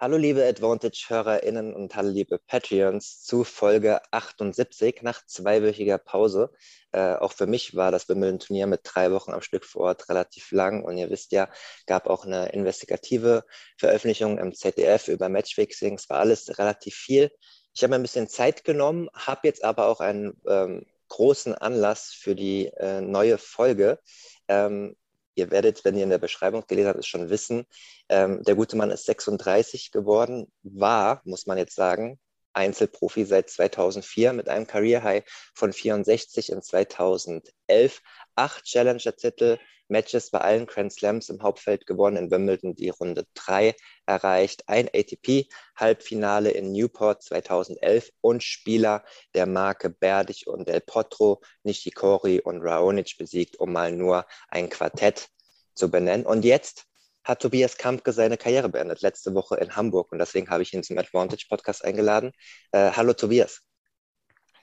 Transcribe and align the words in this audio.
Hallo 0.00 0.16
liebe 0.16 0.44
Advantage-HörerInnen 0.46 1.74
und 1.74 1.96
hallo 1.96 2.10
liebe 2.10 2.38
Patreons 2.38 3.20
zu 3.24 3.42
Folge 3.42 4.00
78 4.12 5.02
nach 5.02 5.26
zweiwöchiger 5.26 5.98
Pause. 5.98 6.52
Äh, 6.92 7.16
auch 7.16 7.32
für 7.32 7.48
mich 7.48 7.74
war 7.74 7.90
das 7.90 8.08
Wimbledon-Turnier 8.08 8.68
mit 8.68 8.82
drei 8.84 9.10
Wochen 9.10 9.32
am 9.32 9.40
Stück 9.40 9.64
vor 9.64 9.86
Ort 9.86 10.08
relativ 10.08 10.52
lang 10.52 10.84
und 10.84 10.98
ihr 10.98 11.10
wisst 11.10 11.32
ja, 11.32 11.50
gab 11.86 12.06
auch 12.06 12.24
eine 12.24 12.50
investigative 12.50 13.42
Veröffentlichung 13.76 14.38
im 14.38 14.54
ZDF 14.54 15.08
über 15.08 15.28
Matchfixing. 15.28 15.94
Es 15.94 16.08
war 16.08 16.20
alles 16.20 16.60
relativ 16.60 16.94
viel. 16.94 17.32
Ich 17.74 17.82
habe 17.82 17.90
mir 17.90 17.96
ein 17.96 18.02
bisschen 18.02 18.28
Zeit 18.28 18.62
genommen, 18.62 19.08
habe 19.14 19.48
jetzt 19.48 19.64
aber 19.64 19.88
auch 19.88 19.98
einen 19.98 20.40
ähm, 20.46 20.86
großen 21.08 21.54
Anlass 21.56 22.12
für 22.12 22.36
die 22.36 22.66
äh, 22.66 23.00
neue 23.00 23.36
Folge. 23.36 23.98
Ähm, 24.46 24.94
ihr 25.38 25.50
werdet, 25.50 25.84
wenn 25.84 25.96
ihr 25.96 26.04
in 26.04 26.10
der 26.10 26.18
Beschreibung 26.18 26.64
gelesen 26.66 26.88
habt, 26.88 26.98
es 26.98 27.06
schon 27.06 27.30
wissen, 27.30 27.64
ähm, 28.08 28.42
der 28.42 28.56
gute 28.56 28.76
Mann 28.76 28.90
ist 28.90 29.06
36 29.06 29.90
geworden, 29.92 30.52
war, 30.62 31.22
muss 31.24 31.46
man 31.46 31.58
jetzt 31.58 31.74
sagen, 31.74 32.18
Einzelprofi 32.52 33.24
seit 33.24 33.50
2004 33.50 34.32
mit 34.32 34.48
einem 34.48 34.66
Career 34.66 35.02
High 35.02 35.24
von 35.54 35.72
64 35.72 36.50
in 36.50 36.62
2011, 36.62 38.02
acht 38.34 38.64
Challenger-Titel, 38.64 39.58
Matches 39.88 40.30
bei 40.30 40.40
allen 40.40 40.66
Grand 40.66 40.92
Slams 40.92 41.30
im 41.30 41.42
Hauptfeld 41.42 41.86
gewonnen, 41.86 42.16
in 42.16 42.30
Wimbledon 42.30 42.74
die 42.74 42.90
Runde 42.90 43.26
3 43.34 43.74
erreicht, 44.06 44.64
ein 44.68 44.88
ATP-Halbfinale 44.88 46.50
in 46.50 46.72
Newport 46.72 47.22
2011 47.22 48.10
und 48.20 48.42
Spieler 48.42 49.04
der 49.34 49.46
Marke 49.46 49.90
Berdich 49.90 50.46
und 50.46 50.68
Del 50.68 50.80
Potro, 50.80 51.40
Nishikori 51.62 52.40
und 52.40 52.60
Raonic 52.60 53.16
besiegt, 53.18 53.58
um 53.58 53.72
mal 53.72 53.92
nur 53.92 54.26
ein 54.48 54.68
Quartett 54.68 55.28
zu 55.74 55.90
benennen. 55.90 56.26
Und 56.26 56.44
jetzt 56.44 56.87
hat 57.28 57.40
Tobias 57.40 57.76
Kampke 57.76 58.12
seine 58.12 58.38
Karriere 58.38 58.70
beendet, 58.70 59.02
letzte 59.02 59.34
Woche 59.34 59.56
in 59.56 59.76
Hamburg. 59.76 60.10
Und 60.10 60.18
deswegen 60.18 60.48
habe 60.48 60.62
ich 60.62 60.72
ihn 60.72 60.82
zum 60.82 60.98
Advantage 60.98 61.46
Podcast 61.48 61.84
eingeladen. 61.84 62.32
Äh, 62.72 62.90
hallo 62.92 63.12
Tobias. 63.12 63.62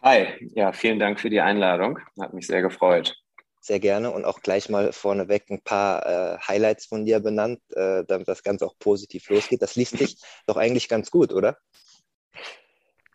Hi, 0.01 0.49
ja, 0.55 0.73
vielen 0.73 0.99
Dank 0.99 1.19
für 1.19 1.29
die 1.29 1.41
Einladung. 1.41 1.99
Hat 2.19 2.33
mich 2.33 2.47
sehr 2.47 2.61
gefreut 2.61 3.15
sehr 3.65 3.79
gerne 3.79 4.11
und 4.11 4.25
auch 4.25 4.41
gleich 4.41 4.69
mal 4.69 4.93
vorneweg 4.93 5.49
ein 5.49 5.61
paar 5.63 6.05
äh, 6.05 6.37
Highlights 6.37 6.85
von 6.85 7.03
dir 7.03 7.19
benannt, 7.19 7.59
äh, 7.71 8.03
damit 8.07 8.27
das 8.27 8.43
Ganze 8.43 8.63
auch 8.63 8.77
positiv 8.77 9.27
losgeht. 9.29 9.63
Das 9.63 9.75
liest 9.75 9.97
sich 9.97 10.17
doch 10.45 10.57
eigentlich 10.57 10.87
ganz 10.87 11.09
gut, 11.09 11.33
oder? 11.33 11.57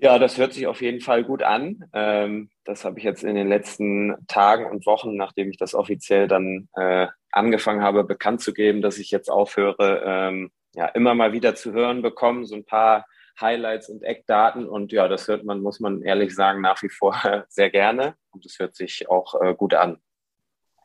Ja, 0.00 0.18
das 0.18 0.38
hört 0.38 0.52
sich 0.52 0.66
auf 0.66 0.82
jeden 0.82 1.00
Fall 1.00 1.22
gut 1.22 1.44
an. 1.44 1.84
Ähm, 1.92 2.50
das 2.64 2.84
habe 2.84 2.98
ich 2.98 3.04
jetzt 3.04 3.22
in 3.22 3.36
den 3.36 3.48
letzten 3.48 4.16
Tagen 4.26 4.68
und 4.68 4.86
Wochen, 4.86 5.14
nachdem 5.14 5.50
ich 5.50 5.56
das 5.56 5.74
offiziell 5.74 6.26
dann 6.26 6.68
äh, 6.74 7.06
angefangen 7.32 7.82
habe, 7.82 8.04
bekannt 8.04 8.40
zu 8.40 8.52
geben, 8.52 8.82
dass 8.82 8.98
ich 8.98 9.10
jetzt 9.10 9.30
aufhöre, 9.30 10.02
ähm, 10.04 10.50
ja, 10.74 10.86
immer 10.86 11.14
mal 11.14 11.32
wieder 11.32 11.54
zu 11.54 11.72
hören 11.72 12.02
bekommen, 12.02 12.46
so 12.46 12.54
ein 12.54 12.64
paar 12.64 13.06
Highlights 13.40 13.88
und 13.88 14.02
Eckdaten. 14.02 14.68
Und 14.68 14.92
ja, 14.92 15.08
das 15.08 15.28
hört 15.28 15.44
man, 15.44 15.60
muss 15.60 15.80
man 15.80 16.02
ehrlich 16.02 16.34
sagen, 16.34 16.60
nach 16.60 16.82
wie 16.82 16.90
vor 16.90 17.16
sehr 17.48 17.70
gerne. 17.70 18.14
Und 18.30 18.44
es 18.46 18.58
hört 18.58 18.74
sich 18.74 19.08
auch 19.08 19.40
äh, 19.40 19.54
gut 19.54 19.74
an. 19.74 20.00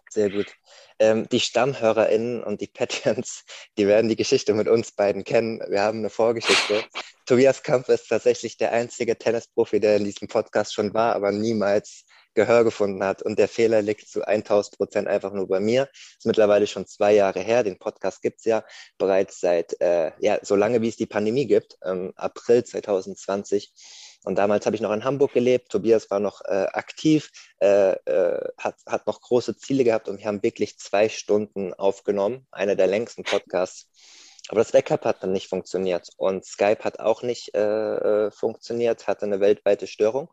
Sehr 0.10 0.30
gut. 0.30 0.48
Ähm, 1.00 1.28
die 1.30 1.42
StammhörerInnen 1.42 2.42
und 2.44 2.62
die 2.62 2.68
Patreons, 2.68 3.44
die 3.78 3.88
werden 3.88 4.08
die 4.08 4.16
Geschichte 4.16 4.54
mit 4.54 4.68
uns 4.68 4.94
beiden 4.94 5.24
kennen. 5.24 5.60
Wir 5.68 5.82
haben 5.82 6.00
eine 6.00 6.10
Vorgeschichte. 6.10 6.84
Tobias 7.26 7.64
Kampf 7.64 7.90
ist 7.90 8.08
tatsächlich 8.08 8.58
der 8.58 8.72
einzige 8.72 9.18
Tennisprofi, 9.18 9.80
der 9.80 9.98
in 9.98 10.06
diesem 10.06 10.28
Podcast 10.28 10.74
schon 10.74 10.94
war, 10.94 11.16
aber 11.16 11.32
niemals 11.32 12.06
Gehör 12.36 12.64
gefunden 12.64 13.04
hat. 13.04 13.22
Und 13.22 13.40
der 13.40 13.48
Fehler 13.48 13.82
liegt 13.82 14.08
zu 14.08 14.28
1000 14.28 14.78
Prozent 14.78 15.08
einfach 15.08 15.34
nur 15.34 15.48
bei 15.48 15.60
mir. 15.60 15.90
Ist 16.18 16.26
mittlerweile 16.26 16.68
schon 16.68 16.86
zwei 16.86 17.14
Jahre 17.14 17.40
her. 17.40 17.64
Den 17.64 17.80
Podcast 17.80 18.22
gibt's 18.22 18.46
ja 18.46 18.64
bereits 18.98 19.40
seit, 19.40 19.80
äh, 19.82 20.12
ja, 20.20 20.40
so 20.42 20.56
lange 20.56 20.82
wie 20.82 20.90
es 20.90 20.98
die 20.98 21.06
Pandemie 21.06 21.48
gibt, 21.48 21.78
ähm, 21.84 22.14
April 22.16 22.64
2020. 22.64 23.74
Und 24.26 24.36
damals 24.36 24.66
habe 24.66 24.76
ich 24.76 24.82
noch 24.82 24.92
in 24.92 25.04
Hamburg 25.04 25.34
gelebt. 25.34 25.70
Tobias 25.70 26.10
war 26.10 26.20
noch 26.20 26.42
äh, 26.46 26.66
aktiv, 26.74 27.32
äh, 27.62 27.92
äh, 27.92 28.50
hat, 28.58 28.76
hat 28.88 29.06
noch 29.08 29.22
große 29.22 29.56
Ziele 29.56 29.84
gehabt 29.84 30.10
und 30.10 30.18
wir 30.20 30.26
haben 30.26 30.42
wirklich 30.42 30.80
zwei 30.80 31.10
Stunden 31.10 31.74
aufgenommen. 31.74 32.48
Einer 32.52 32.76
der 32.76 32.88
längsten 32.88 33.24
Podcasts. 33.24 33.88
Aber 34.50 34.62
das 34.62 34.72
Backup 34.72 35.06
hat 35.06 35.24
dann 35.24 35.32
nicht 35.32 35.48
funktioniert 35.48 36.10
und 36.18 36.46
Skype 36.46 36.84
hat 36.84 37.00
auch 37.00 37.24
nicht 37.24 37.56
äh, 37.56 38.26
äh, 38.28 38.32
funktioniert, 38.32 39.08
hatte 39.08 39.26
eine 39.26 39.40
weltweite 39.40 39.88
Störung. 39.88 40.30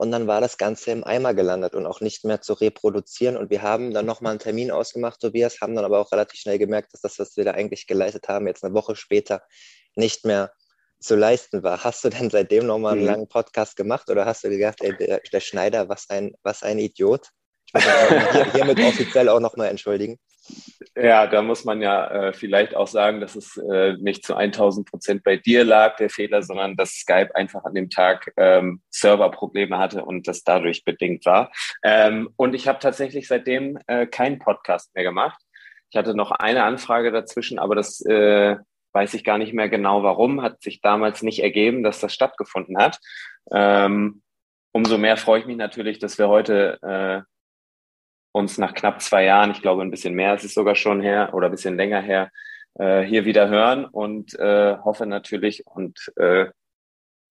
Und 0.00 0.12
dann 0.12 0.26
war 0.26 0.40
das 0.40 0.56
Ganze 0.56 0.92
im 0.92 1.04
Eimer 1.04 1.34
gelandet 1.34 1.74
und 1.74 1.84
auch 1.84 2.00
nicht 2.00 2.24
mehr 2.24 2.40
zu 2.40 2.54
reproduzieren. 2.54 3.36
Und 3.36 3.50
wir 3.50 3.60
haben 3.60 3.92
dann 3.92 4.06
nochmal 4.06 4.30
einen 4.30 4.38
Termin 4.38 4.70
ausgemacht, 4.70 5.20
Tobias, 5.20 5.60
haben 5.60 5.74
dann 5.74 5.84
aber 5.84 5.98
auch 5.98 6.10
relativ 6.10 6.40
schnell 6.40 6.58
gemerkt, 6.58 6.94
dass 6.94 7.02
das, 7.02 7.18
was 7.18 7.36
wir 7.36 7.44
da 7.44 7.50
eigentlich 7.50 7.86
geleistet 7.86 8.26
haben, 8.26 8.46
jetzt 8.46 8.64
eine 8.64 8.72
Woche 8.72 8.96
später 8.96 9.42
nicht 9.96 10.24
mehr 10.24 10.54
zu 11.00 11.16
leisten 11.16 11.62
war. 11.62 11.84
Hast 11.84 12.02
du 12.02 12.08
denn 12.08 12.30
seitdem 12.30 12.64
nochmal 12.64 12.92
einen 12.92 13.02
mhm. 13.02 13.08
langen 13.08 13.28
Podcast 13.28 13.76
gemacht 13.76 14.08
oder 14.08 14.24
hast 14.24 14.42
du 14.42 14.48
gedacht, 14.48 14.78
ey, 14.80 14.96
der, 14.96 15.20
der 15.20 15.40
Schneider, 15.40 15.90
was 15.90 16.08
ein, 16.08 16.32
was 16.42 16.62
ein 16.62 16.78
Idiot? 16.78 17.28
Ich 17.66 17.74
muss 17.74 17.84
hier, 17.84 18.52
hiermit 18.54 18.80
offiziell 18.80 19.28
auch 19.28 19.40
nochmal 19.40 19.68
entschuldigen. 19.68 20.18
Ja, 20.96 21.26
da 21.26 21.42
muss 21.42 21.64
man 21.64 21.80
ja 21.80 22.06
äh, 22.08 22.32
vielleicht 22.32 22.74
auch 22.74 22.88
sagen, 22.88 23.20
dass 23.20 23.36
es 23.36 23.56
äh, 23.56 23.94
nicht 24.00 24.24
zu 24.24 24.34
1000 24.34 24.90
Prozent 24.90 25.24
bei 25.24 25.36
dir 25.36 25.64
lag, 25.64 25.96
der 25.96 26.10
Fehler, 26.10 26.42
sondern 26.42 26.76
dass 26.76 26.90
Skype 26.92 27.34
einfach 27.34 27.64
an 27.64 27.74
dem 27.74 27.90
Tag 27.90 28.32
ähm, 28.36 28.82
Serverprobleme 28.90 29.78
hatte 29.78 30.04
und 30.04 30.26
das 30.26 30.42
dadurch 30.42 30.84
bedingt 30.84 31.24
war. 31.26 31.52
Ähm, 31.82 32.30
und 32.36 32.54
ich 32.54 32.66
habe 32.66 32.80
tatsächlich 32.80 33.28
seitdem 33.28 33.78
äh, 33.86 34.06
keinen 34.06 34.38
Podcast 34.38 34.94
mehr 34.94 35.04
gemacht. 35.04 35.40
Ich 35.90 35.96
hatte 35.96 36.14
noch 36.14 36.30
eine 36.30 36.64
Anfrage 36.64 37.12
dazwischen, 37.12 37.58
aber 37.58 37.74
das 37.74 38.04
äh, 38.04 38.56
weiß 38.92 39.14
ich 39.14 39.24
gar 39.24 39.38
nicht 39.38 39.52
mehr 39.52 39.68
genau 39.68 40.02
warum, 40.02 40.42
hat 40.42 40.62
sich 40.62 40.80
damals 40.80 41.22
nicht 41.22 41.42
ergeben, 41.42 41.82
dass 41.82 42.00
das 42.00 42.12
stattgefunden 42.12 42.78
hat. 42.78 42.98
Ähm, 43.52 44.22
umso 44.72 44.98
mehr 44.98 45.16
freue 45.16 45.40
ich 45.40 45.46
mich 45.46 45.56
natürlich, 45.56 45.98
dass 45.98 46.18
wir 46.18 46.28
heute 46.28 46.78
äh, 46.82 47.29
uns 48.32 48.58
nach 48.58 48.74
knapp 48.74 49.02
zwei 49.02 49.24
Jahren, 49.24 49.50
ich 49.50 49.62
glaube 49.62 49.82
ein 49.82 49.90
bisschen 49.90 50.14
mehr 50.14 50.34
ist 50.34 50.44
es 50.44 50.54
sogar 50.54 50.74
schon 50.74 51.00
her 51.00 51.30
oder 51.32 51.48
ein 51.48 51.52
bisschen 51.52 51.76
länger 51.76 52.00
her, 52.00 52.30
äh, 52.74 53.02
hier 53.02 53.24
wieder 53.24 53.48
hören 53.48 53.84
und 53.84 54.38
äh, 54.38 54.76
hoffe 54.78 55.06
natürlich 55.06 55.66
und 55.66 56.12
äh, 56.16 56.46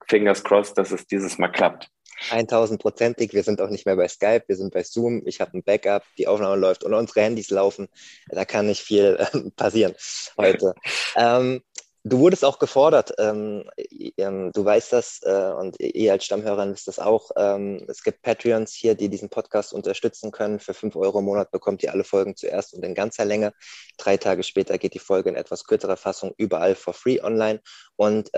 fingers 0.07 0.43
crossed, 0.43 0.77
dass 0.77 0.91
es 0.91 1.07
dieses 1.07 1.37
Mal 1.37 1.49
klappt. 1.49 1.89
1000-prozentig. 2.31 3.33
Wir 3.33 3.43
sind 3.43 3.61
auch 3.61 3.69
nicht 3.69 3.85
mehr 3.85 3.95
bei 3.95 4.07
Skype, 4.07 4.43
wir 4.47 4.55
sind 4.55 4.73
bei 4.73 4.83
Zoom. 4.83 5.21
Ich 5.25 5.39
habe 5.39 5.57
ein 5.57 5.63
Backup, 5.63 6.03
die 6.17 6.27
Aufnahme 6.27 6.57
läuft 6.57 6.83
und 6.83 6.93
unsere 6.93 7.21
Handys 7.21 7.49
laufen. 7.49 7.87
Da 8.27 8.45
kann 8.45 8.67
nicht 8.67 8.81
viel 8.81 9.17
äh, 9.19 9.49
passieren 9.55 9.95
heute. 10.37 10.73
ähm, 11.15 11.61
du 12.03 12.19
wurdest 12.19 12.45
auch 12.45 12.59
gefordert. 12.59 13.13
Ähm, 13.17 13.69
ähm, 14.17 14.51
du 14.53 14.63
weißt 14.63 14.93
das 14.93 15.19
äh, 15.23 15.51
und 15.57 15.79
ihr 15.79 16.11
als 16.11 16.25
Stammhörer 16.25 16.69
wisst 16.71 16.87
das 16.87 16.99
auch. 16.99 17.31
Ähm, 17.35 17.85
es 17.87 18.03
gibt 18.03 18.21
Patreons 18.21 18.73
hier, 18.73 18.95
die 18.95 19.09
diesen 19.09 19.29
Podcast 19.29 19.73
unterstützen 19.73 20.31
können. 20.31 20.59
Für 20.59 20.73
5 20.73 20.95
Euro 20.95 21.19
im 21.19 21.25
Monat 21.25 21.51
bekommt 21.51 21.83
ihr 21.83 21.91
alle 21.91 22.03
Folgen 22.03 22.35
zuerst 22.35 22.73
und 22.73 22.83
in 22.83 22.95
ganzer 22.95 23.25
Länge. 23.25 23.53
Drei 23.97 24.17
Tage 24.17 24.43
später 24.43 24.77
geht 24.77 24.93
die 24.93 24.99
Folge 24.99 25.29
in 25.29 25.35
etwas 25.35 25.65
kürzerer 25.65 25.97
Fassung 25.97 26.33
überall 26.37 26.75
for 26.75 26.93
free 26.93 27.21
online. 27.21 27.61
Und 27.95 28.29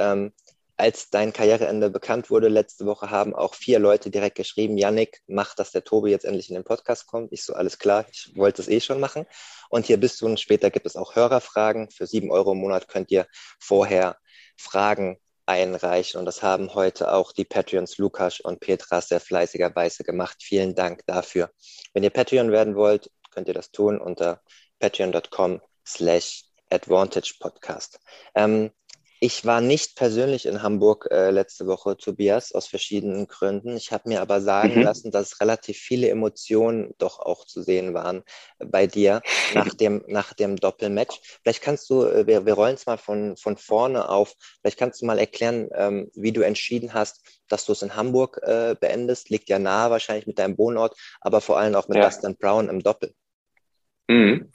als 0.81 1.11
dein 1.11 1.31
Karriereende 1.31 1.91
bekannt 1.91 2.31
wurde 2.31 2.47
letzte 2.47 2.87
Woche, 2.87 3.11
haben 3.11 3.35
auch 3.35 3.53
vier 3.53 3.77
Leute 3.77 4.09
direkt 4.09 4.35
geschrieben, 4.35 4.79
Yannick, 4.79 5.21
mach, 5.27 5.53
dass 5.53 5.71
der 5.71 5.83
Tobi 5.83 6.09
jetzt 6.09 6.25
endlich 6.25 6.49
in 6.49 6.55
den 6.55 6.63
Podcast 6.63 7.05
kommt. 7.05 7.31
Ich 7.31 7.43
so, 7.43 7.53
alles 7.53 7.77
klar, 7.77 8.07
ich 8.11 8.35
wollte 8.35 8.63
es 8.63 8.67
eh 8.67 8.79
schon 8.79 8.99
machen. 8.99 9.27
Und 9.69 9.85
hier 9.85 9.99
bist 9.99 10.19
du 10.19 10.25
und 10.25 10.39
später 10.39 10.71
gibt 10.71 10.87
es 10.87 10.95
auch 10.95 11.15
Hörerfragen. 11.15 11.91
Für 11.91 12.07
sieben 12.07 12.31
Euro 12.31 12.53
im 12.53 12.57
Monat 12.57 12.87
könnt 12.87 13.11
ihr 13.11 13.27
vorher 13.59 14.17
Fragen 14.57 15.19
einreichen. 15.45 16.19
Und 16.19 16.25
das 16.25 16.41
haben 16.41 16.73
heute 16.73 17.13
auch 17.13 17.31
die 17.31 17.45
Patreons 17.45 17.99
Lukas 17.99 18.39
und 18.39 18.59
Petra 18.59 19.01
sehr 19.01 19.19
fleißigerweise 19.19 20.03
gemacht. 20.03 20.37
Vielen 20.41 20.73
Dank 20.73 21.05
dafür. 21.05 21.51
Wenn 21.93 22.01
ihr 22.01 22.09
Patreon 22.09 22.51
werden 22.51 22.75
wollt, 22.75 23.11
könnt 23.29 23.47
ihr 23.47 23.53
das 23.53 23.69
tun 23.69 24.01
unter 24.01 24.41
patreon.com 24.79 25.61
slash 25.85 26.45
advantage 26.71 27.35
podcast. 27.39 27.99
Ähm, 28.33 28.71
Ich 29.23 29.45
war 29.45 29.61
nicht 29.61 29.95
persönlich 29.95 30.47
in 30.47 30.63
Hamburg 30.63 31.07
äh, 31.11 31.29
letzte 31.29 31.67
Woche, 31.67 31.95
Tobias, 31.95 32.53
aus 32.53 32.65
verschiedenen 32.65 33.27
Gründen. 33.27 33.77
Ich 33.77 33.91
habe 33.91 34.09
mir 34.09 34.19
aber 34.19 34.41
sagen 34.41 34.77
mhm. 34.77 34.81
lassen, 34.81 35.11
dass 35.11 35.39
relativ 35.39 35.77
viele 35.77 36.09
Emotionen 36.09 36.95
doch 36.97 37.19
auch 37.19 37.45
zu 37.45 37.61
sehen 37.61 37.93
waren 37.93 38.23
bei 38.57 38.87
dir 38.87 39.21
nach 39.53 39.73
dem, 39.75 40.03
nach 40.07 40.33
dem 40.33 40.55
Doppelmatch. 40.55 41.21
Vielleicht 41.43 41.61
kannst 41.61 41.87
du, 41.91 42.03
äh, 42.03 42.25
wir, 42.25 42.47
wir 42.47 42.53
rollen 42.53 42.73
es 42.73 42.87
mal 42.87 42.97
von, 42.97 43.37
von 43.37 43.57
vorne 43.57 44.09
auf, 44.09 44.33
vielleicht 44.61 44.79
kannst 44.79 45.03
du 45.03 45.05
mal 45.05 45.19
erklären, 45.19 45.69
ähm, 45.75 46.09
wie 46.15 46.31
du 46.31 46.41
entschieden 46.41 46.95
hast, 46.95 47.21
dass 47.47 47.65
du 47.65 47.73
es 47.73 47.83
in 47.83 47.95
Hamburg 47.95 48.39
äh, 48.41 48.75
beendest. 48.79 49.29
Liegt 49.29 49.49
ja 49.49 49.59
nahe 49.59 49.91
wahrscheinlich 49.91 50.25
mit 50.25 50.39
deinem 50.39 50.57
Wohnort, 50.57 50.97
aber 51.19 51.41
vor 51.41 51.59
allem 51.59 51.75
auch 51.75 51.87
mit 51.87 51.99
ja. 51.99 52.05
Dustin 52.05 52.37
Brown 52.37 52.69
im 52.69 52.81
Doppel. 52.81 53.13
Mhm. 54.11 54.51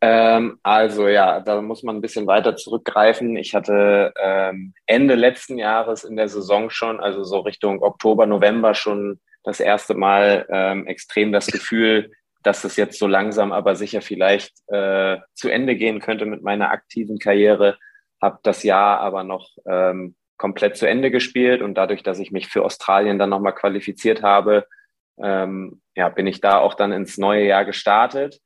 Ähm, 0.00 0.58
also 0.62 1.08
ja, 1.08 1.40
da 1.40 1.60
muss 1.60 1.82
man 1.82 1.96
ein 1.96 2.00
bisschen 2.00 2.26
weiter 2.26 2.56
zurückgreifen. 2.56 3.36
Ich 3.36 3.54
hatte 3.54 4.12
ähm, 4.20 4.74
Ende 4.86 5.14
letzten 5.14 5.58
Jahres 5.58 6.04
in 6.04 6.16
der 6.16 6.28
Saison 6.28 6.70
schon, 6.70 7.00
also 7.00 7.24
so 7.24 7.40
Richtung 7.40 7.82
Oktober, 7.82 8.26
November 8.26 8.74
schon 8.74 9.20
das 9.42 9.58
erste 9.58 9.94
Mal 9.94 10.46
ähm, 10.50 10.86
extrem 10.86 11.32
das 11.32 11.48
Gefühl, 11.48 12.12
dass 12.44 12.64
es 12.64 12.76
jetzt 12.76 12.98
so 12.98 13.06
langsam 13.08 13.52
aber 13.52 13.74
sicher 13.74 14.02
vielleicht 14.02 14.52
äh, 14.68 15.18
zu 15.34 15.48
Ende 15.48 15.74
gehen 15.74 16.00
könnte 16.00 16.26
mit 16.26 16.42
meiner 16.42 16.70
aktiven 16.70 17.18
Karriere. 17.18 17.76
Habe 18.20 18.38
das 18.44 18.62
Jahr 18.62 19.00
aber 19.00 19.24
noch 19.24 19.50
ähm, 19.66 20.14
komplett 20.36 20.76
zu 20.76 20.88
Ende 20.88 21.10
gespielt 21.10 21.60
und 21.60 21.74
dadurch, 21.74 22.04
dass 22.04 22.20
ich 22.20 22.30
mich 22.30 22.48
für 22.48 22.64
Australien 22.64 23.18
dann 23.18 23.30
nochmal 23.30 23.54
qualifiziert 23.54 24.22
habe, 24.22 24.66
ähm, 25.20 25.80
ja, 25.96 26.08
bin 26.08 26.26
ich 26.26 26.40
da 26.40 26.58
auch 26.58 26.74
dann 26.74 26.92
ins 26.92 27.18
neue 27.18 27.44
Jahr 27.44 27.64
gestartet 27.64 28.40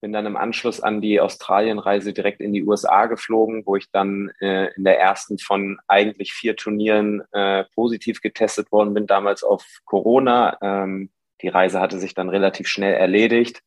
bin 0.00 0.12
dann 0.12 0.26
im 0.26 0.36
Anschluss 0.36 0.80
an 0.80 1.00
die 1.00 1.20
Australienreise 1.20 2.12
direkt 2.12 2.40
in 2.40 2.52
die 2.52 2.64
USA 2.64 3.06
geflogen, 3.06 3.64
wo 3.66 3.76
ich 3.76 3.90
dann 3.90 4.30
äh, 4.40 4.72
in 4.74 4.84
der 4.84 4.98
ersten 4.98 5.38
von 5.38 5.78
eigentlich 5.88 6.32
vier 6.32 6.56
Turnieren 6.56 7.22
äh, 7.32 7.64
positiv 7.74 8.20
getestet 8.20 8.70
worden 8.70 8.94
bin, 8.94 9.06
damals 9.06 9.42
auf 9.42 9.64
Corona. 9.84 10.56
Ähm, 10.62 11.10
die 11.42 11.48
Reise 11.48 11.80
hatte 11.80 11.98
sich 11.98 12.14
dann 12.14 12.28
relativ 12.28 12.68
schnell 12.68 12.94
erledigt. 12.94 13.62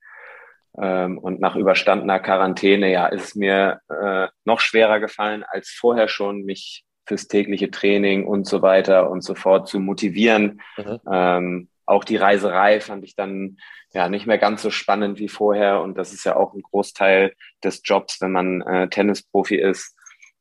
Ähm, 0.78 1.18
und 1.18 1.42
nach 1.42 1.56
überstandener 1.56 2.20
Quarantäne, 2.20 2.90
ja, 2.92 3.08
ist 3.08 3.24
es 3.24 3.36
mir 3.36 3.82
äh, 3.90 4.28
noch 4.46 4.62
schwerer 4.62 5.00
gefallen 5.00 5.44
als 5.44 5.70
vorher 5.70 6.08
schon, 6.08 6.44
mich 6.44 6.86
fürs 7.06 7.28
tägliche 7.28 7.72
Training 7.72 8.26
und 8.26 8.48
so 8.48 8.62
weiter 8.62 9.10
und 9.10 9.22
so 9.22 9.36
fort 9.36 9.68
zu 9.68 9.80
motivieren. 9.80 10.62
Mhm. 10.78 11.00
Ähm, 11.12 11.70
auch 11.86 12.04
die 12.04 12.18
Reiserei 12.18 12.80
fand 12.80 13.04
ich 13.04 13.16
dann 13.16 13.58
ja 13.94 14.10
nicht 14.10 14.26
mehr 14.26 14.38
ganz 14.38 14.62
so 14.62 14.72
spannend 14.72 15.20
wie 15.20 15.28
vorher. 15.28 15.82
Und 15.82 15.98
das 15.98 16.14
ist 16.14 16.24
ja 16.24 16.36
auch 16.36 16.54
ein 16.54 16.62
Großteil 16.62 17.34
des 17.64 17.82
Jobs, 17.84 18.22
wenn 18.22 18.32
man 18.32 18.62
äh, 18.62 18.90
Tennisprofi 18.90 19.56
ist. 19.56 19.98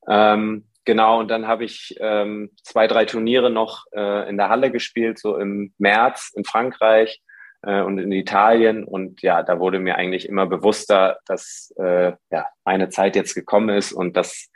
Ähm, 0.07 0.65
genau, 0.85 1.19
und 1.19 1.29
dann 1.29 1.47
habe 1.47 1.63
ich 1.65 1.95
ähm, 1.99 2.51
zwei, 2.63 2.87
drei 2.87 3.05
Turniere 3.05 3.49
noch 3.49 3.85
äh, 3.93 4.29
in 4.29 4.37
der 4.37 4.49
Halle 4.49 4.71
gespielt, 4.71 5.19
so 5.19 5.37
im 5.37 5.73
März 5.77 6.31
in 6.35 6.45
Frankreich 6.45 7.21
äh, 7.63 7.81
und 7.81 7.99
in 7.99 8.11
Italien. 8.11 8.83
Und 8.83 9.21
ja, 9.21 9.43
da 9.43 9.59
wurde 9.59 9.79
mir 9.79 9.95
eigentlich 9.95 10.27
immer 10.27 10.47
bewusster, 10.47 11.19
dass 11.25 11.73
äh, 11.77 12.13
ja, 12.31 12.47
meine 12.63 12.89
Zeit 12.89 13.15
jetzt 13.15 13.35
gekommen 13.35 13.69
ist 13.69 13.91
und 13.91 14.15
dass 14.15 14.49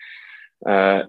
äh, 0.62 1.04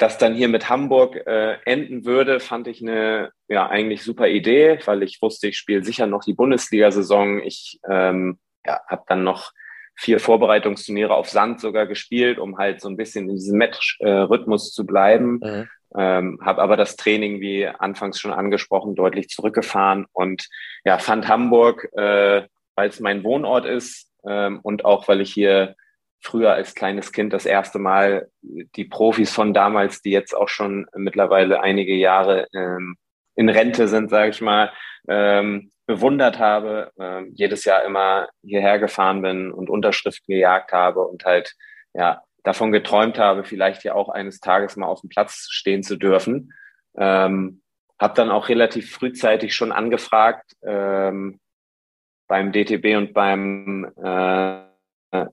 das 0.00 0.16
dann 0.16 0.34
hier 0.34 0.48
mit 0.48 0.70
Hamburg 0.70 1.16
äh, 1.26 1.58
enden 1.64 2.04
würde, 2.04 2.40
fand 2.40 2.66
ich 2.68 2.80
eine 2.80 3.32
ja 3.48 3.68
eigentlich 3.68 4.02
super 4.02 4.28
Idee, 4.28 4.78
weil 4.86 5.02
ich 5.02 5.20
wusste, 5.20 5.48
ich 5.48 5.58
spiele 5.58 5.84
sicher 5.84 6.06
noch 6.06 6.24
die 6.24 6.34
Bundesliga-Saison. 6.34 7.40
Ich 7.40 7.78
ähm, 7.88 8.38
ja, 8.64 8.80
habe 8.88 9.04
dann 9.08 9.24
noch 9.24 9.52
vier 9.96 10.18
Vorbereitungsturniere 10.18 11.14
auf 11.14 11.28
Sand 11.28 11.60
sogar 11.60 11.86
gespielt, 11.86 12.38
um 12.38 12.56
halt 12.56 12.80
so 12.80 12.88
ein 12.88 12.96
bisschen 12.96 13.28
in 13.28 13.36
diesem 13.36 13.58
Match-Rhythmus 13.58 14.68
äh, 14.68 14.72
zu 14.72 14.86
bleiben. 14.86 15.40
Mhm. 15.42 15.68
Ähm, 15.96 16.38
habe 16.42 16.62
aber 16.62 16.76
das 16.76 16.96
Training, 16.96 17.40
wie 17.40 17.66
anfangs 17.66 18.18
schon 18.20 18.32
angesprochen, 18.32 18.94
deutlich 18.94 19.28
zurückgefahren 19.28 20.06
und 20.12 20.48
ja, 20.84 20.98
fand 20.98 21.28
Hamburg, 21.28 21.88
äh, 21.92 22.46
weil 22.76 22.88
es 22.88 23.00
mein 23.00 23.24
Wohnort 23.24 23.66
ist 23.66 24.08
ähm, 24.24 24.60
und 24.62 24.84
auch 24.84 25.08
weil 25.08 25.20
ich 25.20 25.34
hier 25.34 25.74
früher 26.20 26.52
als 26.52 26.74
kleines 26.74 27.12
Kind 27.12 27.32
das 27.32 27.46
erste 27.46 27.78
Mal 27.78 28.28
die 28.42 28.84
Profis 28.84 29.32
von 29.32 29.54
damals, 29.54 30.02
die 30.02 30.10
jetzt 30.10 30.34
auch 30.34 30.48
schon 30.48 30.86
mittlerweile 30.94 31.60
einige 31.60 31.94
Jahre 31.94 32.46
ähm, 32.54 32.96
in 33.34 33.48
Rente 33.48 33.88
sind, 33.88 34.10
sage 34.10 34.30
ich 34.30 34.40
mal, 34.40 34.72
ähm, 35.08 35.70
bewundert 35.86 36.38
habe, 36.38 36.92
äh, 36.98 37.22
jedes 37.32 37.64
Jahr 37.64 37.84
immer 37.84 38.28
hierher 38.42 38.78
gefahren 38.78 39.22
bin 39.22 39.50
und 39.50 39.70
Unterschriften 39.70 40.32
gejagt 40.32 40.72
habe 40.72 41.00
und 41.06 41.24
halt 41.24 41.54
ja 41.94 42.22
davon 42.44 42.72
geträumt 42.72 43.18
habe, 43.18 43.44
vielleicht 43.44 43.84
ja 43.84 43.94
auch 43.94 44.08
eines 44.08 44.40
Tages 44.40 44.76
mal 44.76 44.86
auf 44.86 45.00
dem 45.00 45.10
Platz 45.10 45.48
stehen 45.50 45.82
zu 45.82 45.96
dürfen. 45.96 46.52
Ähm, 46.96 47.62
habe 47.98 48.14
dann 48.14 48.30
auch 48.30 48.48
relativ 48.48 48.92
frühzeitig 48.92 49.54
schon 49.54 49.72
angefragt 49.72 50.52
ähm, 50.62 51.38
beim 52.28 52.52
DTB 52.52 52.96
und 52.96 53.12
beim 53.12 53.92
äh, 54.02 54.69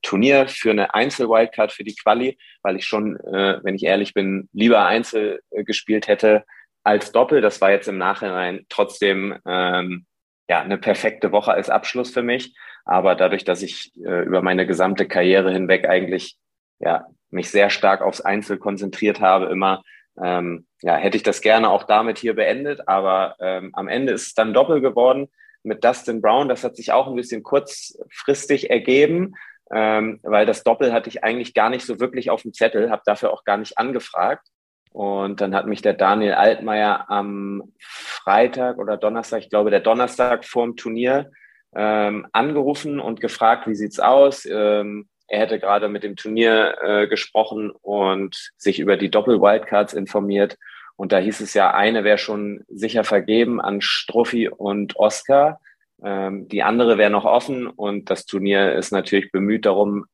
Turnier 0.01 0.47
für 0.47 0.71
eine 0.71 0.93
Einzel-Wildcard 0.93 1.71
für 1.71 1.83
die 1.83 1.95
Quali, 1.95 2.37
weil 2.63 2.75
ich 2.77 2.85
schon, 2.85 3.17
äh, 3.17 3.59
wenn 3.63 3.75
ich 3.75 3.83
ehrlich 3.83 4.13
bin, 4.13 4.49
lieber 4.53 4.85
Einzel 4.85 5.41
äh, 5.51 5.63
gespielt 5.63 6.07
hätte 6.07 6.43
als 6.83 7.11
Doppel. 7.11 7.41
Das 7.41 7.61
war 7.61 7.71
jetzt 7.71 7.87
im 7.87 7.97
Nachhinein 7.97 8.65
trotzdem 8.69 9.37
ähm, 9.45 10.05
ja 10.49 10.61
eine 10.61 10.77
perfekte 10.77 11.31
Woche 11.31 11.51
als 11.51 11.69
Abschluss 11.69 12.11
für 12.11 12.23
mich. 12.23 12.55
Aber 12.85 13.15
dadurch, 13.15 13.43
dass 13.43 13.61
ich 13.61 13.91
äh, 13.97 14.23
über 14.23 14.41
meine 14.41 14.65
gesamte 14.65 15.07
Karriere 15.07 15.51
hinweg 15.51 15.87
eigentlich 15.87 16.37
ja 16.79 17.05
mich 17.29 17.49
sehr 17.51 17.69
stark 17.69 18.01
aufs 18.01 18.21
Einzel 18.21 18.57
konzentriert 18.57 19.19
habe, 19.19 19.47
immer 19.47 19.83
ähm, 20.19 20.65
ja 20.81 20.95
hätte 20.95 21.17
ich 21.17 21.23
das 21.23 21.41
gerne 21.41 21.69
auch 21.69 21.83
damit 21.83 22.17
hier 22.17 22.35
beendet. 22.35 22.87
Aber 22.87 23.35
ähm, 23.39 23.71
am 23.73 23.87
Ende 23.87 24.13
ist 24.13 24.27
es 24.27 24.33
dann 24.33 24.53
Doppel 24.53 24.81
geworden 24.81 25.27
mit 25.61 25.83
Dustin 25.83 26.21
Brown. 26.21 26.49
Das 26.49 26.63
hat 26.63 26.77
sich 26.77 26.93
auch 26.93 27.07
ein 27.07 27.15
bisschen 27.15 27.43
kurzfristig 27.43 28.71
ergeben 28.71 29.35
ähm, 29.73 30.19
weil 30.23 30.45
das 30.45 30.63
Doppel 30.63 30.93
hatte 30.93 31.09
ich 31.09 31.23
eigentlich 31.23 31.53
gar 31.53 31.69
nicht 31.69 31.85
so 31.85 31.99
wirklich 31.99 32.29
auf 32.29 32.43
dem 32.43 32.53
Zettel, 32.53 32.89
habe 32.89 33.01
dafür 33.05 33.33
auch 33.33 33.43
gar 33.43 33.57
nicht 33.57 33.77
angefragt. 33.77 34.47
Und 34.91 35.41
dann 35.41 35.53
hat 35.53 35.67
mich 35.67 35.81
der 35.81 35.93
Daniel 35.93 36.33
Altmaier 36.33 37.09
am 37.09 37.73
Freitag 37.79 38.77
oder 38.77 38.97
Donnerstag, 38.97 39.41
ich 39.41 39.49
glaube 39.49 39.69
der 39.69 39.81
Donnerstag 39.81 40.45
vorm 40.45 40.75
Turnier, 40.75 41.29
ähm, 41.75 42.27
angerufen 42.31 42.99
und 42.99 43.21
gefragt, 43.21 43.67
wie 43.67 43.75
sieht's 43.75 43.99
aus? 43.99 44.45
Ähm, 44.45 45.07
er 45.27 45.41
hätte 45.41 45.59
gerade 45.59 45.89
mit 45.89 46.03
dem 46.03 46.15
Turnier 46.15 46.77
äh, 46.81 47.07
gesprochen 47.07 47.71
und 47.71 48.51
sich 48.57 48.79
über 48.79 48.95
die 48.95 49.11
Doppel-Wildcards 49.11 49.93
informiert. 49.93 50.57
Und 50.95 51.11
da 51.11 51.19
hieß 51.19 51.41
es 51.41 51.53
ja, 51.53 51.71
eine 51.73 52.03
wäre 52.03 52.17
schon 52.17 52.63
sicher 52.69 53.03
vergeben 53.03 53.61
an 53.61 53.81
Struffi 53.81 54.49
und 54.49 54.95
Oscar. 54.95 55.59
Ähm, 56.03 56.47
die 56.47 56.63
andere 56.63 56.97
wäre 56.97 57.09
noch 57.09 57.25
offen 57.25 57.67
und 57.67 58.09
das 58.09 58.25
Turnier 58.25 58.73
ist 58.73 58.91
natürlich 58.91 59.31
bemüht 59.31 59.65
darum, 59.65 60.05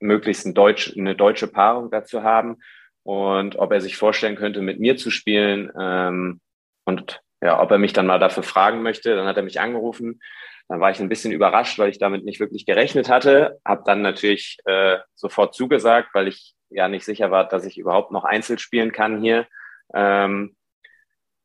möglichst 0.00 0.46
ein 0.46 0.54
Deutsch, 0.54 0.94
eine 0.96 1.14
deutsche 1.14 1.48
Paarung 1.48 1.90
dazu 1.90 2.22
haben 2.22 2.58
und 3.02 3.56
ob 3.56 3.72
er 3.72 3.80
sich 3.80 3.96
vorstellen 3.96 4.36
könnte, 4.36 4.60
mit 4.60 4.80
mir 4.80 4.96
zu 4.96 5.10
spielen 5.10 5.70
ähm, 5.78 6.40
und 6.84 7.22
ja, 7.42 7.60
ob 7.60 7.70
er 7.70 7.78
mich 7.78 7.92
dann 7.92 8.06
mal 8.06 8.18
dafür 8.18 8.42
fragen 8.42 8.82
möchte. 8.82 9.16
Dann 9.16 9.26
hat 9.26 9.36
er 9.36 9.42
mich 9.42 9.60
angerufen. 9.60 10.20
Dann 10.68 10.80
war 10.80 10.90
ich 10.90 11.00
ein 11.00 11.08
bisschen 11.08 11.32
überrascht, 11.32 11.78
weil 11.78 11.90
ich 11.90 11.98
damit 11.98 12.24
nicht 12.24 12.38
wirklich 12.38 12.66
gerechnet 12.66 13.08
hatte. 13.08 13.58
Habe 13.64 13.82
dann 13.86 14.02
natürlich 14.02 14.58
äh, 14.66 14.98
sofort 15.14 15.54
zugesagt, 15.54 16.10
weil 16.12 16.28
ich 16.28 16.54
ja 16.68 16.88
nicht 16.88 17.04
sicher 17.04 17.30
war, 17.30 17.48
dass 17.48 17.64
ich 17.64 17.78
überhaupt 17.78 18.12
noch 18.12 18.24
Einzel 18.24 18.58
spielen 18.58 18.92
kann 18.92 19.20
hier. 19.20 19.46
Ähm, 19.94 20.54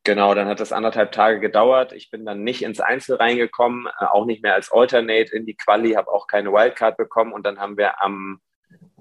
Genau, 0.05 0.35
dann 0.35 0.47
hat 0.47 0.59
das 0.59 0.71
anderthalb 0.71 1.11
Tage 1.11 1.39
gedauert. 1.39 1.91
Ich 1.91 2.11
bin 2.11 2.25
dann 2.25 2.43
nicht 2.43 2.61
ins 2.61 2.79
Einzel 2.79 3.15
reingekommen, 3.15 3.87
äh, 3.99 4.05
auch 4.05 4.25
nicht 4.25 4.43
mehr 4.43 4.53
als 4.53 4.71
Alternate 4.71 5.35
in 5.35 5.47
die 5.47 5.55
Quali, 5.55 5.93
habe 5.93 6.11
auch 6.11 6.27
keine 6.27 6.53
Wildcard 6.53 6.95
bekommen 6.95 7.33
und 7.33 7.45
dann 7.45 7.59
haben 7.59 7.75
wir 7.75 8.01
am 8.03 8.39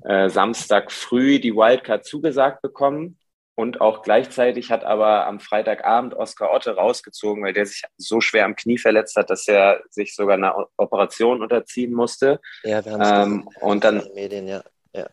äh, 0.03 0.31
Samstag 0.31 0.91
früh 0.91 1.39
die 1.39 1.55
Wildcard 1.55 2.07
zugesagt 2.07 2.63
bekommen 2.63 3.19
und 3.55 3.83
auch 3.83 4.03
gleichzeitig 4.03 4.71
hat 4.71 4.85
aber 4.85 5.27
am 5.27 5.41
Freitagabend 5.41 6.15
Oskar 6.15 6.53
Otte 6.53 6.75
rausgezogen, 6.75 7.45
weil 7.45 7.53
der 7.53 7.67
sich 7.67 7.83
so 7.99 8.23
schwer 8.23 8.47
am 8.47 8.57
Knie 8.57 8.79
verletzt 8.79 9.17
hat, 9.17 9.29
dass 9.29 9.47
er 9.47 9.83
sich 9.91 10.15
sogar 10.15 10.37
einer 10.37 10.69
Operation 10.79 11.43
unterziehen 11.43 11.93
musste. 11.93 12.41
Ja, 12.63 12.83
wir 12.83 12.93
haben 12.93 13.45
ähm, 13.45 13.49
und 13.61 13.85
dann 13.85 14.03
Medien, 14.15 14.49
ja. 14.49 14.63
ja. 14.95 15.07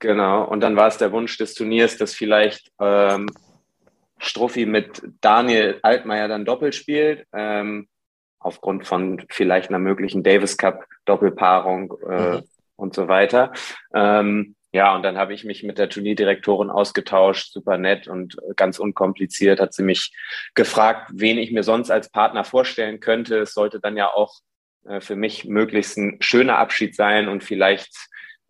Genau, 0.00 0.44
und 0.44 0.60
dann 0.60 0.76
war 0.76 0.88
es 0.88 0.98
der 0.98 1.12
Wunsch 1.12 1.38
des 1.38 1.54
Turniers, 1.54 1.96
dass 1.96 2.14
vielleicht 2.14 2.70
ähm, 2.78 3.26
Struffi 4.20 4.66
mit 4.66 5.02
Daniel 5.20 5.80
Altmaier 5.82 6.28
dann 6.28 6.44
doppelt 6.44 6.74
spielt, 6.74 7.26
ähm, 7.32 7.88
aufgrund 8.38 8.86
von 8.86 9.24
vielleicht 9.28 9.68
einer 9.68 9.78
möglichen 9.78 10.22
Davis 10.22 10.56
Cup 10.56 10.84
Doppelpaarung 11.04 11.94
äh, 12.08 12.36
mhm. 12.36 12.42
und 12.76 12.94
so 12.94 13.08
weiter. 13.08 13.52
Ähm, 13.94 14.54
ja, 14.72 14.94
und 14.94 15.02
dann 15.02 15.18
habe 15.18 15.34
ich 15.34 15.44
mich 15.44 15.64
mit 15.64 15.78
der 15.78 15.88
Turnierdirektorin 15.88 16.70
ausgetauscht, 16.70 17.52
super 17.52 17.76
nett 17.76 18.06
und 18.06 18.36
ganz 18.54 18.78
unkompliziert 18.78 19.58
hat 19.58 19.74
sie 19.74 19.82
mich 19.82 20.14
gefragt, 20.54 21.10
wen 21.12 21.38
ich 21.38 21.50
mir 21.50 21.64
sonst 21.64 21.90
als 21.90 22.08
Partner 22.08 22.44
vorstellen 22.44 23.00
könnte. 23.00 23.38
Es 23.38 23.52
sollte 23.52 23.80
dann 23.80 23.96
ja 23.96 24.06
auch 24.12 24.38
äh, 24.86 25.00
für 25.00 25.16
mich 25.16 25.44
möglichst 25.44 25.98
ein 25.98 26.18
schöner 26.20 26.58
Abschied 26.58 26.94
sein 26.94 27.28
und 27.28 27.42
vielleicht 27.42 27.90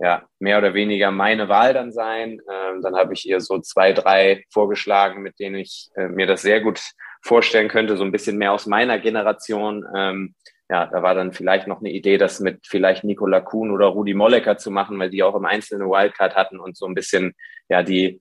ja 0.01 0.23
mehr 0.39 0.59
oder 0.59 0.75
weniger 0.75 1.11
meine 1.11 1.49
Wahl 1.49 1.75
dann 1.75 1.93
sein. 1.93 2.41
Ähm, 2.51 2.83
dann 2.83 2.97
habe 2.97 3.13
ich 3.13 3.29
ihr 3.29 3.41
so 3.41 3.59
zwei, 3.61 3.93
drei 3.93 4.45
vorgeschlagen, 4.51 5.23
mit 5.23 5.39
denen 5.39 5.57
ich 5.57 5.91
äh, 5.95 6.09
mir 6.09 6.27
das 6.27 6.43
sehr 6.43 6.61
gut 6.61 6.81
vorstellen 7.23 7.69
könnte, 7.69 7.97
so 7.97 8.05
ein 8.05 8.13
bisschen 8.13 8.39
mehr 8.39 8.53
aus 8.53 8.67
meiner 8.67 8.99
Generation. 8.99 9.85
Ähm, 9.95 10.35
ja, 10.71 10.87
da 10.87 11.03
war 11.03 11.15
dann 11.15 11.33
vielleicht 11.33 11.67
noch 11.67 11.81
eine 11.81 11.91
Idee, 11.91 12.17
das 12.17 12.41
mit 12.41 12.67
vielleicht 12.67 13.05
Nikola 13.05 13.41
Kuhn 13.41 13.71
oder 13.71 13.87
Rudi 13.87 14.15
Mollecker 14.15 14.57
zu 14.57 14.71
machen, 14.71 14.99
weil 14.99 15.11
die 15.11 15.23
auch 15.23 15.35
im 15.35 15.45
Einzelnen 15.45 15.89
Wildcard 15.89 16.35
hatten 16.35 16.59
und 16.59 16.77
so 16.77 16.87
ein 16.87 16.95
bisschen 16.95 17.35
ja 17.69 17.83
die 17.83 18.21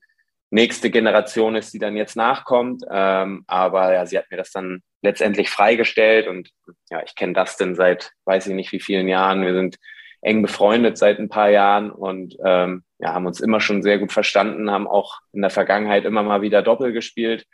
nächste 0.49 0.89
Generation 0.89 1.55
ist, 1.55 1.73
die 1.73 1.79
dann 1.79 1.95
jetzt 1.95 2.15
nachkommt. 2.15 2.83
Ähm, 2.91 3.43
aber 3.47 3.93
ja, 3.93 4.05
sie 4.05 4.17
hat 4.17 4.29
mir 4.31 4.37
das 4.37 4.51
dann 4.51 4.81
letztendlich 5.01 5.49
freigestellt 5.49 6.27
und 6.27 6.49
ja, 6.89 7.01
ich 7.05 7.15
kenne 7.15 7.33
Dustin 7.33 7.75
seit 7.75 8.11
weiß 8.25 8.47
ich 8.47 8.53
nicht 8.53 8.71
wie 8.73 8.81
vielen 8.81 9.07
Jahren. 9.07 9.45
Wir 9.45 9.53
sind 9.53 9.77
eng 10.21 10.41
befreundet 10.41 10.97
seit 10.97 11.19
ein 11.19 11.29
paar 11.29 11.49
Jahren 11.49 11.91
und 11.91 12.35
ähm, 12.43 12.83
ja, 12.99 13.13
haben 13.13 13.25
uns 13.25 13.39
immer 13.39 13.61
schon 13.61 13.81
sehr 13.81 13.97
gut 13.99 14.11
verstanden, 14.11 14.69
haben 14.69 14.87
auch 14.87 15.19
in 15.31 15.41
der 15.41 15.49
Vergangenheit 15.49 16.05
immer 16.05 16.23
mal 16.23 16.41
wieder 16.41 16.61
Doppel 16.61 16.91
gespielt. 16.91 17.45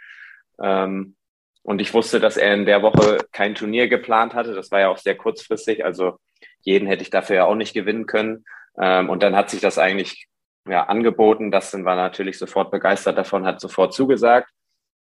Ähm, 0.62 1.16
und 1.62 1.82
ich 1.82 1.94
wusste, 1.94 2.20
dass 2.20 2.38
er 2.38 2.54
in 2.54 2.66
der 2.66 2.82
Woche 2.82 3.18
kein 3.32 3.56
Turnier 3.56 3.88
geplant 3.88 4.34
hatte. 4.34 4.54
Das 4.54 4.72
war 4.72 4.80
ja 4.80 4.90
auch 4.90 4.98
sehr 4.98 5.16
kurzfristig. 5.16 5.84
Also 5.84 6.18
jeden 6.62 6.88
hätte 6.88 7.04
ich 7.04 7.10
dafür 7.10 7.36
ja 7.36 7.46
auch 7.46 7.56
nicht 7.56 7.74
gewinnen 7.74 8.06
können. 8.06 8.46
Ähm, 8.80 9.10
und 9.10 9.24
dann 9.24 9.36
hat 9.36 9.50
sich 9.50 9.62
das 9.62 9.78
eigentlich 9.78 10.28
ja, 10.68 10.84
angeboten. 10.84 11.52
Dustin 11.52 11.86
war 11.86 11.96
natürlich 11.96 12.38
sofort 12.38 12.72
begeistert 12.72 13.18
davon, 13.18 13.46
hat 13.46 13.62
sofort 13.62 13.94
zugesagt. 13.94 14.50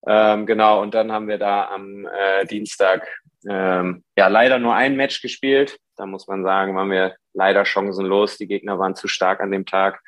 Ähm, 0.07 0.45
genau, 0.45 0.81
und 0.81 0.93
dann 0.93 1.11
haben 1.11 1.27
wir 1.27 1.37
da 1.37 1.67
am 1.69 2.05
äh, 2.05 2.45
Dienstag 2.45 3.07
ähm, 3.49 4.03
ja 4.17 4.27
leider 4.27 4.59
nur 4.59 4.73
ein 4.73 4.95
Match 4.95 5.21
gespielt. 5.21 5.77
Da 5.97 6.05
muss 6.05 6.27
man 6.27 6.43
sagen, 6.43 6.75
waren 6.75 6.91
wir 6.91 7.15
leider 7.39 7.65
chancenlos. 7.65 8.37
Die 8.37 8.47
Gegner 8.47 8.77
waren 8.77 8.95
zu 8.95 9.07
stark 9.07 9.39
an 9.39 9.51
dem 9.51 9.65
Tag. 9.65 10.01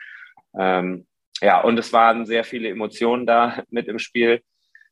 Ähm, 0.57 1.07
ja, 1.41 1.61
und 1.61 1.79
es 1.79 1.91
waren 1.93 2.25
sehr 2.25 2.43
viele 2.43 2.69
Emotionen 2.69 3.25
da 3.25 3.63
mit 3.69 3.88
im 3.88 3.97
Spiel. 3.97 4.41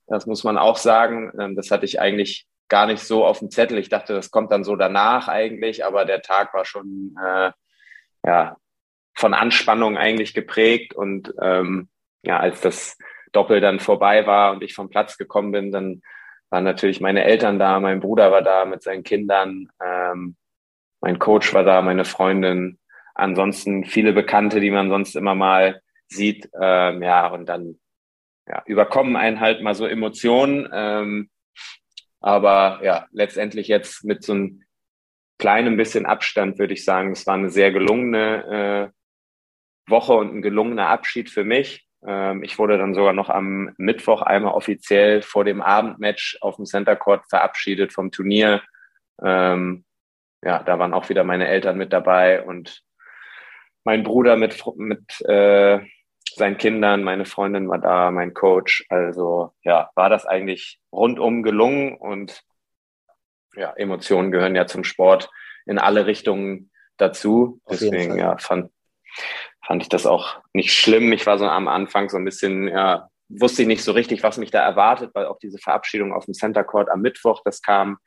Das 0.08 0.26
muss 0.26 0.44
man 0.44 0.58
auch 0.58 0.78
sagen. 0.78 1.32
Ähm, 1.40 1.56
das 1.56 1.70
hatte 1.70 1.86
ich 1.86 2.00
eigentlich 2.00 2.48
gar 2.70 2.88
nicht 2.88 3.04
so 3.04 3.26
auf 3.26 3.40
dem 3.40 3.52
Zettel. 3.52 3.78
Ich 3.78 3.90
dachte, 3.90 4.14
das 4.14 4.32
kommt 4.32 4.52
dann 4.52 4.64
so 4.64 4.76
danach 4.76 5.28
eigentlich, 5.28 5.86
aber 5.86 6.06
der 6.06 6.22
Tag 6.22 6.54
war 6.54 6.66
schon 6.66 7.16
äh, 7.24 7.52
ja 8.26 8.58
von 9.16 9.34
Anspannung 9.34 9.98
eigentlich 9.98 10.34
geprägt 10.34 10.94
und 10.94 11.34
ähm, 11.42 11.90
ja, 12.24 12.40
als 12.40 12.62
das 12.62 12.98
Doppel 13.32 13.60
dann 13.60 13.80
vorbei 13.80 14.26
war 14.26 14.54
und 14.54 14.64
ich 14.64 14.74
vom 14.74 14.90
Platz 14.90 15.18
gekommen 15.18 15.52
bin, 15.52 15.72
dann 15.72 16.02
waren 16.50 16.64
natürlich 16.64 17.02
meine 17.02 17.24
Eltern 17.24 17.60
da, 17.60 17.80
mein 17.80 18.00
Bruder 18.00 18.32
war 18.32 18.42
da 18.42 18.66
mit 18.66 18.82
seinen 18.82 19.04
Kindern, 19.04 19.70
ähm, 19.84 20.36
mein 21.02 21.20
Coach 21.20 21.54
war 21.54 21.64
da, 21.64 21.82
meine 21.82 22.06
Freundin, 22.06 22.80
ansonsten 23.16 23.86
viele 23.86 24.14
Bekannte, 24.14 24.60
die 24.60 24.72
man 24.72 24.90
sonst 24.90 25.16
immer 25.16 25.36
mal 25.36 25.82
sieht, 26.08 26.50
ähm, 26.60 27.04
ja, 27.04 27.28
und 27.28 27.48
dann 27.48 27.80
ja, 28.48 28.64
überkommen 28.66 29.16
einen 29.16 29.40
halt 29.40 29.62
mal 29.62 29.76
so 29.76 29.86
Emotionen, 29.86 30.68
ähm, 30.74 31.30
aber 32.20 32.80
ja, 32.84 33.08
letztendlich 33.12 33.68
jetzt 33.68 34.04
mit 34.04 34.24
so 34.24 34.34
einem 34.34 34.64
kleinen 35.38 35.78
bisschen 35.78 36.06
Abstand 36.06 36.60
würde 36.60 36.74
ich 36.74 36.84
sagen, 36.84 37.12
es 37.12 37.26
war 37.26 37.36
eine 37.36 37.50
sehr 37.50 37.72
gelungene 37.72 38.92
äh, 38.92 39.90
Woche 39.90 40.14
und 40.14 40.36
ein 40.36 40.42
gelungener 40.42 40.88
Abschied 40.88 41.30
für 41.30 41.44
mich. 41.44 41.88
Ähm, 42.06 42.44
ich 42.44 42.60
wurde 42.60 42.78
dann 42.78 42.94
sogar 42.94 43.14
noch 43.14 43.30
am 43.30 43.74
Mittwoch 43.78 44.22
einmal 44.22 44.54
offiziell 44.54 45.22
vor 45.22 45.46
dem 45.46 45.62
Abendmatch 45.62 46.38
auf 46.42 46.58
dem 46.58 46.66
Center 46.66 46.96
Court 46.96 47.24
verabschiedet 47.30 47.94
vom 47.94 48.12
Turnier. 48.12 48.62
Ähm, 49.24 49.86
ja, 50.44 50.64
da 50.64 50.80
waren 50.80 50.94
auch 50.94 51.10
wieder 51.10 51.24
meine 51.24 51.48
Eltern 51.48 51.78
mit 51.78 51.94
dabei 51.94 52.44
und 52.44 52.84
mein 53.84 54.04
Bruder 54.04 54.36
mit, 54.36 54.64
mit 54.76 55.22
äh, 55.22 55.80
seinen 56.36 56.58
Kindern, 56.58 57.04
meine 57.04 57.26
Freundin 57.26 57.70
war 57.70 57.80
da, 57.80 58.12
mein 58.12 58.34
Coach. 58.34 58.86
Also 58.90 59.54
ja, 59.64 59.90
war 59.96 60.10
das 60.10 60.26
eigentlich 60.26 60.80
rundum 60.92 61.44
gelungen 61.44 61.98
und 61.98 62.44
ja, 63.56 63.74
Emotionen 63.76 64.32
gehören 64.32 64.56
ja 64.56 64.68
zum 64.68 64.84
Sport 64.84 65.30
in 65.66 65.80
alle 65.80 66.06
Richtungen 66.06 66.72
dazu. 66.98 67.62
Deswegen 67.70 68.18
ja, 68.18 68.38
fand, 68.38 68.72
fand 69.66 69.82
ich 69.82 69.90
das 69.90 70.06
auch 70.06 70.42
nicht 70.54 70.74
schlimm. 70.74 71.12
Ich 71.12 71.26
war 71.26 71.38
so 71.38 71.48
am 71.48 71.68
Anfang 71.68 72.10
so 72.10 72.18
ein 72.18 72.26
bisschen, 72.26 72.68
ja, 72.68 73.10
wusste 73.28 73.64
ich 73.64 73.68
nicht 73.68 73.84
so 73.84 73.92
richtig, 73.92 74.24
was 74.24 74.38
mich 74.38 74.52
da 74.52 74.62
erwartet, 74.62 75.12
weil 75.14 75.26
auch 75.26 75.40
diese 75.40 75.58
Verabschiedung 75.58 76.14
auf 76.14 76.26
dem 76.26 76.34
Center 76.34 76.64
Court 76.64 76.90
am 76.90 77.02
Mittwoch, 77.02 77.42
das 77.44 77.62
kam 77.62 77.98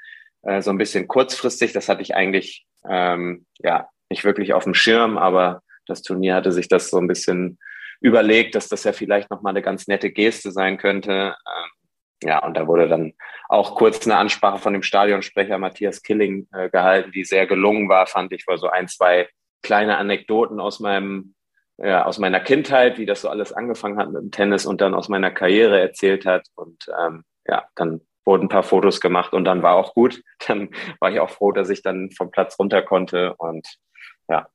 äh, 0.42 0.62
so 0.62 0.70
ein 0.70 0.78
bisschen 0.78 1.08
kurzfristig. 1.08 1.72
Das 1.72 1.88
hatte 1.88 2.02
ich 2.02 2.14
eigentlich 2.14 2.66
ähm, 2.88 3.46
ja 3.58 3.88
nicht 4.10 4.24
wirklich 4.24 4.52
auf 4.54 4.64
dem 4.64 4.74
Schirm, 4.74 5.18
aber 5.18 5.62
das 5.86 6.02
Turnier 6.02 6.34
hatte 6.34 6.52
sich 6.52 6.68
das 6.68 6.90
so 6.90 6.98
ein 6.98 7.08
bisschen 7.08 7.58
überlegt, 8.00 8.54
dass 8.54 8.68
das 8.68 8.84
ja 8.84 8.92
vielleicht 8.92 9.30
nochmal 9.30 9.52
eine 9.52 9.62
ganz 9.62 9.86
nette 9.86 10.10
Geste 10.10 10.52
sein 10.52 10.76
könnte. 10.76 11.36
Ähm, 11.46 12.28
ja, 12.28 12.44
und 12.44 12.56
da 12.56 12.66
wurde 12.66 12.88
dann 12.88 13.14
auch 13.48 13.74
kurz 13.74 14.06
eine 14.06 14.16
Ansprache 14.16 14.58
von 14.58 14.72
dem 14.72 14.82
Stadionsprecher 14.82 15.58
Matthias 15.58 16.02
Killing 16.02 16.46
äh, 16.52 16.70
gehalten, 16.70 17.12
die 17.12 17.24
sehr 17.24 17.46
gelungen 17.46 17.88
war, 17.88 18.06
fand 18.06 18.32
ich, 18.32 18.46
war 18.46 18.58
so 18.58 18.68
ein, 18.68 18.88
zwei 18.88 19.28
kleine 19.62 19.96
Anekdoten 19.96 20.60
aus 20.60 20.80
meinem 20.80 21.34
ja, 21.78 22.04
aus 22.04 22.18
meiner 22.18 22.40
Kindheit, 22.40 22.98
wie 22.98 23.06
das 23.06 23.22
so 23.22 23.28
alles 23.28 23.52
angefangen 23.52 23.98
hat 23.98 24.12
mit 24.12 24.22
dem 24.22 24.30
Tennis 24.30 24.66
und 24.66 24.80
dann 24.80 24.94
aus 24.94 25.08
meiner 25.08 25.30
Karriere 25.30 25.80
erzählt 25.80 26.26
hat. 26.26 26.46
Und 26.54 26.86
ähm, 27.00 27.24
ja, 27.46 27.64
dann 27.74 28.02
wurden 28.24 28.44
ein 28.44 28.48
paar 28.48 28.62
Fotos 28.62 29.00
gemacht 29.00 29.32
und 29.32 29.44
dann 29.44 29.62
war 29.62 29.76
auch 29.76 29.94
gut. 29.94 30.22
Dann 30.46 30.70
war 31.00 31.10
ich 31.10 31.20
auch 31.20 31.30
froh, 31.30 31.52
dass 31.52 31.68
ich 31.70 31.82
dann 31.82 32.10
vom 32.10 32.30
Platz 32.30 32.58
runter 32.58 32.82
konnte 32.82 33.34
und 33.36 33.66
ja, 34.28 34.48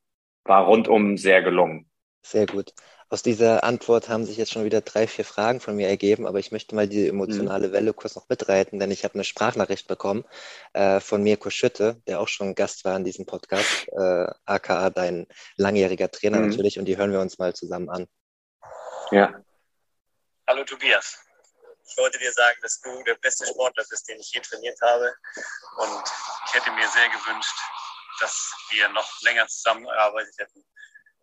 war 0.43 0.65
rundum 0.65 1.17
sehr 1.17 1.41
gelungen. 1.41 1.89
Sehr 2.23 2.45
gut. 2.45 2.73
Aus 3.09 3.23
dieser 3.23 3.63
Antwort 3.63 4.09
haben 4.09 4.25
sich 4.25 4.35
jetzt 4.35 4.51
schon 4.51 4.65
wieder 4.65 4.81
drei, 4.81 5.07
vier 5.07 5.23
Fragen 5.23 5.61
von 5.61 5.77
mir 5.77 5.87
ergeben, 5.87 6.27
aber 6.27 6.39
ich 6.39 6.51
möchte 6.51 6.75
mal 6.75 6.89
diese 6.89 7.07
emotionale 7.07 7.69
mhm. 7.69 7.71
Welle 7.71 7.93
kurz 7.93 8.17
noch 8.17 8.27
mitreiten, 8.27 8.79
denn 8.79 8.91
ich 8.91 9.05
habe 9.05 9.13
eine 9.13 9.23
Sprachnachricht 9.23 9.87
bekommen 9.87 10.25
äh, 10.73 10.99
von 10.99 11.23
Mirko 11.23 11.49
Schütte, 11.49 12.01
der 12.05 12.19
auch 12.19 12.27
schon 12.27 12.53
Gast 12.53 12.83
war 12.83 12.97
in 12.97 13.05
diesem 13.05 13.25
Podcast, 13.25 13.87
äh, 13.97 14.27
aka 14.45 14.89
dein 14.89 15.25
langjähriger 15.55 16.11
Trainer 16.11 16.39
mhm. 16.39 16.49
natürlich, 16.49 16.79
und 16.79 16.85
die 16.85 16.97
hören 16.97 17.13
wir 17.13 17.21
uns 17.21 17.39
mal 17.39 17.53
zusammen 17.53 17.89
an. 17.89 18.07
Ja. 19.11 19.41
Hallo 20.45 20.65
Tobias. 20.65 21.26
Ich 21.89 21.97
wollte 21.97 22.17
dir 22.17 22.33
sagen, 22.33 22.59
dass 22.61 22.79
du 22.81 23.03
der 23.03 23.15
beste 23.15 23.47
Sportler 23.47 23.85
bist, 23.89 24.07
den 24.07 24.19
ich 24.19 24.31
je 24.31 24.41
trainiert 24.41 24.79
habe. 24.81 25.15
Und 25.77 26.03
ich 26.45 26.53
hätte 26.53 26.71
mir 26.71 26.87
sehr 26.89 27.09
gewünscht, 27.09 27.57
dass 28.19 28.53
wir 28.69 28.89
noch 28.89 29.21
länger 29.21 29.47
zusammengearbeitet 29.47 30.35
hätten 30.37 30.65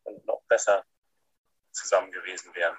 und 0.05 0.27
noch 0.27 0.43
besser 0.49 0.85
zusammen 1.73 2.11
gewesen 2.13 2.55
wären. 2.55 2.77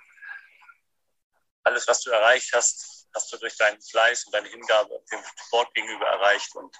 Alles, 1.64 1.88
was 1.88 2.02
du 2.02 2.12
erreicht 2.12 2.52
hast, 2.54 3.08
hast 3.14 3.32
du 3.32 3.38
durch 3.38 3.56
deinen 3.58 3.82
Fleiß 3.82 4.26
und 4.26 4.34
deine 4.34 4.50
Hingabe 4.50 5.04
dem 5.12 5.24
Sport 5.46 5.74
gegenüber 5.74 6.08
erreicht 6.08 6.56
und 6.56 6.76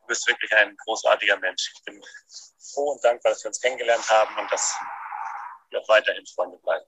du 0.00 0.06
bist 0.06 0.26
wirklich 0.26 0.52
ein 0.54 0.76
großartiger 0.76 1.36
Mensch. 1.38 1.72
Ich 1.74 1.84
bin 1.84 2.02
froh 2.72 2.92
und 2.92 3.04
dankbar, 3.04 3.32
dass 3.32 3.42
wir 3.44 3.48
uns 3.48 3.60
kennengelernt 3.60 4.08
haben 4.08 4.36
und 4.38 4.50
dass 4.50 4.74
wir 5.70 5.80
auch 5.80 5.88
weiterhin 5.88 6.26
Freunde 6.26 6.58
bleiben. 6.58 6.86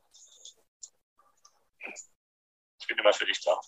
Ich 2.80 2.86
bin 2.86 2.98
immer 2.98 3.12
für 3.12 3.26
dich 3.26 3.42
da. 3.42 3.58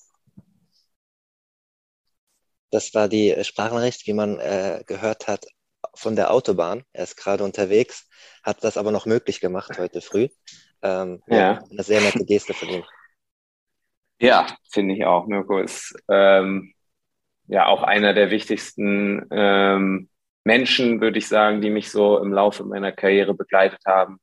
Das 2.70 2.92
war 2.94 3.08
die 3.08 3.34
Sprachnachricht, 3.42 4.06
wie 4.06 4.12
man 4.12 4.38
äh, 4.38 4.82
gehört 4.86 5.28
hat, 5.28 5.46
von 5.94 6.16
der 6.16 6.30
Autobahn. 6.30 6.84
Er 6.92 7.04
ist 7.04 7.16
gerade 7.16 7.44
unterwegs, 7.44 8.08
hat 8.42 8.62
das 8.64 8.76
aber 8.76 8.90
noch 8.90 9.06
möglich 9.06 9.40
gemacht 9.40 9.78
heute 9.78 10.00
früh. 10.00 10.28
Ähm, 10.82 11.22
ja. 11.26 11.62
Eine 11.70 11.82
sehr 11.82 12.00
nette 12.00 12.24
Geste 12.24 12.54
von 12.54 12.68
ihm. 12.68 12.84
Ja, 14.18 14.46
finde 14.70 14.94
ich 14.94 15.04
auch. 15.04 15.26
Mirko 15.26 15.58
ist 15.58 15.94
ähm, 16.08 16.74
ja 17.46 17.66
auch 17.66 17.82
einer 17.82 18.14
der 18.14 18.30
wichtigsten 18.30 19.26
ähm, 19.30 20.08
Menschen, 20.44 21.00
würde 21.00 21.18
ich 21.18 21.28
sagen, 21.28 21.60
die 21.60 21.70
mich 21.70 21.90
so 21.90 22.18
im 22.18 22.32
Laufe 22.32 22.64
meiner 22.64 22.92
Karriere 22.92 23.34
begleitet 23.34 23.80
haben. 23.86 24.18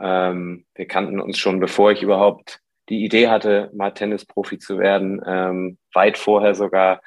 Ähm, 0.00 0.66
wir 0.74 0.86
kannten 0.86 1.20
uns 1.20 1.38
schon, 1.38 1.60
bevor 1.60 1.92
ich 1.92 2.02
überhaupt 2.02 2.60
die 2.90 3.04
Idee 3.04 3.28
hatte, 3.28 3.70
mal 3.72 3.92
Tennisprofi 3.92 4.58
zu 4.58 4.78
werden, 4.78 5.22
ähm, 5.26 5.78
weit 5.94 6.18
vorher 6.18 6.54
sogar. 6.54 7.00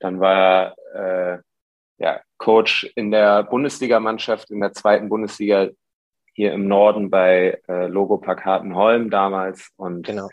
Dann 0.00 0.20
war 0.20 0.74
er 0.94 1.34
äh, 1.34 1.38
ja, 1.98 2.20
Coach 2.36 2.90
in 2.94 3.10
der 3.10 3.44
Bundesligamannschaft, 3.44 4.50
in 4.50 4.60
der 4.60 4.72
zweiten 4.72 5.08
Bundesliga 5.08 5.68
hier 6.34 6.52
im 6.52 6.68
Norden 6.68 7.10
bei 7.10 7.60
äh, 7.68 7.86
Logopark 7.86 8.44
Hartenholm 8.44 9.10
damals. 9.10 9.70
Und 9.76 10.06
genau. 10.06 10.28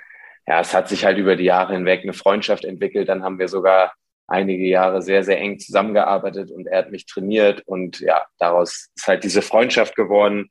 ja, 0.45 0.59
es 0.59 0.73
hat 0.73 0.89
sich 0.89 1.05
halt 1.05 1.17
über 1.17 1.35
die 1.35 1.45
Jahre 1.45 1.73
hinweg 1.73 2.03
eine 2.03 2.13
Freundschaft 2.13 2.65
entwickelt. 2.65 3.09
Dann 3.09 3.23
haben 3.23 3.39
wir 3.39 3.47
sogar 3.47 3.93
einige 4.27 4.65
Jahre 4.65 5.01
sehr, 5.01 5.23
sehr 5.23 5.39
eng 5.39 5.59
zusammengearbeitet 5.59 6.51
und 6.51 6.67
er 6.67 6.79
hat 6.79 6.91
mich 6.91 7.05
trainiert 7.05 7.61
und 7.67 7.99
ja, 7.99 8.25
daraus 8.39 8.89
ist 8.95 9.07
halt 9.07 9.23
diese 9.23 9.41
Freundschaft 9.41 9.95
geworden. 9.95 10.49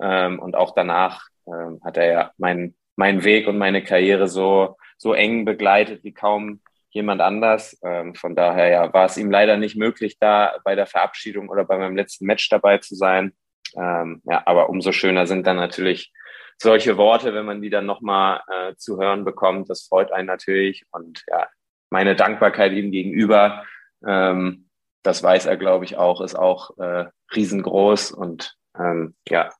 Ähm, 0.00 0.38
und 0.38 0.54
auch 0.56 0.74
danach 0.74 1.28
ähm, 1.46 1.80
hat 1.84 1.96
er 1.96 2.06
ja 2.06 2.32
meinen 2.38 2.76
meinen 2.96 3.24
Weg 3.24 3.46
und 3.46 3.58
meine 3.58 3.82
Karriere 3.82 4.28
so, 4.28 4.76
so 4.96 5.14
eng 5.14 5.44
begleitet 5.44 6.02
wie 6.04 6.12
kaum 6.12 6.60
jemand 6.90 7.20
anders. 7.20 7.78
Ähm, 7.84 8.14
von 8.14 8.34
daher 8.34 8.68
ja, 8.68 8.92
war 8.92 9.06
es 9.06 9.16
ihm 9.18 9.30
leider 9.30 9.56
nicht 9.56 9.76
möglich, 9.76 10.18
da 10.18 10.58
bei 10.64 10.74
der 10.74 10.86
Verabschiedung 10.86 11.48
oder 11.48 11.64
bei 11.64 11.76
meinem 11.76 11.96
letzten 11.96 12.26
Match 12.26 12.48
dabei 12.48 12.78
zu 12.78 12.94
sein. 12.94 13.32
ähm, 13.76 14.22
ja, 14.24 14.42
aber 14.46 14.70
umso 14.70 14.92
schöner 14.92 15.26
sind 15.26 15.46
dann 15.46 15.56
natürlich 15.56 16.12
solche 16.58 16.96
Worte, 16.96 17.34
wenn 17.34 17.44
man 17.44 17.60
die 17.60 17.70
dann 17.70 17.86
nochmal 17.86 18.40
äh, 18.48 18.74
zu 18.76 18.98
hören 18.98 19.24
bekommt. 19.24 19.68
Das 19.68 19.86
freut 19.86 20.10
einen 20.12 20.26
natürlich. 20.26 20.84
Und 20.90 21.22
ja, 21.28 21.46
meine 21.90 22.16
Dankbarkeit 22.16 22.72
ihm 22.72 22.90
gegenüber, 22.90 23.64
ähm, 24.06 24.68
das 25.02 25.22
weiß 25.22 25.46
er, 25.46 25.56
glaube 25.56 25.84
ich, 25.84 25.96
auch, 25.96 26.20
ist 26.20 26.34
auch 26.34 26.76
äh, 26.78 27.06
riesengroß. 27.34 28.12
Und 28.12 28.56
ähm, 28.78 29.14
ja, 29.28 29.50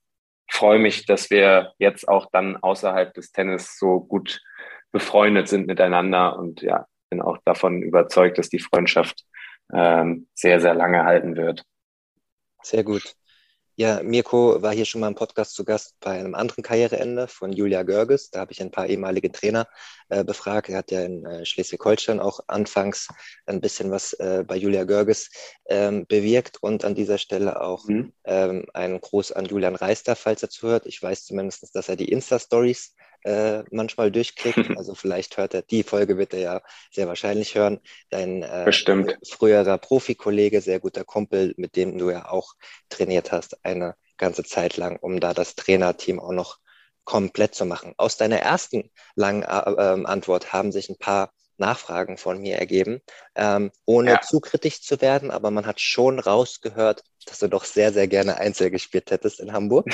freue 0.49 0.79
mich, 0.79 1.05
dass 1.05 1.29
wir 1.29 1.73
jetzt 1.77 2.07
auch 2.07 2.27
dann 2.31 2.57
außerhalb 2.57 3.13
des 3.13 3.31
Tennis 3.31 3.77
so 3.77 3.99
gut 3.99 4.41
befreundet 4.91 5.47
sind 5.47 5.67
miteinander 5.67 6.37
und 6.37 6.61
ja, 6.61 6.85
bin 7.09 7.21
auch 7.21 7.37
davon 7.45 7.81
überzeugt, 7.81 8.37
dass 8.37 8.49
die 8.49 8.59
Freundschaft 8.59 9.23
ähm, 9.73 10.27
sehr, 10.33 10.59
sehr 10.59 10.73
lange 10.73 11.03
halten 11.03 11.35
wird. 11.35 11.63
Sehr 12.63 12.83
gut. 12.83 13.13
Ja, 13.79 14.01
Mirko 14.01 14.59
war 14.63 14.73
hier 14.73 14.85
schon 14.85 15.01
mal 15.01 15.07
im 15.07 15.13
Podcast 15.13 15.53
zu 15.53 15.63
Gast 15.63 15.99
bei 15.99 16.09
einem 16.09 16.33
anderen 16.33 16.63
Karriereende 16.63 17.27
von 17.27 17.53
Julia 17.53 17.83
Görges. 17.83 18.31
Da 18.31 18.39
habe 18.39 18.51
ich 18.51 18.59
ein 18.59 18.71
paar 18.71 18.87
ehemalige 18.87 19.31
Trainer 19.31 19.67
äh, 20.09 20.23
befragt. 20.23 20.69
Er 20.69 20.79
hat 20.79 20.89
ja 20.89 21.01
in 21.01 21.23
äh, 21.27 21.45
Schleswig-Holstein 21.45 22.19
auch 22.19 22.39
anfangs 22.47 23.07
ein 23.45 23.61
bisschen 23.61 23.91
was 23.91 24.13
äh, 24.13 24.43
bei 24.47 24.55
Julia 24.55 24.83
Görges 24.83 25.29
ähm, 25.67 26.07
bewirkt 26.07 26.57
und 26.63 26.85
an 26.85 26.95
dieser 26.95 27.19
Stelle 27.19 27.61
auch 27.61 27.85
mhm. 27.85 28.13
ähm, 28.23 28.65
einen 28.73 28.99
Gruß 28.99 29.31
an 29.33 29.45
Julian 29.45 29.75
Reister, 29.75 30.15
falls 30.15 30.41
er 30.41 30.49
zuhört. 30.49 30.87
Ich 30.87 30.99
weiß 31.03 31.25
zumindest, 31.25 31.75
dass 31.75 31.87
er 31.87 31.97
die 31.97 32.11
Insta-Stories 32.11 32.95
äh, 33.27 33.63
manchmal 33.71 34.11
durchklickt. 34.11 34.57
Also 34.77 34.95
vielleicht 34.95 35.37
hört 35.37 35.53
er, 35.53 35.61
die 35.63 35.83
Folge 35.83 36.17
wird 36.17 36.33
er 36.33 36.39
ja 36.39 36.61
sehr 36.91 37.07
wahrscheinlich 37.07 37.55
hören. 37.55 37.79
Dein 38.09 38.43
äh, 38.43 38.71
früherer 39.27 39.77
Profikollege, 39.77 40.61
sehr 40.61 40.79
guter 40.79 41.03
Kumpel, 41.03 41.53
mit 41.57 41.75
dem 41.75 41.97
du 41.97 42.09
ja 42.09 42.29
auch 42.29 42.53
trainiert 42.89 43.31
hast, 43.31 43.65
eine 43.65 43.95
ganze 44.17 44.43
Zeit 44.43 44.77
lang, 44.77 44.97
um 44.97 45.19
da 45.19 45.33
das 45.33 45.55
Trainerteam 45.55 46.19
auch 46.19 46.31
noch 46.31 46.59
komplett 47.03 47.55
zu 47.55 47.65
machen. 47.65 47.93
Aus 47.97 48.17
deiner 48.17 48.39
ersten 48.39 48.91
langen 49.15 49.43
äh, 49.43 49.71
ähm, 49.77 50.05
Antwort 50.05 50.53
haben 50.53 50.71
sich 50.71 50.89
ein 50.89 50.97
paar 50.97 51.31
Nachfragen 51.57 52.17
von 52.17 52.39
mir 52.39 52.57
ergeben, 52.57 53.01
ähm, 53.35 53.71
ohne 53.85 54.11
ja. 54.11 54.21
zu 54.21 54.39
kritisch 54.39 54.81
zu 54.81 55.01
werden, 55.01 55.31
aber 55.31 55.51
man 55.51 55.65
hat 55.65 55.79
schon 55.79 56.19
rausgehört, 56.19 57.03
dass 57.25 57.39
du 57.39 57.47
doch 57.47 57.65
sehr, 57.65 57.91
sehr 57.91 58.07
gerne 58.07 58.37
Einzel 58.37 58.71
gespielt 58.71 59.11
hättest 59.11 59.39
in 59.39 59.53
Hamburg. 59.53 59.85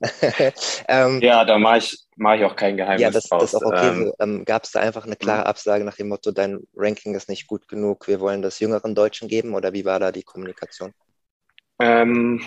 ähm, 0.88 1.20
ja, 1.22 1.44
da 1.44 1.58
mache 1.58 1.78
ich, 1.78 1.98
mach 2.16 2.34
ich 2.34 2.44
auch 2.44 2.54
kein 2.54 2.76
Geheimnis 2.76 3.02
Ja, 3.02 3.10
das, 3.10 3.28
das 3.28 3.54
ist 3.54 3.54
auch 3.54 3.72
okay. 3.72 3.88
Ähm, 3.88 4.12
ähm, 4.20 4.44
Gab 4.44 4.64
es 4.64 4.72
da 4.72 4.80
einfach 4.80 5.04
eine 5.04 5.16
klare 5.16 5.40
mhm. 5.40 5.46
Absage 5.46 5.84
nach 5.84 5.96
dem 5.96 6.08
Motto, 6.08 6.32
dein 6.32 6.60
Ranking 6.74 7.14
ist 7.14 7.28
nicht 7.28 7.46
gut 7.46 7.66
genug, 7.68 8.06
wir 8.08 8.20
wollen 8.20 8.42
das 8.42 8.60
jüngeren 8.60 8.94
Deutschen 8.94 9.28
geben 9.28 9.54
oder 9.54 9.72
wie 9.72 9.84
war 9.84 9.98
da 9.98 10.12
die 10.12 10.22
Kommunikation? 10.22 10.92
Ähm, 11.80 12.42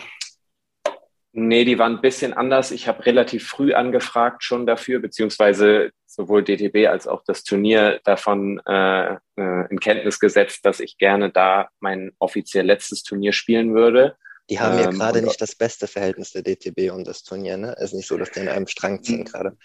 Nee, 1.32 1.64
die 1.64 1.78
waren 1.78 1.96
ein 1.96 2.02
bisschen 2.02 2.34
anders. 2.34 2.72
Ich 2.72 2.88
habe 2.88 3.06
relativ 3.06 3.48
früh 3.48 3.74
angefragt 3.74 4.44
schon 4.44 4.66
dafür, 4.66 5.00
beziehungsweise 5.00 5.92
sowohl 6.08 6.44
DTB 6.44 6.88
als 6.88 7.08
auch 7.08 7.24
das 7.24 7.44
Turnier 7.44 8.00
davon 8.04 8.60
äh, 8.66 9.14
äh, 9.14 9.68
in 9.70 9.80
Kenntnis 9.80 10.20
gesetzt, 10.20 10.66
dass 10.66 10.80
ich 10.80 10.98
gerne 10.98 11.30
da 11.30 11.70
mein 11.80 12.12
offiziell 12.18 12.66
letztes 12.66 13.04
Turnier 13.04 13.32
spielen 13.32 13.76
würde. 13.76 14.18
Die 14.50 14.60
haben 14.60 14.80
ja 14.80 14.86
ähm, 14.86 14.98
gerade 14.98 15.22
nicht 15.22 15.40
das 15.40 15.54
beste 15.54 15.86
Verhältnis 15.86 16.32
der 16.32 16.42
DTB 16.42 16.92
und 16.92 17.08
das 17.08 17.24
Turnier, 17.24 17.58
ne? 17.58 17.76
Es 17.78 17.92
ist 17.92 17.94
nicht 17.94 18.08
so, 18.08 18.18
dass 18.18 18.32
die 18.32 18.40
in 18.40 18.50
einem 18.50 18.66
Strang 18.66 19.04
ziehen 19.04 19.26
gerade. 19.26 19.56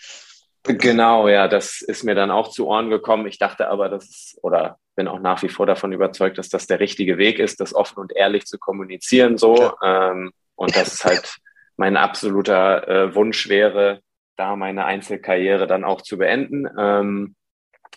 Genau, 0.65 1.29
ja, 1.29 1.49
das 1.49 1.81
ist 1.81 2.05
mir 2.05 2.15
dann 2.15 2.31
auch 2.31 2.49
zu 2.49 2.67
Ohren 2.67 2.91
gekommen. 2.91 3.27
Ich 3.27 3.39
dachte 3.39 3.69
aber, 3.69 3.89
das 3.89 4.05
ist, 4.05 4.39
oder 4.43 4.79
bin 4.97 5.09
auch 5.09 5.19
nach 5.19 5.43
wie 5.43 5.49
vor 5.49 5.67
davon 5.67 5.93
überzeugt, 5.93 6.37
dass 6.37 6.51
das 6.51 6.67
der 6.67 6.81
richtige 6.81 7.17
Weg 7.17 7.39
ist, 7.39 7.61
das 7.61 7.75
offen 7.75 7.99
und 7.99 8.15
ehrlich 8.15 8.45
zu 8.45 8.59
kommunizieren 8.59 9.39
so. 9.39 9.73
Ähm, 9.83 10.33
und 10.55 10.77
das 10.77 10.95
ist 10.95 11.05
halt 11.05 11.39
mein 11.77 11.97
absoluter 11.97 12.89
äh, 12.89 13.15
Wunsch 13.15 13.49
wäre, 13.49 14.01
da 14.37 14.57
meine 14.57 14.85
Einzelkarriere 14.85 15.67
dann 15.67 15.85
auch 15.85 16.03
zu 16.03 16.19
beenden. 16.19 16.67
Ähm, 16.79 17.37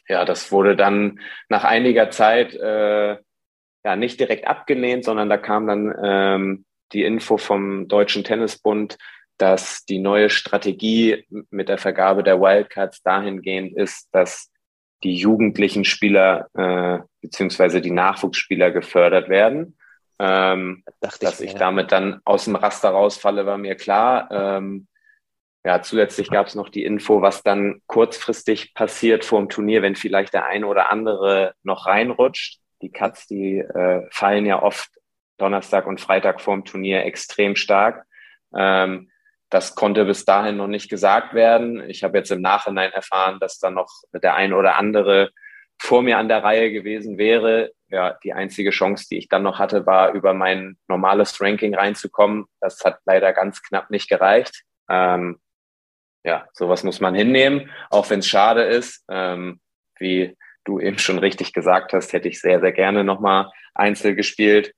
ja, 0.08 0.26
das 0.26 0.52
wurde 0.52 0.76
dann 0.76 1.20
nach 1.50 1.64
einiger 1.64 2.10
Zeit 2.10 2.54
äh, 2.54 3.18
ja 3.84 3.96
nicht 3.96 4.20
direkt 4.20 4.48
abgelehnt, 4.48 5.06
sondern 5.06 5.30
da 5.30 5.38
kam 5.38 5.68
dann 5.68 5.94
ähm, 6.04 6.66
die 6.94 7.04
Info 7.04 7.38
vom 7.38 7.88
Deutschen 7.88 8.24
Tennisbund, 8.24 8.98
dass 9.38 9.86
die 9.86 10.00
neue 10.00 10.30
Strategie 10.30 11.26
mit 11.50 11.70
der 11.70 11.78
Vergabe 11.78 12.24
der 12.24 12.40
Wildcards 12.40 13.02
dahingehend 13.04 13.76
ist, 13.78 14.10
dass 14.12 14.52
die 15.04 15.16
jugendlichen 15.16 15.86
Spieler 15.86 16.48
äh, 16.56 17.00
beziehungsweise 17.22 17.82
die 17.82 17.92
Nachwuchsspieler 17.92 18.72
gefördert 18.72 19.30
werden. 19.30 19.78
Ähm, 20.20 20.84
dass 21.00 21.42
ich, 21.42 21.52
ich 21.52 21.56
damit 21.56 21.92
dann 21.92 22.22
aus 22.26 22.46
dem 22.46 22.56
Raster 22.56 22.90
rausfalle, 22.90 23.46
war 23.46 23.58
mir 23.58 23.76
klar. 23.76 24.30
Ähm, 24.32 24.88
ja, 25.64 25.82
zusätzlich 25.82 26.30
gab 26.30 26.48
es 26.48 26.56
noch 26.56 26.70
die 26.70 26.86
Info, 26.86 27.22
was 27.22 27.44
dann 27.44 27.82
kurzfristig 27.88 28.74
passiert 28.74 29.26
vor 29.26 29.40
dem 29.40 29.50
Turnier, 29.50 29.82
wenn 29.82 29.96
vielleicht 29.96 30.34
der 30.34 30.46
eine 30.46 30.66
oder 30.66 30.92
andere 30.92 31.54
noch 31.64 31.88
reinrutscht. 31.88 32.60
Die 32.82 32.92
Cuts, 32.92 33.28
die 33.28 33.58
äh, 33.60 34.08
fallen 34.12 34.46
ja 34.46 34.62
oft 34.62 34.90
Donnerstag 35.38 35.86
und 35.86 36.02
Freitag 36.02 36.42
vor 36.42 36.56
dem 36.56 36.66
Turnier 36.66 37.04
extrem 37.04 37.56
stark. 37.56 38.06
Ähm, 38.56 39.12
das 39.50 39.76
konnte 39.76 40.06
bis 40.06 40.26
dahin 40.26 40.58
noch 40.58 40.68
nicht 40.68 40.90
gesagt 40.90 41.34
werden. 41.34 41.88
Ich 41.90 42.04
habe 42.04 42.18
jetzt 42.18 42.32
im 42.32 42.42
Nachhinein 42.42 42.92
erfahren, 42.92 43.40
dass 43.40 43.60
dann 43.60 43.76
noch 43.76 43.92
der 44.14 44.36
ein 44.36 44.54
oder 44.54 44.78
andere 44.78 45.32
vor 45.80 46.02
mir 46.02 46.18
an 46.18 46.28
der 46.28 46.44
Reihe 46.44 46.72
gewesen 46.72 47.18
wäre. 47.18 47.72
Ja, 47.90 48.18
die 48.24 48.34
einzige 48.34 48.72
Chance, 48.72 49.08
die 49.10 49.18
ich 49.18 49.30
dann 49.30 49.44
noch 49.44 49.60
hatte, 49.60 49.86
war 49.86 50.12
über 50.12 50.34
mein 50.34 50.78
normales 50.88 51.40
Ranking 51.40 51.76
reinzukommen. 51.76 52.46
Das 52.60 52.84
hat 52.84 53.00
leider 53.06 53.32
ganz 53.34 53.62
knapp 53.64 53.90
nicht 53.90 54.10
gereicht. 54.10 54.64
Ähm, 54.90 55.40
ja, 56.24 56.48
sowas 56.54 56.84
muss 56.84 57.00
man 57.00 57.16
hinnehmen, 57.16 57.70
auch 57.90 58.10
wenn 58.10 58.20
es 58.20 58.28
schade 58.28 58.64
ist. 58.64 59.06
Ähm, 59.10 59.62
wie 59.98 60.36
du 60.66 60.80
eben 60.80 61.00
schon 61.00 61.20
richtig 61.20 61.54
gesagt 61.54 61.94
hast, 61.94 62.12
hätte 62.12 62.28
ich 62.28 62.42
sehr, 62.42 62.60
sehr 62.60 62.74
gerne 62.74 63.04
nochmal 63.04 63.50
Einzel 63.74 64.16
gespielt. 64.16 64.74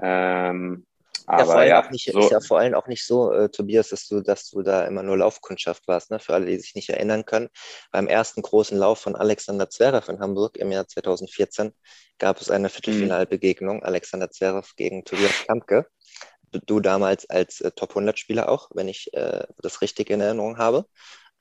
Ähm, 0.00 0.86
aber 1.26 1.64
ja, 1.64 1.82
ja 1.82 1.90
nicht, 1.90 2.10
so. 2.12 2.18
ist 2.18 2.30
ja 2.30 2.40
vor 2.40 2.58
allem 2.58 2.74
auch 2.74 2.86
nicht 2.86 3.06
so, 3.06 3.32
äh, 3.32 3.48
Tobias, 3.48 3.88
dass 3.90 4.06
du, 4.06 4.20
dass 4.20 4.50
du 4.50 4.62
da 4.62 4.86
immer 4.86 5.02
nur 5.02 5.18
Laufkundschaft 5.18 5.86
warst, 5.88 6.10
ne? 6.10 6.18
Für 6.18 6.34
alle, 6.34 6.46
die 6.46 6.58
sich 6.58 6.74
nicht 6.74 6.88
erinnern 6.88 7.24
können. 7.24 7.48
Beim 7.90 8.06
ersten 8.06 8.42
großen 8.42 8.76
Lauf 8.76 9.00
von 9.00 9.16
Alexander 9.16 9.68
Zverev 9.70 10.10
in 10.10 10.20
Hamburg 10.20 10.56
im 10.56 10.72
Jahr 10.72 10.86
2014 10.86 11.72
gab 12.18 12.40
es 12.40 12.50
eine 12.50 12.68
Viertelfinalbegegnung, 12.68 13.78
mhm. 13.78 13.84
Alexander 13.84 14.30
Zverev 14.30 14.72
gegen 14.76 15.04
Tobias 15.04 15.44
Kampke. 15.46 15.86
Du 16.66 16.80
damals 16.80 17.28
als 17.30 17.60
äh, 17.60 17.70
Top 17.70 17.90
100 17.90 18.18
Spieler 18.18 18.48
auch, 18.48 18.68
wenn 18.74 18.88
ich 18.88 19.12
äh, 19.14 19.44
das 19.58 19.80
richtig 19.80 20.10
in 20.10 20.20
Erinnerung 20.20 20.58
habe. 20.58 20.86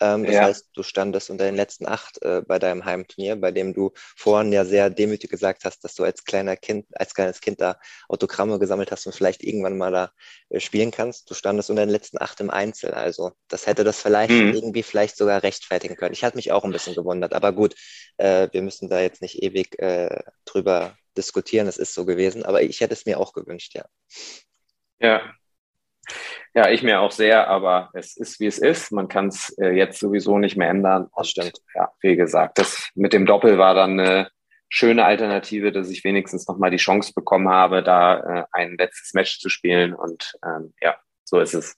Ähm, 0.01 0.25
das 0.25 0.33
ja. 0.33 0.41
heißt, 0.45 0.69
du 0.73 0.81
standest 0.81 1.29
unter 1.29 1.45
den 1.45 1.55
letzten 1.55 1.87
acht 1.87 2.21
äh, 2.23 2.41
bei 2.41 2.57
deinem 2.57 2.85
Heimturnier, 2.85 3.35
bei 3.35 3.51
dem 3.51 3.73
du 3.73 3.91
vorhin 3.95 4.51
ja 4.51 4.65
sehr 4.65 4.89
demütig 4.89 5.29
gesagt 5.29 5.63
hast, 5.63 5.83
dass 5.83 5.93
du 5.93 6.03
als 6.03 6.23
kleiner 6.23 6.57
Kind, 6.57 6.87
als 6.93 7.13
kleines 7.13 7.39
Kind 7.39 7.61
da 7.61 7.79
Autogramme 8.09 8.57
gesammelt 8.57 8.91
hast 8.91 9.05
und 9.05 9.13
vielleicht 9.13 9.43
irgendwann 9.43 9.77
mal 9.77 9.91
da 9.91 10.11
äh, 10.49 10.59
spielen 10.59 10.89
kannst. 10.89 11.29
Du 11.29 11.35
standest 11.35 11.69
unter 11.69 11.85
den 11.85 11.91
letzten 11.91 12.19
acht 12.19 12.39
im 12.39 12.49
Einzel. 12.49 12.91
Also 12.91 13.33
das 13.47 13.67
hätte 13.67 13.83
das 13.83 14.01
vielleicht 14.01 14.31
mhm. 14.31 14.53
irgendwie 14.53 14.83
vielleicht 14.83 15.17
sogar 15.17 15.43
rechtfertigen 15.43 15.95
können. 15.95 16.13
Ich 16.13 16.23
hatte 16.23 16.35
mich 16.35 16.51
auch 16.51 16.63
ein 16.63 16.71
bisschen 16.71 16.95
gewundert, 16.95 17.33
aber 17.33 17.53
gut, 17.53 17.75
äh, 18.17 18.49
wir 18.51 18.63
müssen 18.63 18.89
da 18.89 18.99
jetzt 18.99 19.21
nicht 19.21 19.43
ewig 19.43 19.77
äh, 19.79 20.23
drüber 20.45 20.97
diskutieren. 21.15 21.67
Es 21.67 21.77
ist 21.77 21.93
so 21.93 22.05
gewesen, 22.05 22.43
aber 22.43 22.63
ich 22.63 22.81
hätte 22.81 22.93
es 22.93 23.05
mir 23.05 23.19
auch 23.19 23.33
gewünscht, 23.33 23.75
ja. 23.75 23.85
Ja, 24.99 25.33
ja, 26.53 26.69
ich 26.69 26.83
mir 26.83 26.99
auch 26.99 27.11
sehr, 27.11 27.47
aber 27.47 27.89
es 27.93 28.17
ist, 28.17 28.39
wie 28.39 28.47
es 28.47 28.57
ist. 28.57 28.91
Man 28.91 29.07
kann 29.07 29.27
es 29.27 29.55
äh, 29.57 29.69
jetzt 29.69 29.99
sowieso 29.99 30.37
nicht 30.37 30.57
mehr 30.57 30.69
ändern. 30.69 31.09
Das 31.15 31.29
stimmt. 31.29 31.59
Ja, 31.75 31.91
wie 32.01 32.15
gesagt, 32.15 32.57
das 32.57 32.89
mit 32.95 33.13
dem 33.13 33.25
Doppel 33.25 33.57
war 33.57 33.73
dann 33.73 33.99
eine 33.99 34.29
schöne 34.69 35.05
Alternative, 35.05 35.71
dass 35.71 35.89
ich 35.89 36.03
wenigstens 36.03 36.47
nochmal 36.47 36.71
die 36.71 36.77
Chance 36.77 37.13
bekommen 37.13 37.49
habe, 37.49 37.83
da 37.83 38.19
äh, 38.19 38.45
ein 38.51 38.77
letztes 38.77 39.13
Match 39.13 39.39
zu 39.39 39.49
spielen. 39.49 39.93
Und 39.93 40.33
ähm, 40.45 40.73
ja, 40.81 40.97
so 41.23 41.39
ist 41.39 41.53
es. 41.53 41.75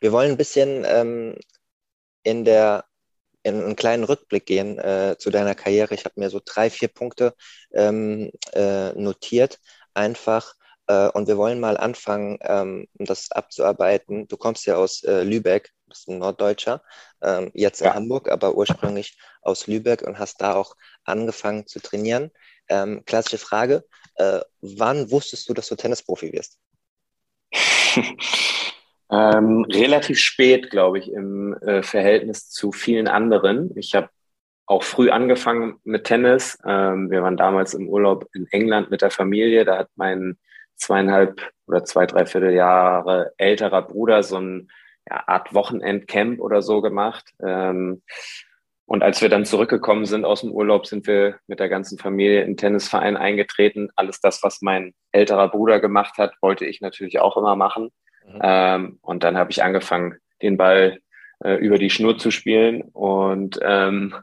Wir 0.00 0.12
wollen 0.12 0.32
ein 0.32 0.36
bisschen 0.36 0.84
ähm, 0.86 1.36
in 2.22 2.44
der 2.44 2.84
in 3.44 3.62
einen 3.62 3.76
kleinen 3.76 4.04
Rückblick 4.04 4.46
gehen 4.46 4.78
äh, 4.78 5.16
zu 5.18 5.30
deiner 5.30 5.54
Karriere. 5.54 5.94
Ich 5.94 6.04
habe 6.04 6.20
mir 6.20 6.28
so 6.28 6.40
drei, 6.44 6.70
vier 6.70 6.88
Punkte 6.88 7.34
ähm, 7.72 8.30
äh, 8.52 8.92
notiert, 8.92 9.58
einfach 9.94 10.54
äh, 10.88 11.08
und 11.10 11.28
wir 11.28 11.36
wollen 11.36 11.60
mal 11.60 11.76
anfangen, 11.76 12.38
ähm, 12.42 12.88
das 12.94 13.30
abzuarbeiten. 13.30 14.26
Du 14.26 14.36
kommst 14.36 14.66
ja 14.66 14.76
aus 14.76 15.04
äh, 15.04 15.22
Lübeck, 15.22 15.70
bist 15.86 16.08
ein 16.08 16.18
Norddeutscher, 16.18 16.82
ähm, 17.22 17.50
jetzt 17.54 17.80
in 17.80 17.86
ja. 17.86 17.94
Hamburg, 17.94 18.30
aber 18.30 18.54
ursprünglich 18.54 19.18
aus 19.42 19.66
Lübeck 19.66 20.02
und 20.02 20.18
hast 20.18 20.40
da 20.40 20.54
auch 20.54 20.74
angefangen 21.04 21.66
zu 21.66 21.80
trainieren. 21.80 22.30
Ähm, 22.68 23.02
klassische 23.06 23.38
Frage, 23.38 23.84
äh, 24.16 24.40
wann 24.60 25.10
wusstest 25.10 25.48
du, 25.48 25.54
dass 25.54 25.68
du 25.68 25.76
Tennisprofi 25.76 26.32
wirst? 26.32 26.58
ähm, 29.10 29.64
relativ 29.70 30.18
spät, 30.18 30.70
glaube 30.70 30.98
ich, 30.98 31.10
im 31.12 31.54
äh, 31.62 31.82
Verhältnis 31.82 32.50
zu 32.50 32.72
vielen 32.72 33.08
anderen. 33.08 33.76
Ich 33.76 33.94
habe 33.94 34.08
auch 34.66 34.82
früh 34.82 35.10
angefangen 35.10 35.80
mit 35.84 36.04
Tennis. 36.04 36.58
Ähm, 36.64 37.10
wir 37.10 37.22
waren 37.22 37.38
damals 37.38 37.72
im 37.72 37.88
Urlaub 37.88 38.26
in 38.34 38.46
England 38.50 38.90
mit 38.90 39.00
der 39.00 39.10
Familie. 39.10 39.64
Da 39.64 39.78
hat 39.78 39.88
mein 39.96 40.38
zweieinhalb 40.78 41.50
oder 41.66 41.84
zwei, 41.84 42.06
dreiviertel 42.06 42.52
Jahre 42.52 43.32
älterer 43.36 43.82
Bruder 43.82 44.22
so 44.22 44.38
ein 44.38 44.70
ja, 45.08 45.24
Art 45.26 45.54
Wochenendcamp 45.54 46.40
oder 46.40 46.62
so 46.62 46.80
gemacht. 46.80 47.30
Ähm, 47.42 48.02
und 48.86 49.02
als 49.02 49.20
wir 49.20 49.28
dann 49.28 49.44
zurückgekommen 49.44 50.06
sind 50.06 50.24
aus 50.24 50.40
dem 50.40 50.50
Urlaub, 50.50 50.86
sind 50.86 51.06
wir 51.06 51.38
mit 51.46 51.60
der 51.60 51.68
ganzen 51.68 51.98
Familie 51.98 52.42
in 52.44 52.56
Tennisverein 52.56 53.18
eingetreten. 53.18 53.90
Alles 53.96 54.20
das, 54.20 54.42
was 54.42 54.62
mein 54.62 54.94
älterer 55.12 55.48
Bruder 55.48 55.78
gemacht 55.78 56.16
hat, 56.16 56.32
wollte 56.40 56.64
ich 56.64 56.80
natürlich 56.80 57.20
auch 57.20 57.36
immer 57.36 57.54
machen. 57.54 57.90
Mhm. 58.26 58.40
Ähm, 58.42 58.98
und 59.02 59.24
dann 59.24 59.36
habe 59.36 59.50
ich 59.50 59.62
angefangen, 59.62 60.16
den 60.40 60.56
Ball 60.56 61.00
äh, 61.44 61.54
über 61.56 61.76
die 61.78 61.90
Schnur 61.90 62.16
zu 62.16 62.30
spielen. 62.30 62.80
Und 62.80 63.58
ähm, 63.62 64.14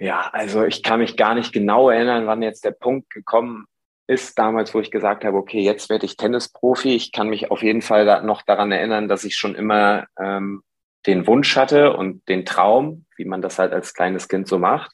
ja, 0.00 0.30
also 0.32 0.64
ich 0.64 0.82
kann 0.82 0.98
mich 0.98 1.16
gar 1.16 1.34
nicht 1.34 1.52
genau 1.52 1.90
erinnern, 1.90 2.26
wann 2.26 2.42
jetzt 2.42 2.64
der 2.64 2.72
Punkt 2.72 3.10
gekommen 3.10 3.66
ist 4.06 4.38
damals, 4.38 4.74
wo 4.74 4.80
ich 4.80 4.90
gesagt 4.90 5.24
habe, 5.24 5.36
okay, 5.36 5.60
jetzt 5.60 5.88
werde 5.88 6.06
ich 6.06 6.16
Tennisprofi. 6.16 6.94
Ich 6.94 7.12
kann 7.12 7.28
mich 7.28 7.50
auf 7.50 7.62
jeden 7.62 7.82
Fall 7.82 8.04
da 8.04 8.20
noch 8.22 8.42
daran 8.42 8.70
erinnern, 8.70 9.08
dass 9.08 9.24
ich 9.24 9.36
schon 9.36 9.54
immer 9.54 10.06
ähm, 10.20 10.62
den 11.06 11.26
Wunsch 11.26 11.56
hatte 11.56 11.96
und 11.96 12.26
den 12.28 12.44
Traum, 12.44 13.06
wie 13.16 13.24
man 13.24 13.42
das 13.42 13.58
halt 13.58 13.72
als 13.72 13.94
kleines 13.94 14.28
Kind 14.28 14.48
so 14.48 14.58
macht. 14.58 14.92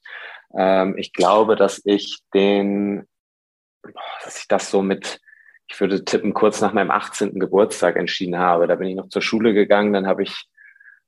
Ähm, 0.57 0.97
ich 0.97 1.13
glaube, 1.13 1.57
dass 1.57 1.81
ich 1.85 2.21
den, 2.35 3.07
dass 4.25 4.39
ich 4.39 4.49
das 4.49 4.71
so 4.71 4.83
mit, 4.83 5.21
ich 5.69 5.81
würde 5.81 6.05
tippen, 6.05 6.35
kurz 6.35 6.61
nach 6.61 6.73
meinem 6.73 6.91
18. 6.91 7.39
Geburtstag 7.39 7.97
entschieden 7.97 8.39
habe. 8.39 8.67
Da 8.67 8.77
bin 8.77 8.89
ich 8.89 8.97
noch 8.97 9.09
zur 9.09 9.23
Schule 9.23 9.55
gegangen, 9.55 9.93
dann 9.93 10.07
habe 10.07 10.23
ich 10.23 10.47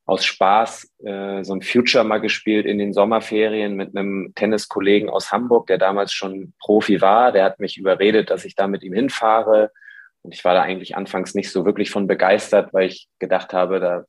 aus 0.04 0.24
Spaß 0.24 0.90
äh, 1.04 1.44
so 1.44 1.54
ein 1.54 1.62
Future 1.62 2.04
mal 2.04 2.18
gespielt 2.18 2.66
in 2.66 2.78
den 2.78 2.92
Sommerferien 2.92 3.74
mit 3.74 3.96
einem 3.96 4.32
Tenniskollegen 4.34 5.08
aus 5.08 5.30
Hamburg, 5.30 5.68
der 5.68 5.78
damals 5.78 6.12
schon 6.12 6.54
Profi 6.60 7.00
war. 7.00 7.32
Der 7.32 7.44
hat 7.44 7.60
mich 7.60 7.78
überredet, 7.78 8.30
dass 8.30 8.44
ich 8.44 8.54
da 8.54 8.66
mit 8.66 8.82
ihm 8.82 8.94
hinfahre. 8.94 9.70
Und 10.22 10.34
ich 10.34 10.44
war 10.44 10.54
da 10.54 10.62
eigentlich 10.62 10.96
anfangs 10.96 11.34
nicht 11.34 11.50
so 11.50 11.64
wirklich 11.64 11.90
von 11.90 12.06
begeistert, 12.06 12.72
weil 12.72 12.88
ich 12.88 13.08
gedacht 13.18 13.52
habe, 13.52 13.80
da 13.80 14.04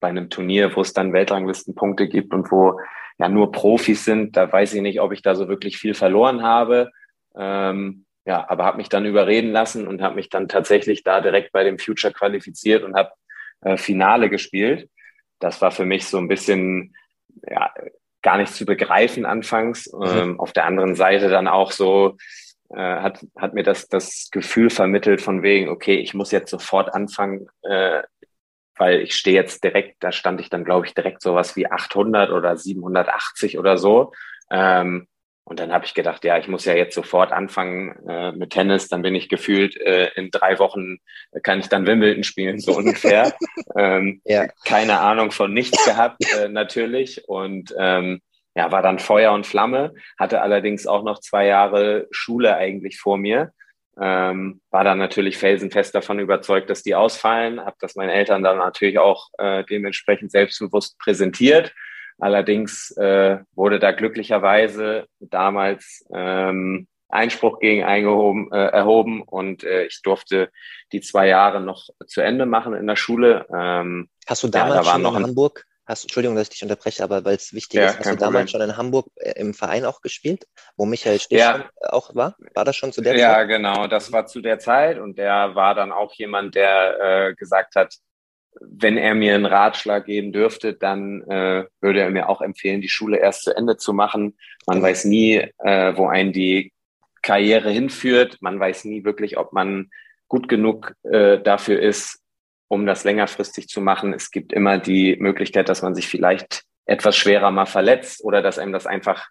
bei 0.00 0.08
einem 0.08 0.30
Turnier, 0.30 0.74
wo 0.74 0.80
es 0.80 0.92
dann 0.92 1.12
Weltranglistenpunkte 1.12 2.08
gibt 2.08 2.32
und 2.34 2.50
wo 2.50 2.78
ja 3.18 3.28
nur 3.28 3.52
Profis 3.52 4.04
sind, 4.04 4.36
da 4.36 4.50
weiß 4.50 4.74
ich 4.74 4.82
nicht, 4.82 5.00
ob 5.00 5.12
ich 5.12 5.22
da 5.22 5.34
so 5.34 5.48
wirklich 5.48 5.78
viel 5.78 5.94
verloren 5.94 6.42
habe. 6.42 6.90
Ähm, 7.36 8.04
ja, 8.26 8.46
aber 8.48 8.64
habe 8.64 8.78
mich 8.78 8.88
dann 8.88 9.04
überreden 9.04 9.52
lassen 9.52 9.86
und 9.86 10.02
habe 10.02 10.16
mich 10.16 10.30
dann 10.30 10.48
tatsächlich 10.48 11.04
da 11.04 11.20
direkt 11.20 11.52
bei 11.52 11.62
dem 11.62 11.78
Future 11.78 12.12
qualifiziert 12.12 12.82
und 12.82 12.94
habe 12.94 13.12
äh, 13.60 13.76
Finale 13.76 14.30
gespielt 14.30 14.88
das 15.38 15.60
war 15.60 15.70
für 15.70 15.84
mich 15.84 16.06
so 16.06 16.18
ein 16.18 16.28
bisschen 16.28 16.94
ja, 17.48 17.72
gar 18.22 18.38
nicht 18.38 18.54
zu 18.54 18.64
begreifen 18.64 19.26
anfangs. 19.26 19.92
Mhm. 19.92 20.06
Ähm, 20.06 20.40
auf 20.40 20.52
der 20.52 20.66
anderen 20.66 20.94
Seite 20.94 21.28
dann 21.28 21.48
auch 21.48 21.72
so, 21.72 22.16
äh, 22.70 23.00
hat, 23.00 23.24
hat 23.36 23.54
mir 23.54 23.62
das, 23.62 23.88
das 23.88 24.28
Gefühl 24.32 24.70
vermittelt 24.70 25.20
von 25.20 25.42
wegen, 25.42 25.68
okay, 25.68 25.96
ich 25.96 26.14
muss 26.14 26.30
jetzt 26.30 26.50
sofort 26.50 26.92
anfangen, 26.94 27.46
äh, 27.62 28.02
weil 28.76 29.02
ich 29.02 29.14
stehe 29.14 29.36
jetzt 29.36 29.62
direkt, 29.62 30.02
da 30.02 30.10
stand 30.10 30.40
ich 30.40 30.50
dann, 30.50 30.64
glaube 30.64 30.86
ich, 30.86 30.94
direkt 30.94 31.22
sowas 31.22 31.54
wie 31.54 31.70
800 31.70 32.30
oder 32.30 32.56
780 32.56 33.58
oder 33.58 33.78
so. 33.78 34.12
Ähm, 34.50 35.06
und 35.46 35.60
dann 35.60 35.72
habe 35.72 35.84
ich 35.84 35.92
gedacht, 35.92 36.24
ja, 36.24 36.38
ich 36.38 36.48
muss 36.48 36.64
ja 36.64 36.74
jetzt 36.74 36.94
sofort 36.94 37.30
anfangen 37.30 37.94
äh, 38.08 38.32
mit 38.32 38.50
Tennis. 38.50 38.88
Dann 38.88 39.02
bin 39.02 39.14
ich 39.14 39.28
gefühlt, 39.28 39.76
äh, 39.76 40.10
in 40.16 40.30
drei 40.30 40.58
Wochen 40.58 40.98
kann 41.42 41.60
ich 41.60 41.68
dann 41.68 41.86
Wimbledon 41.86 42.24
spielen, 42.24 42.58
so 42.58 42.74
ungefähr. 42.74 43.34
ähm, 43.76 44.22
ja. 44.24 44.46
Keine 44.64 45.00
Ahnung 45.00 45.32
von 45.32 45.52
nichts 45.52 45.84
gehabt, 45.84 46.24
äh, 46.38 46.48
natürlich. 46.48 47.28
Und 47.28 47.74
ähm, 47.78 48.22
ja, 48.54 48.72
war 48.72 48.80
dann 48.80 48.98
Feuer 48.98 49.32
und 49.32 49.46
Flamme, 49.46 49.92
hatte 50.18 50.40
allerdings 50.40 50.86
auch 50.86 51.02
noch 51.02 51.20
zwei 51.20 51.46
Jahre 51.46 52.06
Schule 52.10 52.56
eigentlich 52.56 52.98
vor 52.98 53.18
mir. 53.18 53.52
Ähm, 54.00 54.62
war 54.70 54.82
dann 54.82 54.98
natürlich 54.98 55.36
felsenfest 55.36 55.94
davon 55.94 56.20
überzeugt, 56.20 56.70
dass 56.70 56.82
die 56.82 56.94
ausfallen, 56.94 57.60
habe 57.60 57.76
das 57.80 57.96
meinen 57.96 58.10
Eltern 58.10 58.42
dann 58.42 58.58
natürlich 58.58 58.98
auch 58.98 59.28
äh, 59.38 59.62
dementsprechend 59.64 60.32
selbstbewusst 60.32 60.98
präsentiert 60.98 61.74
Allerdings 62.18 62.90
äh, 62.96 63.38
wurde 63.54 63.78
da 63.78 63.92
glücklicherweise 63.92 65.06
damals 65.20 66.04
ähm, 66.14 66.86
Einspruch 67.08 67.60
gegen 67.60 67.84
eingehoben, 67.84 68.50
äh, 68.52 68.66
erhoben 68.66 69.22
und 69.22 69.62
äh, 69.62 69.84
ich 69.84 70.02
durfte 70.02 70.50
die 70.92 71.00
zwei 71.00 71.28
Jahre 71.28 71.60
noch 71.60 71.88
zu 72.06 72.20
Ende 72.20 72.46
machen 72.46 72.74
in 72.74 72.86
der 72.86 72.96
Schule. 72.96 73.46
Ähm, 73.54 74.08
hast 74.26 74.42
du 74.42 74.48
damals 74.48 74.74
ja, 74.74 74.82
da 74.82 74.90
schon 74.92 75.02
noch 75.02 75.16
in 75.16 75.24
Hamburg, 75.24 75.64
hast, 75.86 76.04
Entschuldigung, 76.04 76.36
dass 76.36 76.44
ich 76.44 76.50
dich 76.50 76.62
unterbreche, 76.62 77.04
aber 77.04 77.24
weil 77.24 77.36
es 77.36 77.52
wichtig 77.52 77.80
ja, 77.80 77.86
ist, 77.86 77.98
hast 77.98 78.10
du 78.10 78.16
damals 78.16 78.50
Problem. 78.50 78.68
schon 78.68 78.70
in 78.70 78.76
Hamburg 78.76 79.06
äh, 79.16 79.32
im 79.38 79.54
Verein 79.54 79.84
auch 79.84 80.00
gespielt, 80.00 80.46
wo 80.76 80.86
Michael 80.86 81.20
Stich 81.20 81.38
ja. 81.38 81.68
auch 81.82 82.14
war? 82.14 82.36
War 82.54 82.64
das 82.64 82.76
schon 82.76 82.92
zu 82.92 83.00
der 83.00 83.12
Zeit? 83.12 83.20
Ja, 83.20 83.42
genau, 83.44 83.86
das 83.86 84.12
war 84.12 84.26
zu 84.26 84.40
der 84.40 84.58
Zeit 84.58 84.98
und 84.98 85.18
der 85.18 85.54
war 85.54 85.74
dann 85.74 85.92
auch 85.92 86.12
jemand, 86.14 86.54
der 86.54 87.28
äh, 87.28 87.34
gesagt 87.34 87.76
hat, 87.76 87.94
wenn 88.60 88.96
er 88.96 89.14
mir 89.14 89.34
einen 89.34 89.46
Ratschlag 89.46 90.06
geben 90.06 90.32
dürfte, 90.32 90.74
dann 90.74 91.22
äh, 91.22 91.64
würde 91.80 92.00
er 92.00 92.10
mir 92.10 92.28
auch 92.28 92.40
empfehlen, 92.40 92.80
die 92.80 92.88
Schule 92.88 93.18
erst 93.18 93.42
zu 93.42 93.56
Ende 93.56 93.76
zu 93.76 93.92
machen. 93.92 94.36
Man 94.66 94.82
weiß 94.82 95.04
nie, 95.04 95.36
äh, 95.58 95.96
wo 95.96 96.06
einen 96.06 96.32
die 96.32 96.72
Karriere 97.22 97.70
hinführt. 97.70 98.38
Man 98.40 98.60
weiß 98.60 98.84
nie 98.84 99.04
wirklich, 99.04 99.38
ob 99.38 99.52
man 99.52 99.90
gut 100.28 100.48
genug 100.48 100.94
äh, 101.04 101.38
dafür 101.38 101.80
ist, 101.80 102.20
um 102.68 102.86
das 102.86 103.04
längerfristig 103.04 103.68
zu 103.68 103.80
machen. 103.80 104.12
Es 104.12 104.30
gibt 104.30 104.52
immer 104.52 104.78
die 104.78 105.16
Möglichkeit, 105.16 105.68
dass 105.68 105.82
man 105.82 105.94
sich 105.94 106.08
vielleicht 106.08 106.64
etwas 106.86 107.16
schwerer 107.16 107.50
mal 107.50 107.66
verletzt 107.66 108.22
oder 108.24 108.42
dass 108.42 108.58
einem 108.58 108.72
das 108.72 108.86
einfach 108.86 109.28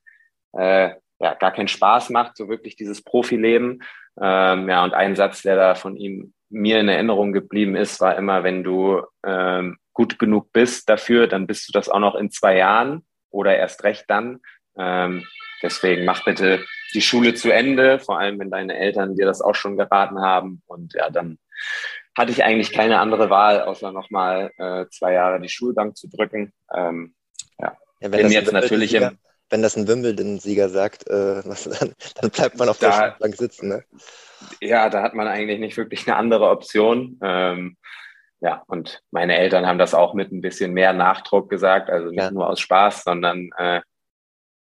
äh, 0.54 0.92
ja, 1.20 1.34
gar 1.36 1.52
keinen 1.52 1.68
Spaß 1.68 2.10
macht, 2.10 2.38
so 2.38 2.50
wirklich 2.50 2.76
dieses 2.76 3.02
Profileben. 3.02 3.84
Ähm, 4.22 4.70
ja, 4.70 4.84
und 4.84 4.94
ein 4.94 5.16
Satz, 5.16 5.42
der 5.42 5.56
da 5.56 5.76
von 5.76 5.96
ihm 5.96 6.34
mir 6.54 6.80
in 6.80 6.88
Erinnerung 6.88 7.34
geblieben 7.34 7.76
ist, 7.76 8.00
war 8.00 8.16
immer, 8.18 8.44
wenn 8.44 8.63
du 8.63 9.02
ähm, 9.26 9.78
gut 9.92 10.20
genug 10.20 10.52
bist 10.54 10.88
dafür, 10.88 11.28
dann 11.28 11.48
bist 11.48 11.68
du 11.68 11.72
das 11.72 11.89
auch 11.89 12.00
noch 12.00 12.16
in 12.16 12.32
zwei 12.32 12.58
Jahren 12.58 13.06
oder 13.30 13.58
erst 13.58 13.84
recht 13.84 14.06
dann. 14.08 14.39
Ähm, 14.78 15.26
deswegen 15.62 16.06
mach 16.06 16.24
bitte 16.26 16.63
die 16.94 17.02
Schule 17.02 17.34
zu 17.34 17.52
Ende, 17.52 18.00
vor 18.00 18.20
allem 18.20 18.39
wenn 18.39 18.52
deine 18.52 18.78
Eltern 18.78 19.16
dir 19.16 19.26
das 19.26 19.42
auch 19.42 19.56
schon 19.56 19.78
geraten 19.78 20.22
haben. 20.22 20.62
Und 20.68 20.94
ja, 20.94 21.10
dann 21.10 21.39
hatte 22.18 22.32
ich 22.32 22.44
eigentlich 22.44 22.72
keine 22.72 23.00
andere 23.00 23.30
Wahl, 23.30 23.62
außer 23.62 23.92
nochmal 23.92 24.52
äh, 24.58 24.86
zwei 24.92 25.13
Jahre 25.13 25.42
die 25.42 25.50
Schulbank 25.50 25.98
zu 25.98 26.08
drücken. 26.08 26.54
Ähm, 26.74 27.16
ja. 27.60 27.76
ja 28.00 28.12
wenn 28.12 28.24
Bin 28.24 28.32
jetzt 28.32 28.52
natürlich 28.52 28.94
im 28.94 29.18
wenn 29.54 29.62
das 29.62 29.78
ein 29.78 29.88
Wimbledon-Sieger 29.88 30.68
sagt, 30.68 31.08
äh, 31.08 31.46
was, 31.46 31.63
dann, 31.80 31.94
dann, 32.20 32.32
bleibt 32.32 32.58
man 32.58 32.70
auf 32.70 32.80
da, 32.80 32.89
der 32.89 33.12
Schulbank 33.12 33.36
sitzen. 33.36 33.70
Ne? 33.70 33.84
Ja, 34.60 34.89
da 34.89 35.04
hat 35.04 35.13
man 35.13 35.28
eigentlich 35.28 35.60
nicht 35.60 35.78
wirklich 35.78 36.08
eine 36.08 36.18
andere 36.18 36.50
Option. 36.50 37.20
Ähm, 37.22 37.78
ja, 38.42 38.63
und 38.66 39.04
meine 39.12 39.38
Eltern 39.38 39.68
haben 39.68 39.78
das 39.78 39.94
auch 39.94 40.16
mit 40.16 40.32
ein 40.32 40.42
bisschen 40.42 40.74
mehr 40.74 40.92
Nachdruck 40.92 41.52
gesagt, 41.52 41.92
also 41.92 42.10
nicht 42.10 42.18
ja. 42.18 42.32
nur 42.32 42.50
aus 42.50 42.60
Spaß, 42.62 43.04
sondern 43.04 43.52
äh, 43.56 43.82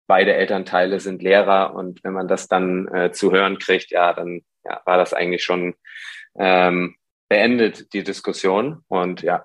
beide 0.07 0.35
Elternteile 0.35 1.01
sind 1.01 1.21
Lehrer 1.21 1.75
und 1.75 2.05
wenn 2.05 2.13
man 2.13 2.29
das 2.29 2.47
dann 2.47 2.87
äh, 2.95 3.11
zu 3.11 3.33
hören 3.33 3.59
kriegt, 3.59 3.91
ja, 3.91 4.13
dann 4.13 4.43
ja, 4.65 4.81
war 4.85 4.99
das 4.99 5.13
eigentlich 5.13 5.43
schon 5.43 5.75
ähm, 6.39 6.95
beendet, 7.29 7.93
die 7.93 8.05
Diskussion. 8.05 8.85
Und 8.87 9.23
ja, 9.23 9.45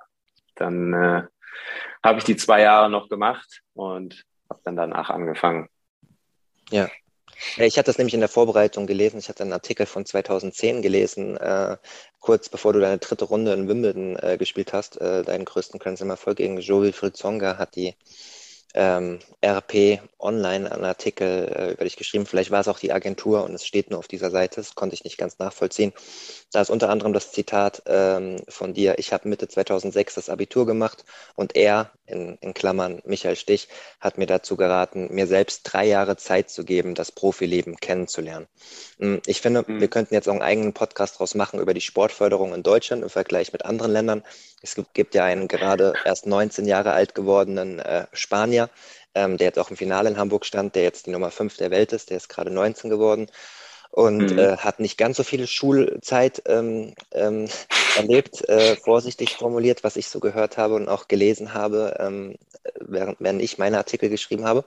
dann 0.53 0.93
äh, 0.93 1.23
habe 2.03 2.19
ich 2.19 2.25
die 2.25 2.35
zwei 2.35 2.61
Jahre 2.61 2.91
noch 2.91 3.09
gemacht 3.09 3.63
und 3.73 4.23
habe 4.51 4.61
dann 4.63 4.75
danach 4.75 5.09
angefangen. 5.09 5.69
Ja. 6.69 6.89
Ich 7.57 7.77
hatte 7.77 7.87
das 7.87 7.97
nämlich 7.97 8.13
in 8.13 8.19
der 8.19 8.29
Vorbereitung 8.29 8.85
gelesen. 8.85 9.17
Ich 9.17 9.27
hatte 9.27 9.41
einen 9.41 9.53
Artikel 9.53 9.87
von 9.87 10.05
2010 10.05 10.83
gelesen, 10.83 11.37
äh, 11.37 11.77
kurz 12.19 12.49
bevor 12.49 12.73
du 12.73 12.79
deine 12.79 12.99
dritte 12.99 13.25
Runde 13.25 13.53
in 13.53 13.67
Wimbledon 13.67 14.15
äh, 14.17 14.37
gespielt 14.37 14.73
hast. 14.73 15.01
Äh, 15.01 15.23
deinen 15.23 15.45
größten 15.45 15.79
Grand 15.79 15.97
Slam-Erfolg 15.97 16.37
gegen 16.37 16.59
Joel 16.59 16.93
Fritzonga 16.93 17.57
hat 17.57 17.75
die 17.75 17.95
ähm, 18.73 19.19
RP 19.43 20.01
online 20.19 20.71
einen 20.71 20.85
Artikel 20.85 21.51
äh, 21.53 21.71
über 21.73 21.83
dich 21.83 21.97
geschrieben. 21.97 22.25
Vielleicht 22.25 22.51
war 22.51 22.61
es 22.61 22.67
auch 22.67 22.79
die 22.79 22.93
Agentur 22.93 23.43
und 23.43 23.53
es 23.53 23.65
steht 23.65 23.89
nur 23.89 23.99
auf 23.99 24.07
dieser 24.07 24.31
Seite. 24.31 24.57
Das 24.57 24.75
konnte 24.75 24.93
ich 24.93 25.03
nicht 25.03 25.17
ganz 25.17 25.39
nachvollziehen. 25.39 25.93
Da 26.51 26.61
ist 26.61 26.69
unter 26.69 26.89
anderem 26.89 27.13
das 27.13 27.31
Zitat 27.31 27.83
ähm, 27.85 28.37
von 28.47 28.73
dir. 28.73 28.97
Ich 28.99 29.13
habe 29.13 29.27
Mitte 29.27 29.47
2006 29.47 30.15
das 30.15 30.29
Abitur 30.29 30.65
gemacht 30.65 31.03
und 31.35 31.55
er, 31.55 31.91
in, 32.11 32.37
in 32.41 32.53
Klammern 32.53 33.01
Michael 33.05 33.35
Stich, 33.35 33.67
hat 33.99 34.17
mir 34.17 34.27
dazu 34.27 34.55
geraten, 34.57 35.07
mir 35.11 35.27
selbst 35.27 35.63
drei 35.63 35.85
Jahre 35.85 36.17
Zeit 36.17 36.49
zu 36.49 36.63
geben, 36.63 36.95
das 36.95 37.11
Profileben 37.11 37.77
kennenzulernen. 37.77 38.47
Hm, 38.99 39.21
ich 39.25 39.41
finde, 39.41 39.63
mhm. 39.65 39.81
wir 39.81 39.87
könnten 39.87 40.13
jetzt 40.13 40.27
auch 40.27 40.33
einen 40.33 40.41
eigenen 40.41 40.73
Podcast 40.73 41.19
draus 41.19 41.35
machen 41.35 41.59
über 41.59 41.73
die 41.73 41.81
Sportförderung 41.81 42.53
in 42.53 42.63
Deutschland 42.63 43.03
im 43.03 43.09
Vergleich 43.09 43.53
mit 43.53 43.65
anderen 43.65 43.91
Ländern. 43.91 44.23
Es 44.61 44.75
gibt, 44.75 44.93
gibt 44.93 45.15
ja 45.15 45.25
einen 45.25 45.47
gerade 45.47 45.93
erst 46.05 46.27
19 46.27 46.65
Jahre 46.65 46.91
alt 46.91 47.15
gewordenen 47.15 47.79
äh, 47.79 48.05
Spanier, 48.13 48.69
ähm, 49.15 49.37
der 49.37 49.47
jetzt 49.47 49.59
auch 49.59 49.69
im 49.69 49.77
Finale 49.77 50.09
in 50.09 50.17
Hamburg 50.17 50.45
stand, 50.45 50.75
der 50.75 50.83
jetzt 50.83 51.07
die 51.07 51.11
Nummer 51.11 51.31
5 51.31 51.57
der 51.57 51.71
Welt 51.71 51.93
ist, 51.93 52.09
der 52.09 52.17
ist 52.17 52.29
gerade 52.29 52.51
19 52.51 52.89
geworden 52.89 53.27
und 53.91 54.31
mhm. 54.31 54.39
äh, 54.39 54.57
hat 54.57 54.79
nicht 54.79 54.97
ganz 54.97 55.17
so 55.17 55.23
viele 55.23 55.47
Schulzeit 55.47 56.41
ähm, 56.45 56.93
ähm, 57.11 57.47
erlebt, 57.97 58.47
äh, 58.49 58.75
vorsichtig 58.75 59.35
formuliert, 59.35 59.83
was 59.83 59.97
ich 59.97 60.07
so 60.07 60.19
gehört 60.19 60.57
habe 60.57 60.75
und 60.75 60.87
auch 60.87 61.07
gelesen 61.07 61.53
habe, 61.53 61.97
ähm, 61.99 62.35
während, 62.79 63.17
während 63.19 63.41
ich 63.41 63.57
meine 63.57 63.77
Artikel 63.77 64.09
geschrieben 64.09 64.45
habe. 64.45 64.63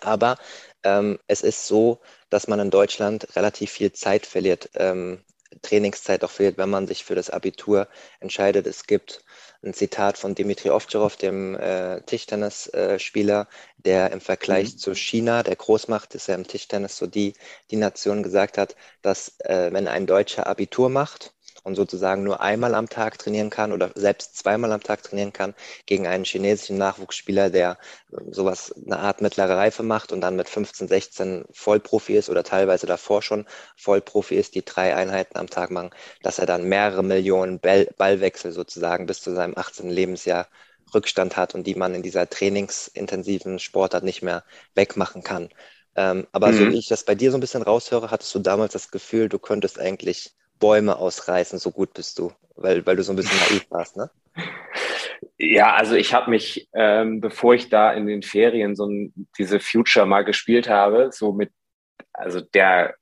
Aber 0.00 0.36
ähm, 0.82 1.18
es 1.28 1.42
ist 1.42 1.66
so, 1.66 2.00
dass 2.30 2.48
man 2.48 2.58
in 2.58 2.70
Deutschland 2.70 3.36
relativ 3.36 3.70
viel 3.70 3.92
Zeit 3.92 4.26
verliert 4.26 4.70
ähm, 4.74 5.20
Trainingszeit 5.60 6.24
auch 6.24 6.30
verliert, 6.30 6.56
wenn 6.56 6.70
man 6.70 6.86
sich 6.86 7.04
für 7.04 7.14
das 7.14 7.28
Abitur 7.28 7.88
entscheidet. 8.20 8.66
Es 8.66 8.86
gibt 8.86 9.22
ein 9.64 9.74
Zitat 9.74 10.18
von 10.18 10.34
Dimitri 10.34 10.70
Ovtcharov, 10.70 11.16
dem 11.16 11.54
äh, 11.54 12.00
Tischtennisspieler, 12.02 13.42
äh, 13.42 13.82
der 13.84 14.10
im 14.10 14.20
Vergleich 14.20 14.72
mhm. 14.72 14.78
zu 14.78 14.94
China, 14.94 15.42
der 15.42 15.56
Großmacht, 15.56 16.14
ist 16.14 16.26
ja 16.26 16.34
im 16.34 16.46
Tischtennis 16.46 16.96
so 16.96 17.06
die, 17.06 17.34
die 17.70 17.76
Nation, 17.76 18.22
gesagt 18.22 18.58
hat, 18.58 18.76
dass 19.02 19.38
äh, 19.40 19.72
wenn 19.72 19.88
ein 19.88 20.06
Deutscher 20.06 20.46
Abitur 20.46 20.88
macht, 20.88 21.34
und 21.62 21.74
sozusagen 21.74 22.22
nur 22.22 22.40
einmal 22.40 22.74
am 22.74 22.88
Tag 22.88 23.18
trainieren 23.18 23.50
kann 23.50 23.72
oder 23.72 23.90
selbst 23.94 24.36
zweimal 24.36 24.72
am 24.72 24.82
Tag 24.82 25.02
trainieren 25.02 25.32
kann, 25.32 25.54
gegen 25.86 26.06
einen 26.06 26.24
chinesischen 26.24 26.78
Nachwuchsspieler, 26.78 27.50
der 27.50 27.78
äh, 28.12 28.16
sowas, 28.30 28.74
eine 28.84 28.98
Art 28.98 29.20
mittlere 29.20 29.56
Reife 29.56 29.82
macht 29.82 30.12
und 30.12 30.20
dann 30.20 30.36
mit 30.36 30.48
15, 30.48 30.88
16 30.88 31.44
Vollprofi 31.52 32.16
ist 32.16 32.30
oder 32.30 32.42
teilweise 32.44 32.86
davor 32.86 33.22
schon 33.22 33.46
Vollprofi 33.76 34.36
ist, 34.36 34.54
die 34.54 34.64
drei 34.64 34.94
Einheiten 34.94 35.38
am 35.38 35.48
Tag 35.48 35.70
machen, 35.70 35.90
dass 36.22 36.38
er 36.38 36.46
dann 36.46 36.64
mehrere 36.64 37.02
Millionen 37.02 37.60
Ball, 37.60 37.88
Ballwechsel 37.96 38.52
sozusagen 38.52 39.06
bis 39.06 39.20
zu 39.22 39.34
seinem 39.34 39.56
18. 39.56 39.88
Lebensjahr 39.90 40.48
Rückstand 40.94 41.36
hat 41.36 41.54
und 41.54 41.66
die 41.66 41.74
man 41.74 41.94
in 41.94 42.02
dieser 42.02 42.28
trainingsintensiven 42.28 43.58
Sportart 43.58 44.04
nicht 44.04 44.22
mehr 44.22 44.44
wegmachen 44.74 45.22
kann. 45.22 45.48
Ähm, 45.94 46.26
aber 46.32 46.48
mhm. 46.48 46.56
so 46.56 46.70
wie 46.70 46.78
ich 46.78 46.88
das 46.88 47.04
bei 47.04 47.14
dir 47.14 47.30
so 47.30 47.36
ein 47.36 47.40
bisschen 47.40 47.62
raushöre, 47.62 48.10
hattest 48.10 48.34
du 48.34 48.38
damals 48.38 48.72
das 48.72 48.90
Gefühl, 48.90 49.28
du 49.28 49.38
könntest 49.38 49.78
eigentlich 49.78 50.34
Bäume 50.62 50.96
ausreißen, 50.96 51.58
so 51.58 51.72
gut 51.72 51.92
bist 51.92 52.20
du, 52.20 52.32
weil, 52.54 52.86
weil 52.86 52.94
du 52.94 53.02
so 53.02 53.12
ein 53.12 53.16
bisschen 53.16 53.38
naiv 53.50 53.66
warst, 53.70 53.96
ne? 53.96 54.10
Ja, 55.38 55.74
also 55.74 55.96
ich 55.96 56.14
habe 56.14 56.30
mich, 56.30 56.68
ähm, 56.72 57.20
bevor 57.20 57.54
ich 57.54 57.68
da 57.68 57.92
in 57.92 58.06
den 58.06 58.22
Ferien 58.22 58.76
so 58.76 58.86
ein, 58.86 59.12
diese 59.36 59.58
Future 59.58 60.06
mal 60.06 60.22
gespielt 60.22 60.68
habe, 60.68 61.10
so 61.12 61.32
mit, 61.32 61.50
also 62.12 62.40
der 62.40 62.94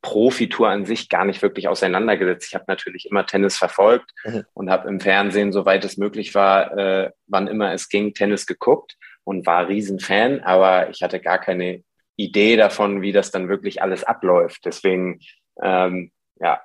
Profitour 0.00 0.68
an 0.68 0.86
sich 0.86 1.08
gar 1.08 1.24
nicht 1.24 1.42
wirklich 1.42 1.66
auseinandergesetzt. 1.66 2.46
Ich 2.48 2.54
habe 2.54 2.66
natürlich 2.68 3.06
immer 3.10 3.26
Tennis 3.26 3.56
verfolgt 3.56 4.12
mhm. 4.24 4.44
und 4.54 4.70
habe 4.70 4.88
im 4.88 5.00
Fernsehen, 5.00 5.50
soweit 5.52 5.84
es 5.84 5.96
möglich 5.96 6.36
war, 6.36 6.78
äh, 6.78 7.10
wann 7.26 7.48
immer 7.48 7.72
es 7.72 7.88
ging, 7.88 8.14
Tennis 8.14 8.46
geguckt 8.46 8.96
und 9.24 9.44
war 9.44 9.66
Riesenfan, 9.66 10.40
aber 10.40 10.88
ich 10.90 11.02
hatte 11.02 11.18
gar 11.18 11.40
keine 11.40 11.82
Idee 12.14 12.56
davon, 12.56 13.02
wie 13.02 13.12
das 13.12 13.32
dann 13.32 13.48
wirklich 13.48 13.82
alles 13.82 14.04
abläuft. 14.04 14.60
Deswegen, 14.64 15.18
ähm, 15.60 16.12
ja, 16.40 16.60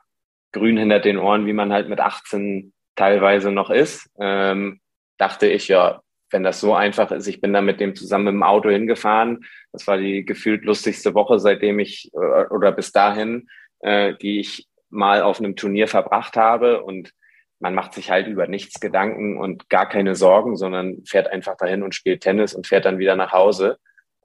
grün 0.54 0.78
hinter 0.78 1.00
den 1.00 1.18
Ohren, 1.18 1.46
wie 1.46 1.54
man 1.54 1.74
halt 1.74 1.90
mit 1.90 2.00
18 2.00 2.74
teilweise 2.96 3.52
noch 3.52 3.70
ist, 3.70 4.10
ähm, 4.20 4.80
dachte 5.18 5.48
ich, 5.48 5.68
ja, 5.68 6.02
wenn 6.32 6.44
das 6.44 6.60
so 6.60 6.74
einfach 6.74 7.12
ist, 7.12 7.28
ich 7.28 7.42
bin 7.42 7.54
da 7.54 7.62
mit 7.62 7.80
dem 7.80 7.96
zusammen 7.96 8.28
im 8.28 8.44
Auto 8.44 8.70
hingefahren. 8.70 9.46
Das 9.72 9.88
war 9.88 9.98
die 9.98 10.26
gefühlt 10.26 10.64
lustigste 10.66 11.14
Woche, 11.14 11.40
seitdem 11.40 11.80
ich 11.80 12.10
äh, 12.14 12.48
oder 12.50 12.72
bis 12.72 12.92
dahin, 12.92 13.48
äh, 13.80 14.16
die 14.22 14.40
ich 14.40 14.68
mal 14.90 15.22
auf 15.22 15.40
einem 15.40 15.56
Turnier 15.56 15.88
verbracht 15.88 16.36
habe. 16.36 16.84
Und 16.84 17.14
man 17.60 17.76
macht 17.76 17.94
sich 17.94 18.10
halt 18.10 18.28
über 18.28 18.48
nichts 18.48 18.80
Gedanken 18.80 19.38
und 19.38 19.70
gar 19.70 19.88
keine 19.88 20.16
Sorgen, 20.16 20.58
sondern 20.58 21.04
fährt 21.06 21.28
einfach 21.28 21.56
dahin 21.56 21.84
und 21.84 21.96
spielt 21.96 22.22
Tennis 22.22 22.54
und 22.54 22.68
fährt 22.68 22.86
dann 22.86 23.00
wieder 23.00 23.16
nach 23.16 23.32
Hause. 23.32 23.78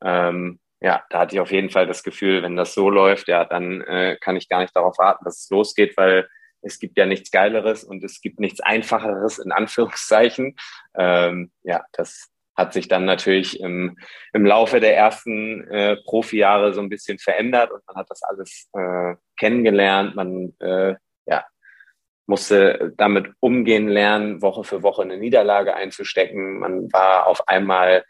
Ähm, 0.02 0.58
ja, 0.80 1.04
da 1.10 1.20
hatte 1.20 1.34
ich 1.34 1.40
auf 1.40 1.50
jeden 1.50 1.70
Fall 1.70 1.86
das 1.86 2.02
Gefühl, 2.02 2.42
wenn 2.42 2.56
das 2.56 2.74
so 2.74 2.88
läuft, 2.88 3.28
ja, 3.28 3.44
dann 3.44 3.80
äh, 3.82 4.16
kann 4.20 4.36
ich 4.36 4.48
gar 4.48 4.60
nicht 4.60 4.76
darauf 4.76 4.98
warten, 4.98 5.24
dass 5.24 5.40
es 5.40 5.50
losgeht, 5.50 5.96
weil 5.96 6.28
es 6.62 6.78
gibt 6.78 6.96
ja 6.98 7.06
nichts 7.06 7.30
Geileres 7.30 7.84
und 7.84 8.02
es 8.04 8.20
gibt 8.20 8.40
nichts 8.40 8.60
Einfacheres 8.60 9.38
in 9.38 9.52
Anführungszeichen. 9.52 10.56
Ähm, 10.96 11.50
ja, 11.62 11.84
das 11.92 12.30
hat 12.56 12.72
sich 12.72 12.88
dann 12.88 13.04
natürlich 13.04 13.60
im, 13.60 13.96
im 14.32 14.44
Laufe 14.44 14.80
der 14.80 14.96
ersten 14.96 15.66
äh, 15.68 15.96
Profijahre 16.04 16.72
so 16.72 16.80
ein 16.80 16.88
bisschen 16.88 17.18
verändert 17.18 17.70
und 17.70 17.86
man 17.86 17.96
hat 17.96 18.10
das 18.10 18.22
alles 18.24 18.68
äh, 18.72 19.14
kennengelernt. 19.38 20.16
Man 20.16 20.54
äh, 20.58 20.96
ja, 21.26 21.44
musste 22.26 22.92
damit 22.96 23.32
umgehen 23.38 23.88
lernen, 23.88 24.42
Woche 24.42 24.64
für 24.64 24.82
Woche 24.82 25.02
eine 25.02 25.18
Niederlage 25.18 25.74
einzustecken. 25.74 26.58
Man 26.58 26.92
war 26.92 27.28
auf 27.28 27.46
einmal 27.46 28.04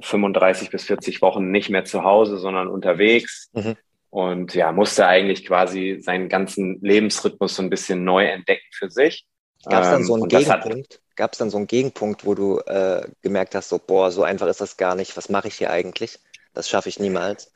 35 0.00 0.70
bis 0.70 0.84
40 0.84 1.22
Wochen 1.22 1.50
nicht 1.50 1.70
mehr 1.70 1.84
zu 1.84 2.04
Hause, 2.04 2.38
sondern 2.38 2.68
unterwegs. 2.68 3.50
Mhm. 3.52 3.76
Und 4.10 4.54
ja, 4.54 4.70
musste 4.72 5.06
eigentlich 5.06 5.44
quasi 5.44 5.98
seinen 6.00 6.28
ganzen 6.28 6.80
Lebensrhythmus 6.80 7.56
so 7.56 7.62
ein 7.62 7.70
bisschen 7.70 8.04
neu 8.04 8.24
entdecken 8.24 8.66
für 8.72 8.90
sich. 8.90 9.26
Gab 9.68 9.82
es 9.82 9.90
dann 9.90 10.04
so 10.04 10.14
einen 10.14 10.22
ähm, 10.24 10.28
Gegenpunkt? 10.28 11.00
Gab 11.16 11.32
es 11.32 11.38
dann 11.38 11.50
so 11.50 11.56
einen 11.56 11.66
Gegenpunkt, 11.66 12.24
wo 12.24 12.34
du 12.34 12.58
äh, 12.60 13.06
gemerkt 13.22 13.54
hast, 13.54 13.68
so, 13.68 13.78
boah, 13.78 14.10
so 14.10 14.22
einfach 14.22 14.46
ist 14.46 14.60
das 14.60 14.76
gar 14.76 14.94
nicht. 14.94 15.16
Was 15.16 15.28
mache 15.28 15.48
ich 15.48 15.54
hier 15.54 15.70
eigentlich? 15.70 16.18
Das 16.52 16.68
schaffe 16.68 16.88
ich 16.88 17.00
niemals. 17.00 17.52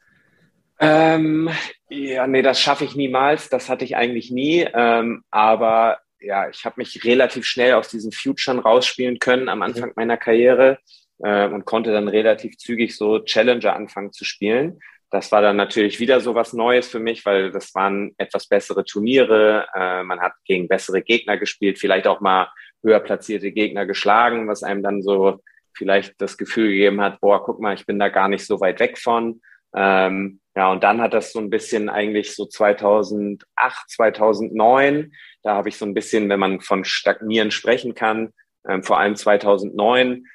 Ähm, 0.81 1.51
ja, 1.88 2.27
nee, 2.27 2.42
das 2.42 2.61
schaffe 2.61 2.85
ich 2.85 2.94
niemals. 2.94 3.48
Das 3.48 3.68
hatte 3.68 3.85
ich 3.85 3.96
eigentlich 3.96 4.31
nie. 4.31 4.66
Ähm, 4.72 5.24
aber 5.31 5.98
ja, 6.20 6.48
ich 6.48 6.64
habe 6.64 6.74
mich 6.79 7.05
relativ 7.05 7.44
schnell 7.44 7.74
aus 7.74 7.88
diesen 7.88 8.12
Futuren 8.12 8.59
rausspielen 8.59 9.18
können 9.18 9.48
am 9.48 9.62
Anfang 9.62 9.90
mhm. 9.90 9.94
meiner 9.96 10.16
Karriere 10.16 10.79
äh, 11.20 11.48
und 11.48 11.64
konnte 11.64 11.92
dann 11.92 12.09
relativ 12.09 12.57
zügig 12.59 12.96
so 12.96 13.20
Challenger 13.20 13.74
anfangen 13.74 14.12
zu 14.12 14.24
spielen. 14.24 14.81
Das 15.11 15.33
war 15.33 15.40
dann 15.40 15.57
natürlich 15.57 16.00
wieder 16.00 16.20
so 16.20 16.35
was 16.35 16.52
Neues 16.52 16.88
für 16.88 17.00
mich, 17.00 17.24
weil 17.24 17.50
das 17.50 17.74
waren 17.74 18.14
etwas 18.18 18.46
bessere 18.46 18.85
Turniere. 18.85 19.66
Äh, 19.74 20.02
man 20.02 20.20
hat 20.20 20.33
gegen 20.44 20.68
bessere 20.68 21.02
Gegner 21.02 21.38
gespielt, 21.38 21.78
vielleicht 21.78 22.07
auch 22.07 22.20
mal 22.20 22.48
höher 22.83 23.00
platzierte 23.00 23.52
Gegner 23.52 23.87
geschlagen, 23.87 24.48
was 24.48 24.62
einem 24.62 24.83
dann 24.83 25.02
so 25.02 25.40
vielleicht 25.76 26.20
das 26.20 26.37
Gefühl 26.37 26.68
gegeben 26.68 27.00
hat, 27.00 27.20
boah, 27.20 27.42
guck 27.44 27.61
mal, 27.61 27.74
ich 27.74 27.87
bin 27.87 27.98
da 27.98 28.09
gar 28.09 28.28
nicht 28.28 28.44
so 28.44 28.61
weit 28.61 28.81
weg 28.81 28.98
von. 28.98 29.40
Ähm, 29.74 30.40
ja, 30.57 30.72
und 30.72 30.83
dann 30.83 31.00
hat 31.00 31.14
das 31.14 31.33
so 31.33 31.38
ein 31.38 31.50
bisschen 31.50 31.88
eigentlich 31.88 32.35
so 32.35 32.46
2008, 32.46 33.44
2009, 33.90 35.12
da 35.42 35.54
habe 35.54 35.68
ich 35.68 35.76
so 35.76 35.87
ein 35.87 35.94
bisschen, 35.94 36.28
wenn 36.28 36.40
man 36.40 36.61
von 36.61 36.85
Stagnieren 36.85 37.50
sprechen 37.50 37.94
kann, 37.94 38.33
ähm, 38.68 38.83
vor 38.83 38.98
allem 38.98 39.14
2009, 39.14 40.26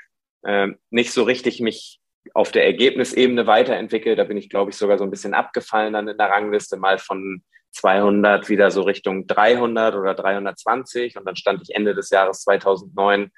ähm, 0.46 0.78
nicht 0.90 1.12
so 1.12 1.24
richtig 1.24 1.60
mich 1.60 2.00
auf 2.34 2.52
der 2.52 2.66
Ergebnisebene 2.66 3.48
weiterentwickelt. 3.48 4.18
Da 4.18 4.24
bin 4.24 4.38
ich, 4.38 4.50
glaube 4.50 4.72
ich, 4.72 4.78
sogar 4.78 4.98
so 4.98 5.04
ein 5.04 5.12
bisschen 5.12 5.34
abgefallen 5.34 5.94
dann 5.94 6.08
in 6.08 6.18
der 6.18 6.30
Rangliste, 6.30 6.78
mal 6.78 6.98
von 6.98 7.44
200 7.74 8.50
wieder 8.50 8.72
so 8.72 8.82
Richtung 8.84 9.28
300 9.28 9.96
oder 9.96 10.14
320 10.14 11.18
und 11.18 11.26
dann 11.26 11.36
stand 11.36 11.62
ich 11.64 11.76
Ende 11.76 11.96
des 11.96 12.10
Jahres 12.12 12.42
2009, 12.42 13.32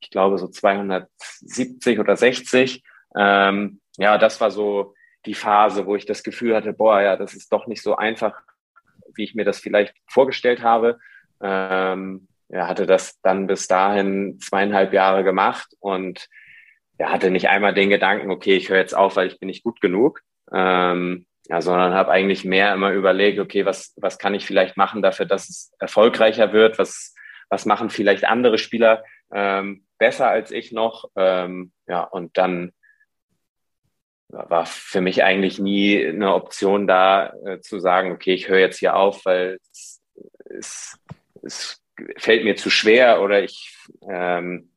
ich 0.00 0.10
glaube 0.10 0.38
so 0.38 0.48
270 0.48 1.98
oder 1.98 2.16
60. 2.16 2.82
Ähm, 3.16 3.80
ja, 3.98 4.18
das 4.18 4.40
war 4.40 4.50
so 4.50 4.94
die 5.26 5.34
Phase, 5.34 5.86
wo 5.86 5.94
ich 5.94 6.06
das 6.06 6.22
Gefühl 6.22 6.56
hatte, 6.56 6.72
boah, 6.72 7.00
ja, 7.00 7.16
das 7.16 7.34
ist 7.34 7.52
doch 7.52 7.66
nicht 7.66 7.82
so 7.82 7.96
einfach, 7.96 8.40
wie 9.14 9.24
ich 9.24 9.34
mir 9.34 9.44
das 9.44 9.60
vielleicht 9.60 9.94
vorgestellt 10.08 10.62
habe. 10.62 10.98
Ähm, 11.40 12.28
ja, 12.48 12.66
hatte 12.66 12.86
das 12.86 13.20
dann 13.20 13.46
bis 13.46 13.68
dahin 13.68 14.38
zweieinhalb 14.40 14.92
Jahre 14.92 15.22
gemacht 15.22 15.74
und 15.80 16.28
ja, 17.02 17.10
hatte 17.10 17.32
nicht 17.32 17.48
einmal 17.48 17.74
den 17.74 17.90
Gedanken, 17.90 18.30
okay, 18.30 18.54
ich 18.54 18.68
höre 18.68 18.78
jetzt 18.78 18.94
auf, 18.94 19.16
weil 19.16 19.26
ich 19.26 19.40
bin 19.40 19.48
nicht 19.48 19.64
gut 19.64 19.80
genug, 19.80 20.20
ähm, 20.52 21.26
ja, 21.48 21.60
sondern 21.60 21.94
habe 21.94 22.12
eigentlich 22.12 22.44
mehr 22.44 22.72
immer 22.72 22.92
überlegt, 22.92 23.40
okay, 23.40 23.66
was, 23.66 23.92
was 23.96 24.18
kann 24.18 24.34
ich 24.34 24.46
vielleicht 24.46 24.76
machen 24.76 25.02
dafür, 25.02 25.26
dass 25.26 25.48
es 25.48 25.72
erfolgreicher 25.80 26.52
wird, 26.52 26.78
was, 26.78 27.12
was 27.48 27.66
machen 27.66 27.90
vielleicht 27.90 28.24
andere 28.24 28.56
Spieler 28.56 29.02
ähm, 29.34 29.84
besser 29.98 30.28
als 30.28 30.52
ich 30.52 30.70
noch, 30.70 31.10
ähm, 31.16 31.72
ja, 31.88 32.04
und 32.04 32.38
dann 32.38 32.70
war 34.28 34.64
für 34.64 35.00
mich 35.00 35.24
eigentlich 35.24 35.58
nie 35.58 36.06
eine 36.06 36.34
Option 36.34 36.86
da 36.86 37.32
äh, 37.44 37.58
zu 37.58 37.80
sagen, 37.80 38.12
okay, 38.12 38.32
ich 38.32 38.48
höre 38.48 38.60
jetzt 38.60 38.78
hier 38.78 38.94
auf, 38.94 39.24
weil 39.24 39.58
es, 39.72 40.00
es, 40.44 41.00
es 41.42 41.82
fällt 42.16 42.44
mir 42.44 42.54
zu 42.54 42.70
schwer 42.70 43.20
oder 43.22 43.42
ich 43.42 43.76
ähm, 44.08 44.71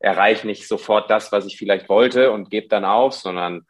erreiche 0.00 0.46
nicht 0.46 0.66
sofort 0.66 1.10
das, 1.10 1.30
was 1.30 1.46
ich 1.46 1.56
vielleicht 1.56 1.88
wollte 1.88 2.32
und 2.32 2.50
gebe 2.50 2.68
dann 2.68 2.84
auf, 2.84 3.14
sondern 3.14 3.66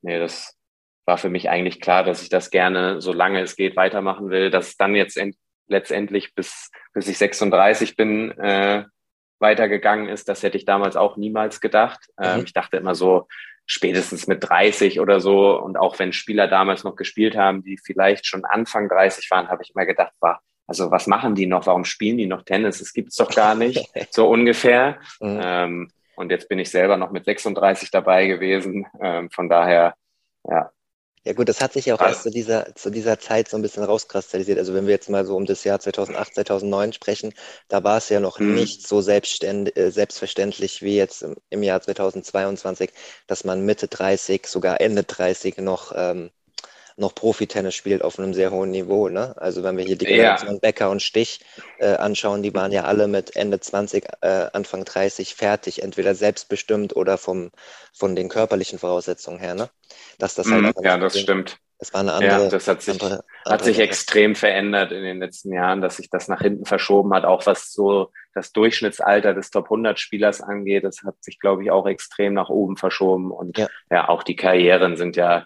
nee, 0.00 0.18
das 0.18 0.56
war 1.04 1.18
für 1.18 1.28
mich 1.28 1.50
eigentlich 1.50 1.80
klar, 1.80 2.04
dass 2.04 2.22
ich 2.22 2.28
das 2.28 2.50
gerne, 2.50 3.00
solange 3.00 3.40
es 3.40 3.56
geht, 3.56 3.76
weitermachen 3.76 4.30
will. 4.30 4.50
Dass 4.50 4.68
es 4.68 4.76
dann 4.76 4.94
jetzt 4.94 5.20
letztendlich 5.66 6.34
bis, 6.34 6.70
bis 6.94 7.08
ich 7.08 7.18
36 7.18 7.96
bin, 7.96 8.30
äh, 8.38 8.84
weitergegangen 9.40 10.08
ist, 10.08 10.28
das 10.28 10.44
hätte 10.44 10.56
ich 10.56 10.64
damals 10.64 10.96
auch 10.96 11.16
niemals 11.16 11.60
gedacht. 11.60 11.98
Ähm, 12.20 12.38
mhm. 12.38 12.44
Ich 12.44 12.52
dachte 12.52 12.76
immer 12.76 12.94
so, 12.94 13.26
spätestens 13.66 14.26
mit 14.26 14.48
30 14.48 15.00
oder 15.00 15.18
so. 15.18 15.58
Und 15.60 15.76
auch 15.76 15.98
wenn 15.98 16.12
Spieler 16.12 16.46
damals 16.46 16.84
noch 16.84 16.94
gespielt 16.94 17.36
haben, 17.36 17.64
die 17.64 17.78
vielleicht 17.82 18.26
schon 18.26 18.44
Anfang 18.44 18.88
30 18.88 19.28
waren, 19.30 19.48
habe 19.48 19.62
ich 19.62 19.72
immer 19.74 19.86
gedacht, 19.86 20.12
war, 20.20 20.40
also 20.72 20.90
was 20.90 21.06
machen 21.06 21.34
die 21.34 21.44
noch? 21.44 21.66
Warum 21.66 21.84
spielen 21.84 22.16
die 22.16 22.26
noch 22.26 22.44
Tennis? 22.44 22.78
Das 22.78 22.94
gibt's 22.94 23.16
doch 23.16 23.30
gar 23.30 23.54
nicht, 23.54 23.90
so 24.10 24.26
ungefähr. 24.26 24.98
Mhm. 25.20 25.40
Ähm, 25.42 25.90
und 26.16 26.30
jetzt 26.30 26.48
bin 26.48 26.58
ich 26.58 26.70
selber 26.70 26.96
noch 26.96 27.10
mit 27.10 27.26
36 27.26 27.90
dabei 27.90 28.26
gewesen. 28.26 28.86
Ähm, 29.02 29.28
von 29.30 29.50
daher, 29.50 29.94
ja. 30.48 30.70
Ja 31.24 31.34
gut, 31.34 31.48
das 31.48 31.60
hat 31.60 31.74
sich 31.74 31.86
ja 31.86 31.94
auch 31.94 32.00
also, 32.00 32.14
erst 32.14 32.22
zu 32.22 32.30
dieser, 32.30 32.74
zu 32.74 32.90
dieser 32.90 33.18
Zeit 33.18 33.48
so 33.48 33.56
ein 33.56 33.62
bisschen 33.62 33.84
rauskristallisiert. 33.84 34.58
Also 34.58 34.72
wenn 34.72 34.86
wir 34.86 34.94
jetzt 34.94 35.10
mal 35.10 35.26
so 35.26 35.36
um 35.36 35.44
das 35.44 35.62
Jahr 35.62 35.78
2008, 35.78 36.34
2009 36.34 36.94
sprechen, 36.94 37.34
da 37.68 37.84
war 37.84 37.98
es 37.98 38.08
ja 38.08 38.18
noch 38.18 38.38
mhm. 38.38 38.54
nicht 38.54 38.88
so 38.88 39.02
selbstständ, 39.02 39.76
äh, 39.76 39.90
selbstverständlich 39.90 40.80
wie 40.80 40.96
jetzt 40.96 41.22
im, 41.22 41.36
im, 41.50 41.62
Jahr 41.62 41.82
2022, 41.82 42.90
dass 43.26 43.44
man 43.44 43.64
Mitte 43.66 43.88
30, 43.88 44.46
sogar 44.46 44.80
Ende 44.80 45.04
30 45.04 45.58
noch 45.58 45.92
ähm, 45.94 46.30
noch 46.96 47.14
Profi-Tennis 47.14 47.74
spielt 47.74 48.02
auf 48.02 48.18
einem 48.18 48.34
sehr 48.34 48.50
hohen 48.50 48.70
Niveau. 48.70 49.08
Ne? 49.08 49.34
Also 49.36 49.62
wenn 49.62 49.76
wir 49.76 49.84
hier 49.84 49.96
die 49.96 50.06
Generation 50.06 50.54
ja. 50.54 50.58
Becker 50.58 50.90
und 50.90 51.02
Stich 51.02 51.40
äh, 51.78 51.94
anschauen, 51.94 52.42
die 52.42 52.54
waren 52.54 52.72
ja 52.72 52.84
alle 52.84 53.08
mit 53.08 53.36
Ende 53.36 53.60
20, 53.60 54.04
äh, 54.20 54.46
Anfang 54.52 54.84
30 54.84 55.34
fertig, 55.34 55.82
entweder 55.82 56.14
selbstbestimmt 56.14 56.94
oder 56.96 57.18
vom, 57.18 57.50
von 57.92 58.16
den 58.16 58.28
körperlichen 58.28 58.78
Voraussetzungen 58.78 59.38
her. 59.38 59.54
Ne? 59.54 59.70
Dass 60.18 60.34
das 60.34 60.50
halt 60.50 60.76
mm, 60.76 60.84
ja, 60.84 60.98
das 60.98 61.18
stimmt. 61.18 61.58
Es 61.82 61.92
war 61.92 62.02
eine 62.02 62.12
andere. 62.12 62.44
Ja, 62.44 62.48
das 62.48 62.68
hat 62.68 62.80
sich, 62.80 62.92
andere, 62.92 63.24
andere 63.44 63.54
hat 63.54 63.64
sich 63.64 63.80
extrem 63.80 64.36
verändert 64.36 64.92
in 64.92 65.02
den 65.02 65.18
letzten 65.18 65.52
Jahren, 65.52 65.80
dass 65.80 65.96
sich 65.96 66.08
das 66.08 66.28
nach 66.28 66.40
hinten 66.40 66.64
verschoben 66.64 67.12
hat, 67.12 67.24
auch 67.24 67.44
was 67.46 67.72
so 67.72 68.12
das 68.34 68.52
Durchschnittsalter 68.52 69.34
des 69.34 69.50
Top 69.50 69.64
100 69.64 69.98
Spielers 69.98 70.40
angeht. 70.40 70.84
Das 70.84 71.02
hat 71.04 71.16
sich, 71.24 71.40
glaube 71.40 71.64
ich, 71.64 71.72
auch 71.72 71.88
extrem 71.88 72.34
nach 72.34 72.50
oben 72.50 72.76
verschoben. 72.76 73.32
Und 73.32 73.58
ja, 73.58 73.66
ja 73.90 74.08
auch 74.08 74.22
die 74.22 74.36
Karrieren 74.36 74.96
sind 74.96 75.16
ja 75.16 75.44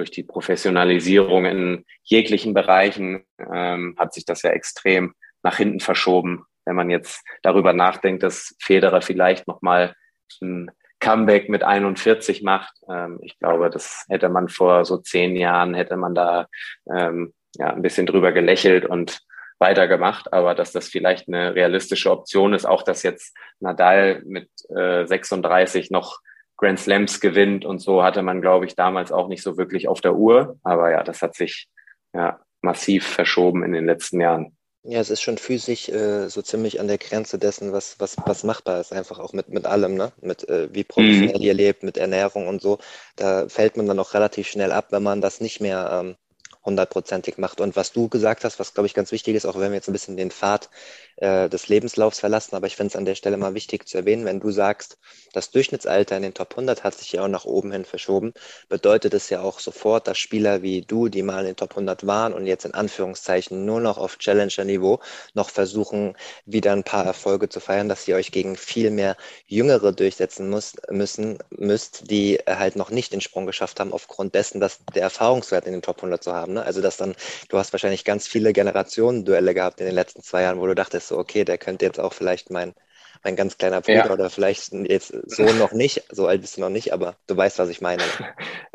durch 0.00 0.10
die 0.10 0.22
Professionalisierung 0.22 1.44
in 1.44 1.84
jeglichen 2.02 2.54
Bereichen 2.54 3.26
ähm, 3.38 3.94
hat 3.98 4.14
sich 4.14 4.24
das 4.24 4.40
ja 4.40 4.50
extrem 4.50 5.14
nach 5.42 5.58
hinten 5.58 5.80
verschoben. 5.80 6.46
Wenn 6.64 6.74
man 6.74 6.88
jetzt 6.88 7.22
darüber 7.42 7.74
nachdenkt, 7.74 8.22
dass 8.22 8.56
Federer 8.62 9.02
vielleicht 9.02 9.46
nochmal 9.46 9.94
ein 10.40 10.70
Comeback 11.00 11.50
mit 11.50 11.64
41 11.64 12.42
macht. 12.42 12.72
Ähm, 12.88 13.18
ich 13.20 13.38
glaube, 13.38 13.68
das 13.68 14.06
hätte 14.08 14.30
man 14.30 14.48
vor 14.48 14.86
so 14.86 14.96
zehn 14.96 15.36
Jahren, 15.36 15.74
hätte 15.74 15.98
man 15.98 16.14
da 16.14 16.46
ähm, 16.90 17.34
ja, 17.56 17.66
ein 17.74 17.82
bisschen 17.82 18.06
drüber 18.06 18.32
gelächelt 18.32 18.86
und 18.86 19.20
weitergemacht, 19.58 20.32
aber 20.32 20.54
dass 20.54 20.72
das 20.72 20.88
vielleicht 20.88 21.28
eine 21.28 21.54
realistische 21.54 22.10
Option 22.10 22.54
ist, 22.54 22.64
auch 22.64 22.82
dass 22.82 23.02
jetzt 23.02 23.36
Nadal 23.58 24.22
mit 24.24 24.48
äh, 24.74 25.04
36 25.04 25.90
noch 25.90 26.20
Grand 26.60 26.78
Slams 26.78 27.20
gewinnt 27.20 27.64
und 27.64 27.80
so 27.80 28.02
hatte 28.02 28.22
man, 28.22 28.40
glaube 28.40 28.66
ich, 28.66 28.76
damals 28.76 29.10
auch 29.10 29.28
nicht 29.28 29.42
so 29.42 29.56
wirklich 29.56 29.88
auf 29.88 30.00
der 30.00 30.14
Uhr. 30.14 30.58
Aber 30.62 30.90
ja, 30.90 31.02
das 31.02 31.22
hat 31.22 31.34
sich 31.34 31.68
ja 32.12 32.38
massiv 32.62 33.06
verschoben 33.06 33.64
in 33.64 33.72
den 33.72 33.86
letzten 33.86 34.20
Jahren. 34.20 34.56
Ja, 34.82 35.00
es 35.00 35.10
ist 35.10 35.20
schon 35.20 35.36
physisch 35.36 35.90
äh, 35.90 36.28
so 36.28 36.40
ziemlich 36.40 36.80
an 36.80 36.88
der 36.88 36.96
Grenze 36.96 37.38
dessen, 37.38 37.72
was, 37.72 37.96
was, 37.98 38.16
was 38.24 38.44
machbar 38.44 38.80
ist, 38.80 38.92
einfach 38.94 39.18
auch 39.18 39.34
mit, 39.34 39.50
mit 39.50 39.66
allem, 39.66 39.94
ne? 39.94 40.12
Mit 40.22 40.48
äh, 40.48 40.72
wie 40.72 40.84
professionell 40.84 41.36
mhm. 41.36 41.42
ihr 41.42 41.54
lebt, 41.54 41.82
mit 41.82 41.98
Ernährung 41.98 42.48
und 42.48 42.62
so. 42.62 42.78
Da 43.16 43.46
fällt 43.48 43.76
man 43.76 43.86
dann 43.86 43.98
auch 43.98 44.14
relativ 44.14 44.48
schnell 44.48 44.72
ab, 44.72 44.86
wenn 44.90 45.02
man 45.02 45.20
das 45.20 45.40
nicht 45.40 45.60
mehr 45.60 45.90
ähm, 45.92 46.16
hundertprozentig 46.64 47.38
macht. 47.38 47.60
Und 47.60 47.76
was 47.76 47.92
du 47.92 48.08
gesagt 48.08 48.44
hast, 48.44 48.58
was 48.58 48.74
glaube 48.74 48.86
ich 48.86 48.94
ganz 48.94 49.12
wichtig 49.12 49.34
ist, 49.34 49.46
auch 49.46 49.58
wenn 49.58 49.70
wir 49.70 49.76
jetzt 49.76 49.88
ein 49.88 49.92
bisschen 49.92 50.16
den 50.16 50.30
Pfad 50.30 50.68
äh, 51.16 51.48
des 51.48 51.68
Lebenslaufs 51.68 52.20
verlassen, 52.20 52.54
aber 52.54 52.66
ich 52.66 52.76
finde 52.76 52.88
es 52.88 52.96
an 52.96 53.04
der 53.04 53.14
Stelle 53.14 53.36
mal 53.36 53.54
wichtig 53.54 53.88
zu 53.88 53.98
erwähnen, 53.98 54.24
wenn 54.24 54.40
du 54.40 54.50
sagst, 54.50 54.98
das 55.32 55.50
Durchschnittsalter 55.50 56.16
in 56.16 56.22
den 56.22 56.34
Top 56.34 56.52
100 56.52 56.84
hat 56.84 56.94
sich 56.94 57.12
ja 57.12 57.22
auch 57.22 57.28
nach 57.28 57.44
oben 57.44 57.72
hin 57.72 57.84
verschoben, 57.84 58.32
bedeutet 58.68 59.14
es 59.14 59.30
ja 59.30 59.40
auch 59.42 59.60
sofort, 59.60 60.06
dass 60.06 60.18
Spieler 60.18 60.62
wie 60.62 60.82
du, 60.82 61.08
die 61.08 61.22
mal 61.22 61.40
in 61.40 61.46
den 61.46 61.56
Top 61.56 61.70
100 61.70 62.06
waren 62.06 62.32
und 62.32 62.46
jetzt 62.46 62.64
in 62.64 62.74
Anführungszeichen 62.74 63.64
nur 63.64 63.80
noch 63.80 63.98
auf 63.98 64.18
Challenger-Niveau 64.18 65.00
noch 65.34 65.50
versuchen, 65.50 66.16
wieder 66.46 66.72
ein 66.72 66.84
paar 66.84 67.04
Erfolge 67.04 67.48
zu 67.48 67.60
feiern, 67.60 67.88
dass 67.88 68.06
ihr 68.08 68.16
euch 68.16 68.32
gegen 68.32 68.56
viel 68.56 68.90
mehr 68.90 69.16
Jüngere 69.46 69.92
durchsetzen 69.92 70.50
muss, 70.50 70.74
müssen, 70.90 71.38
müsst, 71.50 72.10
die 72.10 72.38
halt 72.46 72.76
noch 72.76 72.90
nicht 72.90 73.12
den 73.12 73.20
Sprung 73.20 73.46
geschafft 73.46 73.80
haben, 73.80 73.92
aufgrund 73.92 74.34
dessen, 74.34 74.60
dass 74.60 74.80
der 74.94 75.02
Erfahrungswert 75.02 75.66
in 75.66 75.72
den 75.72 75.82
Top 75.82 75.96
100 75.96 76.22
zu 76.22 76.32
haben 76.34 76.49
haben. 76.50 76.54
Ne? 76.54 76.62
Also 76.64 76.80
dass 76.80 76.96
dann, 76.96 77.14
du 77.48 77.58
hast 77.58 77.72
wahrscheinlich 77.72 78.04
ganz 78.04 78.26
viele 78.26 78.52
Generationen-Duelle 78.52 79.54
gehabt 79.54 79.80
in 79.80 79.86
den 79.86 79.94
letzten 79.94 80.22
zwei 80.22 80.42
Jahren, 80.42 80.60
wo 80.60 80.66
du 80.66 80.74
dachtest, 80.74 81.08
so, 81.08 81.18
okay, 81.18 81.44
der 81.44 81.58
könnte 81.58 81.84
jetzt 81.84 82.00
auch 82.00 82.12
vielleicht 82.12 82.50
mein, 82.50 82.74
mein 83.22 83.36
ganz 83.36 83.58
kleiner 83.58 83.80
Bruder 83.80 84.06
ja. 84.06 84.10
oder 84.10 84.30
vielleicht 84.30 84.72
jetzt 84.72 85.14
so 85.26 85.42
noch 85.58 85.72
nicht, 85.72 86.04
so 86.10 86.26
alt 86.26 86.40
bist 86.40 86.56
du 86.56 86.60
noch 86.60 86.70
nicht, 86.70 86.92
aber 86.92 87.16
du 87.26 87.36
weißt, 87.36 87.58
was 87.58 87.68
ich 87.68 87.80
meine. 87.80 88.02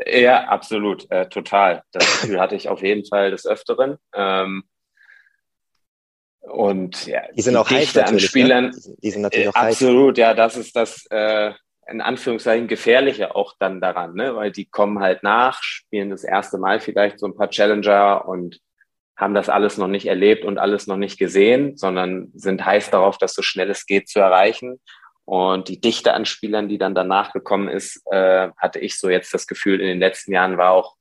Ja, 0.07 0.43
absolut, 0.49 1.09
äh, 1.09 1.29
total. 1.29 1.81
Das 1.91 2.05
Gefühl 2.05 2.39
hatte 2.39 2.55
ich 2.55 2.69
auf 2.69 2.83
jeden 2.83 3.05
Fall 3.05 3.31
des 3.31 3.47
Öfteren. 3.47 3.97
Ähm, 4.13 4.63
und 6.41 7.07
ja, 7.07 7.21
die 7.35 7.41
sind 7.41 7.55
auch 7.55 7.67
heiß 7.67 7.97
an 7.97 8.13
ne? 8.13 8.19
Spielern. 8.19 8.65
Ne? 8.65 8.95
Die, 9.01 9.09
sind 9.09 9.21
natürlich 9.23 9.47
auch 9.47 9.55
äh, 9.55 9.59
heiß. 9.59 9.81
Absolut, 9.81 10.17
ja, 10.19 10.35
das 10.35 10.57
ist 10.57 10.75
das 10.75 11.07
äh, 11.09 11.53
in 11.87 12.01
Anführungszeichen 12.01 12.67
gefährliche 12.67 13.35
auch 13.35 13.53
dann 13.59 13.79
daran, 13.79 14.15
ne? 14.15 14.35
weil 14.35 14.51
die 14.51 14.65
kommen 14.65 14.99
halt 14.99 15.23
nach, 15.23 15.61
spielen 15.61 16.09
das 16.09 16.23
erste 16.23 16.57
Mal 16.57 16.79
vielleicht 16.79 17.19
so 17.19 17.27
ein 17.27 17.35
paar 17.35 17.49
Challenger 17.49 18.27
und 18.27 18.59
haben 19.17 19.33
das 19.33 19.49
alles 19.49 19.77
noch 19.77 19.87
nicht 19.87 20.07
erlebt 20.07 20.43
und 20.43 20.57
alles 20.57 20.87
noch 20.87 20.97
nicht 20.97 21.17
gesehen, 21.17 21.77
sondern 21.77 22.31
sind 22.33 22.65
heiß 22.65 22.89
darauf, 22.89 23.17
das 23.17 23.33
so 23.33 23.41
schnell 23.41 23.69
es 23.69 23.85
geht 23.85 24.09
zu 24.09 24.19
erreichen. 24.19 24.79
Und 25.23 25.69
die 25.69 25.79
Dichte 25.79 26.13
an 26.13 26.25
Spielern, 26.25 26.67
die 26.67 26.77
dann 26.77 26.93
danach 26.93 27.31
gekommen 27.31 27.67
ist, 27.67 28.01
äh, 28.11 28.49
hatte 28.57 28.79
ich 28.79 28.99
so 28.99 29.09
jetzt 29.09 29.33
das 29.33 29.47
Gefühl, 29.47 29.79
in 29.79 29.87
den 29.87 29.99
letzten 29.99 30.33
Jahren 30.33 30.57
war 30.57 30.71
auch 30.71 30.95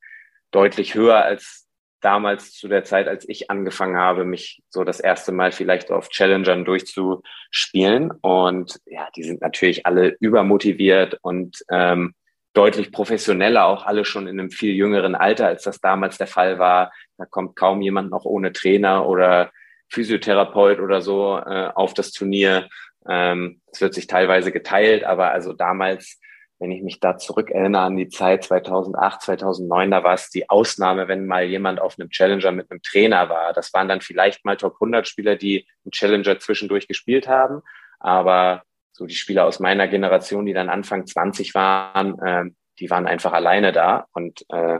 deutlich 0.50 0.94
höher 0.94 1.22
als 1.22 1.64
damals 2.00 2.52
zu 2.52 2.68
der 2.68 2.84
Zeit, 2.84 3.08
als 3.08 3.28
ich 3.28 3.50
angefangen 3.50 3.96
habe, 3.96 4.24
mich 4.24 4.62
so 4.68 4.84
das 4.84 5.00
erste 5.00 5.32
Mal 5.32 5.52
vielleicht 5.52 5.90
auf 5.90 6.10
Challengern 6.10 6.64
durchzuspielen. 6.64 8.12
Und 8.20 8.78
die 9.16 9.22
sind 9.22 9.40
natürlich 9.40 9.86
alle 9.86 10.16
übermotiviert 10.20 11.18
und 11.22 11.64
ähm, 11.70 12.14
deutlich 12.52 12.92
professioneller, 12.92 13.66
auch 13.66 13.84
alle 13.84 14.04
schon 14.04 14.26
in 14.26 14.38
einem 14.38 14.50
viel 14.50 14.74
jüngeren 14.74 15.14
Alter, 15.14 15.46
als 15.48 15.64
das 15.64 15.80
damals 15.80 16.18
der 16.18 16.26
Fall 16.26 16.58
war. 16.58 16.92
Da 17.18 17.24
kommt 17.24 17.56
kaum 17.56 17.82
jemand 17.82 18.10
noch 18.10 18.24
ohne 18.24 18.52
Trainer 18.52 19.06
oder 19.08 19.50
Physiotherapeut 19.88 20.80
oder 20.80 21.00
so 21.00 21.38
äh, 21.38 21.70
auf 21.74 21.94
das 21.94 22.12
Turnier. 22.12 22.68
Ähm, 23.08 23.60
es 23.72 23.80
wird 23.80 23.94
sich 23.94 24.06
teilweise 24.06 24.52
geteilt, 24.52 25.04
aber 25.04 25.32
also 25.32 25.52
damals 25.52 26.20
wenn 26.64 26.70
ich 26.70 26.82
mich 26.82 27.00
da 27.00 27.18
zurückerinnere 27.18 27.82
an 27.82 27.96
die 27.96 28.08
Zeit 28.08 28.44
2008, 28.44 29.22
2009, 29.22 29.90
da 29.90 30.04
war 30.04 30.14
es 30.14 30.30
die 30.30 30.48
Ausnahme, 30.48 31.08
wenn 31.08 31.26
mal 31.26 31.44
jemand 31.44 31.80
auf 31.80 31.98
einem 31.98 32.10
Challenger 32.10 32.52
mit 32.52 32.70
einem 32.70 32.80
Trainer 32.80 33.28
war. 33.28 33.52
Das 33.52 33.74
waren 33.74 33.88
dann 33.88 34.00
vielleicht 34.00 34.44
mal 34.44 34.56
Top 34.56 34.74
100 34.74 35.06
Spieler, 35.06 35.36
die 35.36 35.66
einen 35.84 35.92
Challenger 35.92 36.38
zwischendurch 36.38 36.86
gespielt 36.86 37.28
haben. 37.28 37.60
Aber 37.98 38.62
so 38.94 39.06
die 39.06 39.16
Spieler 39.16 39.44
aus 39.44 39.58
meiner 39.58 39.88
Generation, 39.88 40.46
die 40.46 40.52
dann 40.52 40.70
Anfang 40.70 41.04
20 41.04 41.54
waren, 41.54 42.18
äh, 42.20 42.50
die 42.78 42.90
waren 42.90 43.06
einfach 43.06 43.32
alleine 43.32 43.72
da. 43.72 44.06
Und 44.12 44.44
äh, 44.50 44.78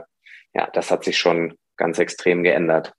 ja, 0.53 0.69
das 0.71 0.89
hat 0.89 1.03
sich 1.03 1.17
schon 1.17 1.57
ganz 1.75 1.99
extrem 1.99 2.41
geändert. 2.41 2.93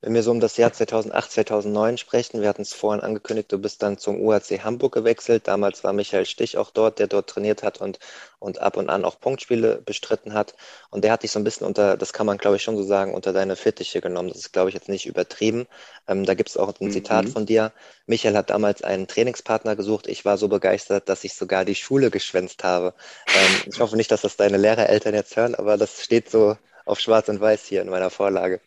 Wenn 0.00 0.14
wir 0.14 0.22
so 0.22 0.30
um 0.30 0.38
das 0.38 0.56
Jahr 0.56 0.72
2008, 0.72 1.32
2009 1.32 1.98
sprechen, 1.98 2.40
wir 2.40 2.48
hatten 2.48 2.62
es 2.62 2.72
vorhin 2.72 3.02
angekündigt, 3.02 3.50
du 3.50 3.58
bist 3.58 3.82
dann 3.82 3.98
zum 3.98 4.20
UAC 4.20 4.62
Hamburg 4.62 4.94
gewechselt. 4.94 5.48
Damals 5.48 5.82
war 5.82 5.92
Michael 5.92 6.24
Stich 6.24 6.56
auch 6.56 6.70
dort, 6.70 7.00
der 7.00 7.08
dort 7.08 7.28
trainiert 7.28 7.64
hat 7.64 7.80
und, 7.80 7.98
und 8.38 8.60
ab 8.60 8.76
und 8.76 8.90
an 8.90 9.04
auch 9.04 9.18
Punktspiele 9.18 9.82
bestritten 9.84 10.34
hat. 10.34 10.54
Und 10.90 11.02
der 11.02 11.10
hat 11.10 11.24
dich 11.24 11.32
so 11.32 11.40
ein 11.40 11.44
bisschen 11.44 11.66
unter, 11.66 11.96
das 11.96 12.12
kann 12.12 12.26
man 12.26 12.38
glaube 12.38 12.56
ich 12.56 12.62
schon 12.62 12.76
so 12.76 12.84
sagen, 12.84 13.12
unter 13.12 13.32
deine 13.32 13.56
Fittiche 13.56 14.00
genommen. 14.00 14.28
Das 14.28 14.38
ist 14.38 14.52
glaube 14.52 14.68
ich 14.68 14.74
jetzt 14.74 14.88
nicht 14.88 15.06
übertrieben. 15.06 15.66
Ähm, 16.06 16.24
da 16.24 16.34
gibt 16.34 16.50
es 16.50 16.56
auch 16.56 16.72
ein 16.80 16.92
Zitat 16.92 17.24
mhm. 17.24 17.32
von 17.32 17.46
dir. 17.46 17.72
Michael 18.06 18.36
hat 18.36 18.50
damals 18.50 18.84
einen 18.84 19.08
Trainingspartner 19.08 19.74
gesucht. 19.74 20.06
Ich 20.06 20.24
war 20.24 20.38
so 20.38 20.46
begeistert, 20.46 21.08
dass 21.08 21.24
ich 21.24 21.34
sogar 21.34 21.64
die 21.64 21.74
Schule 21.74 22.12
geschwänzt 22.12 22.62
habe. 22.62 22.94
Ähm, 23.34 23.72
ich 23.72 23.80
hoffe 23.80 23.96
nicht, 23.96 24.12
dass 24.12 24.20
das 24.20 24.36
deine 24.36 24.58
Lehrereltern 24.58 25.14
jetzt 25.14 25.36
hören, 25.36 25.56
aber 25.56 25.76
das 25.76 26.04
steht 26.04 26.30
so 26.30 26.56
auf 26.84 27.00
schwarz 27.00 27.28
und 27.28 27.40
weiß 27.40 27.66
hier 27.66 27.82
in 27.82 27.90
meiner 27.90 28.10
Vorlage. 28.10 28.60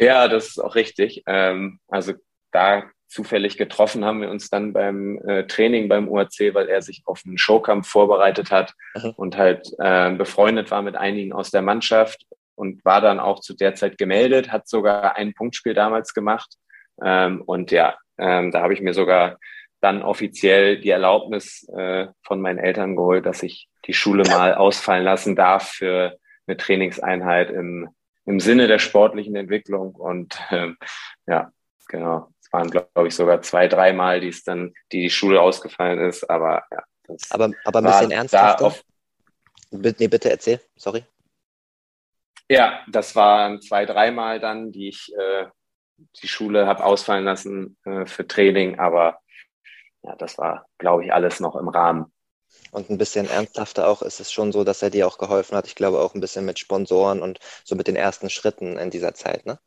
Ja, 0.00 0.28
das 0.28 0.48
ist 0.48 0.58
auch 0.58 0.74
richtig. 0.74 1.22
Ähm, 1.26 1.78
also 1.88 2.14
da 2.52 2.84
zufällig 3.06 3.58
getroffen 3.58 4.04
haben 4.04 4.22
wir 4.22 4.30
uns 4.30 4.48
dann 4.48 4.72
beim 4.72 5.18
äh, 5.26 5.46
Training 5.46 5.88
beim 5.88 6.08
UAC, 6.08 6.54
weil 6.54 6.68
er 6.68 6.80
sich 6.80 7.02
auf 7.04 7.22
einen 7.26 7.38
Showkampf 7.38 7.88
vorbereitet 7.88 8.50
hat 8.50 8.72
mhm. 8.94 9.10
und 9.16 9.36
halt 9.36 9.68
äh, 9.78 10.12
befreundet 10.12 10.70
war 10.70 10.80
mit 10.82 10.96
einigen 10.96 11.32
aus 11.32 11.50
der 11.50 11.60
Mannschaft 11.60 12.24
und 12.54 12.84
war 12.84 13.00
dann 13.00 13.20
auch 13.20 13.40
zu 13.40 13.54
der 13.54 13.74
Zeit 13.74 13.98
gemeldet, 13.98 14.52
hat 14.52 14.68
sogar 14.68 15.16
ein 15.16 15.34
Punktspiel 15.34 15.74
damals 15.74 16.14
gemacht. 16.14 16.54
Ähm, 17.02 17.42
und 17.42 17.70
ja, 17.70 17.96
ähm, 18.16 18.52
da 18.52 18.62
habe 18.62 18.74
ich 18.74 18.80
mir 18.80 18.94
sogar 18.94 19.38
dann 19.80 20.02
offiziell 20.02 20.80
die 20.80 20.90
Erlaubnis 20.90 21.68
äh, 21.76 22.06
von 22.22 22.40
meinen 22.40 22.58
Eltern 22.58 22.96
geholt, 22.96 23.26
dass 23.26 23.42
ich 23.42 23.68
die 23.86 23.94
Schule 23.94 24.24
mal 24.28 24.54
ausfallen 24.54 25.04
lassen 25.04 25.36
darf 25.36 25.68
für 25.68 26.16
eine 26.46 26.56
Trainingseinheit 26.56 27.50
im 27.50 27.88
im 28.26 28.40
Sinne 28.40 28.66
der 28.66 28.78
sportlichen 28.78 29.36
Entwicklung. 29.36 29.94
Und 29.94 30.38
ähm, 30.50 30.76
ja, 31.26 31.52
genau. 31.88 32.28
Es 32.40 32.52
waren, 32.52 32.70
glaube 32.70 33.08
ich, 33.08 33.14
sogar 33.14 33.42
zwei, 33.42 33.68
dreimal, 33.68 34.20
die 34.20 34.28
es 34.28 34.42
dann, 34.42 34.72
die 34.92 35.02
die 35.02 35.10
Schule 35.10 35.40
ausgefallen 35.40 36.00
ist. 36.00 36.28
Aber 36.28 36.64
ja. 36.70 36.82
aber, 37.30 37.52
aber 37.64 37.78
ein 37.78 37.84
bisschen 37.84 38.10
ernsthafter. 38.10 38.66
Auf, 38.66 38.84
nee, 39.70 40.08
bitte 40.08 40.30
erzähl, 40.30 40.60
sorry. 40.76 41.04
Ja, 42.48 42.80
das 42.88 43.14
waren 43.14 43.60
zwei, 43.62 43.86
dreimal 43.86 44.40
dann, 44.40 44.72
die 44.72 44.88
ich 44.88 45.14
äh, 45.16 45.46
die 46.22 46.28
Schule 46.28 46.66
habe 46.66 46.84
ausfallen 46.84 47.24
lassen 47.24 47.76
äh, 47.84 48.06
für 48.06 48.26
Training. 48.26 48.78
Aber 48.78 49.20
ja, 50.02 50.16
das 50.16 50.38
war, 50.38 50.66
glaube 50.78 51.04
ich, 51.04 51.12
alles 51.12 51.40
noch 51.40 51.56
im 51.56 51.68
Rahmen. 51.68 52.12
Und 52.72 52.90
ein 52.90 52.98
bisschen 52.98 53.28
ernsthafter 53.28 53.88
auch 53.88 54.02
ist 54.02 54.20
es 54.20 54.30
schon 54.32 54.52
so, 54.52 54.64
dass 54.64 54.82
er 54.82 54.90
dir 54.90 55.06
auch 55.06 55.18
geholfen 55.18 55.56
hat. 55.56 55.66
Ich 55.66 55.74
glaube 55.74 56.00
auch 56.00 56.14
ein 56.14 56.20
bisschen 56.20 56.44
mit 56.44 56.58
Sponsoren 56.58 57.20
und 57.20 57.38
so 57.64 57.74
mit 57.74 57.88
den 57.88 57.96
ersten 57.96 58.30
Schritten 58.30 58.78
in 58.78 58.90
dieser 58.90 59.14
Zeit, 59.14 59.46
ne? 59.46 59.58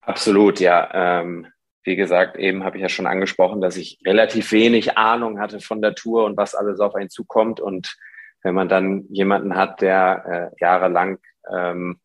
Absolut, 0.00 0.60
ja. 0.60 1.20
Ähm, 1.22 1.46
wie 1.84 1.96
gesagt, 1.96 2.36
eben 2.36 2.64
habe 2.64 2.76
ich 2.76 2.82
ja 2.82 2.88
schon 2.88 3.06
angesprochen, 3.06 3.60
dass 3.60 3.76
ich 3.76 3.98
relativ 4.06 4.52
wenig 4.52 4.96
Ahnung 4.96 5.38
hatte 5.38 5.60
von 5.60 5.82
der 5.82 5.94
Tour 5.94 6.24
und 6.24 6.36
was 6.36 6.54
alles 6.54 6.80
auf 6.80 6.94
einen 6.94 7.10
zukommt. 7.10 7.60
Und 7.60 7.96
wenn 8.42 8.54
man 8.54 8.68
dann 8.68 9.04
jemanden 9.10 9.54
hat, 9.54 9.80
der 9.80 10.52
äh, 10.54 10.56
jahrelang 10.60 11.18
ähm, 11.50 12.00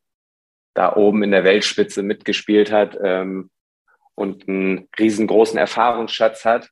da 0.74 0.96
oben 0.96 1.24
in 1.24 1.32
der 1.32 1.44
Weltspitze 1.44 2.04
mitgespielt 2.04 2.72
hat 2.72 2.98
ähm, 3.04 3.50
und 4.16 4.48
einen 4.48 4.90
riesengroßen 4.98 5.58
Erfahrungsschatz 5.58 6.46
hat, 6.46 6.70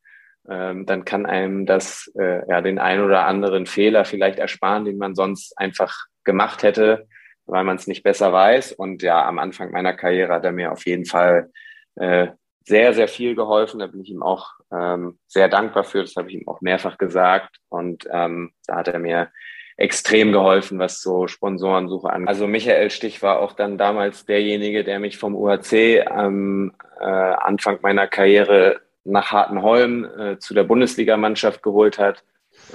ähm, 0.50 0.86
dann 0.86 1.06
kann 1.06 1.26
einem 1.26 1.66
das 1.66 2.12
äh, 2.18 2.48
ja 2.50 2.62
den 2.62 2.80
ein 2.80 3.02
oder 3.02 3.26
anderen 3.26 3.66
Fehler 3.66 4.06
vielleicht 4.06 4.40
ersparen, 4.40 4.86
den 4.86 4.98
man 4.98 5.16
sonst 5.16 5.58
einfach 5.58 6.06
gemacht 6.24 6.64
hätte, 6.64 7.08
weil 7.46 7.64
man 7.64 7.78
es 7.78 7.88
nicht 7.88 8.04
besser 8.04 8.32
weiß. 8.32 8.74
Und 8.74 9.02
ja, 9.02 9.26
am 9.26 9.40
Anfang 9.40 9.72
meiner 9.72 9.94
Karriere 9.94 10.34
hat 10.34 10.46
er 10.46 10.52
mir 10.52 10.72
auf 10.72 10.86
jeden 10.86 11.06
Fall 11.06 11.52
äh, 11.96 12.28
sehr, 12.66 12.94
sehr 12.94 13.08
viel 13.08 13.36
geholfen. 13.36 13.80
Da 13.80 13.88
bin 13.88 14.02
ich 14.02 14.10
ihm 14.10 14.24
auch 14.24 14.52
ähm, 14.72 15.20
sehr 15.28 15.48
dankbar 15.48 15.84
für. 15.84 16.02
Das 16.02 16.16
habe 16.16 16.30
ich 16.30 16.36
ihm 16.36 16.48
auch 16.48 16.62
mehrfach 16.62 16.98
gesagt. 16.98 17.58
Und 17.70 18.08
ähm, 18.12 18.52
da 18.68 18.76
hat 18.78 18.90
er 18.90 19.00
mir 19.00 19.30
extrem 19.78 20.32
geholfen, 20.32 20.80
was 20.80 21.02
so 21.02 21.28
Sponsorensuche 21.28 22.10
angeht. 22.10 22.30
Also 22.30 22.48
Michael 22.48 22.90
Stich 22.90 23.22
war 23.22 23.40
auch 23.40 23.54
dann 23.54 23.78
damals 23.78 24.26
derjenige, 24.26 24.84
der 24.84 25.00
mich 25.00 25.18
vom 25.18 25.36
UHC 25.36 26.02
am 26.08 26.74
äh, 27.00 27.06
Anfang 27.06 27.80
meiner 27.82 28.08
Karriere 28.08 28.82
nach 29.08 29.32
Hartenholm 29.32 30.06
äh, 30.06 30.40
zu 30.40 30.54
der 30.54 30.64
Bundesligamannschaft 30.64 31.64
geholt 31.64 31.98
hat, 31.98 32.24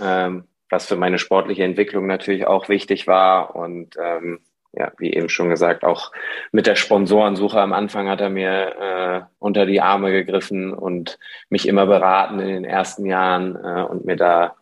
ähm, 0.03 0.45
was 0.71 0.87
für 0.87 0.97
meine 0.97 1.19
sportliche 1.19 1.65
Entwicklung 1.65 2.07
natürlich 2.07 2.47
auch 2.47 2.69
wichtig 2.69 3.07
war. 3.07 3.55
Und 3.55 3.97
ähm, 4.03 4.41
ja, 4.73 4.91
wie 4.99 5.13
eben 5.13 5.29
schon 5.29 5.51
gesagt, 5.51 5.85
auch 5.85 6.13
mit 6.51 6.67
der 6.67 6.77
Sponsorensuche 6.77 7.61
am 7.61 7.73
Anfang 7.73 8.09
hat 8.09 8.21
er 8.21 8.31
mir 8.31 8.77
äh, 8.81 9.21
unter 9.39 9.67
die 9.67 9.83
Arme 9.83 10.13
gegriffen 10.13 10.73
und 10.73 11.19
mich 11.51 11.69
immer 11.69 11.87
beraten 11.87 12.41
in 12.41 12.49
den 12.49 12.65
ersten 12.65 13.05
Jahren 13.05 13.57
äh, 13.57 13.83
und 13.83 14.07
mir 14.07 14.17
da 14.17 14.57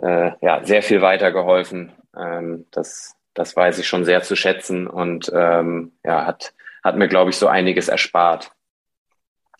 äh, 0.00 0.32
ja, 0.40 0.64
sehr 0.64 0.82
viel 0.82 1.02
weitergeholfen. 1.02 1.92
Ähm, 2.18 2.66
das, 2.70 3.14
das 3.34 3.54
weiß 3.54 3.78
ich 3.78 3.86
schon 3.86 4.04
sehr 4.04 4.22
zu 4.22 4.36
schätzen 4.36 4.86
und 4.86 5.30
ähm, 5.34 5.92
ja, 6.02 6.24
hat, 6.26 6.54
hat 6.82 6.96
mir, 6.96 7.08
glaube 7.08 7.30
ich, 7.30 7.36
so 7.36 7.46
einiges 7.46 7.88
erspart. 7.88 8.52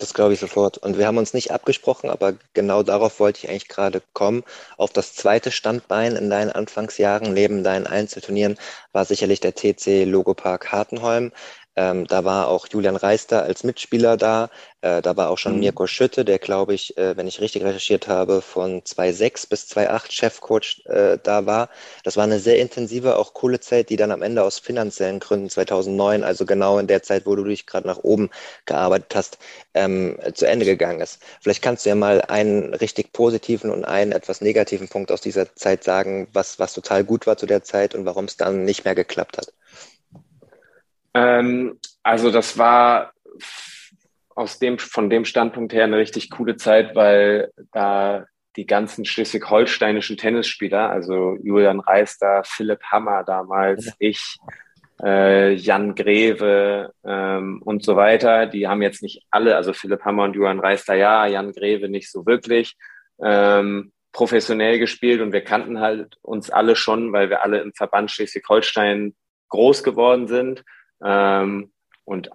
Das 0.02 0.14
glaube 0.14 0.34
ich 0.34 0.40
sofort. 0.40 0.78
Und 0.78 0.98
wir 0.98 1.06
haben 1.06 1.16
uns 1.16 1.32
nicht 1.32 1.52
abgesprochen, 1.52 2.10
aber 2.10 2.34
genau 2.54 2.82
darauf 2.82 3.20
wollte 3.20 3.38
ich 3.38 3.48
eigentlich 3.48 3.68
gerade 3.68 4.02
kommen. 4.14 4.42
Auf 4.76 4.92
das 4.92 5.14
zweite 5.14 5.52
Standbein 5.52 6.16
in 6.16 6.28
deinen 6.28 6.50
Anfangsjahren 6.50 7.32
neben 7.32 7.62
deinen 7.62 7.86
Einzelturnieren 7.86 8.58
war 8.90 9.04
sicherlich 9.04 9.38
der 9.38 9.54
TC 9.54 10.04
Logopark 10.04 10.72
Hartenholm. 10.72 11.30
Ähm, 11.74 12.06
da 12.06 12.24
war 12.24 12.48
auch 12.48 12.66
Julian 12.68 12.96
Reister 12.96 13.42
als 13.42 13.64
Mitspieler 13.64 14.16
da. 14.16 14.50
Äh, 14.82 15.00
da 15.00 15.16
war 15.16 15.30
auch 15.30 15.38
schon 15.38 15.54
mhm. 15.54 15.60
Mirko 15.60 15.86
Schütte, 15.86 16.24
der, 16.24 16.38
glaube 16.38 16.74
ich, 16.74 16.96
äh, 16.98 17.16
wenn 17.16 17.26
ich 17.26 17.40
richtig 17.40 17.62
recherchiert 17.64 18.08
habe, 18.08 18.42
von 18.42 18.82
2.6 18.82 19.48
bis 19.48 19.64
2.8 19.70 20.12
Chefcoach 20.12 20.82
äh, 20.86 21.18
da 21.22 21.46
war. 21.46 21.70
Das 22.04 22.16
war 22.16 22.24
eine 22.24 22.40
sehr 22.40 22.58
intensive, 22.58 23.16
auch 23.16 23.32
coole 23.32 23.60
Zeit, 23.60 23.88
die 23.88 23.96
dann 23.96 24.10
am 24.10 24.22
Ende 24.22 24.42
aus 24.42 24.58
finanziellen 24.58 25.20
Gründen 25.20 25.48
2009, 25.48 26.24
also 26.24 26.44
genau 26.44 26.78
in 26.78 26.88
der 26.88 27.02
Zeit, 27.02 27.24
wo 27.26 27.36
du 27.36 27.44
dich 27.44 27.66
gerade 27.66 27.86
nach 27.86 27.98
oben 28.02 28.30
gearbeitet 28.66 29.14
hast, 29.14 29.38
ähm, 29.74 30.18
zu 30.34 30.46
Ende 30.46 30.66
gegangen 30.66 31.00
ist. 31.00 31.20
Vielleicht 31.40 31.62
kannst 31.62 31.86
du 31.86 31.90
ja 31.90 31.94
mal 31.94 32.20
einen 32.22 32.74
richtig 32.74 33.12
positiven 33.12 33.70
und 33.70 33.84
einen 33.84 34.12
etwas 34.12 34.40
negativen 34.42 34.88
Punkt 34.88 35.10
aus 35.12 35.20
dieser 35.22 35.54
Zeit 35.54 35.84
sagen, 35.84 36.28
was, 36.32 36.58
was 36.58 36.74
total 36.74 37.04
gut 37.04 37.26
war 37.26 37.36
zu 37.38 37.46
der 37.46 37.62
Zeit 37.62 37.94
und 37.94 38.04
warum 38.04 38.26
es 38.26 38.36
dann 38.36 38.64
nicht 38.64 38.84
mehr 38.84 38.94
geklappt 38.94 39.38
hat. 39.38 39.52
Ähm, 41.14 41.78
also 42.02 42.30
das 42.30 42.58
war 42.58 43.12
aus 44.34 44.58
dem, 44.58 44.78
von 44.78 45.10
dem 45.10 45.24
Standpunkt 45.24 45.72
her 45.72 45.84
eine 45.84 45.98
richtig 45.98 46.30
coole 46.30 46.56
Zeit, 46.56 46.94
weil 46.94 47.50
da 47.72 48.24
die 48.56 48.66
ganzen 48.66 49.04
schleswig-holsteinischen 49.04 50.16
Tennisspieler, 50.16 50.90
also 50.90 51.36
Julian 51.42 51.80
Reister, 51.80 52.42
Philipp 52.44 52.82
Hammer 52.84 53.24
damals, 53.24 53.86
ja. 53.86 53.92
ich, 53.98 54.36
äh, 55.02 55.54
Jan 55.54 55.94
Greve 55.94 56.92
ähm, 57.04 57.62
und 57.64 57.82
so 57.82 57.96
weiter, 57.96 58.46
die 58.46 58.68
haben 58.68 58.82
jetzt 58.82 59.02
nicht 59.02 59.22
alle, 59.30 59.56
also 59.56 59.72
Philipp 59.72 60.04
Hammer 60.04 60.24
und 60.24 60.34
Julian 60.34 60.60
Reister 60.60 60.94
ja, 60.94 61.26
Jan 61.26 61.52
Greve 61.52 61.88
nicht 61.88 62.10
so 62.10 62.26
wirklich, 62.26 62.76
ähm, 63.22 63.92
professionell 64.12 64.78
gespielt 64.78 65.22
und 65.22 65.32
wir 65.32 65.42
kannten 65.42 65.80
halt 65.80 66.16
uns 66.20 66.50
alle 66.50 66.76
schon, 66.76 67.12
weil 67.12 67.30
wir 67.30 67.42
alle 67.42 67.60
im 67.60 67.72
Verband 67.72 68.10
Schleswig-Holstein 68.10 69.14
groß 69.48 69.82
geworden 69.82 70.28
sind. 70.28 70.62
Ähm, 71.04 71.72
und 72.04 72.30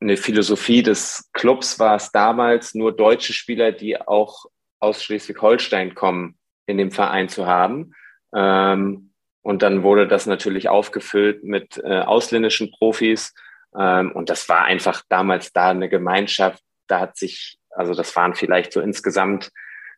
eine 0.00 0.16
Philosophie 0.16 0.82
des 0.82 1.30
Clubs 1.32 1.78
war 1.78 1.96
es 1.96 2.10
damals, 2.12 2.74
nur 2.74 2.94
deutsche 2.94 3.32
Spieler, 3.32 3.72
die 3.72 4.00
auch 4.00 4.46
aus 4.80 5.02
Schleswig-Holstein 5.02 5.94
kommen, 5.94 6.38
in 6.66 6.78
dem 6.78 6.90
Verein 6.90 7.28
zu 7.28 7.46
haben. 7.46 7.94
Ähm, 8.34 9.12
und 9.42 9.62
dann 9.62 9.82
wurde 9.82 10.08
das 10.08 10.26
natürlich 10.26 10.68
aufgefüllt 10.68 11.44
mit 11.44 11.78
äh, 11.78 12.00
ausländischen 12.00 12.70
Profis. 12.70 13.34
Ähm, 13.78 14.12
und 14.12 14.30
das 14.30 14.48
war 14.48 14.64
einfach 14.64 15.02
damals 15.08 15.52
da 15.52 15.70
eine 15.70 15.88
Gemeinschaft. 15.88 16.62
Da 16.86 17.00
hat 17.00 17.16
sich, 17.16 17.58
also 17.70 17.94
das 17.94 18.14
waren 18.16 18.34
vielleicht 18.34 18.72
so 18.72 18.80
insgesamt 18.80 19.50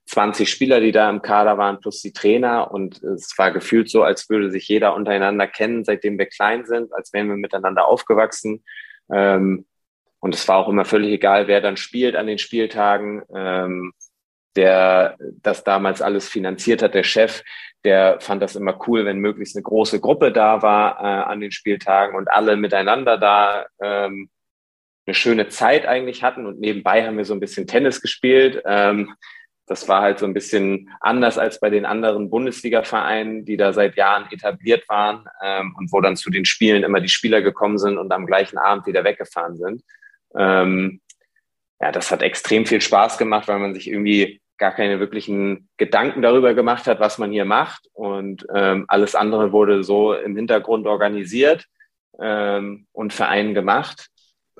20 0.06 0.48
Spieler, 0.48 0.80
die 0.80 0.92
da 0.92 1.10
im 1.10 1.22
Kader 1.22 1.58
waren, 1.58 1.80
plus 1.80 2.00
die 2.00 2.12
Trainer. 2.12 2.70
Und 2.70 3.02
es 3.02 3.36
war 3.36 3.50
gefühlt 3.50 3.90
so, 3.90 4.02
als 4.02 4.30
würde 4.30 4.50
sich 4.50 4.68
jeder 4.68 4.94
untereinander 4.94 5.46
kennen, 5.46 5.84
seitdem 5.84 6.18
wir 6.18 6.26
klein 6.26 6.64
sind, 6.64 6.92
als 6.92 7.12
wären 7.12 7.28
wir 7.28 7.36
miteinander 7.36 7.86
aufgewachsen. 7.86 8.64
Ähm, 9.12 9.66
und 10.20 10.34
es 10.34 10.46
war 10.48 10.58
auch 10.58 10.68
immer 10.68 10.84
völlig 10.84 11.12
egal, 11.12 11.48
wer 11.48 11.60
dann 11.60 11.76
spielt 11.76 12.16
an 12.16 12.26
den 12.26 12.38
Spieltagen. 12.38 13.22
Ähm, 13.34 13.92
der 14.56 15.16
das 15.42 15.64
damals 15.64 16.02
alles 16.02 16.28
finanziert 16.28 16.82
hat, 16.82 16.94
der 16.94 17.02
Chef, 17.02 17.42
der 17.84 18.20
fand 18.20 18.42
das 18.42 18.56
immer 18.56 18.78
cool, 18.88 19.04
wenn 19.04 19.18
möglichst 19.18 19.54
eine 19.54 19.62
große 19.62 20.00
Gruppe 20.00 20.32
da 20.32 20.62
war 20.62 20.98
äh, 20.98 21.30
an 21.30 21.40
den 21.40 21.52
Spieltagen 21.52 22.16
und 22.16 22.28
alle 22.28 22.56
miteinander 22.56 23.18
da 23.18 23.66
ähm, 23.80 24.30
eine 25.06 25.14
schöne 25.14 25.48
Zeit 25.48 25.86
eigentlich 25.86 26.22
hatten. 26.24 26.46
Und 26.46 26.58
nebenbei 26.58 27.06
haben 27.06 27.16
wir 27.16 27.24
so 27.24 27.34
ein 27.34 27.40
bisschen 27.40 27.66
Tennis 27.66 28.00
gespielt. 28.00 28.62
Ähm, 28.66 29.14
das 29.66 29.88
war 29.88 30.00
halt 30.00 30.20
so 30.20 30.26
ein 30.26 30.34
bisschen 30.34 30.90
anders 31.00 31.38
als 31.38 31.58
bei 31.58 31.70
den 31.70 31.84
anderen 31.84 32.30
Bundesliga-Vereinen, 32.30 33.44
die 33.44 33.56
da 33.56 33.72
seit 33.72 33.96
Jahren 33.96 34.30
etabliert 34.30 34.88
waren 34.88 35.26
ähm, 35.42 35.74
und 35.76 35.92
wo 35.92 36.00
dann 36.00 36.16
zu 36.16 36.30
den 36.30 36.44
Spielen 36.44 36.84
immer 36.84 37.00
die 37.00 37.08
Spieler 37.08 37.42
gekommen 37.42 37.78
sind 37.78 37.98
und 37.98 38.12
am 38.12 38.26
gleichen 38.26 38.58
Abend 38.58 38.86
wieder 38.86 39.02
weggefahren 39.02 39.56
sind. 39.56 39.82
Ähm, 40.36 41.00
ja, 41.80 41.92
das 41.92 42.10
hat 42.10 42.22
extrem 42.22 42.64
viel 42.64 42.80
Spaß 42.80 43.18
gemacht, 43.18 43.48
weil 43.48 43.58
man 43.58 43.74
sich 43.74 43.88
irgendwie 43.88 44.40
gar 44.56 44.72
keine 44.72 45.00
wirklichen 45.00 45.68
Gedanken 45.76 46.22
darüber 46.22 46.54
gemacht 46.54 46.86
hat, 46.86 47.00
was 47.00 47.18
man 47.18 47.32
hier 47.32 47.44
macht. 47.44 47.88
Und 47.92 48.46
ähm, 48.54 48.86
alles 48.88 49.14
andere 49.14 49.52
wurde 49.52 49.84
so 49.84 50.14
im 50.14 50.36
Hintergrund 50.36 50.86
organisiert 50.86 51.66
ähm, 52.20 52.86
und 52.92 53.12
Vereinen 53.12 53.52
gemacht. 53.52 54.08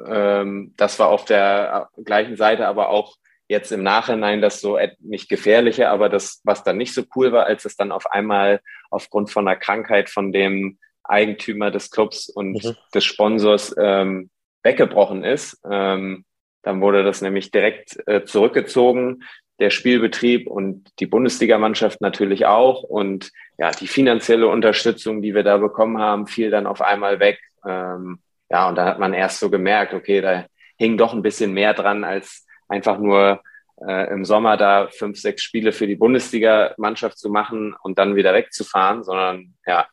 Ähm, 0.05 0.75
das 0.77 0.99
war 0.99 1.09
auf 1.09 1.25
der 1.25 1.89
gleichen 2.05 2.37
Seite 2.37 2.67
aber 2.67 2.91
auch 2.91 3.17
jetzt 3.49 3.71
im 3.73 3.83
Nachhinein 3.83 4.41
das 4.41 4.61
so 4.61 4.79
nicht 5.01 5.29
gefährliche, 5.29 5.89
aber 5.89 6.09
das, 6.09 6.41
was 6.45 6.65
dann 6.65 6.77
nicht 6.77 6.95
so 6.95 7.03
cool 7.15 7.33
war, 7.33 7.47
als 7.47 7.65
es 7.65 7.77
dann 7.77 7.93
auf 7.93 8.07
einmal 8.11 8.61
aufgrund 8.91 9.31
von 9.31 9.47
einer 9.47 9.57
Krankheit 9.57 10.11
von 10.11 10.33
dem 10.33 10.79
Eigentümer 11.05 11.71
des 11.71 11.91
Clubs 11.91 12.29
und 12.29 12.65
mhm. 12.65 12.77
des 12.95 13.05
Sponsors 13.05 13.75
ähm, 13.79 14.31
weggebrochen 14.63 15.25
ist. 15.25 15.61
Ähm, 15.71 16.25
dann 16.63 16.81
wurde 16.81 17.05
das 17.05 17.23
nämlich 17.23 17.53
direkt 17.53 17.97
äh, 18.09 18.25
zurückgezogen, 18.25 19.23
der 19.61 19.71
Spielbetrieb 19.71 20.49
und 20.49 20.91
die 20.99 21.07
Bundesligamannschaft 21.07 22.01
natürlich 22.01 22.47
auch. 22.47 22.83
Und 22.83 23.31
ja, 23.59 23.71
die 23.71 23.87
finanzielle 23.87 24.49
Unterstützung, 24.49 25.23
die 25.23 25.35
wir 25.35 25.45
da 25.45 25.59
bekommen 25.59 25.99
haben, 25.99 26.27
fiel 26.27 26.51
dann 26.51 26.67
auf 26.67 26.83
einmal 26.83 27.21
weg. 27.21 27.39
Ähm, 27.65 28.19
ja, 28.51 28.69
und 28.69 28.77
da 28.77 28.85
hat 28.85 28.99
man 28.99 29.15
erst 29.15 29.39
so 29.39 29.49
gemerkt, 29.49 29.95
okay, 29.95 30.21
da 30.21 30.47
hing 30.77 30.99
doch 30.99 31.15
ein 31.15 31.23
bisschen 31.23 31.53
mehr 31.53 31.73
dran 31.73 32.05
als 32.05 32.46
einfach 32.69 32.99
nur 32.99 33.41
äh, 33.87 34.11
im 34.11 34.25
Sommer 34.25 34.57
da 34.57 34.89
fünf, 34.89 35.19
sechs 35.19 35.43
Spiele 35.43 35.73
für 35.73 35.87
die 35.87 35.97
Bundesliga-Mannschaft 35.97 37.19
zu 37.19 37.31
machen 37.31 37.75
und 37.83 37.99
dann 37.99 38.17
wieder 38.17 38.33
wegzufahren, 38.33 39.05
sondern 39.05 39.55
ja, 39.67 39.87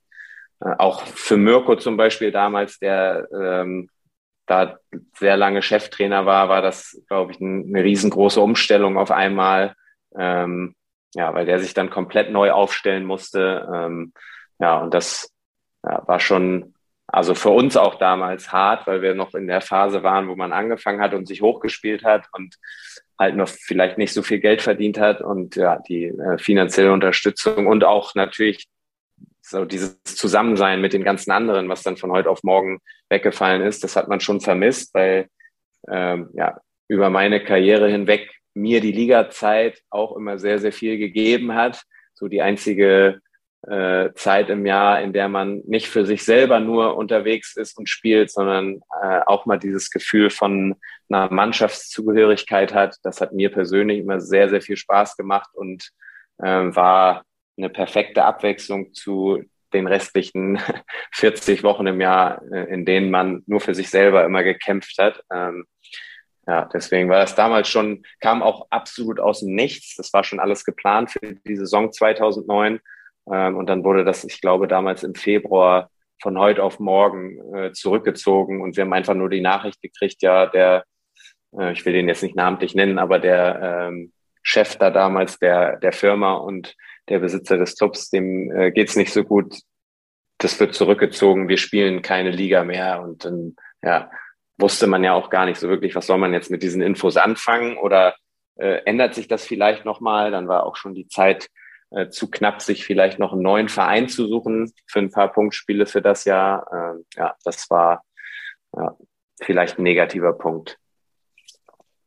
äh, 0.61 0.75
auch 0.77 1.01
für 1.03 1.37
Mirko 1.37 1.75
zum 1.75 1.97
Beispiel 1.97 2.31
damals, 2.31 2.79
der 2.79 3.27
ähm, 3.33 3.89
da 4.45 4.77
sehr 5.17 5.37
lange 5.37 5.61
Cheftrainer 5.61 6.25
war, 6.25 6.49
war 6.49 6.61
das, 6.61 7.01
glaube 7.07 7.31
ich, 7.31 7.39
ein, 7.39 7.67
eine 7.67 7.83
riesengroße 7.83 8.41
Umstellung 8.41 8.97
auf 8.97 9.11
einmal. 9.11 9.75
Ähm, 10.17 10.75
ja, 11.15 11.33
weil 11.33 11.45
der 11.45 11.59
sich 11.59 11.73
dann 11.73 11.89
komplett 11.89 12.31
neu 12.31 12.51
aufstellen 12.51 13.05
musste. 13.05 13.69
Ähm, 13.73 14.13
ja, 14.59 14.79
und 14.79 14.93
das 14.93 15.31
ja, 15.83 16.01
war 16.07 16.19
schon 16.19 16.72
also 17.07 17.35
für 17.35 17.49
uns 17.49 17.77
auch 17.77 17.95
damals 17.95 18.51
hart, 18.51 18.87
weil 18.87 19.01
wir 19.01 19.13
noch 19.13 19.33
in 19.33 19.47
der 19.47 19.61
Phase 19.61 20.03
waren, 20.03 20.27
wo 20.27 20.35
man 20.35 20.53
angefangen 20.53 21.01
hat 21.01 21.13
und 21.13 21.27
sich 21.27 21.41
hochgespielt 21.41 22.03
hat 22.03 22.27
und 22.31 22.55
halt 23.19 23.35
noch 23.35 23.47
vielleicht 23.47 23.97
nicht 23.97 24.13
so 24.13 24.23
viel 24.23 24.39
Geld 24.39 24.61
verdient 24.61 24.99
hat 24.99 25.21
und 25.21 25.55
ja, 25.55 25.79
die 25.87 26.05
äh, 26.05 26.37
finanzielle 26.37 26.91
Unterstützung 26.91 27.67
und 27.67 27.83
auch 27.83 28.15
natürlich 28.15 28.67
so 29.41 29.65
dieses 29.65 30.01
Zusammensein 30.03 30.81
mit 30.81 30.93
den 30.93 31.03
ganzen 31.03 31.31
anderen, 31.31 31.69
was 31.69 31.83
dann 31.83 31.97
von 31.97 32.11
heute 32.11 32.29
auf 32.29 32.43
morgen 32.43 32.79
weggefallen 33.09 33.61
ist, 33.61 33.83
das 33.83 33.95
hat 33.95 34.07
man 34.07 34.19
schon 34.19 34.39
vermisst, 34.39 34.93
weil 34.93 35.27
ähm, 35.89 36.29
ja 36.33 36.57
über 36.87 37.09
meine 37.09 37.43
Karriere 37.43 37.89
hinweg 37.89 38.29
mir 38.53 38.81
die 38.81 38.91
Liga-Zeit 38.91 39.81
auch 39.89 40.15
immer 40.15 40.37
sehr, 40.37 40.59
sehr 40.59 40.71
viel 40.71 40.97
gegeben 40.97 41.55
hat. 41.55 41.83
So 42.13 42.27
die 42.27 42.41
einzige 42.41 43.19
äh, 43.67 44.13
Zeit 44.15 44.49
im 44.49 44.65
Jahr, 44.65 45.01
in 45.01 45.13
der 45.13 45.29
man 45.29 45.61
nicht 45.65 45.87
für 45.87 46.05
sich 46.05 46.25
selber 46.25 46.59
nur 46.59 46.97
unterwegs 46.97 47.55
ist 47.55 47.77
und 47.77 47.89
spielt, 47.89 48.29
sondern 48.31 48.81
äh, 49.01 49.21
auch 49.25 49.45
mal 49.45 49.57
dieses 49.57 49.89
Gefühl 49.89 50.29
von 50.29 50.75
einer 51.09 51.31
Mannschaftszugehörigkeit 51.31 52.73
hat. 52.73 52.97
Das 53.03 53.21
hat 53.21 53.33
mir 53.33 53.51
persönlich 53.51 53.99
immer 53.99 54.19
sehr, 54.19 54.49
sehr 54.49 54.61
viel 54.61 54.77
Spaß 54.77 55.15
gemacht 55.15 55.49
und 55.53 55.89
äh, 56.39 56.45
war 56.45 57.23
eine 57.57 57.69
perfekte 57.69 58.25
Abwechslung 58.25 58.93
zu 58.93 59.43
den 59.73 59.87
restlichen 59.87 60.59
40 61.13 61.63
Wochen 61.63 61.87
im 61.87 62.01
Jahr, 62.01 62.41
äh, 62.51 62.65
in 62.73 62.85
denen 62.85 63.11
man 63.11 63.43
nur 63.47 63.61
für 63.61 63.75
sich 63.75 63.89
selber 63.89 64.25
immer 64.25 64.43
gekämpft 64.43 64.97
hat. 64.97 65.23
Ähm, 65.31 65.65
ja, 66.45 66.69
deswegen 66.73 67.09
war 67.09 67.21
das 67.21 67.35
damals 67.35 67.69
schon, 67.69 68.03
kam 68.19 68.43
auch 68.43 68.67
absolut 68.69 69.21
aus 69.21 69.39
dem 69.39 69.55
Nichts. 69.55 69.95
Das 69.95 70.11
war 70.11 70.25
schon 70.25 70.41
alles 70.41 70.65
geplant 70.65 71.11
für 71.11 71.35
die 71.47 71.55
Saison 71.55 71.91
2009. 71.91 72.81
Ähm, 73.31 73.57
und 73.57 73.67
dann 73.67 73.83
wurde 73.83 74.03
das, 74.03 74.23
ich 74.23 74.41
glaube, 74.41 74.67
damals 74.67 75.03
im 75.03 75.15
Februar 75.15 75.89
von 76.21 76.37
heute 76.39 76.63
auf 76.63 76.79
morgen 76.79 77.55
äh, 77.55 77.71
zurückgezogen. 77.73 78.61
Und 78.61 78.77
wir 78.77 78.83
haben 78.83 78.93
einfach 78.93 79.13
nur 79.13 79.29
die 79.29 79.41
Nachricht 79.41 79.81
gekriegt, 79.81 80.21
ja, 80.21 80.45
der, 80.47 80.85
äh, 81.57 81.71
ich 81.73 81.85
will 81.85 81.93
den 81.93 82.07
jetzt 82.07 82.23
nicht 82.23 82.35
namentlich 82.35 82.75
nennen, 82.75 82.99
aber 82.99 83.19
der 83.19 83.89
ähm, 83.89 84.13
Chef 84.41 84.75
da 84.75 84.89
damals 84.89 85.39
der, 85.39 85.77
der 85.77 85.93
Firma 85.93 86.33
und 86.33 86.75
der 87.09 87.19
Besitzer 87.19 87.57
des 87.57 87.77
Clubs, 87.77 88.09
dem 88.09 88.51
äh, 88.51 88.71
geht's 88.71 88.95
nicht 88.95 89.13
so 89.13 89.23
gut. 89.23 89.55
Das 90.37 90.59
wird 90.59 90.73
zurückgezogen, 90.73 91.47
wir 91.47 91.57
spielen 91.57 92.01
keine 92.01 92.31
Liga 92.31 92.63
mehr. 92.63 93.01
Und 93.01 93.25
dann, 93.25 93.55
ja, 93.81 94.09
wusste 94.57 94.87
man 94.87 95.03
ja 95.03 95.13
auch 95.13 95.29
gar 95.29 95.45
nicht 95.45 95.59
so 95.59 95.69
wirklich, 95.69 95.95
was 95.95 96.07
soll 96.07 96.17
man 96.17 96.33
jetzt 96.33 96.51
mit 96.51 96.63
diesen 96.63 96.81
Infos 96.81 97.17
anfangen 97.17 97.77
oder 97.77 98.15
äh, 98.55 98.81
ändert 98.85 99.13
sich 99.13 99.27
das 99.27 99.45
vielleicht 99.45 99.85
nochmal? 99.85 100.31
Dann 100.31 100.47
war 100.47 100.65
auch 100.65 100.75
schon 100.75 100.93
die 100.93 101.07
Zeit 101.07 101.47
äh, 101.93 102.09
zu 102.09 102.29
knapp, 102.29 102.61
sich 102.61 102.85
vielleicht 102.85 103.19
noch 103.19 103.33
einen 103.33 103.41
neuen 103.41 103.69
Verein 103.69 104.09
zu 104.09 104.27
suchen 104.27 104.73
für 104.87 104.99
ein 104.99 105.11
paar 105.11 105.31
Punktspiele 105.31 105.85
für 105.85 106.01
das 106.01 106.25
Jahr. 106.25 106.67
Ähm, 106.73 107.05
ja, 107.15 107.35
das 107.43 107.69
war 107.69 108.03
ja, 108.75 108.97
vielleicht 109.41 109.77
ein 109.77 109.83
negativer 109.83 110.33
Punkt. 110.33 110.77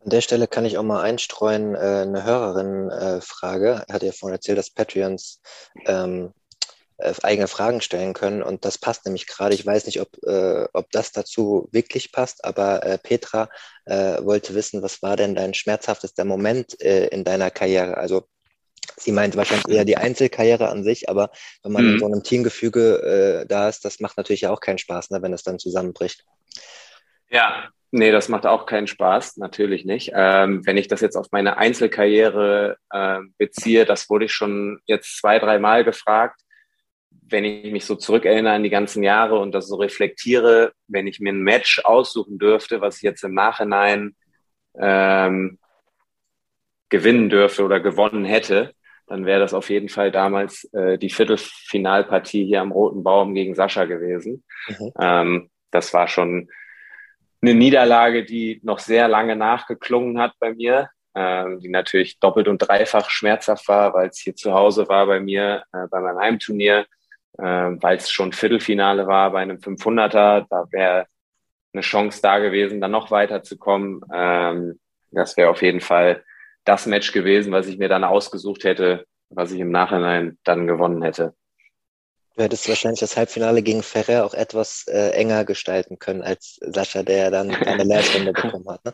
An 0.01 0.11
der 0.11 0.21
Stelle 0.21 0.47
kann 0.47 0.65
ich 0.65 0.79
auch 0.79 0.85
mal 0.85 1.03
einstreuen, 1.03 1.75
äh, 1.75 1.79
eine 1.79 2.25
Hörerin-Frage. 2.25 3.85
Äh, 3.89 3.93
hat 3.93 4.03
ja 4.03 4.13
vorhin 4.13 4.37
erzählt, 4.37 4.59
dass 4.59 4.71
Patreons 4.71 5.41
ähm, 5.87 6.33
äh, 6.99 7.13
eigene 7.23 7.47
Fragen 7.47 7.81
stellen 7.81 8.15
können. 8.15 8.43
Und 8.43 8.65
das 8.65 8.79
passt 8.79 9.05
nämlich 9.05 9.27
gerade. 9.27 9.55
Ich 9.55 9.67
weiß 9.67 9.87
nicht, 9.87 10.01
ob, 10.01 10.09
äh, 10.25 10.67
ob 10.73 10.91
das 10.93 11.13
dazu 11.13 11.69
wirklich 11.73 12.13
passt, 12.13 12.45
aber 12.45 12.85
äh, 12.85 12.99
Petra 12.99 13.49
äh, 13.85 14.25
wollte 14.25 14.55
wissen, 14.55 14.83
was 14.83 15.03
war 15.03 15.17
denn 15.17 15.35
dein 15.35 15.55
schmerzhaftester 15.55 16.25
Moment 16.25 16.81
äh, 16.81 17.09
in 17.09 17.25
deiner 17.25 17.51
Karriere? 17.51 17.97
Also 17.97 18.27
sie 18.97 19.13
meint 19.13 19.37
wahrscheinlich 19.37 19.69
eher 19.69 19.85
die 19.85 19.97
Einzelkarriere 19.97 20.69
an 20.69 20.85
sich, 20.85 21.09
aber 21.09 21.31
wenn 21.63 21.73
man 21.73 21.85
mhm. 21.85 21.93
in 21.95 21.99
so 21.99 22.07
einem 22.07 22.23
Teamgefüge 22.23 23.43
äh, 23.43 23.47
da 23.47 23.69
ist, 23.69 23.85
das 23.85 24.01
macht 24.01 24.17
natürlich 24.17 24.47
auch 24.47 24.61
keinen 24.61 24.79
Spaß, 24.79 25.11
ne, 25.11 25.23
wenn 25.23 25.33
es 25.33 25.43
dann 25.43 25.59
zusammenbricht. 25.59 26.25
Ja, 27.29 27.71
nee, 27.91 28.13
das 28.13 28.29
macht 28.29 28.47
auch 28.47 28.67
keinen 28.67 28.87
Spaß, 28.87 29.37
natürlich 29.37 29.85
nicht. 29.85 30.13
Ähm, 30.15 30.65
wenn 30.67 30.77
ich 30.77 30.89
das 30.89 31.01
jetzt 31.01 31.17
auf 31.17 31.27
meine 31.33 31.57
Einzelkarriere 31.57 32.77
äh, 32.91 33.19
beziehe, 33.39 33.85
das 33.85 34.09
wurde 34.09 34.27
ich 34.27 34.33
schon 34.33 34.81
jetzt 34.87 35.19
zwei, 35.19 35.39
dreimal 35.39 35.85
gefragt 35.85 36.41
wenn 37.29 37.45
ich 37.45 37.73
mich 37.73 37.85
so 37.85 37.97
zurückerinnere 37.97 38.55
an 38.55 38.63
die 38.63 38.71
ganzen 38.71 39.03
Jahre 39.03 39.39
und 39.39 39.53
das 39.53 39.67
so 39.67 39.77
reflektiere, 39.77 40.73
wenn 40.87 41.07
ich 41.07 41.21
mir 41.21 41.33
ein 41.33 41.43
Match 41.43 41.81
aussuchen 41.85 42.39
dürfte, 42.39 42.81
was 42.81 42.99
ich 42.99 43.03
jetzt 43.03 43.25
im 43.25 43.35
Nachhinein 43.35 44.15
ähm, 44.79 45.59
gewinnen 46.89 47.29
dürfte 47.29 47.65
oder 47.65 47.81
gewonnen 47.81 48.25
hätte, 48.25 48.75
dann 49.07 49.25
wäre 49.25 49.41
das 49.41 49.55
auf 49.55 49.71
jeden 49.71 49.89
Fall 49.89 50.11
damals 50.11 50.65
äh, 50.73 50.99
die 50.99 51.11
Viertelfinalpartie 51.11 52.45
hier 52.45 52.61
am 52.61 52.73
Roten 52.73 53.05
Baum 53.05 53.35
gegen 53.35 53.55
Sascha 53.55 53.85
gewesen. 53.85 54.45
Mhm. 54.69 54.93
Ähm, 55.01 55.51
das 55.71 55.93
war 55.95 56.09
schon 56.09 56.49
eine 57.43 57.55
Niederlage, 57.55 58.25
die 58.25 58.61
noch 58.65 58.79
sehr 58.79 59.09
lange 59.09 59.37
nachgeklungen 59.37 60.19
hat 60.19 60.33
bei 60.41 60.55
mir, 60.55 60.89
äh, 61.15 61.45
die 61.59 61.69
natürlich 61.69 62.19
doppelt 62.19 62.49
und 62.49 62.59
dreifach 62.59 63.11
schmerzhaft 63.11 63.69
war, 63.69 63.95
weil 63.95 64.09
es 64.09 64.19
hier 64.19 64.35
zu 64.35 64.53
Hause 64.53 64.89
war 64.89 65.07
bei 65.07 65.21
mir, 65.21 65.63
äh, 65.73 65.87
bei 65.91 66.01
meinem 66.01 66.19
Heimturnier 66.19 66.87
äh, 67.39 67.43
weil 67.43 67.97
es 67.97 68.11
schon 68.11 68.33
Viertelfinale 68.33 69.07
war 69.07 69.31
bei 69.31 69.43
einem 69.43 69.59
500er. 69.59 70.47
Da 70.49 70.65
wäre 70.71 71.07
eine 71.73 71.83
Chance 71.83 72.21
da 72.23 72.39
gewesen, 72.39 72.81
dann 72.81 72.91
noch 72.91 73.11
weiterzukommen. 73.11 74.01
Ähm, 74.13 74.81
das 75.11 75.37
wäre 75.37 75.51
auf 75.51 75.63
jeden 75.63 75.81
Fall 75.81 76.25
das 76.67 76.87
Match 76.87 77.13
gewesen, 77.13 77.53
was 77.53 77.67
ich 77.67 77.79
mir 77.79 77.89
dann 77.89 78.05
ausgesucht 78.05 78.65
hätte, 78.65 79.07
was 79.31 79.53
ich 79.53 79.61
im 79.61 79.71
Nachhinein 79.71 80.39
dann 80.45 80.67
gewonnen 80.67 81.03
hätte. 81.03 81.35
Du 82.37 82.43
hättest 82.43 82.69
wahrscheinlich 82.69 83.01
das 83.01 83.17
Halbfinale 83.17 83.63
gegen 83.63 83.83
Ferrer 83.83 84.27
auch 84.27 84.35
etwas 84.35 84.85
äh, 84.89 85.13
enger 85.13 85.47
gestalten 85.47 85.99
können 85.99 86.21
als 86.21 86.59
Sascha, 86.61 87.03
der 87.03 87.31
dann 87.31 87.51
eine 87.51 87.85
Lehrstunde 87.85 88.35
bekommen 88.35 88.69
hat. 88.69 88.85
Ne? 88.85 88.93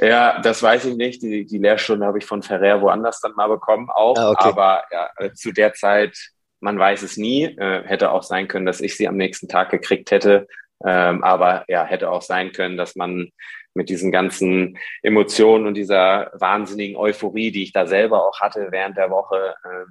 Ja, 0.00 0.40
das 0.40 0.62
weiß 0.62 0.84
ich 0.84 0.94
nicht. 0.94 1.22
Die, 1.22 1.44
die 1.44 1.58
Lehrstunde 1.58 2.06
habe 2.06 2.18
ich 2.18 2.24
von 2.24 2.40
Ferrer 2.42 2.80
woanders 2.80 3.20
dann 3.20 3.32
mal 3.34 3.48
bekommen 3.48 3.90
auch. 3.90 4.16
Ah, 4.16 4.30
okay. 4.30 4.48
Aber 4.48 4.84
ja, 4.92 5.34
zu 5.34 5.50
der 5.50 5.72
Zeit 5.72 6.16
man 6.62 6.78
weiß 6.78 7.02
es 7.02 7.16
nie. 7.16 7.44
Äh, 7.44 7.82
hätte 7.84 8.12
auch 8.12 8.22
sein 8.22 8.48
können, 8.48 8.66
dass 8.66 8.80
ich 8.80 8.96
sie 8.96 9.08
am 9.08 9.16
nächsten 9.16 9.48
Tag 9.48 9.70
gekriegt 9.70 10.10
hätte. 10.10 10.46
Ähm, 10.84 11.22
aber 11.22 11.64
ja, 11.68 11.84
hätte 11.84 12.10
auch 12.10 12.22
sein 12.22 12.52
können, 12.52 12.76
dass 12.76 12.96
man 12.96 13.30
mit 13.74 13.88
diesen 13.88 14.12
ganzen 14.12 14.78
Emotionen 15.02 15.66
und 15.66 15.74
dieser 15.74 16.30
wahnsinnigen 16.34 16.96
Euphorie, 16.96 17.50
die 17.50 17.62
ich 17.62 17.72
da 17.72 17.86
selber 17.86 18.26
auch 18.26 18.40
hatte 18.40 18.68
während 18.70 18.96
der 18.96 19.10
Woche, 19.10 19.54
äh, 19.64 19.90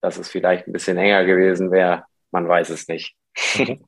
dass 0.00 0.18
es 0.18 0.28
vielleicht 0.28 0.66
ein 0.66 0.72
bisschen 0.72 0.96
enger 0.96 1.24
gewesen 1.24 1.70
wäre. 1.70 2.04
Man 2.30 2.48
weiß 2.48 2.70
es 2.70 2.88
nicht. 2.88 3.14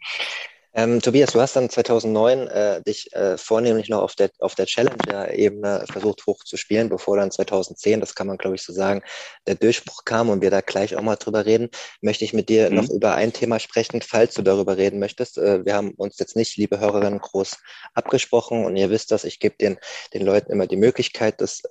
Ähm, 0.75 1.03
Tobias, 1.03 1.33
du 1.33 1.41
hast 1.41 1.55
dann 1.55 1.69
2009 1.69 2.49
äh, 2.49 2.83
dich 2.83 3.13
äh, 3.15 3.37
vornehmlich 3.37 3.91
noch 3.91 4.01
auf 4.01 4.15
der, 4.15 4.31
auf 4.39 4.55
der 4.55 4.65
Challenger-Ebene 4.65 5.85
versucht 5.91 6.27
hochzuspielen, 6.27 6.89
bevor 6.89 7.19
dann 7.19 7.31
2010, 7.31 8.01
das 8.01 8.15
kann 8.15 8.27
man 8.27 8.39
glaube 8.39 8.57
ich 8.57 8.63
so 8.63 8.73
sagen, 8.73 9.03
der 9.47 9.57
Durchbruch 9.57 10.05
kam 10.07 10.31
und 10.31 10.41
wir 10.41 10.51
da 10.51 10.63
gleich 10.63 10.97
auch 10.97 11.03
mal 11.03 11.17
drüber 11.17 11.45
reden, 11.45 11.69
möchte 12.01 12.25
ich 12.25 12.33
mit 12.33 12.49
dir 12.49 12.71
mhm. 12.71 12.77
noch 12.77 12.89
über 12.89 13.15
ein 13.15 13.35
Thema 13.35 13.59
sprechen, 13.59 14.01
falls 14.01 14.35
du 14.35 14.43
darüber 14.43 14.79
reden 14.79 14.99
möchtest. 14.99 15.37
Äh, 15.37 15.65
wir 15.67 15.75
haben 15.75 15.91
uns 15.91 16.19
jetzt 16.19 16.37
nicht, 16.37 16.57
liebe 16.57 16.81
Hörerinnen, 16.81 17.21
groß 17.21 17.59
abgesprochen 17.93 18.65
und 18.65 18.77
ihr 18.77 18.89
wisst 18.89 19.11
das, 19.11 19.25
ich 19.25 19.41
gebe 19.41 19.57
den, 19.57 19.79
den 20.15 20.25
Leuten 20.25 20.53
immer 20.53 20.67
die 20.67 20.77
Möglichkeit, 20.77 21.41
das 21.43 21.63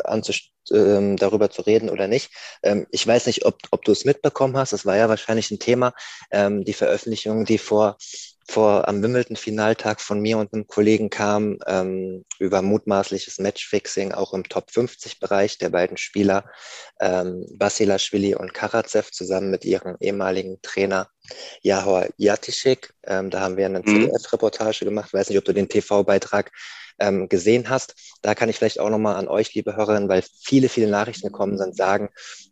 ähm, 0.71 1.17
darüber 1.17 1.49
zu 1.49 1.63
reden 1.63 1.89
oder 1.89 2.07
nicht. 2.07 2.31
Ähm, 2.61 2.85
ich 2.91 3.05
weiß 3.05 3.25
nicht, 3.25 3.45
ob, 3.45 3.57
ob 3.71 3.83
du 3.83 3.91
es 3.91 4.05
mitbekommen 4.05 4.57
hast, 4.57 4.73
das 4.73 4.85
war 4.85 4.95
ja 4.95 5.09
wahrscheinlich 5.09 5.49
ein 5.49 5.59
Thema, 5.59 5.93
ähm, 6.29 6.63
die 6.63 6.73
Veröffentlichung, 6.73 7.45
die 7.45 7.57
vor 7.57 7.97
vor 8.51 8.87
am 8.89 9.01
Wimbledon-Finaltag 9.01 10.01
von 10.01 10.19
mir 10.19 10.37
und 10.37 10.53
einem 10.53 10.67
Kollegen 10.67 11.09
kam 11.09 11.57
ähm, 11.67 12.25
über 12.37 12.61
mutmaßliches 12.61 13.39
Matchfixing 13.39 14.11
auch 14.11 14.33
im 14.33 14.43
Top 14.43 14.69
50-Bereich 14.69 15.57
der 15.57 15.69
beiden 15.69 15.95
Spieler 15.95 16.43
ähm, 16.99 17.45
Basilashvili 17.55 18.35
und 18.35 18.53
Karatsev 18.53 19.11
zusammen 19.11 19.51
mit 19.51 19.63
ihrem 19.63 19.95
ehemaligen 20.01 20.61
Trainer 20.61 21.07
Jahor 21.61 22.07
Jatischik. 22.17 22.93
Ähm, 23.05 23.29
da 23.29 23.39
haben 23.39 23.55
wir 23.55 23.67
eine 23.67 23.79
mhm. 23.79 23.85
ZDF-Reportage 23.85 24.83
gemacht. 24.83 25.07
Ich 25.07 25.13
weiß 25.13 25.29
nicht, 25.29 25.37
ob 25.37 25.45
du 25.45 25.53
den 25.53 25.69
TV-Beitrag 25.69 26.51
ähm, 27.01 27.27
gesehen 27.27 27.69
hast. 27.69 27.95
Da 28.21 28.35
kann 28.35 28.47
ich 28.47 28.57
vielleicht 28.57 28.79
auch 28.79 28.89
nochmal 28.89 29.15
an 29.15 29.27
euch, 29.27 29.53
liebe 29.53 29.75
Hörerinnen, 29.75 30.07
weil 30.07 30.23
viele, 30.41 30.69
viele 30.69 30.87
Nachrichten 30.87 31.27
gekommen 31.27 31.57
sind, 31.57 31.75
sagen, 31.75 32.09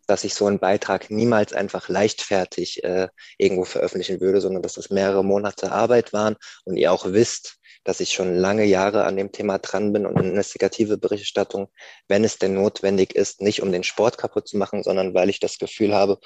dass 0.08 0.24
ich 0.24 0.34
so 0.34 0.48
einen 0.48 0.60
Beitrag 0.60 1.10
niemals 1.10 1.54
einfach 1.54 1.88
leichtfertig 1.88 2.84
äh, 2.84 3.08
irgendwo 3.38 3.64
veröffentlichen 3.64 4.20
würde, 4.20 4.42
sondern 4.42 4.64
dass 4.64 4.74
das 4.74 4.90
mehrere 4.90 5.24
Monate 5.24 5.72
Arbeit 5.72 6.12
waren 6.12 6.36
und 6.66 6.76
ihr 6.76 6.92
auch 6.92 7.06
wisst, 7.06 7.60
dass 7.84 8.00
ich 8.00 8.12
schon 8.14 8.36
lange 8.36 8.66
Jahre 8.66 9.06
an 9.06 9.16
dem 9.16 9.32
Thema 9.32 9.58
dran 9.58 9.94
bin 9.94 10.06
und 10.06 10.18
eine 10.18 10.30
investigative 10.30 10.98
Berichterstattung, 10.98 11.70
wenn 12.08 12.24
es 12.24 12.38
denn 12.38 12.54
notwendig 12.54 13.16
ist, 13.16 13.42
nicht 13.42 13.62
um 13.62 13.72
den 13.72 13.84
Sport 13.84 14.18
kaputt 14.18 14.48
zu 14.48 14.58
machen, 14.58 14.84
sondern 14.84 15.14
weil 15.14 15.30
ich 15.30 15.40
das 15.40 15.58
Gefühl 15.60 15.94
habe, 15.94 16.20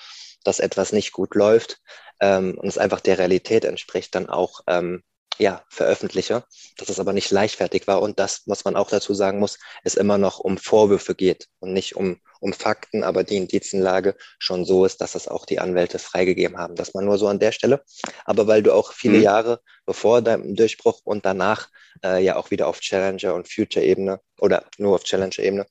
dass 0.43 0.59
etwas 0.59 0.91
nicht 0.91 1.11
gut 1.11 1.35
läuft 1.35 1.79
ähm, 2.19 2.57
und 2.57 2.67
es 2.67 2.77
einfach 2.77 3.01
der 3.01 3.17
Realität 3.17 3.65
entspricht, 3.65 4.15
dann 4.15 4.29
auch 4.29 4.61
ähm, 4.67 5.03
ja, 5.39 5.63
veröffentliche, 5.69 6.43
dass 6.77 6.89
es 6.89 6.99
aber 6.99 7.13
nicht 7.13 7.31
leichtfertig 7.31 7.87
war 7.87 8.01
und 8.01 8.19
das, 8.19 8.43
was 8.45 8.65
man 8.65 8.75
auch 8.75 8.89
dazu 8.89 9.13
sagen 9.13 9.39
muss, 9.39 9.57
es 9.83 9.95
immer 9.95 10.17
noch 10.17 10.39
um 10.39 10.57
Vorwürfe 10.57 11.15
geht 11.15 11.47
und 11.59 11.73
nicht 11.73 11.95
um, 11.95 12.21
um 12.39 12.53
Fakten, 12.53 13.03
aber 13.03 13.23
die 13.23 13.37
Indizienlage 13.37 14.15
schon 14.37 14.65
so 14.65 14.85
ist, 14.85 15.01
dass 15.01 15.15
es 15.15 15.27
auch 15.27 15.45
die 15.45 15.59
Anwälte 15.59 15.97
freigegeben 15.97 16.57
haben. 16.57 16.75
Das 16.75 16.93
man 16.93 17.05
nur 17.05 17.17
so 17.17 17.27
an 17.27 17.39
der 17.39 17.51
Stelle. 17.51 17.83
Aber 18.25 18.47
weil 18.47 18.61
du 18.61 18.73
auch 18.73 18.93
viele 18.93 19.17
mhm. 19.17 19.23
Jahre 19.23 19.61
bevor 19.85 20.21
deinem 20.21 20.55
Durchbruch 20.55 21.01
und 21.03 21.25
danach 21.25 21.69
äh, 22.03 22.23
ja 22.23 22.35
auch 22.35 22.51
wieder 22.51 22.67
auf 22.67 22.79
Challenger 22.79 23.33
und 23.33 23.51
Future-Ebene 23.51 24.19
oder 24.39 24.65
nur 24.77 24.95
auf 24.95 25.03
Challenger-Ebene 25.03 25.65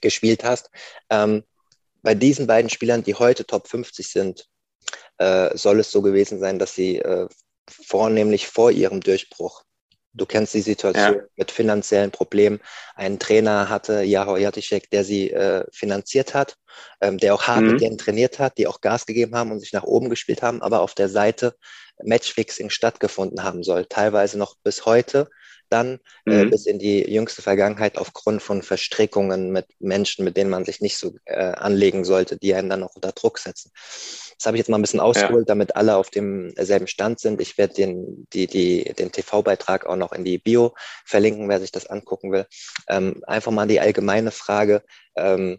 gespielt 0.00 0.42
hast, 0.42 0.70
ähm, 1.08 1.44
bei 2.02 2.14
diesen 2.16 2.48
beiden 2.48 2.68
Spielern, 2.68 3.04
die 3.04 3.14
heute 3.14 3.46
Top 3.46 3.68
50 3.68 4.08
sind, 4.08 4.48
äh, 5.18 5.56
soll 5.56 5.78
es 5.78 5.92
so 5.92 6.02
gewesen 6.02 6.40
sein, 6.40 6.58
dass 6.58 6.74
sie 6.74 6.98
äh, 6.98 7.28
vornehmlich 7.70 8.48
vor 8.48 8.70
ihrem 8.70 9.00
Durchbruch 9.00 9.64
Du 10.14 10.26
kennst 10.26 10.52
die 10.52 10.60
Situation 10.60 11.14
ja. 11.14 11.22
mit 11.36 11.50
finanziellen 11.50 12.10
Problemen. 12.10 12.60
Ein 12.94 13.18
Trainer 13.18 13.70
hatte, 13.70 14.02
Jaho 14.02 14.36
Jatischek, 14.36 14.90
der 14.90 15.04
sie 15.04 15.30
äh, 15.30 15.64
finanziert 15.72 16.34
hat, 16.34 16.56
ähm, 17.00 17.16
der 17.16 17.34
auch 17.34 17.44
hart 17.44 17.62
mhm. 17.62 17.72
mit 17.72 17.80
denen 17.80 17.98
trainiert 17.98 18.38
hat, 18.38 18.58
die 18.58 18.66
auch 18.66 18.82
Gas 18.82 19.06
gegeben 19.06 19.34
haben 19.34 19.50
und 19.52 19.60
sich 19.60 19.72
nach 19.72 19.84
oben 19.84 20.10
gespielt 20.10 20.42
haben, 20.42 20.60
aber 20.60 20.82
auf 20.82 20.94
der 20.94 21.08
Seite 21.08 21.56
Matchfixing 22.02 22.68
stattgefunden 22.68 23.42
haben 23.42 23.62
soll. 23.62 23.86
Teilweise 23.86 24.38
noch 24.38 24.56
bis 24.62 24.84
heute 24.84 25.30
dann 25.72 25.98
äh, 26.26 26.30
mhm. 26.30 26.46
äh, 26.46 26.50
bis 26.50 26.66
in 26.66 26.78
die 26.78 27.10
jüngste 27.10 27.42
Vergangenheit 27.42 27.98
aufgrund 27.98 28.42
von 28.42 28.62
Verstrickungen 28.62 29.50
mit 29.50 29.66
Menschen, 29.80 30.24
mit 30.24 30.36
denen 30.36 30.50
man 30.50 30.64
sich 30.64 30.80
nicht 30.80 30.98
so 30.98 31.14
äh, 31.24 31.34
anlegen 31.34 32.04
sollte, 32.04 32.36
die 32.36 32.54
einen 32.54 32.70
dann 32.70 32.80
noch 32.80 32.94
unter 32.94 33.12
Druck 33.12 33.38
setzen. 33.38 33.72
Das 34.36 34.46
habe 34.46 34.56
ich 34.56 34.60
jetzt 34.60 34.68
mal 34.68 34.78
ein 34.78 34.82
bisschen 34.82 35.00
ausgeholt, 35.00 35.48
ja. 35.48 35.54
damit 35.54 35.76
alle 35.76 35.96
auf 35.96 36.10
demselben 36.10 36.86
Stand 36.86 37.20
sind. 37.20 37.40
Ich 37.40 37.58
werde 37.58 37.74
den, 37.74 38.26
die, 38.32 38.46
die, 38.46 38.92
den 38.98 39.12
TV-Beitrag 39.12 39.86
auch 39.86 39.96
noch 39.96 40.12
in 40.12 40.24
die 40.24 40.38
Bio 40.38 40.74
verlinken, 41.04 41.48
wer 41.48 41.60
sich 41.60 41.72
das 41.72 41.86
angucken 41.86 42.32
will. 42.32 42.46
Ähm, 42.88 43.22
einfach 43.26 43.52
mal 43.52 43.68
die 43.68 43.80
allgemeine 43.80 44.32
Frage. 44.32 44.82
Ähm, 45.16 45.58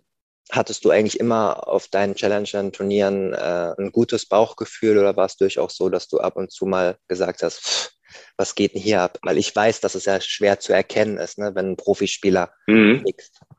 hattest 0.52 0.84
du 0.86 0.90
eigentlich 0.90 1.20
immer 1.20 1.68
auf 1.68 1.88
deinen 1.88 2.16
Challengern, 2.16 2.72
Turnieren 2.72 3.34
äh, 3.34 3.74
ein 3.78 3.92
gutes 3.92 4.26
Bauchgefühl 4.26 4.98
oder 4.98 5.16
war 5.16 5.26
es 5.26 5.38
durchaus 5.38 5.76
so, 5.76 5.90
dass 5.90 6.08
du 6.08 6.20
ab 6.20 6.36
und 6.36 6.52
zu 6.52 6.66
mal 6.66 6.98
gesagt 7.08 7.44
hast, 7.44 7.62
pff, 7.62 7.93
was 8.38 8.56
geht 8.56 8.74
denn 8.74 8.82
hier 8.82 9.02
ab? 9.02 9.18
Weil 9.22 9.38
ich 9.38 9.56
weiß, 9.56 9.82
dass 9.82 9.96
es 9.96 10.06
ja 10.06 10.20
schwer 10.22 10.60
zu 10.60 10.74
erkennen 10.74 11.18
ist, 11.18 11.38
ne, 11.38 11.54
wenn 11.56 11.72
ein 11.72 11.78
Profispieler 11.78 12.54
mhm. 12.68 13.04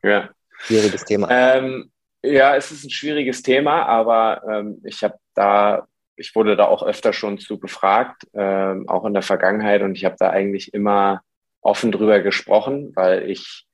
Ja. 0.02 0.30
Schwieriges 0.58 1.04
Thema. 1.04 1.28
Ähm, 1.30 1.90
ja, 2.22 2.56
es 2.56 2.70
ist 2.70 2.84
ein 2.84 2.90
schwieriges 2.90 3.42
Thema, 3.42 3.84
aber 3.84 4.42
ähm, 4.50 4.80
ich 4.84 5.02
habe 5.02 5.18
da, 5.34 5.86
ich 6.16 6.34
wurde 6.34 6.56
da 6.56 6.66
auch 6.66 6.82
öfter 6.82 7.12
schon 7.12 7.38
zu 7.38 7.58
befragt, 7.58 8.22
ähm, 8.32 8.88
auch 8.88 9.04
in 9.04 9.12
der 9.12 9.22
Vergangenheit, 9.22 9.82
und 9.82 9.96
ich 9.96 10.04
habe 10.04 10.16
da 10.18 10.30
eigentlich 10.30 10.72
immer 10.72 11.22
offen 11.60 11.92
drüber 11.92 12.20
gesprochen, 12.20 12.92
weil 12.94 13.30
ich 13.30 13.66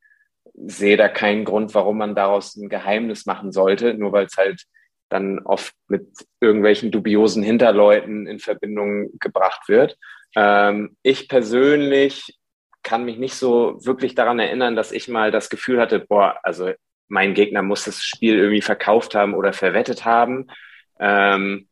sehe 0.54 0.96
da 0.96 1.08
keinen 1.08 1.44
Grund, 1.44 1.74
warum 1.74 1.98
man 1.98 2.14
daraus 2.14 2.56
ein 2.56 2.68
Geheimnis 2.68 3.26
machen 3.26 3.52
sollte, 3.52 3.94
nur 3.94 4.12
weil 4.12 4.26
es 4.26 4.36
halt 4.36 4.64
dann 5.08 5.40
oft 5.40 5.74
mit 5.88 6.06
irgendwelchen 6.40 6.90
dubiosen 6.90 7.42
Hinterleuten 7.42 8.26
in 8.26 8.38
Verbindung 8.38 9.10
gebracht 9.18 9.68
wird. 9.68 9.96
Ähm, 10.36 10.96
ich 11.02 11.28
persönlich 11.28 12.38
kann 12.82 13.04
mich 13.04 13.18
nicht 13.18 13.34
so 13.34 13.76
wirklich 13.84 14.14
daran 14.14 14.38
erinnern, 14.38 14.76
dass 14.76 14.92
ich 14.92 15.08
mal 15.08 15.30
das 15.30 15.50
Gefühl 15.50 15.80
hatte, 15.80 16.00
boah, 16.00 16.38
also 16.42 16.72
mein 17.08 17.34
Gegner 17.34 17.62
muss 17.62 17.84
das 17.84 18.02
Spiel 18.02 18.38
irgendwie 18.38 18.62
verkauft 18.62 19.14
haben 19.14 19.34
oder 19.34 19.52
verwettet 19.52 20.04
haben. 20.04 20.46
Ähm, 20.98 21.68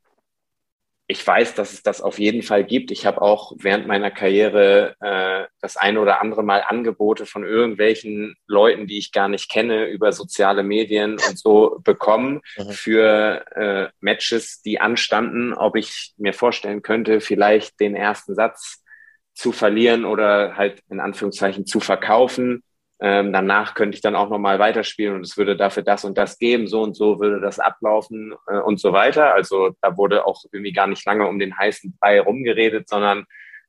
ich 1.11 1.27
weiß, 1.27 1.55
dass 1.55 1.73
es 1.73 1.83
das 1.83 2.03
auf 2.03 2.19
jeden 2.19 2.43
Fall 2.43 2.65
gibt. 2.65 2.91
Ich 2.91 3.07
habe 3.07 3.23
auch 3.23 3.55
während 3.57 3.87
meiner 3.87 4.11
Karriere 4.11 4.95
äh, 5.01 5.47
das 5.59 5.79
eine 5.79 6.01
oder 6.01 6.21
andere 6.21 6.43
Mal 6.43 6.63
Angebote 6.69 7.25
von 7.25 7.45
irgendwelchen 7.45 8.37
Leuten, 8.47 8.87
die 8.87 8.99
ich 8.99 9.11
gar 9.11 9.29
nicht 9.29 9.51
kenne, 9.51 9.87
über 9.87 10.13
soziale 10.13 10.63
Medien 10.63 11.13
und 11.13 11.39
so 11.39 11.81
bekommen 11.83 12.43
mhm. 12.59 12.71
für 12.73 13.45
äh, 13.57 13.89
Matches, 14.01 14.61
die 14.61 14.83
anstanden, 14.83 15.55
ob 15.55 15.77
ich 15.77 16.13
mir 16.19 16.35
vorstellen 16.35 16.83
könnte, 16.83 17.23
vielleicht 17.23 17.81
den 17.81 17.97
ersten 17.97 18.35
Satz 18.35 18.85
zu 19.33 19.53
verlieren 19.53 20.05
oder 20.05 20.57
halt 20.57 20.83
in 20.91 21.01
Anführungszeichen 21.01 21.65
zu 21.65 21.81
verkaufen. 21.81 22.63
Ähm, 23.01 23.32
danach 23.32 23.74
könnte 23.74 23.94
ich 23.94 24.01
dann 24.01 24.16
auch 24.16 24.28
nochmal 24.28 24.59
weiterspielen 24.59 25.14
und 25.14 25.20
es 25.20 25.36
würde 25.36 25.57
dafür 25.57 25.84
das 25.84 26.05
und 26.05 26.18
das 26.18 26.38
geben, 26.38 26.66
so 26.66 26.82
und 26.82 26.96
so 26.96 27.20
würde 27.20 27.40
das 27.40 27.61
ablaufen 27.61 28.34
äh, 28.49 28.59
und 28.59 28.80
so 28.80 28.92
weiter. 28.92 29.34
Also 29.34 29.70
da 29.80 29.96
wurde 29.96 30.26
auch 30.26 30.42
irgendwie 30.51 30.72
gar 30.72 30.88
nicht 30.88 31.05
lange 31.07 31.26
um 31.28 31.38
den 31.38 31.57
heißen 31.57 31.96
Brei 32.01 32.20
rumgeredet, 32.20 32.88
sondern 32.88 33.24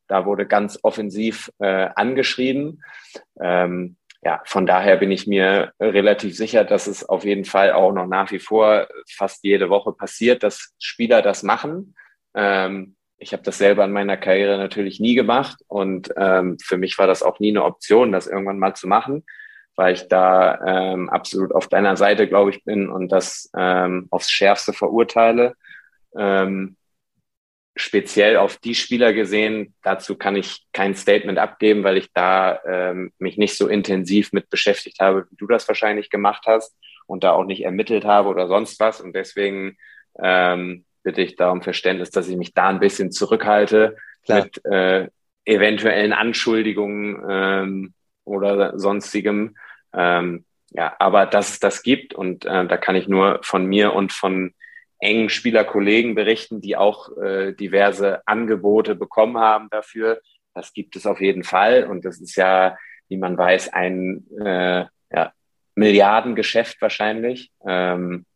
da 0.08 0.26
wurde 0.26 0.48
ganz 0.48 0.80
offensiv 0.82 1.52
äh, 1.60 1.90
angeschrieben. 1.96 2.84
Ähm, 3.40 3.98
ja, 4.22 4.42
von 4.46 4.66
daher 4.66 4.98
bin 4.98 5.12
ich 5.12 5.28
mir 5.28 5.72
relativ 5.80 6.36
sicher, 6.36 6.66
dass 6.66 6.88
es 6.88 7.08
auf 7.08 7.24
jeden 7.24 7.46
Fall 7.46 7.72
auch 7.72 7.94
noch 7.94 8.08
nach 8.08 8.32
wie 8.32 8.40
vor 8.40 8.88
fast 9.10 9.44
jede 9.44 9.70
Woche 9.70 9.94
passiert, 9.94 10.44
dass 10.44 10.74
Spieler 10.80 11.22
das 11.22 11.44
machen. 11.44 11.96
Ähm, 12.36 12.96
ich 13.20 13.34
habe 13.34 13.44
das 13.44 13.58
selber 13.58 13.86
in 13.86 13.92
meiner 13.92 14.18
Karriere 14.18 14.58
natürlich 14.58 15.00
nie 15.00 15.14
gemacht 15.14 15.60
und 15.68 16.12
ähm, 16.18 16.58
für 16.64 16.78
mich 16.78 16.98
war 16.98 17.08
das 17.08 17.22
auch 17.22 17.40
nie 17.40 17.50
eine 17.50 17.64
Option, 17.64 18.12
das 18.12 18.28
irgendwann 18.28 18.60
mal 18.60 18.76
zu 18.76 18.88
machen, 18.88 19.26
weil 19.76 19.94
ich 19.94 20.08
da 20.08 20.60
ähm, 20.66 21.10
absolut 21.10 21.54
auf 21.54 21.68
deiner 21.68 21.98
Seite, 21.98 22.28
glaube 22.28 22.52
ich, 22.52 22.64
bin 22.64 22.90
und 22.90 23.10
das 23.10 23.50
ähm, 23.58 24.08
aufs 24.10 24.32
Schärfste 24.32 24.74
verurteile. 24.74 25.56
Ähm, 26.18 26.78
speziell 27.76 28.38
auf 28.38 28.58
die 28.58 28.76
Spieler 28.76 29.14
gesehen, 29.14 29.74
dazu 29.84 30.18
kann 30.18 30.36
ich 30.36 30.66
kein 30.74 30.96
Statement 30.96 31.40
abgeben, 31.40 31.84
weil 31.84 31.98
ich 31.98 32.12
da 32.14 32.60
ähm, 32.66 33.12
mich 33.20 33.38
nicht 33.38 33.56
so 33.58 33.68
intensiv 33.68 34.34
mit 34.34 34.50
beschäftigt 34.50 35.00
habe, 35.00 35.28
wie 35.30 35.36
du 35.36 35.48
das 35.48 35.68
wahrscheinlich 35.68 36.10
gemacht 36.10 36.44
hast 36.46 36.76
und 37.06 37.24
da 37.24 37.32
auch 37.32 37.46
nicht 37.46 37.64
ermittelt 37.64 38.06
habe 38.06 38.30
oder 38.30 38.48
sonst 38.48 38.80
was 38.80 39.02
und 39.02 39.14
deswegen 39.14 39.78
ähm, 40.22 40.86
bitte 41.10 41.24
ich 41.24 41.36
darum 41.36 41.64
Verständnis, 41.64 42.12
dass 42.12 42.28
ich 42.28 42.38
mich 42.38 42.54
da 42.54 42.70
ein 42.70 42.80
bisschen 42.80 43.12
zurückhalte 43.12 43.98
Klar. 44.26 44.44
mit 44.44 44.64
äh, 44.64 45.08
eventuellen 45.44 46.14
Anschuldigungen 46.14 47.24
ähm, 47.28 47.94
oder 48.26 48.78
sonstigem. 48.78 49.58
Ähm, 49.92 50.46
ja, 50.70 50.96
aber 51.00 51.26
dass 51.26 51.50
es 51.54 51.60
das 51.60 51.82
gibt 51.82 52.14
und 52.14 52.46
äh, 52.46 52.68
da 52.68 52.78
kann 52.78 52.96
ich 52.96 53.08
nur 53.08 53.40
von 53.42 53.66
mir 53.66 53.94
und 53.94 54.14
von 54.14 54.54
engen 55.00 55.30
Spielerkollegen 55.30 56.14
berichten, 56.14 56.62
die 56.62 56.78
auch 56.78 57.18
äh, 57.18 57.54
diverse 57.54 58.22
Angebote 58.28 58.94
bekommen 58.94 59.40
haben 59.40 59.68
dafür. 59.72 60.22
Das 60.54 60.74
gibt 60.74 60.96
es 60.96 61.08
auf 61.08 61.20
jeden 61.22 61.44
Fall 61.44 61.86
und 61.86 62.06
das 62.06 62.22
ist 62.22 62.36
ja, 62.36 62.78
wie 63.08 63.18
man 63.18 63.36
weiß, 63.36 63.74
ein 63.74 64.28
äh, 64.40 64.86
ja, 65.12 65.34
Milliardengeschäft 65.74 66.80
wahrscheinlich. 66.84 67.52
Ähm, 67.66 68.28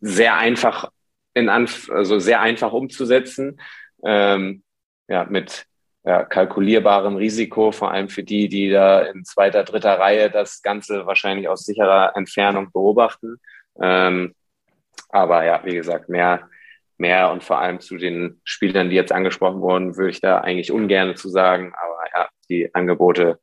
sehr 0.00 0.36
einfach 0.36 0.90
in 1.38 1.48
Anf 1.48 1.90
also 1.90 2.18
sehr 2.18 2.40
einfach 2.40 2.72
umzusetzen, 2.72 3.60
ähm, 4.04 4.62
ja, 5.08 5.24
mit 5.24 5.66
ja, 6.04 6.24
kalkulierbarem 6.24 7.16
Risiko, 7.16 7.72
vor 7.72 7.90
allem 7.92 8.08
für 8.08 8.22
die, 8.22 8.48
die 8.48 8.70
da 8.70 9.00
in 9.02 9.24
zweiter, 9.24 9.64
dritter 9.64 9.98
Reihe 9.98 10.30
das 10.30 10.62
Ganze 10.62 11.06
wahrscheinlich 11.06 11.48
aus 11.48 11.64
sicherer 11.64 12.12
Entfernung 12.16 12.70
beobachten. 12.72 13.38
Ähm, 13.80 14.34
aber 15.10 15.44
ja, 15.44 15.60
wie 15.64 15.74
gesagt, 15.74 16.08
mehr, 16.08 16.48
mehr 16.96 17.30
und 17.30 17.44
vor 17.44 17.58
allem 17.58 17.80
zu 17.80 17.96
den 17.96 18.40
Spielern, 18.44 18.90
die 18.90 18.96
jetzt 18.96 19.12
angesprochen 19.12 19.60
wurden, 19.60 19.96
würde 19.96 20.10
ich 20.10 20.20
da 20.20 20.40
eigentlich 20.40 20.72
ungern 20.72 21.16
zu 21.16 21.28
sagen. 21.28 21.72
Aber 21.74 21.98
ja, 22.14 22.28
die 22.48 22.74
Angebote, 22.74 23.38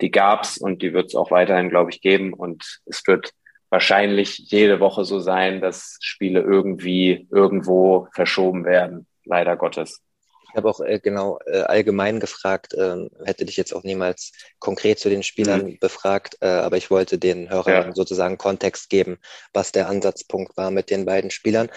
die 0.00 0.10
gab's 0.10 0.58
und 0.58 0.82
die 0.82 0.92
wird 0.92 1.06
es 1.06 1.14
auch 1.14 1.30
weiterhin, 1.30 1.70
glaube 1.70 1.90
ich, 1.90 2.00
geben. 2.00 2.32
Und 2.32 2.80
es 2.86 3.02
wird 3.06 3.32
wahrscheinlich 3.74 4.38
jede 4.38 4.78
Woche 4.78 5.04
so 5.04 5.18
sein, 5.18 5.60
dass 5.60 5.98
Spiele 6.00 6.40
irgendwie 6.40 7.26
irgendwo 7.32 8.06
verschoben 8.12 8.64
werden, 8.64 9.08
leider 9.24 9.56
Gottes. 9.56 10.00
Ich 10.48 10.56
habe 10.56 10.70
auch 10.70 10.78
äh, 10.78 11.00
genau 11.00 11.40
äh, 11.46 11.62
allgemein 11.62 12.20
gefragt, 12.20 12.72
äh, 12.74 13.08
hätte 13.24 13.44
dich 13.44 13.56
jetzt 13.56 13.74
auch 13.74 13.82
niemals 13.82 14.30
konkret 14.60 15.00
zu 15.00 15.08
den 15.08 15.24
Spielern 15.24 15.64
mhm. 15.64 15.78
befragt, 15.80 16.36
äh, 16.40 16.46
aber 16.46 16.76
ich 16.76 16.88
wollte 16.92 17.18
den 17.18 17.50
Hörern 17.50 17.88
ja. 17.88 17.92
sozusagen 17.92 18.38
Kontext 18.38 18.90
geben, 18.90 19.18
was 19.52 19.72
der 19.72 19.88
Ansatzpunkt 19.88 20.56
war 20.56 20.70
mit 20.70 20.90
den 20.90 21.04
beiden 21.04 21.32
Spielern. 21.32 21.68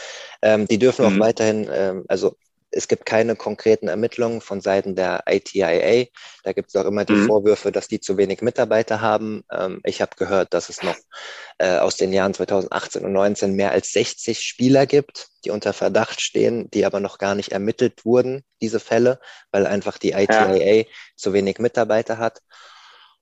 Ähm, 0.44 0.68
die 0.68 0.78
dürfen 0.78 1.04
mhm. 1.04 1.16
auch 1.16 1.26
weiterhin, 1.26 1.68
ähm, 1.74 2.06
also 2.08 2.36
es 2.72 2.88
gibt 2.88 3.06
keine 3.06 3.36
konkreten 3.36 3.88
Ermittlungen 3.88 4.42
von 4.42 4.62
Seiten 4.62 4.96
der 4.96 5.24
ITIA. 5.28 6.06
Da 6.44 6.54
gibt 6.54 6.70
es 6.70 6.76
auch 6.76 6.86
immer 6.86 7.06
die 7.06 7.14
mhm. 7.14 7.28
Vorwürfe, 7.28 7.72
dass 7.72 7.88
die 7.88 8.00
zu 8.00 8.18
wenig 8.18 8.42
Mitarbeiter 8.42 9.02
haben. 9.02 9.44
Ähm, 9.52 9.80
ich 9.84 10.02
habe 10.02 10.16
gehört, 10.18 10.54
dass 10.54 10.70
es 10.70 10.84
noch 10.84 10.96
äh, 11.60 11.78
aus 11.78 11.96
den 11.96 12.12
Jahren 12.14 12.34
2018 12.34 13.06
und 13.06 13.14
2019 13.14 13.54
mehr 13.54 13.72
als 13.72 13.92
60 13.94 14.40
Spieler 14.42 14.86
gibt, 14.86 15.28
die 15.46 15.50
unter 15.50 15.74
Verdacht 15.74 16.22
stehen, 16.22 16.70
die 16.72 16.86
aber 16.86 17.00
noch 17.00 17.18
gar 17.18 17.36
nicht 17.36 17.52
ermittelt 17.52 18.06
wurden, 18.06 18.44
diese 18.62 18.80
Fälle, 18.80 19.20
weil 19.52 19.66
einfach 19.66 19.98
die 19.98 20.12
ITIA 20.12 20.56
ja. 20.56 20.84
zu 21.16 21.34
wenig 21.34 21.60
Mitarbeiter 21.60 22.18
hat. 22.18 22.42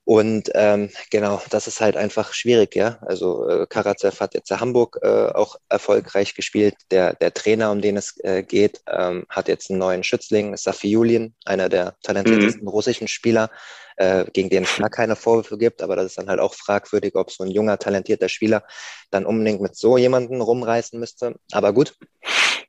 Und 0.05 0.51
ähm, 0.53 0.91
genau, 1.09 1.41
das 1.49 1.65
ist 1.65 1.81
halt 1.81 1.97
einfach 1.97 2.31
schwierig, 2.33 2.75
ja. 2.75 2.99
Also 3.01 3.49
äh, 3.49 3.65
Karatsev 3.67 4.19
hat 4.19 4.35
jetzt 4.35 4.51
in 4.51 4.59
Hamburg 4.59 4.99
äh, 5.01 5.07
auch 5.07 5.55
erfolgreich 5.67 6.35
gespielt. 6.35 6.75
Der, 6.91 7.15
der 7.15 7.33
Trainer, 7.33 7.71
um 7.71 7.81
den 7.81 7.97
es 7.97 8.15
äh, 8.23 8.43
geht, 8.43 8.81
ähm, 8.87 9.25
hat 9.29 9.47
jetzt 9.47 9.71
einen 9.71 9.79
neuen 9.79 10.03
Schützling, 10.03 10.55
Safi 10.57 10.89
Julin, 10.89 11.33
einer 11.43 11.69
der 11.69 11.95
talentiertesten 12.03 12.61
mhm. 12.61 12.67
russischen 12.67 13.07
Spieler, 13.07 13.49
äh, 13.97 14.25
gegen 14.31 14.51
den 14.51 14.63
es 14.63 14.77
gar 14.77 14.91
keine 14.91 15.15
Vorwürfe 15.15 15.57
gibt. 15.57 15.81
Aber 15.81 15.95
das 15.95 16.05
ist 16.05 16.19
dann 16.19 16.29
halt 16.29 16.39
auch 16.39 16.53
fragwürdig, 16.53 17.15
ob 17.15 17.31
so 17.31 17.43
ein 17.43 17.49
junger, 17.49 17.79
talentierter 17.79 18.29
Spieler 18.29 18.63
dann 19.09 19.25
unbedingt 19.25 19.61
mit 19.61 19.75
so 19.75 19.97
jemanden 19.97 20.39
rumreißen 20.39 20.99
müsste. 20.99 21.33
Aber 21.51 21.73
gut, 21.73 21.95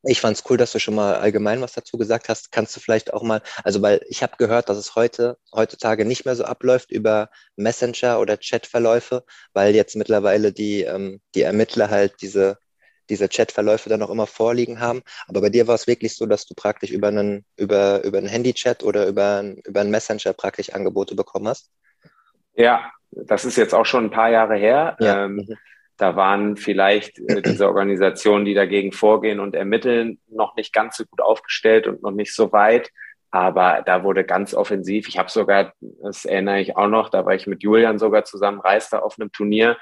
ich 0.07 0.21
fand 0.21 0.37
es 0.37 0.45
cool, 0.49 0.57
dass 0.57 0.73
du 0.73 0.79
schon 0.79 0.95
mal 0.95 1.17
allgemein 1.17 1.61
was 1.61 1.73
dazu 1.73 1.99
gesagt 1.99 2.29
hast. 2.29 2.53
Kannst 2.53 2.77
du 2.77 2.81
vielleicht 2.81 3.13
auch 3.13 3.23
mal, 3.23 3.43
also 3.65 3.83
weil 3.83 4.01
ich 4.09 4.23
habe 4.23 4.37
gehört, 4.39 4.69
dass 4.69 4.79
es 4.79 4.95
heute 4.95 5.39
heutzutage 5.55 6.05
nicht 6.05 6.25
mehr 6.25 6.37
so 6.37 6.45
abläuft 6.45 6.91
über 6.91 7.31
Messenger 7.57 8.21
oder 8.21 8.37
Chatverläufe, 8.37 9.25
weil 9.53 9.75
jetzt 9.75 9.97
mittlerweile 9.97 10.53
die 10.53 10.83
ähm, 10.83 11.21
die 11.35 11.43
Ermittler 11.43 11.91
halt 11.91 12.15
diese 12.23 12.59
diese 13.09 13.29
Chatverläufe 13.29 13.89
dann 13.89 14.03
auch 14.03 14.11
immer 14.11 14.27
vorliegen 14.27 14.81
haben. 14.81 15.03
Aber 15.29 15.41
bei 15.41 15.49
dir 15.49 15.67
war 15.67 15.75
es 15.75 15.87
wirklich 15.87 16.17
so, 16.17 16.27
dass 16.27 16.47
du 16.47 16.55
praktisch 16.55 16.91
über 16.91 17.09
einen, 17.09 17.45
über, 17.57 18.03
über 18.05 18.19
einen 18.19 18.27
Handychat 18.27 18.83
oder 18.83 19.07
über, 19.07 19.45
über 19.65 19.81
einen 19.81 19.91
Messenger 19.91 20.33
praktisch 20.33 20.71
Angebote 20.71 21.15
bekommen 21.15 21.49
hast? 21.49 21.71
Ja, 22.55 22.91
das 23.11 23.45
ist 23.45 23.57
jetzt 23.57 23.75
auch 23.75 23.87
schon 23.87 24.07
ein 24.07 24.11
paar 24.11 24.31
Jahre 24.31 24.57
her. 24.57 24.97
Ja. 24.99 25.25
Ähm, 25.25 25.37
mhm. 25.37 25.57
Da 25.97 26.17
waren 26.17 26.57
vielleicht 26.57 27.19
äh, 27.19 27.43
diese 27.43 27.67
Organisationen, 27.69 28.45
die 28.45 28.55
dagegen 28.55 28.93
vorgehen 28.93 29.41
und 29.41 29.55
ermitteln, 29.55 30.19
noch 30.29 30.57
nicht 30.57 30.73
ganz 30.73 30.97
so 30.97 31.05
gut 31.05 31.21
aufgestellt 31.21 31.87
und 31.87 32.03
noch 32.03 32.11
nicht 32.11 32.35
so 32.35 32.53
weit. 32.53 32.91
Aber 33.31 33.83
da 33.85 34.03
wurde 34.03 34.25
ganz 34.25 34.55
offensiv. 34.55 35.09
Ich 35.09 35.19
habe 35.19 35.31
sogar, 35.31 35.73
das 36.03 36.25
erinnere 36.25 36.61
ich 36.61 36.77
auch 36.77 36.89
noch, 36.89 37.09
da 37.09 37.27
war 37.27 37.35
ich 37.35 37.47
mit 37.47 37.63
Julian 37.63 37.99
sogar 37.99 38.25
zusammen, 38.25 38.61
reiste 38.61 39.03
auf 39.03 39.19
einem 39.19 39.33
Turnier. 39.33 39.77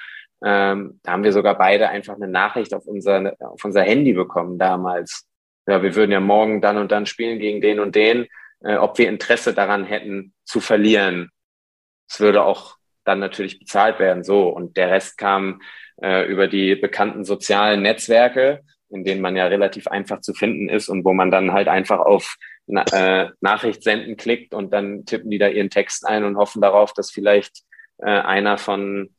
Ähm, 0.44 1.00
da 1.02 1.12
haben 1.12 1.24
wir 1.24 1.32
sogar 1.32 1.56
beide 1.56 1.88
einfach 1.88 2.16
eine 2.16 2.28
Nachricht 2.28 2.74
auf 2.74 2.86
unser, 2.86 3.34
auf 3.40 3.64
unser 3.64 3.82
Handy 3.82 4.12
bekommen 4.12 4.58
damals. 4.58 5.26
Ja, 5.66 5.82
wir 5.82 5.94
würden 5.94 6.10
ja 6.10 6.20
morgen 6.20 6.60
dann 6.60 6.76
und 6.76 6.92
dann 6.92 7.06
spielen 7.06 7.38
gegen 7.38 7.60
den 7.60 7.80
und 7.80 7.94
den, 7.94 8.26
äh, 8.60 8.76
ob 8.76 8.98
wir 8.98 9.08
Interesse 9.08 9.54
daran 9.54 9.84
hätten 9.84 10.34
zu 10.44 10.60
verlieren. 10.60 11.30
Es 12.08 12.20
würde 12.20 12.42
auch 12.42 12.76
dann 13.04 13.18
natürlich 13.18 13.58
bezahlt 13.58 13.98
werden, 13.98 14.24
so. 14.24 14.48
Und 14.48 14.76
der 14.76 14.90
Rest 14.90 15.16
kam 15.16 15.60
äh, 16.02 16.26
über 16.26 16.48
die 16.48 16.74
bekannten 16.74 17.24
sozialen 17.24 17.82
Netzwerke, 17.82 18.60
in 18.90 19.04
denen 19.04 19.20
man 19.20 19.36
ja 19.36 19.46
relativ 19.46 19.86
einfach 19.88 20.20
zu 20.20 20.34
finden 20.34 20.68
ist 20.68 20.88
und 20.88 21.04
wo 21.04 21.12
man 21.12 21.30
dann 21.30 21.52
halt 21.52 21.68
einfach 21.68 21.98
auf 21.98 22.36
na, 22.66 22.84
äh, 22.92 23.30
Nachricht 23.40 23.82
senden 23.82 24.16
klickt 24.16 24.54
und 24.54 24.72
dann 24.72 25.04
tippen 25.04 25.30
die 25.30 25.38
da 25.38 25.48
ihren 25.48 25.70
Text 25.70 26.06
ein 26.06 26.24
und 26.24 26.36
hoffen 26.36 26.62
darauf, 26.62 26.92
dass 26.92 27.10
vielleicht 27.10 27.62
äh, 27.98 28.10
einer 28.10 28.58
von 28.58 29.14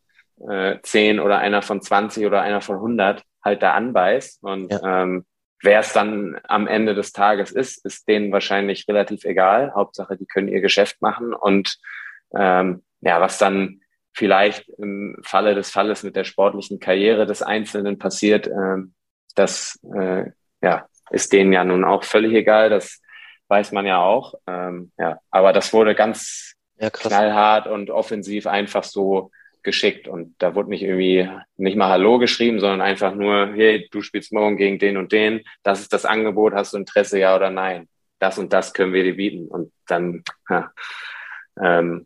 äh, 0.47 0.77
10 0.81 1.19
oder 1.19 1.39
einer 1.39 1.61
von 1.61 1.81
20 1.81 2.25
oder 2.25 2.41
einer 2.41 2.61
von 2.61 2.75
100 2.75 3.23
halt 3.43 3.61
da 3.61 3.73
anbeißt. 3.73 4.43
Und 4.43 4.71
ja. 4.71 5.03
ähm, 5.03 5.25
wer 5.61 5.79
es 5.79 5.93
dann 5.93 6.39
am 6.43 6.67
Ende 6.67 6.95
des 6.95 7.11
Tages 7.11 7.51
ist, 7.51 7.85
ist 7.85 8.07
denen 8.07 8.31
wahrscheinlich 8.31 8.87
relativ 8.87 9.23
egal. 9.23 9.73
Hauptsache, 9.73 10.17
die 10.17 10.25
können 10.25 10.47
ihr 10.47 10.61
Geschäft 10.61 11.01
machen. 11.01 11.33
Und 11.33 11.77
ähm, 12.35 12.83
ja, 13.01 13.21
was 13.21 13.37
dann 13.37 13.81
vielleicht 14.15 14.69
im 14.77 15.17
Falle 15.23 15.55
des 15.55 15.69
Falles 15.69 16.03
mit 16.03 16.15
der 16.15 16.23
sportlichen 16.23 16.79
Karriere 16.79 17.25
des 17.25 17.41
Einzelnen 17.41 17.99
passiert, 17.99 18.47
äh, 18.47 18.77
das 19.35 19.79
äh, 19.93 20.31
ja, 20.61 20.87
ist 21.11 21.33
denen 21.33 21.53
ja 21.53 21.63
nun 21.63 21.83
auch 21.83 22.03
völlig 22.03 22.33
egal. 22.33 22.69
Das 22.69 23.01
weiß 23.47 23.71
man 23.73 23.85
ja 23.85 24.01
auch. 24.01 24.33
Ähm, 24.47 24.91
ja, 24.97 25.19
aber 25.29 25.53
das 25.53 25.73
wurde 25.73 25.93
ganz 25.93 26.55
ja, 26.77 26.89
knallhart 26.89 27.67
und 27.67 27.89
offensiv 27.89 28.47
einfach 28.47 28.83
so 28.83 29.31
geschickt 29.63 30.07
und 30.07 30.35
da 30.37 30.53
wurde 30.53 30.69
nicht 30.69 30.83
irgendwie 30.83 31.27
nicht 31.57 31.75
mal 31.75 31.89
Hallo 31.89 32.19
geschrieben, 32.19 32.59
sondern 32.59 32.81
einfach 32.81 33.15
nur, 33.15 33.51
hey, 33.53 33.87
du 33.91 34.01
spielst 34.01 34.31
morgen 34.31 34.57
gegen 34.57 34.77
den 34.77 34.95
und 34.95 35.11
den, 35.11 35.41
das 35.63 35.81
ist 35.81 35.91
das 35.91 36.05
Angebot, 36.05 36.53
hast 36.53 36.73
du 36.73 36.77
Interesse, 36.77 37.19
ja 37.19 37.35
oder 37.35 37.49
nein? 37.49 37.89
Das 38.19 38.37
und 38.37 38.53
das 38.53 38.73
können 38.73 38.93
wir 38.93 39.03
dir 39.03 39.15
bieten 39.15 39.47
und 39.47 39.73
dann 39.87 40.23
ja, 40.49 40.71
ähm, 41.61 42.05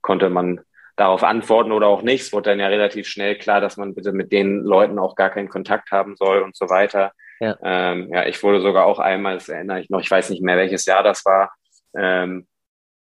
konnte 0.00 0.30
man 0.30 0.62
darauf 1.02 1.24
antworten 1.24 1.72
oder 1.72 1.88
auch 1.88 2.02
nicht. 2.02 2.22
Es 2.22 2.32
wurde 2.32 2.50
dann 2.50 2.60
ja 2.60 2.68
relativ 2.68 3.08
schnell 3.08 3.36
klar, 3.36 3.60
dass 3.60 3.76
man 3.76 3.92
bitte 3.92 4.12
mit 4.12 4.30
den 4.30 4.60
Leuten 4.62 5.00
auch 5.00 5.16
gar 5.16 5.30
keinen 5.30 5.48
Kontakt 5.48 5.90
haben 5.90 6.14
soll 6.16 6.42
und 6.42 6.54
so 6.56 6.70
weiter. 6.70 7.12
Ja, 7.40 7.58
ähm, 7.64 8.08
ja 8.12 8.26
ich 8.26 8.40
wurde 8.42 8.60
sogar 8.60 8.86
auch 8.86 9.00
einmal, 9.00 9.34
das 9.34 9.48
erinnere 9.48 9.80
ich 9.80 9.90
noch, 9.90 10.00
ich 10.00 10.10
weiß 10.10 10.30
nicht 10.30 10.42
mehr, 10.42 10.56
welches 10.56 10.86
Jahr 10.86 11.02
das 11.02 11.24
war, 11.24 11.52
ähm, 11.96 12.46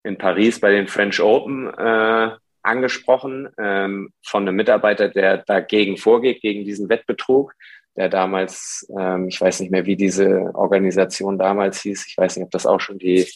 in 0.04 0.16
Paris 0.16 0.60
bei 0.60 0.70
den 0.70 0.86
French 0.86 1.20
Open 1.20 1.66
äh, 1.76 2.30
angesprochen 2.62 3.48
ähm, 3.58 4.12
von 4.24 4.42
einem 4.42 4.54
Mitarbeiter, 4.54 5.08
der 5.08 5.38
dagegen 5.38 5.96
vorgeht, 5.96 6.40
gegen 6.40 6.64
diesen 6.64 6.88
Wettbetrug, 6.88 7.52
der 7.96 8.08
damals, 8.08 8.88
ähm, 8.96 9.26
ich 9.26 9.40
weiß 9.40 9.58
nicht 9.58 9.72
mehr, 9.72 9.86
wie 9.86 9.96
diese 9.96 10.52
Organisation 10.54 11.36
damals 11.36 11.80
hieß, 11.82 12.06
ich 12.06 12.16
weiß 12.16 12.36
nicht, 12.36 12.44
ob 12.44 12.52
das 12.52 12.64
auch 12.64 12.80
schon 12.80 13.00
die 13.00 13.26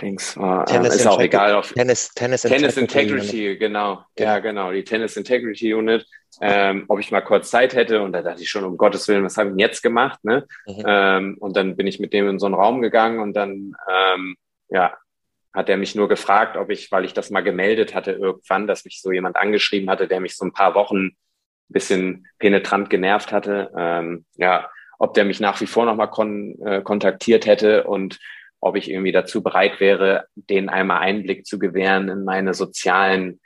Dings 0.00 0.36
war. 0.36 0.62
Äh, 0.62 0.72
Tennis 0.72 0.96
ist 0.96 1.06
auch 1.06 1.20
egal. 1.20 1.54
Auf, 1.54 1.72
Tennis, 1.72 2.10
Tennis, 2.14 2.42
Tennis 2.42 2.76
Integrity, 2.76 3.14
Integrity 3.14 3.58
genau. 3.58 4.04
Ja. 4.18 4.24
ja. 4.24 4.38
genau. 4.38 4.72
Die 4.72 4.84
Tennis 4.84 5.16
Integrity 5.16 5.74
Unit. 5.74 6.06
Ähm, 6.40 6.84
ob 6.86 7.00
ich 7.00 7.10
mal 7.10 7.22
kurz 7.22 7.50
Zeit 7.50 7.74
hätte 7.74 8.02
und 8.02 8.12
da 8.12 8.22
dachte 8.22 8.40
ich 8.40 8.48
schon, 8.48 8.64
um 8.64 8.76
Gottes 8.76 9.08
Willen, 9.08 9.24
was 9.24 9.36
habe 9.36 9.48
ich 9.48 9.52
denn 9.52 9.58
jetzt 9.58 9.82
gemacht? 9.82 10.24
Ne? 10.24 10.46
Mhm. 10.64 10.82
Ähm, 10.86 11.36
und 11.40 11.56
dann 11.56 11.76
bin 11.76 11.88
ich 11.88 11.98
mit 11.98 12.12
dem 12.12 12.28
in 12.28 12.38
so 12.38 12.46
einen 12.46 12.54
Raum 12.54 12.80
gegangen 12.80 13.18
und 13.18 13.34
dann, 13.34 13.74
ähm, 13.90 14.36
ja, 14.68 14.96
hat 15.52 15.68
er 15.68 15.76
mich 15.76 15.96
nur 15.96 16.08
gefragt, 16.08 16.56
ob 16.56 16.70
ich, 16.70 16.92
weil 16.92 17.04
ich 17.04 17.14
das 17.14 17.30
mal 17.30 17.42
gemeldet 17.42 17.94
hatte 17.94 18.12
irgendwann, 18.12 18.68
dass 18.68 18.84
mich 18.84 19.02
so 19.02 19.10
jemand 19.10 19.36
angeschrieben 19.36 19.90
hatte, 19.90 20.06
der 20.06 20.20
mich 20.20 20.36
so 20.36 20.44
ein 20.44 20.52
paar 20.52 20.74
Wochen 20.76 21.06
ein 21.06 21.16
bisschen 21.68 22.28
penetrant 22.38 22.90
genervt 22.90 23.32
hatte, 23.32 23.72
ähm, 23.76 24.24
ja, 24.36 24.70
ob 24.98 25.14
der 25.14 25.24
mich 25.24 25.40
nach 25.40 25.60
wie 25.60 25.66
vor 25.66 25.84
nochmal 25.86 26.10
kon 26.10 26.60
äh, 26.64 26.82
kontaktiert 26.82 27.46
hätte 27.46 27.84
und 27.84 28.20
ob 28.60 28.76
ich 28.76 28.90
irgendwie 28.90 29.12
dazu 29.12 29.42
bereit 29.42 29.80
wäre, 29.80 30.26
denen 30.34 30.68
einmal 30.68 31.00
Einblick 31.00 31.46
zu 31.46 31.58
gewähren 31.58 32.08
in 32.08 32.24
meine 32.24 32.54
sozialen 32.54 33.40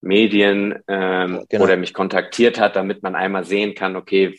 Medien 0.00 0.78
ähm, 0.86 1.44
genau. 1.48 1.64
oder 1.64 1.76
mich 1.76 1.94
kontaktiert 1.94 2.60
hat, 2.60 2.76
damit 2.76 3.02
man 3.02 3.16
einmal 3.16 3.44
sehen 3.44 3.74
kann, 3.74 3.96
okay, 3.96 4.38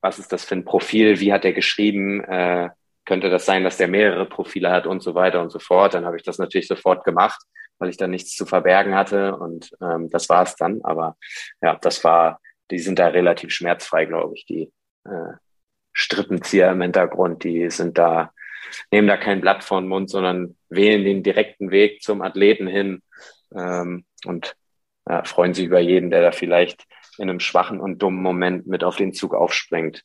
was 0.00 0.18
ist 0.18 0.32
das 0.32 0.44
für 0.44 0.56
ein 0.56 0.64
Profil, 0.64 1.20
wie 1.20 1.32
hat 1.32 1.44
er 1.44 1.52
geschrieben, 1.52 2.22
äh, 2.24 2.70
könnte 3.04 3.30
das 3.30 3.46
sein, 3.46 3.64
dass 3.64 3.78
der 3.78 3.88
mehrere 3.88 4.26
Profile 4.26 4.70
hat 4.70 4.86
und 4.86 5.02
so 5.02 5.14
weiter 5.14 5.40
und 5.40 5.50
so 5.50 5.58
fort. 5.58 5.94
Dann 5.94 6.04
habe 6.04 6.16
ich 6.16 6.22
das 6.22 6.38
natürlich 6.38 6.68
sofort 6.68 7.04
gemacht, 7.04 7.40
weil 7.78 7.88
ich 7.88 7.96
da 7.96 8.06
nichts 8.06 8.34
zu 8.36 8.46
verbergen 8.46 8.94
hatte 8.94 9.36
und 9.36 9.70
ähm, 9.80 10.10
das 10.10 10.28
war 10.28 10.42
es 10.42 10.56
dann. 10.56 10.80
Aber 10.82 11.16
ja, 11.60 11.76
das 11.80 12.04
war, 12.04 12.40
die 12.70 12.78
sind 12.78 12.98
da 12.98 13.08
relativ 13.08 13.52
schmerzfrei, 13.52 14.04
glaube 14.04 14.34
ich, 14.34 14.44
die 14.44 14.72
äh, 15.04 15.32
Strippenzieher 15.92 16.70
im 16.70 16.82
Hintergrund, 16.82 17.44
die 17.44 17.70
sind 17.70 17.98
da 17.98 18.32
nehmen 18.90 19.08
da 19.08 19.16
kein 19.16 19.40
Blatt 19.40 19.64
vor 19.64 19.80
den 19.80 19.88
Mund, 19.88 20.10
sondern 20.10 20.56
wählen 20.68 21.04
den 21.04 21.22
direkten 21.22 21.70
Weg 21.70 22.02
zum 22.02 22.22
Athleten 22.22 22.66
hin 22.66 23.02
ähm, 23.54 24.04
und 24.24 24.56
ja, 25.08 25.24
freuen 25.24 25.54
sich 25.54 25.66
über 25.66 25.80
jeden, 25.80 26.10
der 26.10 26.22
da 26.22 26.32
vielleicht 26.32 26.84
in 27.18 27.28
einem 27.28 27.40
schwachen 27.40 27.80
und 27.80 27.98
dummen 27.98 28.22
Moment 28.22 28.66
mit 28.66 28.84
auf 28.84 28.96
den 28.96 29.12
Zug 29.12 29.34
aufspringt. 29.34 30.02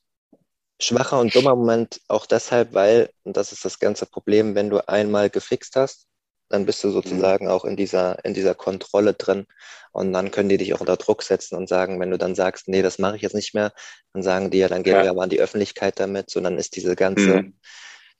Schwacher 0.79 1.19
und 1.19 1.33
dummer 1.33 1.55
Moment 1.55 2.01
auch 2.07 2.25
deshalb, 2.25 2.73
weil, 2.73 3.09
und 3.23 3.37
das 3.37 3.51
ist 3.51 3.65
das 3.65 3.79
ganze 3.79 4.05
Problem, 4.05 4.53
wenn 4.55 4.69
du 4.69 4.87
einmal 4.87 5.29
gefixt 5.29 5.75
hast, 5.75 6.07
dann 6.49 6.65
bist 6.65 6.83
du 6.83 6.91
sozusagen 6.91 7.45
mhm. 7.45 7.51
auch 7.51 7.65
in 7.65 7.75
dieser, 7.75 8.23
in 8.23 8.33
dieser 8.33 8.55
Kontrolle 8.55 9.13
drin. 9.13 9.47
Und 9.91 10.13
dann 10.13 10.31
können 10.31 10.49
die 10.49 10.57
dich 10.57 10.73
auch 10.73 10.79
unter 10.79 10.95
Druck 10.95 11.23
setzen 11.23 11.57
und 11.57 11.67
sagen, 11.67 11.99
wenn 11.99 12.11
du 12.11 12.17
dann 12.17 12.35
sagst, 12.35 12.67
nee, 12.67 12.81
das 12.81 12.99
mache 12.99 13.15
ich 13.15 13.21
jetzt 13.21 13.33
nicht 13.33 13.53
mehr, 13.53 13.73
dann 14.13 14.23
sagen 14.23 14.51
die 14.51 14.59
ja, 14.59 14.67
dann 14.67 14.83
gehen 14.83 14.95
ja. 14.95 15.03
wir 15.03 15.09
aber 15.09 15.23
an 15.23 15.29
die 15.29 15.41
Öffentlichkeit 15.41 15.99
damit. 15.99 16.29
So, 16.29 16.39
dann 16.39 16.57
ist 16.57 16.75
diese 16.75 16.95
ganze, 16.95 17.41
mhm 17.41 17.53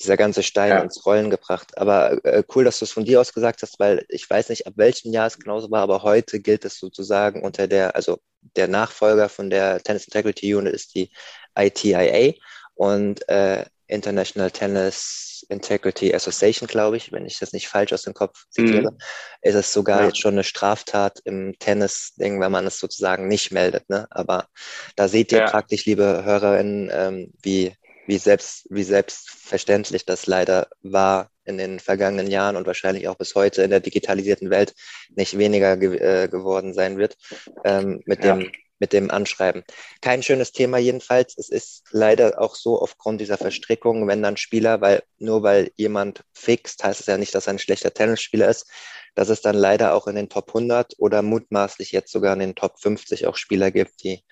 dieser 0.01 0.17
ganze 0.17 0.43
Stein 0.43 0.69
ja. 0.69 0.79
ins 0.79 1.05
Rollen 1.05 1.29
gebracht. 1.29 1.77
Aber 1.77 2.23
äh, 2.25 2.43
cool, 2.55 2.63
dass 2.63 2.79
du 2.79 2.85
es 2.85 2.91
von 2.91 3.05
dir 3.05 3.19
aus 3.19 3.33
gesagt 3.33 3.61
hast, 3.61 3.79
weil 3.79 4.05
ich 4.09 4.29
weiß 4.29 4.49
nicht, 4.49 4.67
ab 4.67 4.73
welchem 4.75 5.11
Jahr 5.11 5.27
es 5.27 5.39
genauso 5.39 5.71
war, 5.71 5.81
aber 5.81 6.03
heute 6.03 6.39
gilt 6.39 6.65
es 6.65 6.79
sozusagen 6.79 7.43
unter 7.43 7.67
der, 7.67 7.95
also 7.95 8.19
der 8.55 8.67
Nachfolger 8.67 9.29
von 9.29 9.49
der 9.49 9.81
Tennis 9.81 10.05
Integrity 10.05 10.53
Unit 10.53 10.73
ist 10.73 10.93
die 10.95 11.11
ITIA 11.57 12.33
und 12.75 13.27
äh, 13.27 13.65
International 13.87 14.51
Tennis 14.51 15.45
Integrity 15.49 16.13
Association, 16.13 16.67
glaube 16.67 16.97
ich, 16.97 17.11
wenn 17.11 17.25
ich 17.25 17.39
das 17.39 17.53
nicht 17.53 17.67
falsch 17.67 17.93
aus 17.93 18.03
dem 18.03 18.13
Kopf 18.13 18.45
zitiere, 18.49 18.91
mhm. 18.91 18.97
ist 19.41 19.55
es 19.55 19.71
sogar 19.71 20.01
ja. 20.01 20.07
jetzt 20.07 20.19
schon 20.19 20.33
eine 20.33 20.43
Straftat 20.43 21.19
im 21.23 21.57
Tennis-Ding, 21.59 22.39
wenn 22.41 22.51
man 22.51 22.67
es 22.67 22.79
sozusagen 22.79 23.27
nicht 23.27 23.51
meldet. 23.51 23.89
Ne? 23.89 24.07
Aber 24.09 24.47
da 24.95 25.07
seht 25.07 25.31
ihr 25.31 25.39
ja. 25.39 25.49
praktisch, 25.49 25.85
liebe 25.85 26.23
Hörerinnen, 26.25 26.89
ähm, 26.91 27.33
wie 27.41 27.73
wie, 28.07 28.17
selbst, 28.17 28.65
wie 28.69 28.83
selbstverständlich 28.83 30.05
das 30.05 30.25
leider 30.25 30.67
war 30.81 31.29
in 31.43 31.57
den 31.57 31.79
vergangenen 31.79 32.27
Jahren 32.27 32.55
und 32.55 32.65
wahrscheinlich 32.65 33.07
auch 33.07 33.15
bis 33.15 33.35
heute 33.35 33.61
in 33.63 33.69
der 33.69 33.79
digitalisierten 33.79 34.49
Welt 34.49 34.73
nicht 35.15 35.37
weniger 35.37 35.77
ge 35.77 35.97
äh, 35.97 36.27
geworden 36.27 36.73
sein 36.73 36.97
wird 36.97 37.17
ähm, 37.63 38.01
mit, 38.05 38.23
ja. 38.23 38.35
dem, 38.35 38.51
mit 38.79 38.93
dem 38.93 39.11
Anschreiben. 39.11 39.63
Kein 40.01 40.23
schönes 40.23 40.51
Thema 40.51 40.77
jedenfalls. 40.77 41.37
Es 41.37 41.49
ist 41.49 41.83
leider 41.91 42.41
auch 42.41 42.55
so 42.55 42.81
aufgrund 42.81 43.21
dieser 43.21 43.37
Verstrickung, 43.37 44.07
wenn 44.07 44.23
dann 44.23 44.37
Spieler, 44.37 44.81
weil 44.81 45.03
nur 45.17 45.43
weil 45.43 45.71
jemand 45.75 46.23
fixt, 46.33 46.83
heißt 46.83 47.01
es 47.01 47.05
ja 47.07 47.17
nicht, 47.17 47.35
dass 47.35 47.47
er 47.47 47.53
ein 47.53 47.59
schlechter 47.59 47.93
Tennisspieler 47.93 48.49
ist, 48.49 48.69
dass 49.15 49.29
es 49.29 49.41
dann 49.41 49.55
leider 49.55 49.93
auch 49.93 50.07
in 50.07 50.15
den 50.15 50.29
Top 50.29 50.49
100 50.49 50.93
oder 50.97 51.21
mutmaßlich 51.21 51.91
jetzt 51.91 52.11
sogar 52.11 52.33
in 52.33 52.39
den 52.39 52.55
Top 52.55 52.79
50 52.79 53.27
auch 53.27 53.35
Spieler 53.35 53.71
gibt, 53.71 54.03
die 54.03 54.23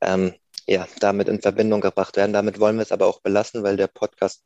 ähm, 0.00 0.34
ja, 0.66 0.86
damit 1.00 1.28
in 1.28 1.40
Verbindung 1.40 1.80
gebracht 1.80 2.16
werden. 2.16 2.32
Damit 2.32 2.60
wollen 2.60 2.76
wir 2.76 2.82
es 2.82 2.92
aber 2.92 3.06
auch 3.06 3.20
belassen, 3.20 3.62
weil 3.62 3.76
der 3.76 3.86
Podcast 3.86 4.42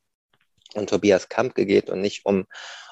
um 0.74 0.86
Tobias 0.86 1.28
Kampke 1.28 1.66
geht 1.66 1.90
und 1.90 2.00
nicht 2.00 2.24
um, 2.26 2.46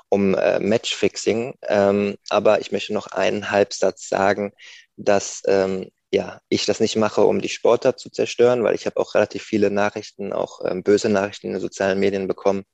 um 0.09 0.35
äh, 0.35 0.59
Matchfixing. 0.59 1.55
Ähm, 1.63 2.17
aber 2.31 2.61
ich 2.61 2.73
möchte 2.73 2.93
noch 2.93 3.09
einen 3.09 3.51
Halbsatz 3.51 4.09
sagen, 4.09 4.53
dass 4.97 5.43
ähm, 5.47 5.91
ja, 6.11 6.41
ich 6.49 6.65
das 6.65 6.81
nicht 6.81 6.97
mache, 6.97 7.23
um 7.23 7.41
die 7.41 7.51
Sportart 7.51 7.99
zu 7.99 8.11
zerstören, 8.11 8.65
weil 8.65 8.75
ich 8.75 8.87
habe 8.87 8.99
auch 8.99 9.15
relativ 9.15 9.43
viele 9.43 9.71
Nachrichten, 9.71 10.33
auch 10.33 10.65
ähm, 10.65 10.83
böse 10.83 11.11
Nachrichten 11.11 11.49
in 11.49 11.53
den 11.53 11.61
sozialen 11.61 12.01
Medien 12.01 12.27
bekommen, 12.27 12.65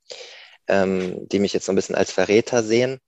ähm, 0.68 1.28
die 1.28 1.40
mich 1.40 1.52
jetzt 1.52 1.66
so 1.66 1.72
ein 1.72 1.76
bisschen 1.76 1.96
als 1.96 2.12
Verräter 2.12 2.62
sehen. 2.62 3.00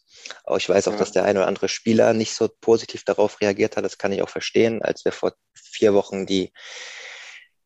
Aber 0.42 0.56
ich 0.56 0.68
weiß 0.68 0.88
auch, 0.88 0.94
ja. 0.94 0.98
dass 0.98 1.12
der 1.12 1.24
ein 1.24 1.36
oder 1.36 1.46
andere 1.46 1.68
Spieler 1.68 2.12
nicht 2.12 2.34
so 2.34 2.48
positiv 2.60 3.04
darauf 3.04 3.40
reagiert 3.40 3.76
hat. 3.76 3.84
Das 3.84 3.98
kann 3.98 4.10
ich 4.10 4.22
auch 4.22 4.28
verstehen, 4.28 4.82
als 4.82 5.04
wir 5.04 5.12
vor 5.12 5.34
vier 5.54 5.94
Wochen 5.94 6.26
die 6.26 6.52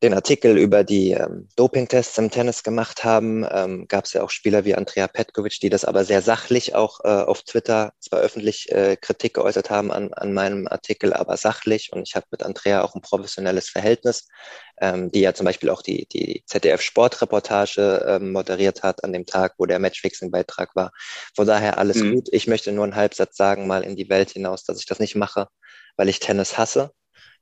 den 0.03 0.15
Artikel 0.15 0.57
über 0.57 0.83
die 0.83 1.13
ähm, 1.13 1.49
Dopingtests 1.57 2.17
im 2.17 2.31
Tennis 2.31 2.63
gemacht 2.63 3.05
haben, 3.05 3.47
ähm, 3.51 3.87
gab 3.87 4.07
es 4.07 4.15
ja 4.15 4.23
auch 4.23 4.31
Spieler 4.31 4.65
wie 4.65 4.75
Andrea 4.75 5.07
Petkovic, 5.07 5.61
die 5.61 5.69
das 5.69 5.85
aber 5.85 6.05
sehr 6.05 6.23
sachlich 6.23 6.75
auch 6.75 7.01
äh, 7.05 7.09
auf 7.09 7.43
Twitter 7.43 7.93
zwar 8.01 8.21
öffentlich 8.21 8.73
äh, 8.73 8.97
Kritik 8.97 9.35
geäußert 9.35 9.69
haben 9.69 9.93
an, 9.93 10.15
an 10.15 10.33
meinem 10.33 10.67
Artikel, 10.69 11.13
aber 11.13 11.37
sachlich. 11.37 11.91
Und 11.93 12.09
ich 12.09 12.17
habe 12.17 12.27
mit 12.31 12.43
Andrea 12.43 12.83
auch 12.83 12.95
ein 12.95 13.03
professionelles 13.03 13.69
Verhältnis, 13.69 14.27
ähm, 14.81 15.11
die 15.11 15.21
ja 15.21 15.35
zum 15.35 15.45
Beispiel 15.45 15.69
auch 15.69 15.83
die, 15.83 16.07
die 16.07 16.45
ZDF-Sportreportage 16.47 18.05
ähm, 18.07 18.33
moderiert 18.33 18.83
hat 18.83 19.05
an 19.05 19.13
dem 19.13 19.27
Tag, 19.27 19.55
wo 19.59 19.67
der 19.67 19.81
Matchfixing-Beitrag 19.81 20.75
war. 20.75 20.93
Von 21.37 21.47
daher 21.47 21.77
alles 21.77 21.99
mhm. 21.99 22.15
gut. 22.15 22.29
Ich 22.33 22.47
möchte 22.47 22.73
nur 22.73 22.85
einen 22.85 22.97
Halbsatz 22.97 23.37
sagen, 23.37 23.67
mal 23.67 23.83
in 23.83 23.97
die 23.97 24.09
Welt 24.09 24.31
hinaus, 24.31 24.65
dass 24.65 24.79
ich 24.79 24.87
das 24.87 24.99
nicht 24.99 25.15
mache, 25.15 25.49
weil 25.97 26.09
ich 26.09 26.21
Tennis 26.21 26.57
hasse 26.57 26.91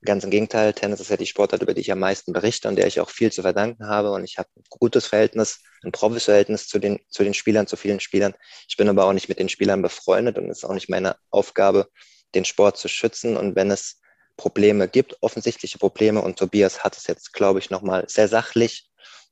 Ganz 0.05 0.23
im 0.23 0.29
Gegenteil, 0.29 0.73
Tennis 0.73 1.01
ist 1.01 1.09
ja 1.09 1.17
die 1.17 1.25
Sportart, 1.25 1.61
über 1.61 1.73
die 1.73 1.81
ich 1.81 1.91
am 1.91 1.99
meisten 1.99 2.31
berichte 2.31 2.69
und 2.69 2.77
der 2.77 2.87
ich 2.87 3.01
auch 3.01 3.09
viel 3.09 3.31
zu 3.33 3.41
verdanken 3.41 3.87
habe. 3.87 4.11
Und 4.11 4.23
ich 4.23 4.37
habe 4.37 4.47
ein 4.55 4.63
gutes 4.69 5.07
Verhältnis, 5.07 5.59
ein 5.83 5.91
Verhältnis 5.91 6.67
zu 6.67 6.79
den, 6.79 6.99
zu 7.09 7.23
den 7.23 7.33
Spielern, 7.33 7.67
zu 7.67 7.75
vielen 7.75 7.99
Spielern. 7.99 8.33
Ich 8.69 8.77
bin 8.77 8.87
aber 8.87 9.05
auch 9.05 9.13
nicht 9.13 9.27
mit 9.27 9.39
den 9.39 9.49
Spielern 9.49 9.81
befreundet 9.81 10.37
und 10.37 10.49
es 10.49 10.59
ist 10.59 10.63
auch 10.63 10.73
nicht 10.73 10.89
meine 10.89 11.17
Aufgabe, 11.31 11.89
den 12.33 12.45
Sport 12.45 12.77
zu 12.77 12.87
schützen. 12.87 13.35
Und 13.35 13.57
wenn 13.57 13.71
es 13.71 13.99
Probleme 14.37 14.87
gibt, 14.87 15.17
offensichtliche 15.21 15.79
Probleme, 15.79 16.21
und 16.21 16.39
Tobias 16.39 16.81
hat 16.83 16.95
es 16.95 17.07
jetzt, 17.07 17.33
glaube 17.33 17.59
ich, 17.59 17.69
nochmal 17.69 18.05
sehr 18.07 18.29
sachlich 18.29 18.88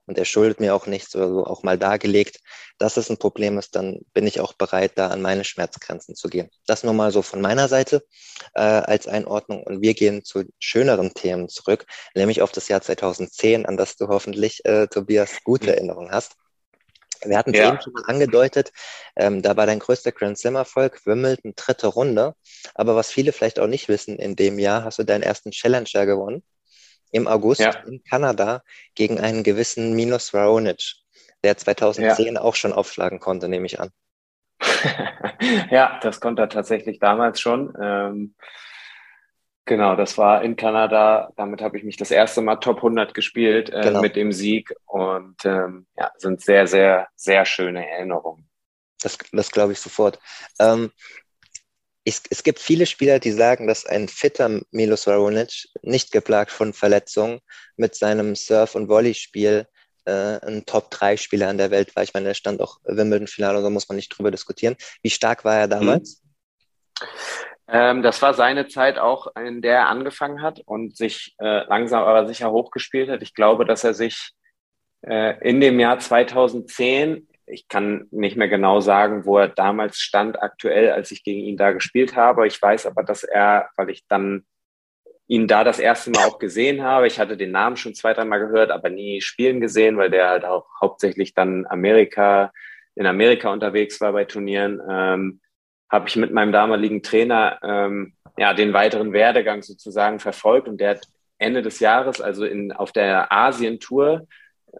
und 0.07 0.17
er 0.17 0.25
schuldet 0.25 0.59
mir 0.59 0.73
auch 0.73 0.87
nichts 0.87 1.15
oder 1.15 1.27
so 1.27 1.45
auch 1.45 1.63
mal 1.63 1.77
dargelegt, 1.77 2.39
dass 2.77 2.97
es 2.97 3.09
ein 3.09 3.17
Problem 3.17 3.57
ist, 3.57 3.75
dann 3.75 3.99
bin 4.13 4.25
ich 4.25 4.39
auch 4.39 4.53
bereit, 4.53 4.93
da 4.95 5.09
an 5.09 5.21
meine 5.21 5.43
Schmerzgrenzen 5.43 6.15
zu 6.15 6.29
gehen. 6.29 6.49
Das 6.65 6.83
nur 6.83 6.93
mal 6.93 7.11
so 7.11 7.21
von 7.21 7.41
meiner 7.41 7.67
Seite 7.67 8.03
äh, 8.55 8.61
als 8.61 9.07
Einordnung. 9.07 9.63
Und 9.63 9.81
wir 9.81 9.93
gehen 9.93 10.23
zu 10.23 10.45
schöneren 10.59 11.13
Themen 11.13 11.49
zurück, 11.49 11.85
nämlich 12.15 12.41
auf 12.41 12.51
das 12.53 12.69
Jahr 12.69 12.81
2010, 12.81 13.65
an 13.65 13.77
das 13.77 13.97
du 13.97 14.07
hoffentlich, 14.07 14.63
äh, 14.65 14.87
Tobias, 14.87 15.43
gute 15.43 15.75
Erinnerungen 15.75 16.11
hast. 16.11 16.35
Wir 17.25 17.37
hatten 17.37 17.53
es 17.53 17.59
ja. 17.59 17.69
eben 17.69 17.81
schon 17.81 17.93
mal 17.93 18.05
angedeutet, 18.05 18.71
ähm, 19.15 19.41
da 19.41 19.57
war 19.57 19.65
dein 19.65 19.79
größter 19.79 20.11
Grand 20.11 20.37
Slam-Erfolg 20.37 21.05
Wimbledon 21.05 21.53
dritte 21.55 21.87
Runde. 21.87 22.35
Aber 22.75 22.95
was 22.95 23.11
viele 23.11 23.33
vielleicht 23.33 23.59
auch 23.59 23.67
nicht 23.67 23.89
wissen, 23.89 24.17
in 24.19 24.35
dem 24.35 24.59
Jahr 24.59 24.83
hast 24.83 24.99
du 24.99 25.03
deinen 25.03 25.23
ersten 25.23 25.51
Challenger 25.51 26.05
gewonnen 26.05 26.43
im 27.11 27.27
August 27.27 27.61
ja. 27.61 27.71
in 27.85 28.03
Kanada 28.03 28.63
gegen 28.95 29.19
einen 29.19 29.43
gewissen 29.43 29.95
Minos 29.95 30.33
Raonic, 30.33 30.95
der 31.43 31.57
2010 31.57 32.35
ja. 32.35 32.41
auch 32.41 32.55
schon 32.55 32.73
aufschlagen 32.73 33.19
konnte, 33.19 33.47
nehme 33.47 33.65
ich 33.65 33.79
an. 33.79 33.91
ja, 35.69 35.99
das 36.01 36.19
konnte 36.19 36.43
er 36.43 36.49
tatsächlich 36.49 36.99
damals 36.99 37.39
schon. 37.39 37.73
Ähm, 37.79 38.35
genau, 39.65 39.95
das 39.95 40.17
war 40.17 40.41
in 40.41 40.55
Kanada. 40.55 41.31
Damit 41.35 41.61
habe 41.61 41.77
ich 41.77 41.83
mich 41.83 41.97
das 41.97 42.11
erste 42.11 42.41
Mal 42.41 42.57
Top 42.57 42.77
100 42.77 43.13
gespielt 43.13 43.69
äh, 43.69 43.81
genau. 43.81 44.01
mit 44.01 44.15
dem 44.15 44.31
Sieg 44.31 44.73
und 44.85 45.45
ähm, 45.45 45.87
ja, 45.95 46.11
sind 46.17 46.41
sehr, 46.41 46.67
sehr, 46.67 47.07
sehr 47.15 47.45
schöne 47.45 47.87
Erinnerungen. 47.89 48.49
Das, 49.01 49.17
das 49.31 49.51
glaube 49.51 49.73
ich 49.73 49.79
sofort. 49.79 50.19
Ähm, 50.59 50.91
es, 52.07 52.23
es 52.29 52.43
gibt 52.43 52.59
viele 52.59 52.85
Spieler, 52.85 53.19
die 53.19 53.31
sagen, 53.31 53.67
dass 53.67 53.85
ein 53.85 54.07
fitter 54.07 54.61
Milos 54.71 55.07
Raonic, 55.07 55.67
nicht 55.81 56.11
geplagt 56.11 56.51
von 56.51 56.71
Verletzungen, 56.73 57.39
mit 57.75 57.95
seinem 57.95 58.35
Surf- 58.35 58.75
und 58.75 58.87
Volleyspiel 58.87 59.67
äh, 60.05 60.39
ein 60.45 60.65
Top-3-Spieler 60.65 61.49
an 61.49 61.57
der 61.57 61.69
Welt 61.69 61.95
war. 61.95 62.03
Ich 62.03 62.13
meine, 62.13 62.29
er 62.29 62.33
stand 62.33 62.61
auch 62.61 62.79
Wimbledon-Finale, 62.85 63.61
da 63.61 63.69
muss 63.69 63.89
man 63.89 63.97
nicht 63.97 64.09
drüber 64.09 64.31
diskutieren. 64.31 64.77
Wie 65.01 65.09
stark 65.09 65.43
war 65.43 65.57
er 65.57 65.67
damals? 65.67 66.23
Ähm, 67.67 68.01
das 68.01 68.21
war 68.21 68.33
seine 68.33 68.69
Zeit 68.69 68.97
auch, 68.97 69.27
in 69.35 69.61
der 69.61 69.75
er 69.75 69.87
angefangen 69.87 70.41
hat 70.41 70.61
und 70.65 70.95
sich 70.95 71.35
äh, 71.39 71.65
langsam 71.67 72.03
aber 72.03 72.25
sicher 72.25 72.51
hochgespielt 72.51 73.09
hat. 73.09 73.21
Ich 73.21 73.33
glaube, 73.33 73.65
dass 73.65 73.83
er 73.83 73.93
sich 73.93 74.31
äh, 75.01 75.37
in 75.47 75.59
dem 75.59 75.77
Jahr 75.77 75.99
2010 75.99 77.26
ich 77.47 77.67
kann 77.67 78.07
nicht 78.11 78.37
mehr 78.37 78.49
genau 78.49 78.81
sagen, 78.81 79.25
wo 79.25 79.37
er 79.37 79.47
damals 79.47 79.99
stand 79.99 80.41
aktuell, 80.41 80.91
als 80.91 81.11
ich 81.11 81.23
gegen 81.23 81.39
ihn 81.39 81.57
da 81.57 81.71
gespielt 81.71 82.15
habe. 82.15 82.45
Ich 82.45 82.61
weiß 82.61 82.85
aber, 82.85 83.03
dass 83.03 83.23
er, 83.23 83.69
weil 83.77 83.89
ich 83.89 84.05
dann 84.07 84.45
ihn 85.27 85.47
da 85.47 85.63
das 85.63 85.79
erste 85.79 86.11
Mal 86.11 86.25
auch 86.25 86.39
gesehen 86.39 86.83
habe, 86.83 87.07
ich 87.07 87.19
hatte 87.19 87.35
den 87.35 87.51
Namen 87.51 87.77
schon 87.77 87.93
zwei, 87.93 88.13
dreimal 88.13 88.39
gehört, 88.39 88.71
aber 88.71 88.89
nie 88.89 89.21
spielen 89.21 89.59
gesehen, 89.59 89.97
weil 89.97 90.09
der 90.09 90.29
halt 90.29 90.45
auch 90.45 90.67
hauptsächlich 90.79 91.33
dann 91.33 91.65
Amerika, 91.67 92.51
in 92.95 93.05
Amerika 93.05 93.51
unterwegs 93.51 93.99
war 93.99 94.13
bei 94.13 94.25
Turnieren, 94.25 94.81
ähm, 94.89 95.41
habe 95.89 96.07
ich 96.07 96.15
mit 96.15 96.31
meinem 96.31 96.51
damaligen 96.51 97.01
Trainer 97.01 97.59
ähm, 97.63 98.13
ja 98.37 98.53
den 98.53 98.73
weiteren 98.73 99.13
Werdegang 99.13 99.63
sozusagen 99.63 100.19
verfolgt 100.19 100.67
und 100.67 100.79
der 100.79 100.91
hat 100.91 101.07
Ende 101.39 101.61
des 101.61 101.79
Jahres, 101.79 102.19
also 102.19 102.45
in, 102.45 102.71
auf 102.71 102.91
der 102.91 103.31
Asien-Tour, 103.31 104.27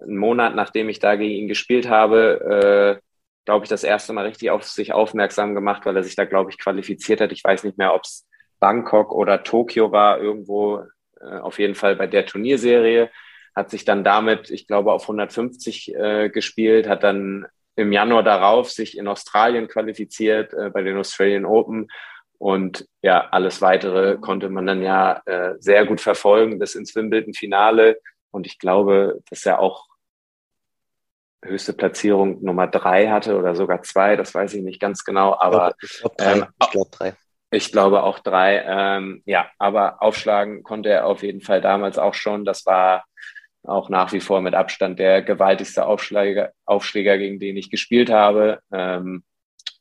einen 0.01 0.17
Monat 0.17 0.55
nachdem 0.55 0.89
ich 0.89 0.99
da 0.99 1.15
gegen 1.15 1.33
ihn 1.33 1.47
gespielt 1.47 1.89
habe, 1.89 2.99
äh, 3.01 3.07
glaube 3.45 3.63
ich, 3.63 3.69
das 3.69 3.83
erste 3.83 4.13
Mal 4.13 4.25
richtig 4.25 4.51
auf 4.51 4.63
sich 4.63 4.91
aufmerksam 4.91 5.55
gemacht, 5.55 5.85
weil 5.85 5.95
er 5.95 6.03
sich 6.03 6.15
da, 6.15 6.25
glaube 6.25 6.51
ich, 6.51 6.57
qualifiziert 6.57 7.21
hat. 7.21 7.31
Ich 7.31 7.43
weiß 7.43 7.63
nicht 7.63 7.77
mehr, 7.77 7.93
ob 7.93 8.03
es 8.03 8.27
Bangkok 8.59 9.13
oder 9.13 9.43
Tokio 9.43 9.91
war, 9.91 10.19
irgendwo 10.19 10.83
äh, 11.21 11.39
auf 11.39 11.59
jeden 11.59 11.75
Fall 11.75 11.95
bei 11.95 12.07
der 12.07 12.25
Turnierserie. 12.25 13.09
Hat 13.55 13.69
sich 13.69 13.85
dann 13.85 14.03
damit, 14.03 14.49
ich 14.49 14.67
glaube, 14.67 14.91
auf 14.91 15.03
150 15.03 15.95
äh, 15.95 16.29
gespielt, 16.29 16.87
hat 16.87 17.03
dann 17.03 17.47
im 17.77 17.91
Januar 17.91 18.23
darauf 18.23 18.69
sich 18.69 18.97
in 18.97 19.07
Australien 19.07 19.67
qualifiziert 19.67 20.53
äh, 20.53 20.69
bei 20.69 20.81
den 20.81 20.97
Australian 20.97 21.45
Open. 21.45 21.87
Und 22.39 22.85
ja, 23.01 23.29
alles 23.29 23.61
weitere 23.61 24.17
konnte 24.17 24.49
man 24.49 24.65
dann 24.67 24.81
ja 24.81 25.21
äh, 25.25 25.53
sehr 25.59 25.85
gut 25.85 26.01
verfolgen 26.01 26.59
bis 26.59 26.75
ins 26.75 26.95
Wimbledon-Finale. 26.95 27.97
Und 28.37 28.45
ich 28.45 28.59
glaube, 28.59 29.19
dass 29.31 29.47
er 29.47 29.59
auch 29.59 29.87
höchste 31.43 31.73
Platzierung 31.73 32.43
Nummer 32.43 32.67
drei 32.67 33.09
hatte 33.09 33.35
oder 33.35 33.55
sogar 33.55 33.81
zwei, 33.81 34.15
das 34.15 34.35
weiß 34.35 34.53
ich 34.53 34.63
nicht 34.63 34.79
ganz 34.79 35.03
genau, 35.03 35.35
aber 35.39 35.73
ich 35.81 35.99
glaube 35.99 36.15
drei. 36.17 36.31
Ähm, 36.33 36.45
ich, 36.61 36.69
glaub, 36.69 36.91
drei. 36.91 37.13
ich 37.49 37.71
glaube 37.71 38.03
auch 38.03 38.19
drei. 38.19 38.63
Ähm, 38.63 39.23
ja, 39.25 39.49
aber 39.57 40.03
aufschlagen 40.03 40.61
konnte 40.61 40.89
er 40.89 41.07
auf 41.07 41.23
jeden 41.23 41.41
Fall 41.41 41.59
damals 41.59 41.97
auch 41.97 42.13
schon. 42.13 42.45
Das 42.45 42.67
war 42.67 43.05
auch 43.63 43.89
nach 43.89 44.13
wie 44.13 44.21
vor 44.21 44.41
mit 44.41 44.53
Abstand 44.53 44.99
der 44.99 45.23
gewaltigste 45.23 45.87
Aufschläger, 45.87 46.51
Aufschläger 46.63 47.17
gegen 47.17 47.39
den 47.39 47.57
ich 47.57 47.71
gespielt 47.71 48.11
habe. 48.11 48.59
Ähm, 48.71 49.23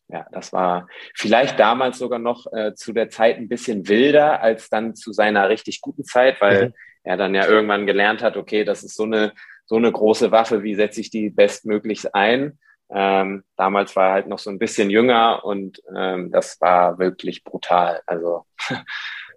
ja, 0.09 0.27
das 0.33 0.55
war 0.55 0.89
vielleicht 1.15 1.61
damals 1.61 1.99
sogar 1.99 2.21
noch 2.21 2.51
äh, 2.55 2.73
zu 2.75 2.95
der 2.95 3.11
Zeit 3.11 3.37
ein 3.37 3.49
bisschen 3.49 3.87
wilder 3.87 4.41
als 4.41 4.71
dann 4.71 4.95
zu 4.95 5.13
seiner 5.13 5.51
richtig 5.51 5.83
guten 5.83 6.05
Zeit, 6.05 6.41
weil 6.41 6.69
mhm 6.69 6.75
er 7.07 7.17
dann 7.17 7.35
ja 7.35 7.47
irgendwann 7.47 7.87
gelernt 7.87 8.21
hat, 8.21 8.37
okay, 8.37 8.65
das 8.65 8.83
ist 8.83 8.97
so 8.97 9.05
eine, 9.05 9.33
so 9.65 9.77
eine 9.77 9.91
große 9.91 10.33
Waffe, 10.33 10.65
wie 10.65 10.75
setze 10.75 11.01
ich 11.01 11.09
die 11.09 11.31
bestmöglichst 11.31 12.15
ein? 12.15 12.59
Ähm, 12.91 13.45
damals 13.57 13.95
war 13.95 14.09
er 14.09 14.13
halt 14.13 14.27
noch 14.27 14.41
so 14.41 14.51
ein 14.51 14.59
bisschen 14.59 14.91
jünger 14.91 15.45
und 15.45 15.81
ähm, 15.97 16.33
das 16.33 16.61
war 16.61 16.99
wirklich 16.99 17.45
brutal. 17.45 18.01
Also 18.07 18.45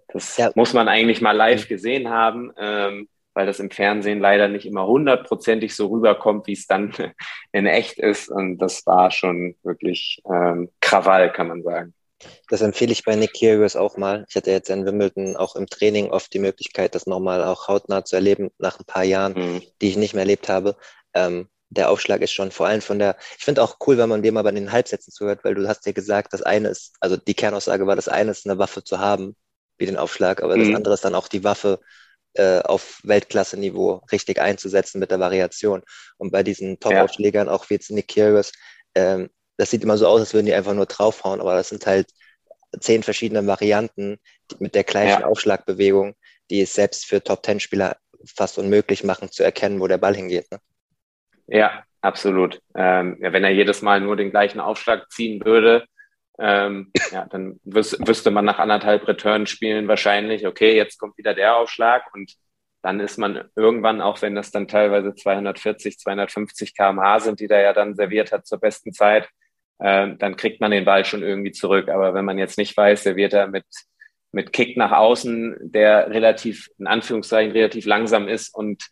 das 0.08 0.36
ja. 0.36 0.50
muss 0.56 0.74
man 0.74 0.88
eigentlich 0.88 1.20
mal 1.20 1.36
live 1.36 1.68
gesehen 1.68 2.10
haben, 2.10 2.52
ähm, 2.58 3.08
weil 3.34 3.46
das 3.46 3.60
im 3.60 3.70
Fernsehen 3.70 4.18
leider 4.18 4.48
nicht 4.48 4.66
immer 4.66 4.86
hundertprozentig 4.86 5.74
so 5.74 5.86
rüberkommt, 5.86 6.48
wie 6.48 6.54
es 6.54 6.66
dann 6.66 6.92
in 7.52 7.66
echt 7.66 7.98
ist. 7.98 8.28
Und 8.28 8.58
das 8.58 8.84
war 8.84 9.12
schon 9.12 9.54
wirklich 9.62 10.20
ähm, 10.28 10.70
Krawall, 10.80 11.32
kann 11.32 11.48
man 11.48 11.62
sagen. 11.62 11.94
Das 12.48 12.60
empfehle 12.60 12.92
ich 12.92 13.04
bei 13.04 13.16
Nick 13.16 13.34
Kyrgios 13.34 13.76
auch 13.76 13.96
mal. 13.96 14.24
Ich 14.28 14.36
hatte 14.36 14.50
jetzt 14.50 14.70
in 14.70 14.84
Wimbledon 14.84 15.36
auch 15.36 15.56
im 15.56 15.66
Training 15.66 16.10
oft 16.10 16.32
die 16.32 16.38
Möglichkeit, 16.38 16.94
das 16.94 17.06
nochmal 17.06 17.42
auch 17.42 17.68
hautnah 17.68 18.04
zu 18.04 18.16
erleben 18.16 18.50
nach 18.58 18.78
ein 18.78 18.84
paar 18.84 19.04
Jahren, 19.04 19.32
mhm. 19.32 19.62
die 19.80 19.88
ich 19.88 19.96
nicht 19.96 20.14
mehr 20.14 20.22
erlebt 20.22 20.48
habe. 20.48 20.76
Ähm, 21.14 21.48
der 21.70 21.90
Aufschlag 21.90 22.20
ist 22.20 22.32
schon 22.32 22.50
vor 22.50 22.66
allem 22.66 22.82
von 22.82 22.98
der, 22.98 23.16
ich 23.38 23.44
finde 23.44 23.62
auch 23.62 23.76
cool, 23.86 23.96
wenn 23.96 24.08
man 24.08 24.22
dem 24.22 24.34
mal 24.34 24.42
bei 24.42 24.50
den 24.50 24.72
Halbsätzen 24.72 25.12
zuhört, 25.12 25.44
weil 25.44 25.54
du 25.54 25.66
hast 25.68 25.86
ja 25.86 25.92
gesagt, 25.92 26.32
das 26.32 26.42
eine 26.42 26.68
ist, 26.68 26.94
also 27.00 27.16
die 27.16 27.34
Kernaussage 27.34 27.86
war, 27.86 27.96
das 27.96 28.08
eine 28.08 28.32
ist 28.32 28.46
eine 28.46 28.58
Waffe 28.58 28.82
zu 28.82 28.98
haben, 28.98 29.36
wie 29.78 29.86
den 29.86 29.96
Aufschlag, 29.96 30.42
aber 30.42 30.56
mhm. 30.56 30.66
das 30.66 30.76
andere 30.76 30.94
ist 30.94 31.04
dann 31.04 31.14
auch 31.14 31.28
die 31.28 31.44
Waffe 31.44 31.80
äh, 32.34 32.60
auf 32.60 33.00
Weltklasse-Niveau 33.04 34.02
richtig 34.12 34.40
einzusetzen 34.40 34.98
mit 34.98 35.10
der 35.10 35.20
Variation. 35.20 35.82
Und 36.18 36.32
bei 36.32 36.42
diesen 36.42 36.78
Top-Aufschlägern, 36.78 37.46
ja. 37.46 37.52
auch 37.52 37.70
wie 37.70 37.74
jetzt 37.74 37.90
Nick 37.90 38.08
Kyrgios, 38.08 38.52
ähm, 38.94 39.30
das 39.60 39.70
sieht 39.70 39.84
immer 39.84 39.98
so 39.98 40.06
aus, 40.06 40.20
als 40.20 40.32
würden 40.32 40.46
die 40.46 40.54
einfach 40.54 40.72
nur 40.72 40.86
draufhauen, 40.86 41.40
aber 41.40 41.54
das 41.54 41.68
sind 41.68 41.86
halt 41.86 42.08
zehn 42.80 43.02
verschiedene 43.02 43.46
Varianten 43.46 44.18
mit 44.58 44.74
der 44.74 44.84
gleichen 44.84 45.20
ja. 45.20 45.26
Aufschlagbewegung, 45.26 46.14
die 46.48 46.62
es 46.62 46.74
selbst 46.74 47.04
für 47.04 47.22
Top-Ten-Spieler 47.22 47.96
fast 48.24 48.58
unmöglich 48.58 49.04
machen, 49.04 49.30
zu 49.30 49.42
erkennen, 49.42 49.80
wo 49.80 49.86
der 49.86 49.98
Ball 49.98 50.16
hingeht. 50.16 50.50
Ne? 50.50 50.60
Ja, 51.46 51.84
absolut. 52.00 52.60
Ähm, 52.74 53.18
ja, 53.20 53.34
wenn 53.34 53.44
er 53.44 53.50
jedes 53.50 53.82
Mal 53.82 54.00
nur 54.00 54.16
den 54.16 54.30
gleichen 54.30 54.60
Aufschlag 54.60 55.10
ziehen 55.10 55.44
würde, 55.44 55.84
ähm, 56.38 56.90
ja, 57.12 57.26
dann 57.26 57.60
wüs 57.64 57.98
wüsste 58.00 58.30
man 58.30 58.46
nach 58.46 58.58
anderthalb 58.58 59.06
Return-Spielen 59.06 59.88
wahrscheinlich, 59.88 60.46
okay, 60.46 60.74
jetzt 60.74 60.98
kommt 60.98 61.18
wieder 61.18 61.34
der 61.34 61.56
Aufschlag 61.56 62.04
und 62.14 62.34
dann 62.80 62.98
ist 62.98 63.18
man 63.18 63.44
irgendwann, 63.56 64.00
auch 64.00 64.22
wenn 64.22 64.34
das 64.34 64.50
dann 64.50 64.68
teilweise 64.68 65.14
240, 65.14 65.98
250 65.98 66.74
kmh 66.74 67.20
sind, 67.20 67.40
die 67.40 67.46
der 67.46 67.60
ja 67.60 67.72
dann 67.74 67.94
serviert 67.94 68.32
hat 68.32 68.46
zur 68.46 68.58
besten 68.58 68.94
Zeit, 68.94 69.28
äh, 69.80 70.14
dann 70.16 70.36
kriegt 70.36 70.60
man 70.60 70.70
den 70.70 70.84
Ball 70.84 71.04
schon 71.04 71.22
irgendwie 71.22 71.52
zurück. 71.52 71.88
Aber 71.88 72.14
wenn 72.14 72.24
man 72.24 72.38
jetzt 72.38 72.58
nicht 72.58 72.76
weiß, 72.76 73.04
der 73.04 73.16
wird 73.16 73.32
er 73.32 73.48
mit, 73.48 73.64
mit 74.32 74.52
Kick 74.52 74.76
nach 74.76 74.92
außen, 74.92 75.56
der 75.60 76.10
relativ, 76.10 76.70
in 76.78 76.86
Anführungszeichen, 76.86 77.52
relativ 77.52 77.86
langsam 77.86 78.28
ist 78.28 78.54
und 78.54 78.88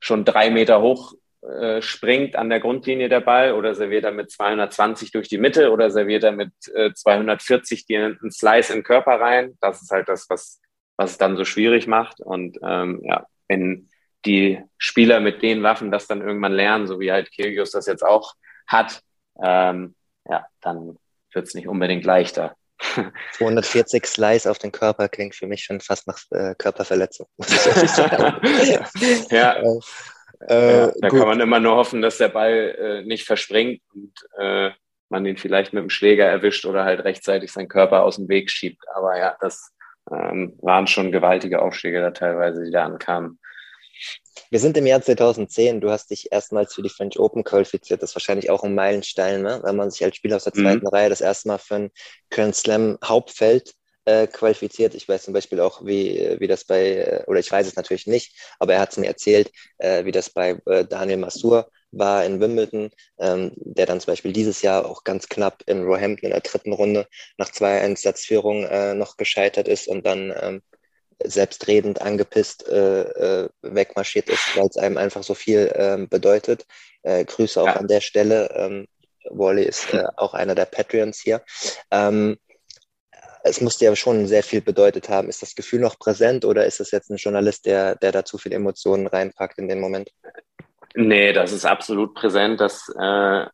schon 0.00 0.24
drei 0.24 0.50
Meter 0.50 0.80
hoch 0.80 1.14
äh, 1.42 1.82
springt 1.82 2.36
an 2.36 2.50
der 2.50 2.60
Grundlinie 2.60 3.08
der 3.08 3.20
Ball 3.20 3.54
oder 3.54 3.74
serviert 3.74 4.04
er 4.04 4.12
mit 4.12 4.30
220 4.30 5.10
durch 5.10 5.28
die 5.28 5.38
Mitte 5.38 5.72
oder 5.72 5.90
serviert 5.90 6.24
er 6.24 6.32
mit 6.32 6.52
äh, 6.74 6.92
240 6.92 7.86
dir 7.86 8.04
einen 8.04 8.30
Slice 8.30 8.70
in 8.70 8.78
den 8.80 8.84
Körper 8.84 9.20
rein. 9.20 9.56
Das 9.60 9.82
ist 9.82 9.90
halt 9.90 10.08
das, 10.08 10.28
was, 10.28 10.60
was 10.96 11.12
es 11.12 11.18
dann 11.18 11.36
so 11.36 11.44
schwierig 11.44 11.86
macht. 11.86 12.20
Und 12.20 12.58
ähm, 12.62 13.00
ja, 13.04 13.26
wenn 13.48 13.88
die 14.24 14.62
Spieler 14.78 15.18
mit 15.18 15.42
den 15.42 15.62
Waffen 15.62 15.90
das 15.90 16.06
dann 16.06 16.20
irgendwann 16.20 16.52
lernen, 16.52 16.86
so 16.86 17.00
wie 17.00 17.10
halt 17.10 17.34
Kyrgios 17.34 17.72
das 17.72 17.86
jetzt 17.86 18.04
auch 18.04 18.34
hat, 18.68 19.02
ähm, 19.42 19.94
ja, 20.28 20.46
dann 20.60 20.98
wird 21.32 21.46
es 21.46 21.54
nicht 21.54 21.68
unbedingt 21.68 22.04
leichter. 22.04 22.56
240 23.32 24.06
Slice 24.06 24.50
auf 24.50 24.58
den 24.58 24.72
Körper 24.72 25.08
klingt 25.08 25.34
für 25.34 25.46
mich 25.46 25.64
schon 25.64 25.80
fast 25.80 26.06
nach 26.06 26.18
äh, 26.30 26.54
Körperverletzung. 26.56 27.26
ja. 29.30 29.56
Äh, 29.56 29.78
äh, 30.48 30.92
da 31.00 31.08
gut. 31.08 31.18
kann 31.18 31.28
man 31.28 31.40
immer 31.40 31.60
nur 31.60 31.76
hoffen, 31.76 32.02
dass 32.02 32.18
der 32.18 32.28
Ball 32.28 32.74
äh, 32.78 33.02
nicht 33.04 33.24
verspringt 33.24 33.80
und 33.94 34.12
äh, 34.38 34.70
man 35.08 35.26
ihn 35.26 35.36
vielleicht 35.36 35.72
mit 35.72 35.82
dem 35.82 35.90
Schläger 35.90 36.26
erwischt 36.26 36.64
oder 36.64 36.84
halt 36.84 37.04
rechtzeitig 37.04 37.52
seinen 37.52 37.68
Körper 37.68 38.02
aus 38.02 38.16
dem 38.16 38.28
Weg 38.28 38.50
schiebt. 38.50 38.82
Aber 38.94 39.16
ja, 39.16 39.36
das 39.40 39.72
ähm, 40.10 40.58
waren 40.60 40.86
schon 40.86 41.12
gewaltige 41.12 41.62
Aufschläge 41.62 42.00
da 42.00 42.10
teilweise, 42.10 42.64
die 42.64 42.72
da 42.72 42.84
ankamen. 42.84 43.38
Wir 44.50 44.60
sind 44.60 44.76
im 44.76 44.86
Jahr 44.86 45.02
2010. 45.02 45.80
Du 45.80 45.90
hast 45.90 46.10
dich 46.10 46.32
erstmals 46.32 46.74
für 46.74 46.82
die 46.82 46.88
French 46.88 47.18
Open 47.18 47.44
qualifiziert. 47.44 48.02
Das 48.02 48.10
ist 48.10 48.16
wahrscheinlich 48.16 48.50
auch 48.50 48.64
ein 48.64 48.74
Meilenstein, 48.74 49.42
ne? 49.42 49.60
wenn 49.62 49.76
man 49.76 49.90
sich 49.90 50.04
als 50.04 50.16
Spieler 50.16 50.36
aus 50.36 50.44
der 50.44 50.52
zweiten 50.52 50.86
mhm. 50.86 50.88
Reihe 50.88 51.08
das 51.08 51.20
erste 51.20 51.48
Mal 51.48 51.58
für 51.58 51.76
ein 51.76 51.90
Grand 52.30 52.54
Slam 52.54 52.98
Hauptfeld 53.04 53.74
äh, 54.04 54.26
qualifiziert. 54.26 54.94
Ich 54.94 55.08
weiß 55.08 55.24
zum 55.24 55.34
Beispiel 55.34 55.60
auch, 55.60 55.84
wie, 55.84 56.36
wie 56.38 56.48
das 56.48 56.64
bei, 56.64 56.96
äh, 56.96 57.24
oder 57.26 57.40
ich 57.40 57.50
weiß 57.50 57.66
es 57.66 57.76
natürlich 57.76 58.06
nicht, 58.06 58.34
aber 58.58 58.74
er 58.74 58.80
hat 58.80 58.92
es 58.92 58.98
mir 58.98 59.06
erzählt, 59.06 59.50
äh, 59.78 60.04
wie 60.04 60.12
das 60.12 60.30
bei 60.30 60.58
äh, 60.66 60.84
Daniel 60.84 61.18
Masur 61.18 61.70
war 61.92 62.24
in 62.24 62.40
Wimbledon, 62.40 62.90
ähm, 63.18 63.52
der 63.56 63.86
dann 63.86 64.00
zum 64.00 64.12
Beispiel 64.12 64.32
dieses 64.32 64.62
Jahr 64.62 64.86
auch 64.86 65.04
ganz 65.04 65.28
knapp 65.28 65.62
in 65.66 65.84
Roehampton 65.84 66.26
in 66.26 66.32
der 66.32 66.40
dritten 66.40 66.72
Runde 66.72 67.06
nach 67.36 67.50
zwei 67.50 67.80
Einsatzführungen 67.80 68.64
äh, 68.64 68.94
noch 68.94 69.16
gescheitert 69.16 69.68
ist 69.68 69.88
und 69.88 70.06
dann 70.06 70.32
ähm, 70.40 70.62
selbstredend 71.24 72.02
angepisst 72.02 72.68
äh, 72.68 73.02
äh, 73.02 73.48
wegmarschiert 73.62 74.28
ist, 74.28 74.56
weil 74.56 74.66
es 74.66 74.76
einem 74.76 74.96
einfach 74.96 75.22
so 75.22 75.34
viel 75.34 75.72
ähm, 75.74 76.08
bedeutet. 76.08 76.66
Äh, 77.02 77.24
Grüße 77.24 77.60
auch 77.60 77.66
ja. 77.66 77.76
an 77.76 77.88
der 77.88 78.00
Stelle. 78.00 78.50
Ähm, 78.54 78.86
Wally 79.30 79.64
ist 79.64 79.92
äh, 79.92 80.04
auch 80.16 80.34
einer 80.34 80.54
der 80.54 80.66
Patreons 80.66 81.20
hier. 81.20 81.42
Ähm, 81.90 82.38
es 83.44 83.60
musste 83.60 83.84
ja 83.84 83.96
schon 83.96 84.26
sehr 84.26 84.42
viel 84.42 84.60
bedeutet 84.60 85.08
haben. 85.08 85.28
Ist 85.28 85.42
das 85.42 85.54
Gefühl 85.54 85.80
noch 85.80 85.98
präsent 85.98 86.44
oder 86.44 86.64
ist 86.64 86.80
das 86.80 86.92
jetzt 86.92 87.10
ein 87.10 87.16
Journalist, 87.16 87.66
der, 87.66 87.96
der 87.96 88.12
da 88.12 88.24
zu 88.24 88.38
viel 88.38 88.52
Emotionen 88.52 89.06
reinpackt 89.06 89.58
in 89.58 89.68
den 89.68 89.80
Moment? 89.80 90.10
Nee, 90.94 91.32
das 91.32 91.52
ist 91.52 91.64
absolut 91.64 92.14
präsent. 92.14 92.60
Das 92.60 92.88
äh, 92.98 93.46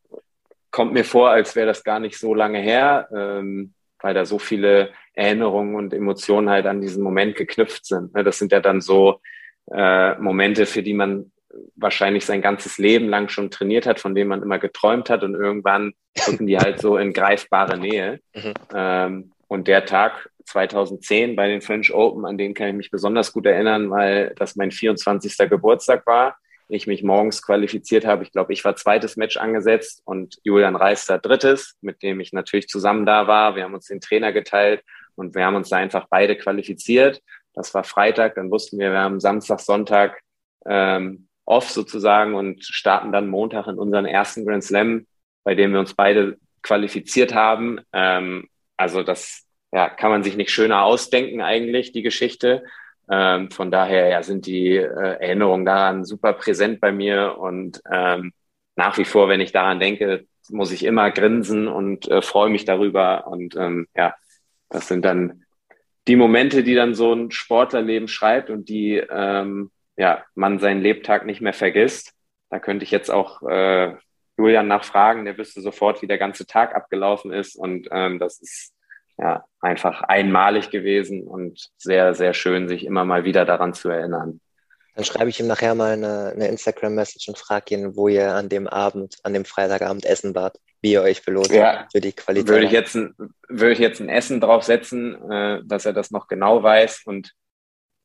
kommt 0.70 0.92
mir 0.92 1.04
vor, 1.04 1.30
als 1.30 1.56
wäre 1.56 1.66
das 1.66 1.84
gar 1.84 2.00
nicht 2.00 2.18
so 2.18 2.34
lange 2.34 2.58
her, 2.58 3.08
ähm, 3.14 3.74
weil 4.00 4.14
da 4.14 4.24
so 4.24 4.38
viele 4.38 4.90
Erinnerungen 5.14 5.74
und 5.74 5.92
Emotionen 5.92 6.48
halt 6.48 6.66
an 6.66 6.80
diesen 6.80 7.02
Moment 7.02 7.36
geknüpft 7.36 7.86
sind. 7.86 8.14
Ne? 8.14 8.24
Das 8.24 8.38
sind 8.38 8.52
ja 8.52 8.60
dann 8.60 8.80
so 8.80 9.20
äh, 9.70 10.14
Momente, 10.18 10.66
für 10.66 10.82
die 10.82 10.94
man 10.94 11.32
wahrscheinlich 11.76 12.24
sein 12.24 12.42
ganzes 12.42 12.78
Leben 12.78 13.08
lang 13.08 13.28
schon 13.28 13.50
trainiert 13.50 13.86
hat, 13.86 14.00
von 14.00 14.14
denen 14.14 14.28
man 14.28 14.42
immer 14.42 14.58
geträumt 14.58 15.10
hat 15.10 15.22
und 15.22 15.34
irgendwann 15.34 15.94
rücken 16.26 16.46
die 16.46 16.58
halt 16.58 16.80
so 16.80 16.96
in 16.96 17.12
greifbare 17.12 17.78
Nähe. 17.78 18.20
Mhm. 18.34 18.54
Ähm, 18.74 19.32
und 19.48 19.66
der 19.66 19.84
Tag 19.84 20.30
2010 20.44 21.36
bei 21.36 21.48
den 21.48 21.62
French 21.62 21.92
Open, 21.92 22.24
an 22.24 22.38
den 22.38 22.54
kann 22.54 22.68
ich 22.68 22.74
mich 22.74 22.90
besonders 22.90 23.32
gut 23.32 23.46
erinnern, 23.46 23.90
weil 23.90 24.34
das 24.36 24.56
mein 24.56 24.70
24. 24.70 25.36
Geburtstag 25.48 26.06
war. 26.06 26.36
Ich 26.68 26.86
mich 26.86 27.02
morgens 27.02 27.42
qualifiziert 27.42 28.04
habe. 28.04 28.22
Ich 28.22 28.32
glaube, 28.32 28.52
ich 28.52 28.64
war 28.64 28.76
zweites 28.76 29.16
Match 29.16 29.36
angesetzt 29.36 30.02
und 30.04 30.38
Julian 30.44 30.76
Reister 30.76 31.18
drittes, 31.18 31.76
mit 31.80 32.02
dem 32.02 32.20
ich 32.20 32.32
natürlich 32.32 32.68
zusammen 32.68 33.06
da 33.06 33.26
war. 33.26 33.56
Wir 33.56 33.64
haben 33.64 33.74
uns 33.74 33.86
den 33.86 34.00
Trainer 34.00 34.32
geteilt 34.32 34.82
und 35.14 35.34
wir 35.34 35.44
haben 35.44 35.56
uns 35.56 35.70
da 35.70 35.76
einfach 35.76 36.06
beide 36.10 36.36
qualifiziert. 36.36 37.22
Das 37.54 37.72
war 37.74 37.84
Freitag. 37.84 38.34
Dann 38.34 38.50
wussten 38.50 38.78
wir, 38.78 38.92
wir 38.92 39.00
haben 39.00 39.18
Samstag, 39.18 39.60
Sonntag 39.60 40.20
ähm, 40.66 41.28
off 41.44 41.70
sozusagen 41.70 42.34
und 42.34 42.64
starten 42.64 43.12
dann 43.12 43.28
Montag 43.28 43.66
in 43.66 43.78
unseren 43.78 44.04
ersten 44.04 44.44
Grand 44.44 44.62
Slam, 44.62 45.06
bei 45.44 45.54
dem 45.54 45.72
wir 45.72 45.80
uns 45.80 45.94
beide 45.94 46.36
qualifiziert 46.62 47.34
haben. 47.34 47.80
Ähm, 47.92 48.48
also 48.76 49.02
das 49.02 49.46
ja, 49.72 49.88
kann 49.88 50.10
man 50.10 50.22
sich 50.22 50.36
nicht 50.36 50.50
schöner 50.50 50.82
ausdenken 50.82 51.40
eigentlich, 51.40 51.92
die 51.92 52.02
Geschichte. 52.02 52.64
Ähm, 53.10 53.50
von 53.50 53.70
daher 53.70 54.08
ja, 54.08 54.22
sind 54.22 54.46
die 54.46 54.76
äh, 54.76 54.86
Erinnerungen 55.20 55.64
daran 55.64 56.04
super 56.04 56.32
präsent 56.34 56.80
bei 56.80 56.92
mir 56.92 57.38
und 57.38 57.80
ähm, 57.90 58.32
nach 58.76 58.96
wie 58.98 59.04
vor, 59.04 59.28
wenn 59.28 59.40
ich 59.40 59.52
daran 59.52 59.80
denke, 59.80 60.26
muss 60.50 60.72
ich 60.72 60.84
immer 60.84 61.10
grinsen 61.10 61.68
und 61.68 62.08
äh, 62.08 62.22
freue 62.22 62.50
mich 62.50 62.64
darüber. 62.64 63.26
Und 63.26 63.56
ähm, 63.56 63.88
ja, 63.96 64.14
das 64.68 64.88
sind 64.88 65.04
dann 65.04 65.44
die 66.06 66.16
Momente, 66.16 66.62
die 66.62 66.74
dann 66.74 66.94
so 66.94 67.12
ein 67.12 67.30
Sportlerleben 67.30 68.08
schreibt 68.08 68.50
und 68.50 68.68
die 68.68 68.96
ähm, 68.96 69.70
ja, 69.96 70.24
man 70.34 70.58
seinen 70.58 70.80
Lebtag 70.80 71.26
nicht 71.26 71.40
mehr 71.40 71.52
vergisst. 71.52 72.14
Da 72.50 72.60
könnte 72.60 72.84
ich 72.84 72.90
jetzt 72.90 73.10
auch 73.10 73.42
äh, 73.42 73.94
Julian 74.38 74.68
nachfragen, 74.68 75.24
der 75.24 75.36
wüsste 75.36 75.60
sofort, 75.60 76.00
wie 76.00 76.06
der 76.06 76.18
ganze 76.18 76.46
Tag 76.46 76.74
abgelaufen 76.74 77.32
ist. 77.32 77.56
Und 77.56 77.88
ähm, 77.90 78.18
das 78.18 78.40
ist 78.40 78.72
ja 79.18 79.44
einfach 79.60 80.02
einmalig 80.02 80.70
gewesen 80.70 81.22
und 81.22 81.70
sehr, 81.76 82.14
sehr 82.14 82.34
schön, 82.34 82.68
sich 82.68 82.84
immer 82.84 83.04
mal 83.04 83.24
wieder 83.24 83.44
daran 83.44 83.74
zu 83.74 83.88
erinnern. 83.88 84.40
Dann 84.94 85.04
schreibe 85.04 85.30
ich 85.30 85.38
ihm 85.38 85.46
nachher 85.46 85.74
mal 85.74 85.92
eine, 85.92 86.32
eine 86.34 86.48
Instagram-Message 86.48 87.28
und 87.28 87.38
frage 87.38 87.74
ihn, 87.74 87.96
wo 87.96 88.08
ihr 88.08 88.34
an 88.34 88.48
dem 88.48 88.66
Abend, 88.66 89.16
an 89.22 89.32
dem 89.32 89.44
Freitagabend 89.44 90.04
essen 90.04 90.34
wart, 90.34 90.58
wie 90.80 90.92
ihr 90.92 91.02
euch 91.02 91.24
belohnt 91.24 91.50
ja, 91.50 91.86
für 91.92 92.00
die 92.00 92.12
Qualität. 92.12 92.48
Würde 92.48 92.66
ich 92.66 92.72
jetzt 92.72 92.96
ein, 92.96 93.14
würde 93.48 93.72
ich 93.72 93.78
jetzt 93.78 94.00
ein 94.00 94.08
Essen 94.08 94.40
draufsetzen, 94.40 95.30
äh, 95.30 95.60
dass 95.64 95.86
er 95.86 95.92
das 95.92 96.10
noch 96.10 96.26
genau 96.26 96.62
weiß 96.62 97.02
und 97.04 97.32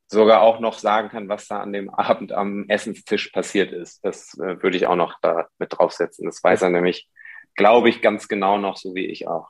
sogar 0.07 0.41
auch 0.41 0.59
noch 0.59 0.78
sagen 0.78 1.09
kann, 1.09 1.30
was 1.30 1.47
da 1.47 1.61
an 1.61 1.74
dem 1.74 1.89
Abend 1.89 2.32
am 2.32 2.70
Essenstisch 2.70 3.30
passiert 3.30 3.72
ist. 3.72 4.05
Das 4.05 4.38
äh, 4.38 4.61
würde 4.61 4.78
ich 4.78 4.86
auch 4.86 4.95
noch 4.95 5.16
da 5.22 5.47
mit 5.57 5.74
draufsetzen. 5.74 6.26
Das 6.26 6.43
weiß 6.43 6.61
er 6.61 6.70
nämlich, 6.70 7.09
glaube 7.55 7.89
ich, 7.89 8.01
ganz 8.01 8.28
genau 8.28 8.57
noch, 8.57 8.78
so 8.78 8.93
wie 8.93 9.07
ich 9.07 9.28
auch. 9.28 9.49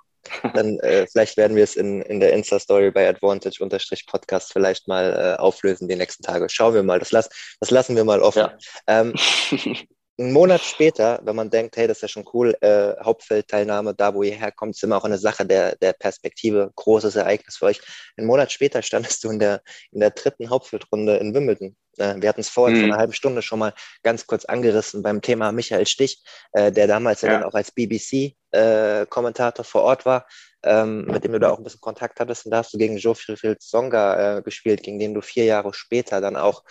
Dann 0.54 0.80
äh, 0.80 1.06
vielleicht 1.12 1.38
werden 1.38 1.56
wir 1.56 1.64
es 1.64 1.76
in, 1.76 2.02
in 2.02 2.20
der 2.20 2.34
Insta-Story 2.34 2.92
bei 2.92 3.08
Advantage-Podcast 3.08 4.54
vielleicht 4.54 4.88
mal 4.88 5.36
äh, 5.38 5.42
auflösen 5.42 5.88
die 5.88 5.96
nächsten 5.96 6.24
Tage. 6.24 6.48
Schauen 6.50 6.74
wir 6.74 6.84
mal. 6.84 7.00
Das, 7.00 7.12
las, 7.12 7.30
das 7.60 7.72
lassen 7.72 7.96
wir 7.96 8.06
mal 8.06 8.22
offen. 8.22 8.40
Ja. 8.40 8.58
Ähm, 8.88 9.14
einen 10.18 10.32
Monat 10.32 10.62
später, 10.62 11.20
wenn 11.24 11.36
man 11.36 11.50
denkt, 11.50 11.76
hey, 11.76 11.88
das 11.88 11.98
ist 11.98 12.02
ja 12.04 12.08
schon 12.08 12.26
cool, 12.34 12.56
äh, 12.62 12.94
Hauptfeldteilnahme, 13.04 13.96
da 13.96 14.14
wo 14.14 14.22
ihr 14.22 14.36
herkommt, 14.36 14.76
ist 14.76 14.84
immer 14.84 14.98
auch 14.98 15.06
eine 15.06 15.18
Sache 15.18 15.46
der, 15.46 15.76
der 15.78 15.94
Perspektive, 15.94 16.72
großes 16.76 17.16
Ereignis 17.16 17.58
für 17.58 17.66
euch. 17.66 17.82
Einen 18.18 18.28
Monat 18.28 18.52
später 18.52 18.82
standest 18.82 19.24
du 19.24 19.32
in 19.32 19.40
der, 19.40 19.62
in 19.92 20.00
der 20.00 20.12
dritten 20.12 20.50
Hauptfeldrunde 20.50 21.18
in 21.18 21.34
Wimbledon. 21.34 21.76
Äh, 21.98 22.16
wir 22.20 22.30
hatten 22.30 22.42
es 22.42 22.50
vorhin 22.50 22.78
mhm. 22.78 22.82
vor 22.82 22.90
einer 22.90 23.00
halben 23.00 23.14
Stunde 23.14 23.42
schon 23.42 23.60
mal 23.60 23.74
ganz 24.04 24.28
kurz 24.28 24.46
angerissen 24.46 25.02
beim 25.02 25.22
Thema 25.22 25.52
Michael 25.52 25.88
Stich, 25.88 26.24
äh, 26.52 26.72
der 26.72 26.88
damals 26.88 27.22
ja. 27.22 27.30
ja 27.30 27.40
dann 27.40 27.50
auch 27.50 27.56
als 27.56 27.72
BBC-Kommentator 27.72 29.66
äh, 29.66 29.68
vor 29.68 29.82
Ort 29.82 30.06
war, 30.06 30.28
ähm, 30.64 31.06
mit 31.06 31.24
dem 31.24 31.32
du 31.32 31.40
da 31.40 31.50
auch 31.50 31.58
ein 31.58 31.64
bisschen 31.64 31.82
Kontakt 31.82 32.20
hattest. 32.20 32.46
Und 32.46 32.52
da 32.52 32.58
hast 32.58 32.74
du 32.74 32.78
gegen 32.78 32.98
Geoffrey 32.98 33.56
Songa 33.60 34.38
äh, 34.38 34.42
gespielt, 34.44 34.84
gegen 34.84 35.00
den 35.00 35.16
du 35.16 35.22
vier 35.22 35.46
Jahre 35.46 35.74
später 35.74 36.22
dann 36.22 36.36
auch 36.36 36.64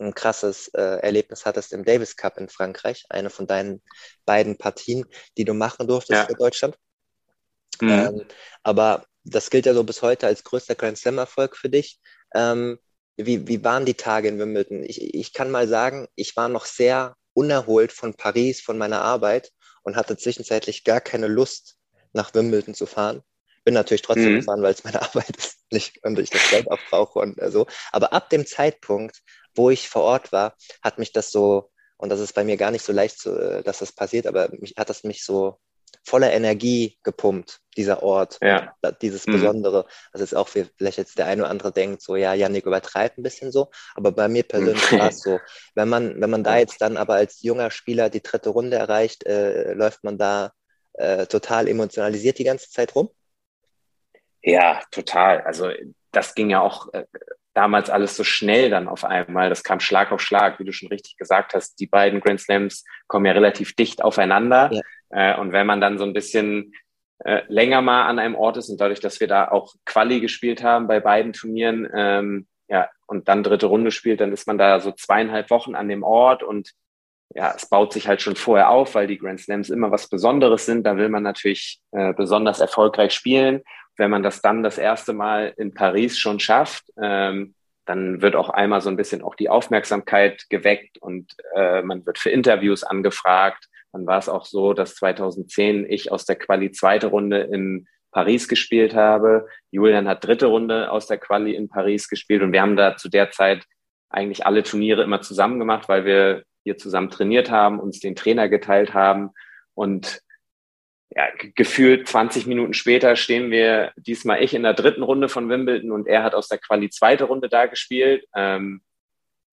ein 0.00 0.14
krasses 0.14 0.68
äh, 0.68 0.80
Erlebnis 0.80 1.44
hattest 1.46 1.72
im 1.72 1.84
Davis 1.84 2.16
Cup 2.16 2.38
in 2.38 2.48
Frankreich, 2.48 3.04
eine 3.08 3.30
von 3.30 3.46
deinen 3.46 3.82
beiden 4.24 4.56
Partien, 4.56 5.04
die 5.36 5.44
du 5.44 5.54
machen 5.54 5.86
durftest 5.86 6.22
ja. 6.22 6.26
für 6.26 6.34
Deutschland. 6.34 6.76
Mhm. 7.80 7.88
Ähm, 7.88 8.22
aber 8.62 9.04
das 9.24 9.50
gilt 9.50 9.66
ja 9.66 9.74
so 9.74 9.84
bis 9.84 10.02
heute 10.02 10.26
als 10.26 10.44
größter 10.44 10.74
Grand 10.74 10.98
Slam-Erfolg 10.98 11.56
für 11.56 11.68
dich. 11.68 12.00
Ähm, 12.34 12.78
wie, 13.16 13.46
wie 13.46 13.62
waren 13.64 13.84
die 13.84 13.94
Tage 13.94 14.28
in 14.28 14.38
Wimbledon? 14.38 14.82
Ich, 14.82 15.14
ich 15.14 15.32
kann 15.32 15.50
mal 15.50 15.68
sagen, 15.68 16.08
ich 16.14 16.36
war 16.36 16.48
noch 16.48 16.64
sehr 16.64 17.14
unerholt 17.34 17.92
von 17.92 18.14
Paris, 18.14 18.60
von 18.60 18.78
meiner 18.78 19.02
Arbeit 19.02 19.50
und 19.82 19.96
hatte 19.96 20.16
zwischenzeitlich 20.16 20.84
gar 20.84 21.00
keine 21.00 21.26
Lust, 21.26 21.76
nach 22.12 22.34
Wimbledon 22.34 22.74
zu 22.74 22.86
fahren. 22.86 23.22
Bin 23.64 23.74
natürlich 23.74 24.02
trotzdem 24.02 24.32
mhm. 24.32 24.38
gefahren, 24.38 24.62
weil 24.62 24.72
es 24.72 24.84
meine 24.84 25.02
Arbeit 25.02 25.36
ist, 25.36 25.58
nicht, 25.70 26.02
und 26.02 26.18
ich 26.18 26.30
das 26.30 26.48
Geld 26.50 26.70
auch 26.70 26.78
brauche 26.88 27.18
und 27.18 27.40
äh, 27.40 27.50
so. 27.50 27.66
Aber 27.92 28.12
ab 28.12 28.30
dem 28.30 28.46
Zeitpunkt, 28.46 29.20
wo 29.54 29.70
ich 29.70 29.88
vor 29.88 30.02
Ort 30.02 30.32
war, 30.32 30.54
hat 30.82 30.98
mich 30.98 31.12
das 31.12 31.30
so, 31.30 31.70
und 31.96 32.08
das 32.10 32.20
ist 32.20 32.34
bei 32.34 32.44
mir 32.44 32.56
gar 32.56 32.70
nicht 32.70 32.84
so 32.84 32.92
leicht, 32.92 33.20
so, 33.20 33.36
äh, 33.36 33.62
dass 33.62 33.78
das 33.78 33.92
passiert, 33.92 34.26
aber 34.26 34.48
mich, 34.52 34.74
hat 34.76 34.90
das 34.90 35.04
mich 35.04 35.24
so 35.24 35.58
voller 36.04 36.32
Energie 36.32 36.98
gepumpt, 37.02 37.60
dieser 37.76 38.02
Ort, 38.02 38.38
ja. 38.40 38.74
dieses 39.02 39.26
mhm. 39.26 39.32
Besondere. 39.32 39.86
Das 40.12 40.22
ist 40.22 40.34
auch 40.34 40.48
vielleicht 40.48 40.98
jetzt 40.98 41.18
der 41.18 41.26
eine 41.26 41.42
oder 41.42 41.50
andere 41.50 41.72
denkt, 41.72 42.02
so, 42.02 42.16
ja, 42.16 42.34
Janik 42.34 42.66
übertreibt 42.66 43.18
ein 43.18 43.22
bisschen 43.22 43.52
so, 43.52 43.70
aber 43.94 44.12
bei 44.12 44.28
mir 44.28 44.42
persönlich 44.42 44.92
war 44.92 45.08
es 45.08 45.20
so. 45.20 45.40
Wenn 45.74 45.88
man, 45.88 46.20
wenn 46.20 46.30
man 46.30 46.44
da 46.44 46.58
jetzt 46.58 46.80
dann 46.80 46.96
aber 46.96 47.14
als 47.14 47.42
junger 47.42 47.70
Spieler 47.70 48.10
die 48.10 48.22
dritte 48.22 48.50
Runde 48.50 48.76
erreicht, 48.76 49.24
äh, 49.26 49.72
läuft 49.74 50.04
man 50.04 50.18
da 50.18 50.52
äh, 50.94 51.26
total 51.26 51.68
emotionalisiert 51.68 52.38
die 52.38 52.44
ganze 52.44 52.70
Zeit 52.70 52.94
rum? 52.94 53.10
Ja, 54.42 54.82
total. 54.90 55.42
Also 55.42 55.70
das 56.12 56.34
ging 56.34 56.50
ja 56.50 56.60
auch 56.60 56.92
äh, 56.92 57.04
damals 57.54 57.90
alles 57.90 58.16
so 58.16 58.24
schnell 58.24 58.70
dann 58.70 58.88
auf 58.88 59.04
einmal. 59.04 59.48
Das 59.48 59.64
kam 59.64 59.80
Schlag 59.80 60.12
auf 60.12 60.20
Schlag, 60.20 60.58
wie 60.58 60.64
du 60.64 60.72
schon 60.72 60.88
richtig 60.88 61.16
gesagt 61.16 61.54
hast. 61.54 61.80
Die 61.80 61.86
beiden 61.86 62.20
Grand 62.20 62.40
Slams 62.40 62.84
kommen 63.06 63.26
ja 63.26 63.32
relativ 63.32 63.74
dicht 63.74 64.02
aufeinander. 64.02 64.70
Ja. 64.72 64.82
Äh, 65.10 65.40
und 65.40 65.52
wenn 65.52 65.66
man 65.66 65.80
dann 65.80 65.98
so 65.98 66.04
ein 66.04 66.12
bisschen 66.12 66.72
äh, 67.24 67.42
länger 67.48 67.82
mal 67.82 68.06
an 68.06 68.18
einem 68.18 68.34
Ort 68.34 68.56
ist 68.56 68.68
und 68.68 68.80
dadurch, 68.80 69.00
dass 69.00 69.20
wir 69.20 69.28
da 69.28 69.48
auch 69.48 69.74
Quali 69.84 70.20
gespielt 70.20 70.62
haben 70.62 70.86
bei 70.86 71.00
beiden 71.00 71.32
Turnieren, 71.32 71.88
ähm, 71.94 72.46
ja, 72.68 72.88
und 73.06 73.28
dann 73.28 73.42
dritte 73.42 73.66
Runde 73.66 73.90
spielt, 73.90 74.20
dann 74.20 74.32
ist 74.32 74.46
man 74.46 74.56
da 74.56 74.78
so 74.78 74.92
zweieinhalb 74.92 75.50
Wochen 75.50 75.74
an 75.74 75.88
dem 75.88 76.04
Ort 76.04 76.42
und 76.42 76.72
ja, 77.34 77.52
es 77.54 77.66
baut 77.66 77.92
sich 77.92 78.08
halt 78.08 78.22
schon 78.22 78.36
vorher 78.36 78.70
auf, 78.70 78.94
weil 78.94 79.06
die 79.06 79.18
Grand 79.18 79.40
Slams 79.40 79.70
immer 79.70 79.90
was 79.90 80.08
Besonderes 80.08 80.66
sind. 80.66 80.84
Da 80.84 80.96
will 80.96 81.08
man 81.08 81.22
natürlich 81.22 81.80
äh, 81.92 82.12
besonders 82.12 82.58
erfolgreich 82.58 83.12
spielen. 83.12 83.62
Wenn 83.96 84.10
man 84.10 84.22
das 84.22 84.40
dann 84.42 84.62
das 84.62 84.78
erste 84.78 85.12
Mal 85.12 85.52
in 85.56 85.74
Paris 85.74 86.18
schon 86.18 86.40
schafft, 86.40 86.84
ähm, 87.00 87.54
dann 87.86 88.22
wird 88.22 88.36
auch 88.36 88.50
einmal 88.50 88.80
so 88.80 88.88
ein 88.88 88.96
bisschen 88.96 89.22
auch 89.22 89.34
die 89.34 89.48
Aufmerksamkeit 89.48 90.48
geweckt 90.48 90.98
und 90.98 91.34
äh, 91.56 91.82
man 91.82 92.06
wird 92.06 92.18
für 92.18 92.30
Interviews 92.30 92.84
angefragt. 92.84 93.68
Dann 93.92 94.06
war 94.06 94.18
es 94.18 94.28
auch 94.28 94.44
so, 94.44 94.74
dass 94.74 94.94
2010 94.94 95.86
ich 95.88 96.12
aus 96.12 96.24
der 96.24 96.36
Quali 96.36 96.70
zweite 96.70 97.08
Runde 97.08 97.40
in 97.40 97.88
Paris 98.12 98.48
gespielt 98.48 98.94
habe. 98.94 99.46
Julian 99.70 100.08
hat 100.08 100.24
dritte 100.24 100.46
Runde 100.46 100.90
aus 100.90 101.06
der 101.06 101.18
Quali 101.18 101.54
in 101.54 101.68
Paris 101.68 102.08
gespielt 102.08 102.42
und 102.42 102.52
wir 102.52 102.62
haben 102.62 102.76
da 102.76 102.96
zu 102.96 103.08
der 103.08 103.30
Zeit 103.30 103.64
eigentlich 104.08 104.46
alle 104.46 104.62
Turniere 104.62 105.02
immer 105.02 105.20
zusammen 105.20 105.58
gemacht, 105.58 105.88
weil 105.88 106.04
wir 106.04 106.44
hier 106.64 106.76
zusammen 106.76 107.10
trainiert 107.10 107.50
haben, 107.50 107.80
uns 107.80 108.00
den 108.00 108.16
Trainer 108.16 108.48
geteilt 108.48 108.94
haben 108.94 109.30
und 109.74 110.20
ja, 111.10 111.26
gefühlt 111.56 112.06
20 112.06 112.46
Minuten 112.46 112.72
später 112.72 113.16
stehen 113.16 113.50
wir 113.50 113.92
diesmal 113.96 114.42
ich 114.42 114.54
in 114.54 114.62
der 114.62 114.74
dritten 114.74 115.02
Runde 115.02 115.28
von 115.28 115.48
Wimbledon 115.48 115.90
und 115.90 116.06
er 116.06 116.22
hat 116.22 116.34
aus 116.34 116.48
der 116.48 116.58
Quali 116.58 116.88
zweite 116.90 117.24
Runde 117.24 117.48
da 117.48 117.66
gespielt. 117.66 118.24
Ähm, 118.34 118.82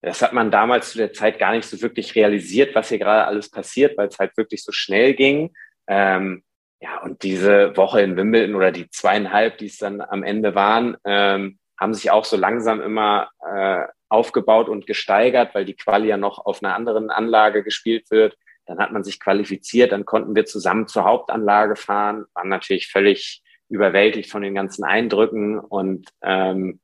das 0.00 0.22
hat 0.22 0.32
man 0.32 0.52
damals 0.52 0.92
zu 0.92 0.98
der 0.98 1.12
Zeit 1.12 1.40
gar 1.40 1.52
nicht 1.52 1.66
so 1.66 1.82
wirklich 1.82 2.14
realisiert, 2.14 2.74
was 2.76 2.88
hier 2.88 2.98
gerade 2.98 3.26
alles 3.26 3.50
passiert, 3.50 3.98
weil 3.98 4.08
es 4.08 4.18
halt 4.18 4.36
wirklich 4.36 4.62
so 4.62 4.70
schnell 4.70 5.14
ging. 5.14 5.52
Ähm, 5.88 6.44
ja, 6.80 7.02
und 7.02 7.24
diese 7.24 7.76
Woche 7.76 8.02
in 8.02 8.16
Wimbledon 8.16 8.54
oder 8.54 8.70
die 8.70 8.88
zweieinhalb, 8.88 9.58
die 9.58 9.66
es 9.66 9.78
dann 9.78 10.00
am 10.00 10.22
Ende 10.22 10.54
waren, 10.54 10.96
ähm, 11.04 11.58
haben 11.78 11.94
sich 11.94 12.12
auch 12.12 12.24
so 12.24 12.36
langsam 12.36 12.80
immer 12.80 13.30
äh, 13.44 13.82
aufgebaut 14.08 14.68
und 14.68 14.86
gesteigert, 14.86 15.54
weil 15.56 15.64
die 15.64 15.74
Quali 15.74 16.08
ja 16.08 16.16
noch 16.16 16.38
auf 16.46 16.62
einer 16.62 16.76
anderen 16.76 17.10
Anlage 17.10 17.64
gespielt 17.64 18.10
wird. 18.10 18.36
Dann 18.68 18.78
hat 18.78 18.92
man 18.92 19.02
sich 19.02 19.18
qualifiziert, 19.18 19.90
dann 19.90 20.04
konnten 20.04 20.36
wir 20.36 20.46
zusammen 20.46 20.86
zur 20.86 21.04
Hauptanlage 21.04 21.74
fahren, 21.74 22.26
waren 22.34 22.48
natürlich 22.48 22.88
völlig 22.88 23.42
überwältigt 23.68 24.30
von 24.30 24.42
den 24.42 24.54
ganzen 24.54 24.84
Eindrücken 24.84 25.58
und 25.58 26.08
ähm, 26.22 26.80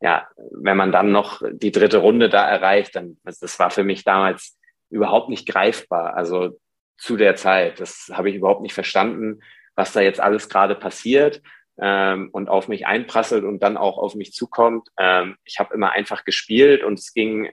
ja, 0.00 0.28
wenn 0.50 0.76
man 0.76 0.92
dann 0.92 1.12
noch 1.12 1.42
die 1.52 1.72
dritte 1.72 1.98
Runde 1.98 2.28
da 2.28 2.48
erreicht, 2.48 2.96
dann 2.96 3.18
das 3.24 3.58
war 3.58 3.70
für 3.70 3.84
mich 3.84 4.04
damals 4.04 4.58
überhaupt 4.90 5.28
nicht 5.28 5.48
greifbar. 5.48 6.14
Also 6.14 6.58
zu 6.96 7.16
der 7.16 7.36
Zeit. 7.36 7.80
Das 7.80 8.10
habe 8.12 8.30
ich 8.30 8.36
überhaupt 8.36 8.62
nicht 8.62 8.74
verstanden, 8.74 9.40
was 9.74 9.92
da 9.92 10.00
jetzt 10.00 10.20
alles 10.20 10.48
gerade 10.48 10.74
passiert 10.74 11.42
ähm, 11.80 12.28
und 12.32 12.48
auf 12.48 12.68
mich 12.68 12.86
einprasselt 12.86 13.44
und 13.44 13.62
dann 13.62 13.76
auch 13.76 13.98
auf 13.98 14.14
mich 14.14 14.32
zukommt. 14.32 14.88
Ähm, 14.98 15.36
ich 15.44 15.58
habe 15.58 15.74
immer 15.74 15.92
einfach 15.92 16.24
gespielt 16.24 16.84
und 16.84 16.98
es 16.98 17.12
ging 17.12 17.50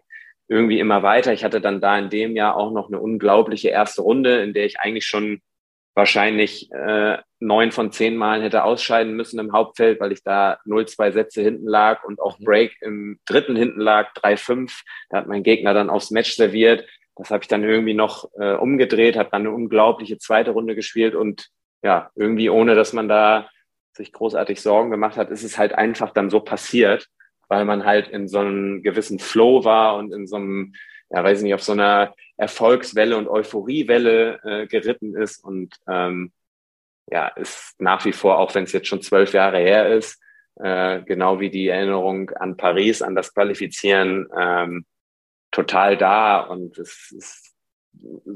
irgendwie 0.51 0.79
immer 0.81 1.01
weiter. 1.01 1.31
Ich 1.31 1.45
hatte 1.45 1.61
dann 1.61 1.79
da 1.79 1.97
in 1.97 2.09
dem 2.09 2.35
Jahr 2.35 2.57
auch 2.57 2.71
noch 2.73 2.89
eine 2.89 2.99
unglaubliche 2.99 3.69
erste 3.69 4.01
Runde, 4.01 4.41
in 4.41 4.53
der 4.53 4.65
ich 4.65 4.81
eigentlich 4.81 5.05
schon 5.05 5.41
wahrscheinlich 5.95 6.69
äh, 6.73 7.19
neun 7.39 7.71
von 7.71 7.93
zehn 7.93 8.17
Malen 8.17 8.41
hätte 8.41 8.65
ausscheiden 8.65 9.13
müssen 9.13 9.39
im 9.39 9.53
Hauptfeld, 9.53 10.01
weil 10.01 10.11
ich 10.11 10.23
da 10.23 10.59
0-2 10.65 11.13
Sätze 11.13 11.41
hinten 11.41 11.67
lag 11.67 12.03
und 12.03 12.19
auch 12.19 12.37
mhm. 12.37 12.43
Break 12.43 12.75
im 12.81 13.19
dritten 13.25 13.55
hinten 13.55 13.79
lag, 13.79 14.11
3-5. 14.13 14.81
Da 15.09 15.19
hat 15.19 15.27
mein 15.27 15.43
Gegner 15.43 15.73
dann 15.73 15.89
aufs 15.89 16.11
Match 16.11 16.35
serviert. 16.35 16.85
Das 17.15 17.29
habe 17.29 17.43
ich 17.43 17.47
dann 17.47 17.63
irgendwie 17.63 17.93
noch 17.93 18.29
äh, 18.37 18.53
umgedreht, 18.53 19.15
habe 19.15 19.29
dann 19.31 19.43
eine 19.43 19.51
unglaubliche 19.51 20.17
zweite 20.17 20.51
Runde 20.51 20.75
gespielt 20.75 21.15
und 21.15 21.47
ja, 21.81 22.11
irgendwie 22.15 22.49
ohne, 22.49 22.75
dass 22.75 22.91
man 22.91 23.07
da 23.07 23.49
sich 23.93 24.11
großartig 24.11 24.61
Sorgen 24.61 24.91
gemacht 24.91 25.15
hat, 25.15 25.29
ist 25.29 25.43
es 25.43 25.57
halt 25.57 25.73
einfach 25.73 26.11
dann 26.11 26.29
so 26.29 26.41
passiert, 26.41 27.07
weil 27.51 27.65
man 27.65 27.83
halt 27.83 28.07
in 28.07 28.29
so 28.29 28.39
einem 28.39 28.81
gewissen 28.81 29.19
Flow 29.19 29.65
war 29.65 29.97
und 29.97 30.13
in 30.13 30.25
so 30.25 30.37
einem, 30.37 30.73
ja, 31.09 31.21
weiß 31.21 31.41
nicht, 31.41 31.53
auf 31.53 31.61
so 31.61 31.73
einer 31.73 32.15
Erfolgswelle 32.37 33.17
und 33.17 33.27
Euphoriewelle 33.27 34.39
äh, 34.45 34.67
geritten 34.67 35.17
ist 35.17 35.43
und 35.43 35.75
ähm, 35.85 36.31
ja, 37.07 37.27
ist 37.27 37.75
nach 37.77 38.05
wie 38.05 38.13
vor, 38.13 38.39
auch 38.39 38.55
wenn 38.55 38.63
es 38.63 38.71
jetzt 38.71 38.87
schon 38.87 39.01
zwölf 39.01 39.33
Jahre 39.33 39.57
her 39.57 39.93
ist, 39.93 40.17
äh, 40.61 41.01
genau 41.01 41.41
wie 41.41 41.49
die 41.49 41.67
Erinnerung 41.67 42.29
an 42.29 42.55
Paris, 42.55 43.01
an 43.01 43.15
das 43.15 43.33
Qualifizieren, 43.33 44.29
ähm, 44.39 44.85
total 45.51 45.97
da 45.97 46.39
und 46.39 46.77
es 46.77 47.11
ist 47.11 47.53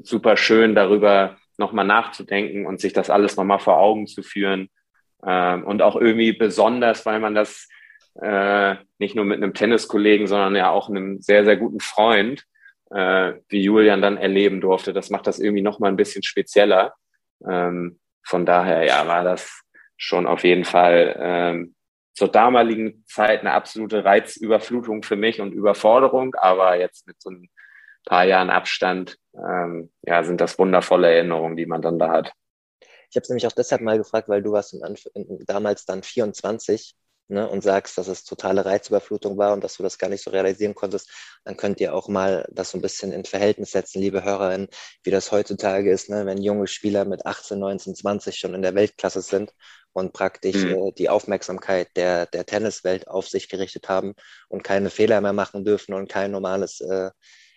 super 0.04 0.36
schön, 0.36 0.76
darüber 0.76 1.38
nochmal 1.58 1.86
nachzudenken 1.86 2.66
und 2.66 2.82
sich 2.82 2.92
das 2.92 3.10
alles 3.10 3.38
nochmal 3.38 3.60
vor 3.60 3.78
Augen 3.78 4.08
zu 4.08 4.24
führen. 4.24 4.68
Ähm, 5.26 5.64
und 5.64 5.82
auch 5.82 5.96
irgendwie 5.96 6.34
besonders, 6.34 7.06
weil 7.06 7.22
man 7.22 7.34
das 7.34 7.70
äh, 8.22 8.76
nicht 8.98 9.16
nur 9.16 9.26
mit 9.26 9.38
einem 9.38 9.54
Tenniskollegen, 9.54 10.28
sondern 10.28 10.56
ja 10.56 10.70
auch 10.70 10.90
einem 10.90 11.22
sehr, 11.22 11.46
sehr 11.46 11.58
guten 11.58 11.80
Freund, 11.80 12.46
äh, 12.92 13.34
wie 13.50 13.62
Julian 13.62 14.02
dann 14.02 14.18
erleben 14.18 14.62
durfte. 14.62 14.94
Das 14.94 15.10
macht 15.10 15.28
das 15.28 15.40
irgendwie 15.40 15.62
nochmal 15.62 15.92
ein 15.92 15.98
bisschen 15.98 16.24
spezieller. 16.24 16.94
Ähm, 17.48 18.00
von 18.24 18.46
daher, 18.46 18.84
ja, 18.84 19.08
war 19.08 19.24
das 19.24 19.62
schon 19.98 20.28
auf 20.28 20.44
jeden 20.44 20.66
Fall 20.66 21.16
ähm, 21.20 21.76
zur 22.14 22.30
damaligen 22.30 23.04
Zeit 23.08 23.42
eine 23.42 23.52
absolute 23.52 24.06
Reizüberflutung 24.06 25.04
für 25.04 25.16
mich 25.16 25.42
und 25.42 25.54
Überforderung, 25.54 26.34
aber 26.36 26.80
jetzt 26.80 27.08
mit 27.08 27.22
so 27.22 27.30
ein 27.30 27.50
paar 28.06 28.24
Jahren 28.24 28.50
Abstand, 28.50 29.18
ähm, 29.34 29.92
ja, 30.04 30.24
sind 30.24 30.40
das 30.40 30.58
wundervolle 30.58 31.14
Erinnerungen, 31.14 31.58
die 31.58 31.66
man 31.66 31.82
dann 31.82 32.00
da 32.00 32.10
hat. 32.10 32.32
Ich 33.10 33.18
habe 33.18 33.24
es 33.24 33.30
nämlich 33.30 33.48
auch 33.48 33.52
deshalb 33.52 33.82
mal 33.82 33.98
gefragt, 33.98 34.30
weil 34.30 34.42
du 34.42 34.52
warst 34.52 34.78
damals 35.48 35.86
dann 35.86 36.04
24 36.04 36.96
ne, 37.28 37.48
und 37.48 37.64
sagst, 37.64 37.98
dass 37.98 38.08
es 38.08 38.24
totale 38.24 38.66
Reizüberflutung 38.66 39.38
war 39.38 39.54
und 39.54 39.64
dass 39.64 39.78
du 39.78 39.84
das 39.84 39.98
gar 39.98 40.10
nicht 40.10 40.24
so 40.24 40.32
realisieren 40.32 40.76
konntest, 40.76 41.10
dann 41.44 41.58
könnt 41.58 41.80
ihr 41.80 41.94
auch 41.94 42.08
mal 42.08 42.48
das 42.52 42.72
so 42.72 42.78
ein 42.78 42.82
bisschen 42.82 43.12
in 43.12 43.26
Verhältnis 43.26 43.72
setzen, 43.72 44.02
liebe 44.02 44.24
Hörerinnen, 44.24 44.68
wie 45.04 45.12
das 45.12 45.32
heutzutage 45.32 45.92
ist, 45.92 46.10
ne, 46.10 46.26
wenn 46.26 46.42
junge 46.42 46.68
Spieler 46.68 47.06
mit 47.06 47.26
18, 47.26 47.60
19, 47.60 47.96
20 47.96 48.38
schon 48.38 48.54
in 48.54 48.62
der 48.62 48.76
Weltklasse 48.76 49.22
sind 49.22 49.52
und 49.94 50.14
praktisch 50.14 50.64
mhm. 50.64 50.76
äh, 50.76 50.92
die 50.92 51.10
Aufmerksamkeit 51.10 51.90
der, 51.96 52.26
der 52.26 52.46
Tenniswelt 52.46 53.08
auf 53.08 53.28
sich 53.28 53.50
gerichtet 53.50 53.90
haben 53.90 54.14
und 54.50 54.64
keine 54.64 54.90
Fehler 54.90 55.22
mehr 55.22 55.34
machen 55.34 55.64
dürfen 55.64 55.94
und 55.94 56.10
kein 56.10 56.32
normales 56.32 56.82
äh, 56.82 57.12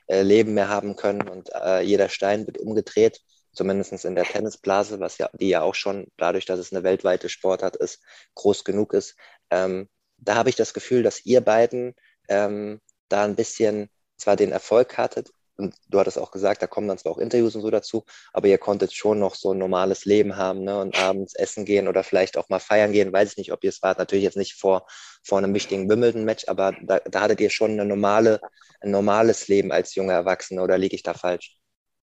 äh, 0.06 0.22
Leben 0.22 0.54
mehr 0.54 0.68
haben 0.68 0.96
können 0.96 1.28
und 1.28 1.50
äh, 1.52 1.82
jeder 1.82 2.08
Stein 2.08 2.46
wird 2.46 2.58
umgedreht, 2.58 3.20
zumindest 3.58 4.04
in 4.04 4.14
der 4.14 4.24
Tennisblase, 4.24 5.00
was 5.00 5.18
ja, 5.18 5.28
die 5.34 5.48
ja 5.48 5.62
auch 5.62 5.74
schon 5.74 6.06
dadurch, 6.16 6.46
dass 6.46 6.58
es 6.58 6.72
eine 6.72 6.84
weltweite 6.84 7.28
Sportart 7.28 7.76
ist, 7.76 8.00
groß 8.34 8.64
genug 8.64 8.94
ist. 8.94 9.16
Ähm, 9.50 9.88
da 10.16 10.36
habe 10.36 10.48
ich 10.48 10.56
das 10.56 10.72
Gefühl, 10.72 11.02
dass 11.02 11.26
ihr 11.26 11.40
beiden 11.40 11.94
ähm, 12.28 12.80
da 13.08 13.24
ein 13.24 13.36
bisschen 13.36 13.90
zwar 14.16 14.36
den 14.36 14.52
Erfolg 14.52 14.96
hattet, 14.96 15.30
und 15.58 15.74
du 15.88 15.98
hattest 15.98 16.18
auch 16.18 16.30
gesagt, 16.30 16.62
da 16.62 16.68
kommen 16.68 16.86
dann 16.86 16.98
zwar 16.98 17.10
auch 17.10 17.18
Interviews 17.18 17.56
und 17.56 17.62
so 17.62 17.70
dazu, 17.70 18.04
aber 18.32 18.46
ihr 18.46 18.58
konntet 18.58 18.92
schon 18.92 19.18
noch 19.18 19.34
so 19.34 19.52
ein 19.52 19.58
normales 19.58 20.04
Leben 20.04 20.36
haben 20.36 20.62
ne? 20.62 20.80
und 20.80 20.96
abends 21.02 21.34
essen 21.34 21.64
gehen 21.64 21.88
oder 21.88 22.04
vielleicht 22.04 22.38
auch 22.38 22.48
mal 22.48 22.60
feiern 22.60 22.92
gehen. 22.92 23.12
Weiß 23.12 23.32
ich 23.32 23.38
nicht, 23.38 23.52
ob 23.52 23.64
ihr 23.64 23.70
es 23.70 23.82
wart, 23.82 23.98
natürlich 23.98 24.22
jetzt 24.22 24.36
nicht 24.36 24.54
vor, 24.54 24.86
vor 25.24 25.38
einem 25.38 25.52
wichtigen 25.54 25.88
Wimbledon-Match, 25.90 26.44
aber 26.46 26.76
da, 26.82 27.00
da 27.00 27.22
hattet 27.22 27.40
ihr 27.40 27.50
schon 27.50 27.72
eine 27.72 27.84
normale, 27.84 28.40
ein 28.80 28.92
normales 28.92 29.48
Leben 29.48 29.72
als 29.72 29.96
junger 29.96 30.12
Erwachsener 30.12 30.62
oder 30.62 30.78
liege 30.78 30.94
ich 30.94 31.02
da 31.02 31.12
falsch? 31.12 31.57